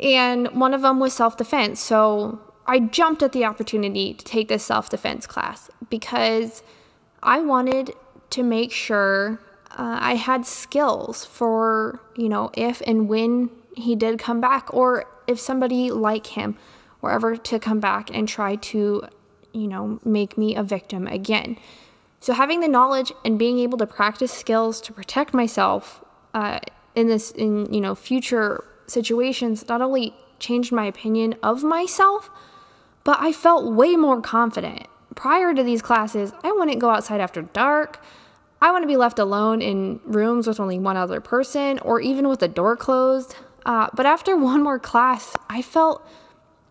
And 0.00 0.48
one 0.48 0.74
of 0.74 0.82
them 0.82 0.98
was 0.98 1.12
self 1.12 1.36
defense. 1.36 1.80
So 1.80 2.40
I 2.66 2.80
jumped 2.80 3.22
at 3.22 3.32
the 3.32 3.44
opportunity 3.44 4.14
to 4.14 4.24
take 4.24 4.48
this 4.48 4.64
self 4.64 4.88
defense 4.90 5.26
class 5.26 5.70
because 5.88 6.62
I 7.22 7.40
wanted 7.40 7.92
to 8.30 8.42
make 8.42 8.72
sure 8.72 9.40
uh, 9.70 9.98
I 10.00 10.14
had 10.14 10.46
skills 10.46 11.24
for, 11.24 12.00
you 12.16 12.28
know, 12.28 12.50
if 12.54 12.82
and 12.86 13.08
when 13.08 13.50
he 13.76 13.94
did 13.96 14.18
come 14.18 14.40
back, 14.40 14.72
or 14.72 15.06
if 15.26 15.40
somebody 15.40 15.90
like 15.90 16.28
him 16.28 16.56
were 17.00 17.10
ever 17.10 17.36
to 17.36 17.58
come 17.58 17.80
back 17.80 18.08
and 18.12 18.28
try 18.28 18.56
to, 18.56 19.04
you 19.52 19.66
know, 19.66 20.00
make 20.04 20.38
me 20.38 20.54
a 20.54 20.62
victim 20.62 21.06
again. 21.06 21.56
So 22.20 22.32
having 22.32 22.60
the 22.60 22.68
knowledge 22.68 23.12
and 23.24 23.38
being 23.38 23.58
able 23.58 23.76
to 23.78 23.86
practice 23.86 24.32
skills 24.32 24.80
to 24.82 24.92
protect 24.92 25.34
myself 25.34 26.02
uh, 26.32 26.60
in 26.94 27.08
this, 27.08 27.30
in 27.32 27.72
you 27.72 27.80
know, 27.80 27.94
future 27.94 28.64
situations, 28.86 29.68
not 29.68 29.80
only 29.80 30.14
changed 30.38 30.72
my 30.72 30.84
opinion 30.84 31.36
of 31.42 31.62
myself, 31.62 32.30
but 33.04 33.18
I 33.20 33.32
felt 33.32 33.72
way 33.72 33.96
more 33.96 34.20
confident. 34.20 34.86
Prior 35.14 35.54
to 35.54 35.62
these 35.62 35.82
classes, 35.82 36.32
I 36.42 36.52
wouldn't 36.52 36.80
go 36.80 36.90
outside 36.90 37.20
after 37.20 37.42
dark. 37.42 38.02
I 38.60 38.70
want 38.72 38.82
to 38.82 38.88
be 38.88 38.96
left 38.96 39.18
alone 39.18 39.60
in 39.62 40.00
rooms 40.04 40.46
with 40.46 40.58
only 40.58 40.78
one 40.78 40.96
other 40.96 41.20
person 41.20 41.78
or 41.80 42.00
even 42.00 42.28
with 42.28 42.40
the 42.40 42.48
door 42.48 42.76
closed. 42.76 43.36
Uh, 43.64 43.88
but 43.94 44.06
after 44.06 44.36
one 44.52 44.62
more 44.62 44.78
class, 44.78 45.36
I 45.48 45.62
felt 45.62 46.06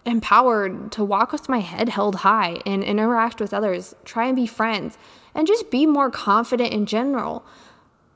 empowered 0.06 0.92
to 0.92 1.04
walk 1.04 1.32
with 1.32 1.48
my 1.48 1.60
head 1.60 1.88
held 1.90 2.16
high 2.16 2.62
and 2.66 2.84
interact 2.84 3.40
with 3.40 3.54
others, 3.54 3.96
try 4.04 4.28
and 4.28 4.36
be 4.36 4.46
friends, 4.46 4.98
and 5.34 5.48
just 5.48 5.72
be 5.72 5.86
more 5.86 6.12
confident 6.12 6.74
in 6.74 6.86
general. 6.86 7.46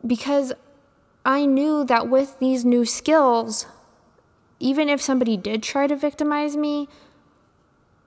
Because 0.06 0.54
I 1.26 1.46
knew 1.46 1.86
that 1.86 2.10
with 2.10 2.38
these 2.40 2.66
new 2.66 2.84
skills, 2.84 3.68
even 4.60 4.90
if 4.90 5.02
somebody 5.02 5.38
did 5.38 5.64
try 5.64 5.88
to 5.88 5.96
victimize 5.96 6.56
me, 6.56 6.88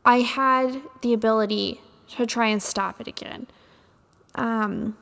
I 0.04 0.20
had 0.20 0.82
the 1.02 1.12
ability 1.12 1.80
to 2.16 2.26
try 2.26 2.48
and 2.48 2.62
stop 2.62 3.00
it 3.00 3.06
again. 3.06 3.46
Um, 4.34 4.96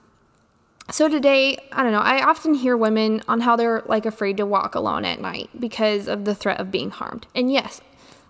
so 0.91 1.09
today, 1.09 1.59
I 1.73 1.83
don't 1.83 1.93
know, 1.93 2.01
I 2.01 2.23
often 2.23 2.55
hear 2.55 2.77
women 2.77 3.23
on 3.29 3.41
how 3.41 3.57
they're 3.57 3.83
like 3.87 4.07
afraid 4.07 4.37
to 4.39 4.47
walk 4.47 4.75
alone 4.75 5.05
at 5.05 5.21
night 5.21 5.51
because 5.59 6.09
of 6.09 6.25
the 6.25 6.35
threat 6.35 6.61
of 6.61 6.71
being 6.71 6.91
harmed. 6.91 7.27
And 7.35 7.53
yes, 7.53 7.81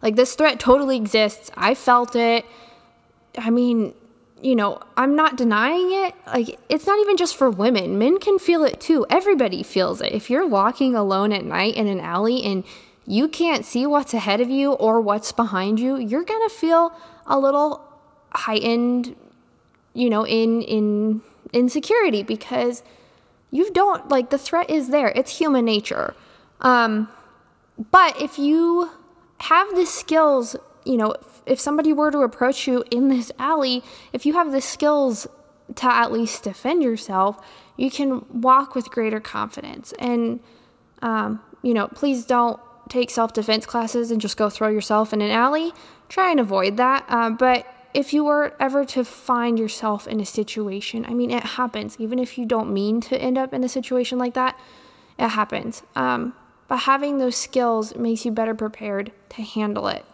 like 0.02 0.16
this 0.16 0.34
threat 0.34 0.58
totally 0.60 0.96
exists. 0.96 1.50
I 1.56 1.74
felt 1.74 2.16
it. 2.16 2.44
I 3.36 3.50
mean, 3.50 3.94
you 4.40 4.54
know, 4.54 4.80
I'm 4.96 5.16
not 5.16 5.36
denying 5.36 5.90
it. 5.92 6.14
Like, 6.26 6.58
it's 6.68 6.86
not 6.86 6.98
even 7.00 7.16
just 7.16 7.36
for 7.36 7.50
women, 7.50 7.98
men 7.98 8.18
can 8.18 8.38
feel 8.38 8.64
it 8.64 8.80
too. 8.80 9.06
Everybody 9.10 9.62
feels 9.62 10.00
it. 10.00 10.12
If 10.12 10.30
you're 10.30 10.46
walking 10.46 10.94
alone 10.94 11.32
at 11.32 11.44
night 11.44 11.74
in 11.74 11.86
an 11.86 12.00
alley 12.00 12.42
and 12.44 12.64
you 13.08 13.26
can't 13.26 13.64
see 13.64 13.86
what's 13.86 14.12
ahead 14.12 14.38
of 14.38 14.50
you 14.50 14.72
or 14.72 15.00
what's 15.00 15.32
behind 15.32 15.80
you, 15.80 15.96
you're 15.96 16.24
going 16.24 16.46
to 16.46 16.54
feel 16.54 16.92
a 17.26 17.38
little 17.38 17.82
heightened, 18.34 19.16
you 19.94 20.10
know, 20.10 20.26
in, 20.26 20.60
in, 20.62 21.22
insecurity 21.54 22.22
because 22.22 22.82
you 23.50 23.72
don't 23.72 24.10
like 24.10 24.28
the 24.28 24.36
threat 24.36 24.68
is 24.68 24.88
there. 24.88 25.08
It's 25.16 25.38
human 25.38 25.64
nature. 25.64 26.14
Um, 26.60 27.08
but 27.90 28.20
if 28.20 28.38
you 28.38 28.90
have 29.38 29.74
the 29.74 29.86
skills, 29.86 30.54
you 30.84 30.98
know, 30.98 31.12
if, 31.12 31.42
if 31.46 31.60
somebody 31.60 31.94
were 31.94 32.10
to 32.10 32.18
approach 32.18 32.66
you 32.66 32.84
in 32.90 33.08
this 33.08 33.32
alley, 33.38 33.82
if 34.12 34.26
you 34.26 34.34
have 34.34 34.52
the 34.52 34.60
skills 34.60 35.26
to 35.76 35.86
at 35.86 36.12
least 36.12 36.42
defend 36.42 36.82
yourself, 36.82 37.42
you 37.78 37.90
can 37.90 38.22
walk 38.28 38.74
with 38.74 38.90
greater 38.90 39.20
confidence. 39.20 39.94
And, 39.98 40.40
um, 41.00 41.40
you 41.62 41.72
know, 41.72 41.88
please 41.88 42.26
don't 42.26 42.60
take 42.88 43.10
self 43.10 43.32
defense 43.32 43.66
classes 43.66 44.10
and 44.10 44.20
just 44.20 44.36
go 44.36 44.50
throw 44.50 44.68
yourself 44.68 45.12
in 45.12 45.20
an 45.20 45.30
alley. 45.30 45.72
Try 46.08 46.30
and 46.30 46.40
avoid 46.40 46.76
that. 46.76 47.04
Uh, 47.08 47.30
but 47.30 47.66
if 47.94 48.12
you 48.12 48.24
were 48.24 48.54
ever 48.60 48.84
to 48.84 49.04
find 49.04 49.58
yourself 49.58 50.06
in 50.06 50.20
a 50.20 50.26
situation, 50.26 51.04
I 51.06 51.14
mean, 51.14 51.30
it 51.30 51.42
happens. 51.42 51.96
Even 51.98 52.18
if 52.18 52.38
you 52.38 52.46
don't 52.46 52.72
mean 52.72 53.00
to 53.02 53.20
end 53.20 53.38
up 53.38 53.52
in 53.52 53.64
a 53.64 53.68
situation 53.68 54.18
like 54.18 54.34
that, 54.34 54.58
it 55.18 55.28
happens. 55.28 55.82
Um, 55.96 56.34
but 56.68 56.80
having 56.80 57.18
those 57.18 57.36
skills 57.36 57.96
makes 57.96 58.24
you 58.24 58.30
better 58.30 58.54
prepared 58.54 59.12
to 59.30 59.42
handle 59.42 59.88
it. 59.88 60.04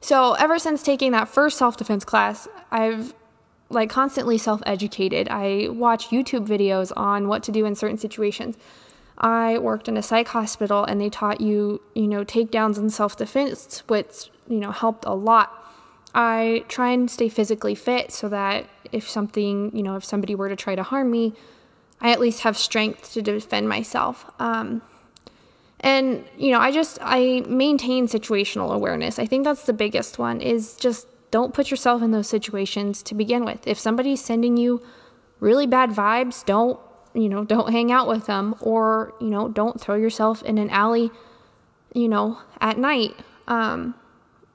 So, 0.00 0.34
ever 0.34 0.58
since 0.58 0.82
taking 0.82 1.12
that 1.12 1.28
first 1.28 1.56
self 1.56 1.76
defense 1.76 2.04
class, 2.04 2.46
I've 2.70 3.14
like 3.70 3.88
constantly 3.88 4.36
self 4.38 4.62
educated. 4.66 5.28
I 5.30 5.68
watch 5.70 6.08
YouTube 6.08 6.46
videos 6.46 6.92
on 6.96 7.28
what 7.28 7.42
to 7.44 7.52
do 7.52 7.64
in 7.64 7.74
certain 7.74 7.98
situations. 7.98 8.56
I 9.18 9.58
worked 9.58 9.88
in 9.88 9.96
a 9.96 10.02
psych 10.02 10.28
hospital 10.28 10.84
and 10.84 11.00
they 11.00 11.08
taught 11.08 11.40
you, 11.40 11.80
you 11.94 12.08
know, 12.08 12.24
takedowns 12.24 12.78
and 12.78 12.92
self 12.92 13.16
defense, 13.16 13.82
which, 13.86 14.30
you 14.48 14.58
know, 14.58 14.72
helped 14.72 15.04
a 15.04 15.14
lot. 15.14 15.52
I 16.14 16.64
try 16.68 16.90
and 16.90 17.10
stay 17.10 17.28
physically 17.28 17.74
fit 17.74 18.12
so 18.12 18.28
that 18.28 18.66
if 18.92 19.08
something, 19.08 19.74
you 19.76 19.82
know, 19.82 19.96
if 19.96 20.04
somebody 20.04 20.34
were 20.34 20.48
to 20.48 20.56
try 20.56 20.74
to 20.74 20.82
harm 20.82 21.10
me, 21.10 21.34
I 22.00 22.10
at 22.10 22.20
least 22.20 22.40
have 22.40 22.56
strength 22.56 23.12
to 23.14 23.22
defend 23.22 23.68
myself. 23.68 24.30
Um, 24.38 24.82
and 25.80 26.24
you 26.38 26.50
know, 26.50 26.60
I 26.60 26.70
just 26.70 26.98
I 27.02 27.44
maintain 27.46 28.08
situational 28.08 28.72
awareness. 28.72 29.18
I 29.18 29.26
think 29.26 29.44
that's 29.44 29.64
the 29.64 29.72
biggest 29.72 30.18
one 30.18 30.40
is 30.40 30.76
just 30.76 31.06
don't 31.30 31.52
put 31.52 31.70
yourself 31.70 32.00
in 32.00 32.12
those 32.12 32.28
situations 32.28 33.02
to 33.02 33.14
begin 33.14 33.44
with. 33.44 33.66
If 33.66 33.78
somebody's 33.78 34.24
sending 34.24 34.56
you 34.56 34.82
really 35.40 35.66
bad 35.66 35.90
vibes, 35.90 36.44
don't, 36.44 36.78
you 37.14 37.28
know, 37.28 37.44
don't 37.44 37.70
hang 37.70 37.92
out 37.92 38.08
with 38.08 38.26
them 38.26 38.54
or, 38.60 39.14
you 39.20 39.28
know, 39.28 39.48
don't 39.48 39.80
throw 39.80 39.94
yourself 39.94 40.42
in 40.42 40.58
an 40.58 40.68
alley, 40.70 41.10
you 41.94 42.08
know, 42.08 42.38
at 42.60 42.76
night. 42.76 43.14
Um, 43.46 43.94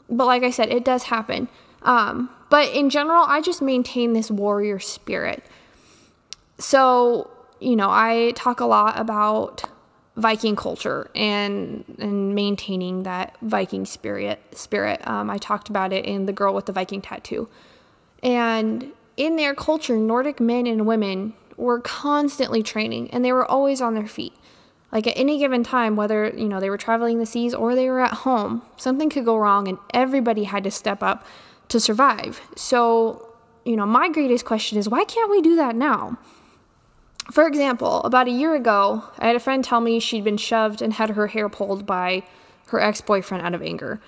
but 0.09 0.25
like 0.25 0.43
I 0.43 0.49
said, 0.49 0.69
it 0.69 0.83
does 0.83 1.03
happen. 1.03 1.47
Um, 1.81 2.29
but 2.49 2.73
in 2.73 2.89
general, 2.89 3.23
I 3.25 3.41
just 3.41 3.61
maintain 3.61 4.13
this 4.13 4.29
warrior 4.29 4.79
spirit. 4.79 5.43
So, 6.57 7.29
you 7.59 7.75
know, 7.75 7.89
I 7.89 8.33
talk 8.35 8.59
a 8.59 8.65
lot 8.65 8.99
about 8.99 9.63
Viking 10.17 10.57
culture 10.57 11.09
and 11.15 11.85
and 11.97 12.35
maintaining 12.35 13.03
that 13.03 13.37
Viking 13.41 13.85
spirit. 13.85 14.41
Spirit. 14.57 14.99
Um, 15.07 15.29
I 15.29 15.37
talked 15.37 15.69
about 15.69 15.93
it 15.93 16.03
in 16.03 16.25
the 16.25 16.33
girl 16.33 16.53
with 16.53 16.65
the 16.65 16.73
Viking 16.73 17.01
tattoo, 17.01 17.47
and 18.21 18.91
in 19.15 19.37
their 19.37 19.55
culture, 19.55 19.95
Nordic 19.95 20.41
men 20.41 20.67
and 20.67 20.85
women 20.85 21.33
were 21.59 21.79
constantly 21.81 22.63
training, 22.63 23.11
and 23.11 23.23
they 23.23 23.33
were 23.33 23.45
always 23.45 23.81
on 23.81 23.93
their 23.93 24.07
feet. 24.07 24.33
Like 24.91 25.05
at 25.05 25.17
any 25.17 25.37
given 25.37 25.63
time, 25.63 25.95
whether, 25.95 26.29
you 26.29 26.49
know, 26.49 26.59
they 26.59 26.69
were 26.69 26.77
traveling 26.77 27.19
the 27.19 27.25
seas 27.25 27.53
or 27.53 27.75
they 27.75 27.89
were 27.89 27.99
at 27.99 28.13
home, 28.13 28.63
something 28.77 29.09
could 29.09 29.25
go 29.25 29.37
wrong 29.37 29.67
and 29.67 29.77
everybody 29.93 30.45
had 30.45 30.63
to 30.63 30.71
step 30.71 31.03
up 31.03 31.25
to 31.67 31.79
survive. 31.79 32.41
So, 32.55 33.35
you 33.65 33.75
know, 33.75 33.85
my 33.85 34.09
greatest 34.09 34.45
question 34.45 34.79
is 34.79 34.89
why 34.89 35.03
can't 35.03 35.29
we 35.29 35.41
do 35.41 35.55
that 35.57 35.75
now? 35.75 36.17
For 37.31 37.45
example, 37.45 38.01
about 38.01 38.27
a 38.27 38.31
year 38.31 38.55
ago, 38.55 39.03
I 39.19 39.27
had 39.27 39.35
a 39.35 39.39
friend 39.39 39.63
tell 39.63 39.79
me 39.79 39.99
she'd 39.99 40.23
been 40.23 40.37
shoved 40.37 40.81
and 40.81 40.93
had 40.93 41.11
her 41.11 41.27
hair 41.27 41.49
pulled 41.49 41.85
by 41.85 42.23
her 42.69 42.79
ex-boyfriend 42.79 43.45
out 43.45 43.53
of 43.53 43.61
anger. 43.61 44.01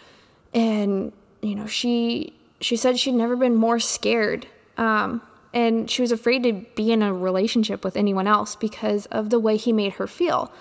And, 0.52 1.14
you 1.44 1.53
know, 1.53 1.68
she 1.68 2.34
she 2.60 2.76
said 2.76 2.98
she'd 2.98 3.14
never 3.14 3.36
been 3.36 3.56
more 3.56 3.80
scared. 3.80 4.48
Um, 4.78 5.22
and 5.53 5.90
she 5.90 6.02
was 6.02 6.11
afraid 6.11 6.44
to 6.44 6.53
be 6.76 6.91
in 6.91 7.02
a 7.02 7.14
relationship 7.14 7.84
with 7.84 7.98
anyone 7.98 8.28
else 8.28 8.56
because 8.56 9.06
of 9.07 9.30
the 9.30 9.40
way 9.40 9.57
he 9.57 9.73
made 9.73 9.94
her 9.94 10.07
feel. 10.07 10.52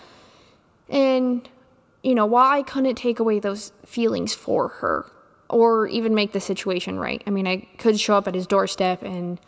And, 0.89 1.49
you 2.03 2.15
know, 2.15 2.27
while 2.27 2.51
I 2.51 2.63
couldn't 2.63 2.97
take 2.97 3.21
away 3.21 3.39
those 3.39 3.73
feelings 3.85 4.35
for 4.35 4.69
her 4.69 5.11
or 5.49 5.87
even 5.87 6.15
make 6.15 6.33
the 6.33 6.41
situation 6.41 6.99
right, 6.99 7.23
I 7.27 7.31
mean, 7.31 7.47
I 7.47 7.69
could 7.79 8.01
show 8.01 8.17
up 8.17 8.27
at 8.27 8.35
his 8.35 8.47
doorstep 8.47 9.03
and, 9.03 9.39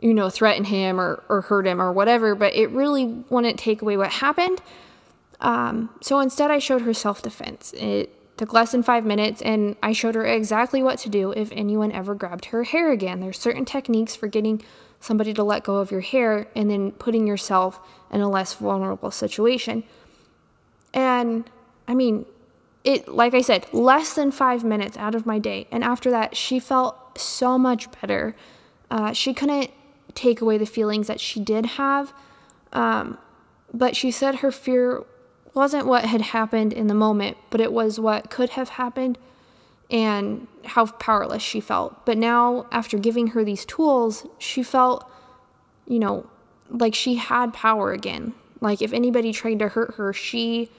you 0.00 0.12
know, 0.12 0.30
threaten 0.30 0.64
him 0.64 1.00
or, 1.00 1.22
or 1.28 1.42
hurt 1.42 1.66
him 1.66 1.80
or 1.80 1.92
whatever, 1.92 2.34
but 2.34 2.54
it 2.54 2.70
really 2.70 3.04
wouldn't 3.04 3.58
take 3.58 3.82
away 3.82 3.96
what 3.96 4.10
happened. 4.10 4.60
Um, 5.40 5.90
so 6.00 6.18
instead, 6.18 6.50
I 6.50 6.58
showed 6.58 6.82
her 6.82 6.94
self 6.94 7.22
defense. 7.22 7.72
It 7.74 8.36
took 8.36 8.52
less 8.52 8.72
than 8.72 8.82
five 8.82 9.04
minutes, 9.04 9.42
and 9.42 9.76
I 9.82 9.92
showed 9.92 10.16
her 10.16 10.24
exactly 10.24 10.82
what 10.82 10.98
to 11.00 11.08
do 11.08 11.30
if 11.32 11.50
anyone 11.52 11.92
ever 11.92 12.16
grabbed 12.16 12.46
her 12.46 12.64
hair 12.64 12.90
again. 12.90 13.20
There's 13.20 13.38
certain 13.38 13.64
techniques 13.64 14.16
for 14.16 14.26
getting 14.26 14.62
somebody 15.00 15.32
to 15.34 15.42
let 15.42 15.64
go 15.64 15.76
of 15.76 15.90
your 15.90 16.00
hair 16.00 16.48
and 16.54 16.70
then 16.70 16.92
putting 16.92 17.26
yourself 17.26 17.80
in 18.10 18.20
a 18.20 18.28
less 18.28 18.54
vulnerable 18.54 19.10
situation. 19.10 19.84
And 20.92 21.48
I 21.86 21.94
mean, 21.94 22.26
it, 22.84 23.08
like 23.08 23.34
I 23.34 23.40
said, 23.40 23.66
less 23.72 24.14
than 24.14 24.30
five 24.30 24.64
minutes 24.64 24.96
out 24.96 25.14
of 25.14 25.26
my 25.26 25.38
day. 25.38 25.66
And 25.70 25.84
after 25.84 26.10
that, 26.10 26.36
she 26.36 26.58
felt 26.58 27.18
so 27.18 27.58
much 27.58 27.90
better. 28.00 28.34
Uh, 28.90 29.12
she 29.12 29.34
couldn't 29.34 29.70
take 30.14 30.40
away 30.40 30.58
the 30.58 30.66
feelings 30.66 31.06
that 31.06 31.20
she 31.20 31.40
did 31.40 31.66
have. 31.66 32.12
Um, 32.72 33.18
but 33.72 33.94
she 33.96 34.10
said 34.10 34.36
her 34.36 34.50
fear 34.50 35.04
wasn't 35.54 35.86
what 35.86 36.04
had 36.04 36.20
happened 36.20 36.72
in 36.72 36.86
the 36.86 36.94
moment, 36.94 37.36
but 37.50 37.60
it 37.60 37.72
was 37.72 37.98
what 38.00 38.30
could 38.30 38.50
have 38.50 38.70
happened 38.70 39.18
and 39.90 40.46
how 40.64 40.86
powerless 40.86 41.42
she 41.42 41.60
felt. 41.60 42.04
But 42.04 42.18
now, 42.18 42.66
after 42.70 42.98
giving 42.98 43.28
her 43.28 43.44
these 43.44 43.64
tools, 43.64 44.26
she 44.38 44.62
felt, 44.62 45.10
you 45.86 45.98
know, 45.98 46.26
like 46.70 46.94
she 46.94 47.14
had 47.16 47.54
power 47.54 47.92
again. 47.92 48.34
Like 48.60 48.82
if 48.82 48.92
anybody 48.92 49.32
tried 49.32 49.58
to 49.60 49.68
hurt 49.68 49.94
her, 49.94 50.12
she, 50.12 50.70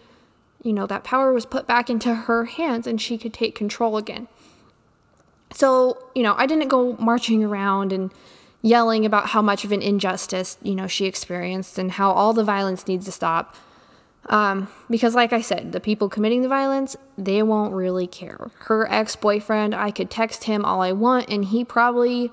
you 0.61 0.73
know, 0.73 0.85
that 0.85 1.03
power 1.03 1.33
was 1.33 1.45
put 1.45 1.65
back 1.65 1.89
into 1.89 2.13
her 2.13 2.45
hands 2.45 2.85
and 2.85 3.01
she 3.01 3.17
could 3.17 3.33
take 3.33 3.55
control 3.55 3.97
again. 3.97 4.27
So, 5.51 5.97
you 6.13 6.21
know, 6.21 6.35
I 6.37 6.45
didn't 6.45 6.67
go 6.67 6.95
marching 6.99 7.43
around 7.43 7.91
and 7.91 8.11
yelling 8.61 9.05
about 9.05 9.27
how 9.27 9.41
much 9.41 9.63
of 9.63 9.71
an 9.71 9.81
injustice, 9.81 10.57
you 10.61 10.75
know, 10.75 10.85
she 10.85 11.05
experienced 11.05 11.79
and 11.79 11.91
how 11.91 12.11
all 12.11 12.33
the 12.33 12.43
violence 12.43 12.87
needs 12.87 13.05
to 13.05 13.11
stop. 13.11 13.55
Um, 14.25 14.67
because, 14.89 15.15
like 15.15 15.33
I 15.33 15.41
said, 15.41 15.71
the 15.71 15.79
people 15.79 16.09
committing 16.09 16.41
the 16.41 16.49
violence, 16.49 16.95
they 17.17 17.41
won't 17.41 17.73
really 17.73 18.05
care. 18.05 18.51
Her 18.59 18.89
ex 18.91 19.15
boyfriend, 19.15 19.73
I 19.73 19.91
could 19.91 20.11
text 20.11 20.43
him 20.43 20.65
all 20.65 20.81
I 20.81 20.91
want, 20.91 21.29
and 21.29 21.45
he 21.45 21.63
probably 21.63 22.31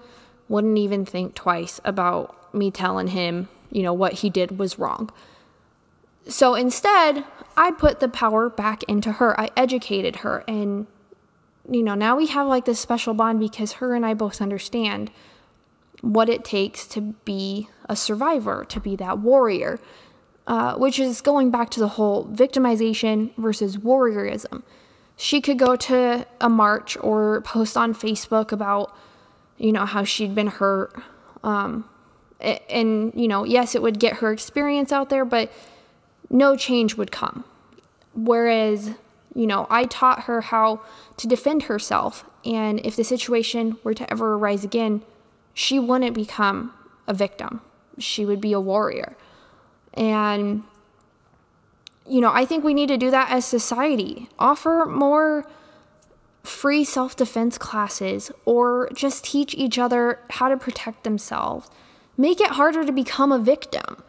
wouldn't 0.48 0.78
even 0.78 1.06
think 1.06 1.34
twice 1.34 1.80
about 1.84 2.54
me 2.54 2.70
telling 2.70 3.08
him, 3.08 3.48
you 3.70 3.82
know, 3.82 3.94
what 3.94 4.14
he 4.14 4.30
did 4.30 4.58
was 4.58 4.78
wrong. 4.78 5.10
So 6.28 6.54
instead, 6.54 7.24
I 7.56 7.70
put 7.70 8.00
the 8.00 8.08
power 8.08 8.50
back 8.50 8.82
into 8.84 9.12
her. 9.12 9.38
I 9.40 9.50
educated 9.56 10.16
her, 10.16 10.44
and, 10.46 10.86
you 11.70 11.82
know, 11.82 11.94
now 11.94 12.16
we 12.16 12.26
have 12.26 12.46
like 12.46 12.64
this 12.66 12.80
special 12.80 13.14
bond 13.14 13.40
because 13.40 13.74
her 13.74 13.94
and 13.94 14.04
I 14.04 14.12
both 14.12 14.42
understand 14.42 15.10
what 16.02 16.28
it 16.28 16.44
takes 16.44 16.86
to 16.88 17.00
be 17.00 17.68
a 17.88 17.96
survivor, 17.96 18.66
to 18.68 18.80
be 18.80 18.96
that 18.96 19.18
warrior 19.18 19.80
uh, 20.46 20.76
which 20.76 20.98
is 20.98 21.20
going 21.20 21.50
back 21.50 21.70
to 21.70 21.80
the 21.80 21.88
whole 21.88 22.26
victimization 22.26 23.34
versus 23.36 23.76
warriorism. 23.76 24.62
She 25.16 25.40
could 25.40 25.58
go 25.58 25.76
to 25.76 26.26
a 26.40 26.48
march 26.48 26.96
or 27.00 27.40
post 27.40 27.76
on 27.76 27.94
Facebook 27.94 28.52
about, 28.52 28.94
you 29.56 29.72
know, 29.72 29.86
how 29.86 30.04
she'd 30.04 30.34
been 30.34 30.48
hurt. 30.48 30.94
Um, 31.42 31.88
and, 32.40 33.12
you 33.14 33.26
know, 33.26 33.44
yes, 33.44 33.74
it 33.74 33.82
would 33.82 33.98
get 33.98 34.18
her 34.18 34.30
experience 34.30 34.92
out 34.92 35.08
there, 35.08 35.24
but 35.24 35.50
no 36.28 36.56
change 36.56 36.96
would 36.96 37.10
come. 37.10 37.44
Whereas, 38.14 38.90
you 39.34 39.46
know, 39.46 39.66
I 39.70 39.84
taught 39.84 40.24
her 40.24 40.42
how 40.42 40.80
to 41.16 41.26
defend 41.26 41.64
herself. 41.64 42.24
And 42.44 42.80
if 42.84 42.94
the 42.94 43.04
situation 43.04 43.78
were 43.82 43.94
to 43.94 44.10
ever 44.10 44.34
arise 44.34 44.64
again, 44.64 45.02
she 45.54 45.78
wouldn't 45.78 46.14
become 46.14 46.74
a 47.06 47.14
victim, 47.14 47.62
she 47.98 48.26
would 48.26 48.40
be 48.40 48.52
a 48.52 48.60
warrior. 48.60 49.16
And, 49.96 50.62
you 52.08 52.20
know, 52.20 52.30
I 52.32 52.44
think 52.44 52.64
we 52.64 52.74
need 52.74 52.88
to 52.88 52.96
do 52.96 53.10
that 53.10 53.30
as 53.30 53.44
society. 53.44 54.28
Offer 54.38 54.86
more 54.86 55.46
free 56.44 56.84
self 56.84 57.16
defense 57.16 57.58
classes 57.58 58.30
or 58.44 58.88
just 58.94 59.24
teach 59.24 59.54
each 59.54 59.78
other 59.78 60.20
how 60.30 60.48
to 60.48 60.56
protect 60.56 61.04
themselves. 61.04 61.68
Make 62.16 62.40
it 62.40 62.50
harder 62.52 62.84
to 62.84 62.92
become 62.92 63.32
a 63.32 63.38
victim. 63.38 64.02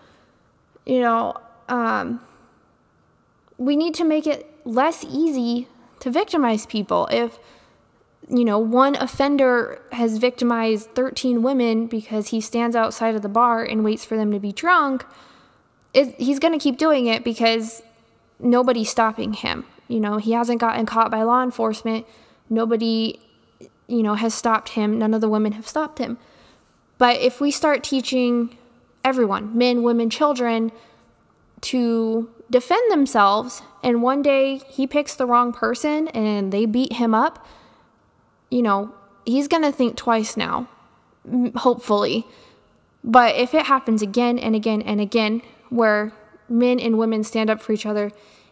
You 0.86 1.02
know, 1.02 1.38
um, 1.68 2.22
we 3.58 3.76
need 3.76 3.94
to 3.96 4.04
make 4.04 4.28
it 4.28 4.50
less 4.64 5.04
easy 5.04 5.68
to 6.00 6.12
victimize 6.12 6.66
people. 6.66 7.08
If, 7.12 7.40
you 8.30 8.46
know, 8.46 8.60
one 8.60 8.96
offender 8.96 9.82
has 9.92 10.18
victimized 10.18 10.94
13 10.94 11.42
women 11.42 11.88
because 11.88 12.30
he 12.30 12.40
stands 12.40 12.76
outside 12.76 13.16
of 13.16 13.22
the 13.22 13.30
bar 13.30 13.64
and 13.64 13.84
waits 13.84 14.06
for 14.06 14.16
them 14.16 14.32
to 14.32 14.40
be 14.40 14.52
drunk, 14.52 15.06
he's 15.94 16.40
going 16.40 16.54
to 16.54 16.60
keep 16.60 16.78
doing 16.78 17.08
it 17.08 17.24
because 17.24 17.82
nobody's 18.40 18.90
stopping 18.90 19.34
him. 19.34 19.66
You 19.88 20.00
know, 20.00 20.18
he 20.18 20.34
hasn't 20.34 20.60
gotten 20.60 20.86
caught 20.86 21.12
by 21.12 21.24
law 21.24 21.44
enforcement. 21.44 22.06
Nobody, 22.50 23.20
you 23.88 24.04
know, 24.04 24.16
has 24.16 24.34
stopped 24.34 24.70
him. 24.70 25.00
None 25.00 25.14
of 25.14 25.22
the 25.22 25.30
women 25.30 25.54
have 25.54 25.68
stopped 25.68 26.00
him. 26.00 26.18
But 26.98 27.22
if 27.22 27.40
we 27.40 27.52
start 27.52 27.84
teaching 27.84 28.58
everyone, 29.04 29.58
men, 29.58 29.84
women, 29.84 30.10
children, 30.10 30.72
to 31.62 32.30
defend 32.50 32.92
themselves, 32.92 33.62
and 33.84 34.02
one 34.02 34.22
day 34.22 34.62
he 34.70 34.88
picks 34.88 35.16
the 35.16 35.26
wrong 35.26 35.54
person 35.54 36.08
and 36.10 36.52
they 36.52 36.66
beat 36.66 36.94
him 36.94 37.14
up, 37.14 37.46
you 38.50 38.62
know, 38.62 38.94
he's 39.26 39.48
going 39.48 39.64
to 39.64 39.72
think 39.72 39.96
twice 39.96 40.38
now, 40.38 40.68
hopefully. 41.56 42.26
But 43.04 43.36
if 43.36 43.54
it 43.54 43.66
happens 43.66 44.02
again 44.02 44.38
and 44.40 44.56
again 44.56 44.82
and 44.82 45.00
again, 45.00 45.42
where 45.70 46.12
men 46.50 46.80
and 46.80 46.98
women 46.98 47.24
stand 47.24 47.50
up 47.50 47.62
for 47.62 47.74
each 47.74 47.86
other 47.86 48.12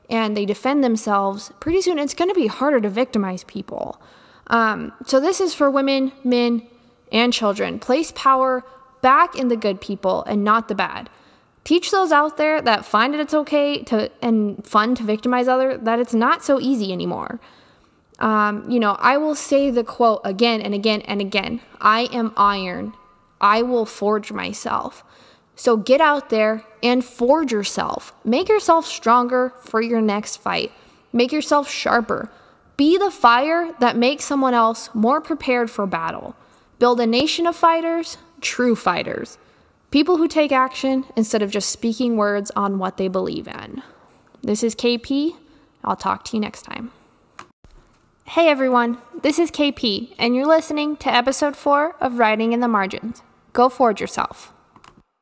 and 0.10 0.36
they 0.36 0.46
defend 0.46 0.84
themselves, 0.84 1.52
pretty 1.60 1.82
soon 1.82 1.98
it's 1.98 2.14
going 2.14 2.30
to 2.30 2.36
be 2.36 2.48
harder 2.48 2.80
to 2.80 2.90
victimize 2.90 3.44
people. 3.44 4.02
Um, 4.48 4.94
so, 5.06 5.20
this 5.20 5.42
is 5.42 5.56
for 5.56 5.72
women, 5.72 6.12
men, 6.24 6.68
and 7.12 7.34
children. 7.34 7.80
Place 7.80 8.12
power 8.16 8.64
back 9.02 9.36
in 9.36 9.48
the 9.48 9.58
good 9.58 9.82
people 9.82 10.24
and 10.24 10.44
not 10.44 10.68
the 10.68 10.76
bad. 10.76 11.10
Teach 11.64 11.90
those 11.90 12.12
out 12.12 12.38
there 12.38 12.62
that 12.62 12.86
find 12.86 13.16
it 13.16 13.20
it's 13.20 13.34
okay 13.34 13.82
to 13.84 14.12
and 14.22 14.66
fun 14.66 14.94
to 14.96 15.04
victimize 15.04 15.48
other 15.48 15.78
that 15.78 16.00
it's 16.00 16.14
not 16.14 16.44
so 16.44 16.60
easy 16.60 16.94
anymore. 16.94 17.40
Um, 18.20 18.70
you 18.70 18.80
know, 18.80 18.96
I 19.00 19.18
will 19.18 19.36
say 19.36 19.72
the 19.72 19.84
quote 19.84 20.22
again 20.24 20.62
and 20.62 20.74
again 20.74 21.02
and 21.02 21.22
again 21.22 21.62
I 21.82 22.02
am 22.12 22.34
iron. 22.38 22.94
I 23.42 23.62
will 23.64 23.86
forge 23.86 24.32
myself. 24.32 25.04
So 25.56 25.78
get 25.78 26.02
out 26.02 26.30
there 26.30 26.64
and 26.86 27.04
forge 27.04 27.52
yourself. 27.52 28.14
Make 28.24 28.48
yourself 28.48 28.86
stronger 28.86 29.54
for 29.60 29.82
your 29.82 30.02
next 30.02 30.38
fight. 30.38 30.72
Make 31.12 31.32
yourself 31.32 31.68
sharper. 31.68 32.30
Be 32.78 32.96
the 32.96 33.10
fire 33.10 33.74
that 33.80 33.98
makes 33.98 34.24
someone 34.24 34.54
else 34.54 34.92
more 34.94 35.20
prepared 35.20 35.72
for 35.72 35.88
battle. 35.88 36.36
Build 36.78 37.00
a 37.00 37.08
nation 37.08 37.48
of 37.48 37.56
fighters, 37.56 38.18
true 38.40 38.76
fighters. 38.76 39.40
People 39.90 40.18
who 40.18 40.28
take 40.28 40.52
action 40.52 41.06
instead 41.16 41.42
of 41.42 41.50
just 41.50 41.70
speaking 41.70 42.18
words 42.18 42.52
on 42.56 42.78
what 42.78 42.98
they 42.98 43.08
believe 43.08 43.48
in. 43.48 43.82
This 44.44 44.62
is 44.62 44.76
KP. 44.76 45.36
I'll 45.84 45.96
talk 45.96 46.24
to 46.26 46.38
you 46.38 46.42
next 46.42 46.62
time. 46.62 46.92
Hey 48.26 48.48
everyone, 48.48 49.00
this 49.24 49.40
is 49.40 49.50
KP, 49.50 50.14
and 50.20 50.36
you're 50.36 50.46
listening 50.46 50.98
to 50.98 51.14
episode 51.14 51.56
4 51.56 51.96
of 52.00 52.20
Writing 52.20 52.54
in 52.54 52.60
the 52.60 52.68
Margins. 52.68 53.24
Go 53.54 53.70
forge 53.70 54.02
yourself. 54.02 54.52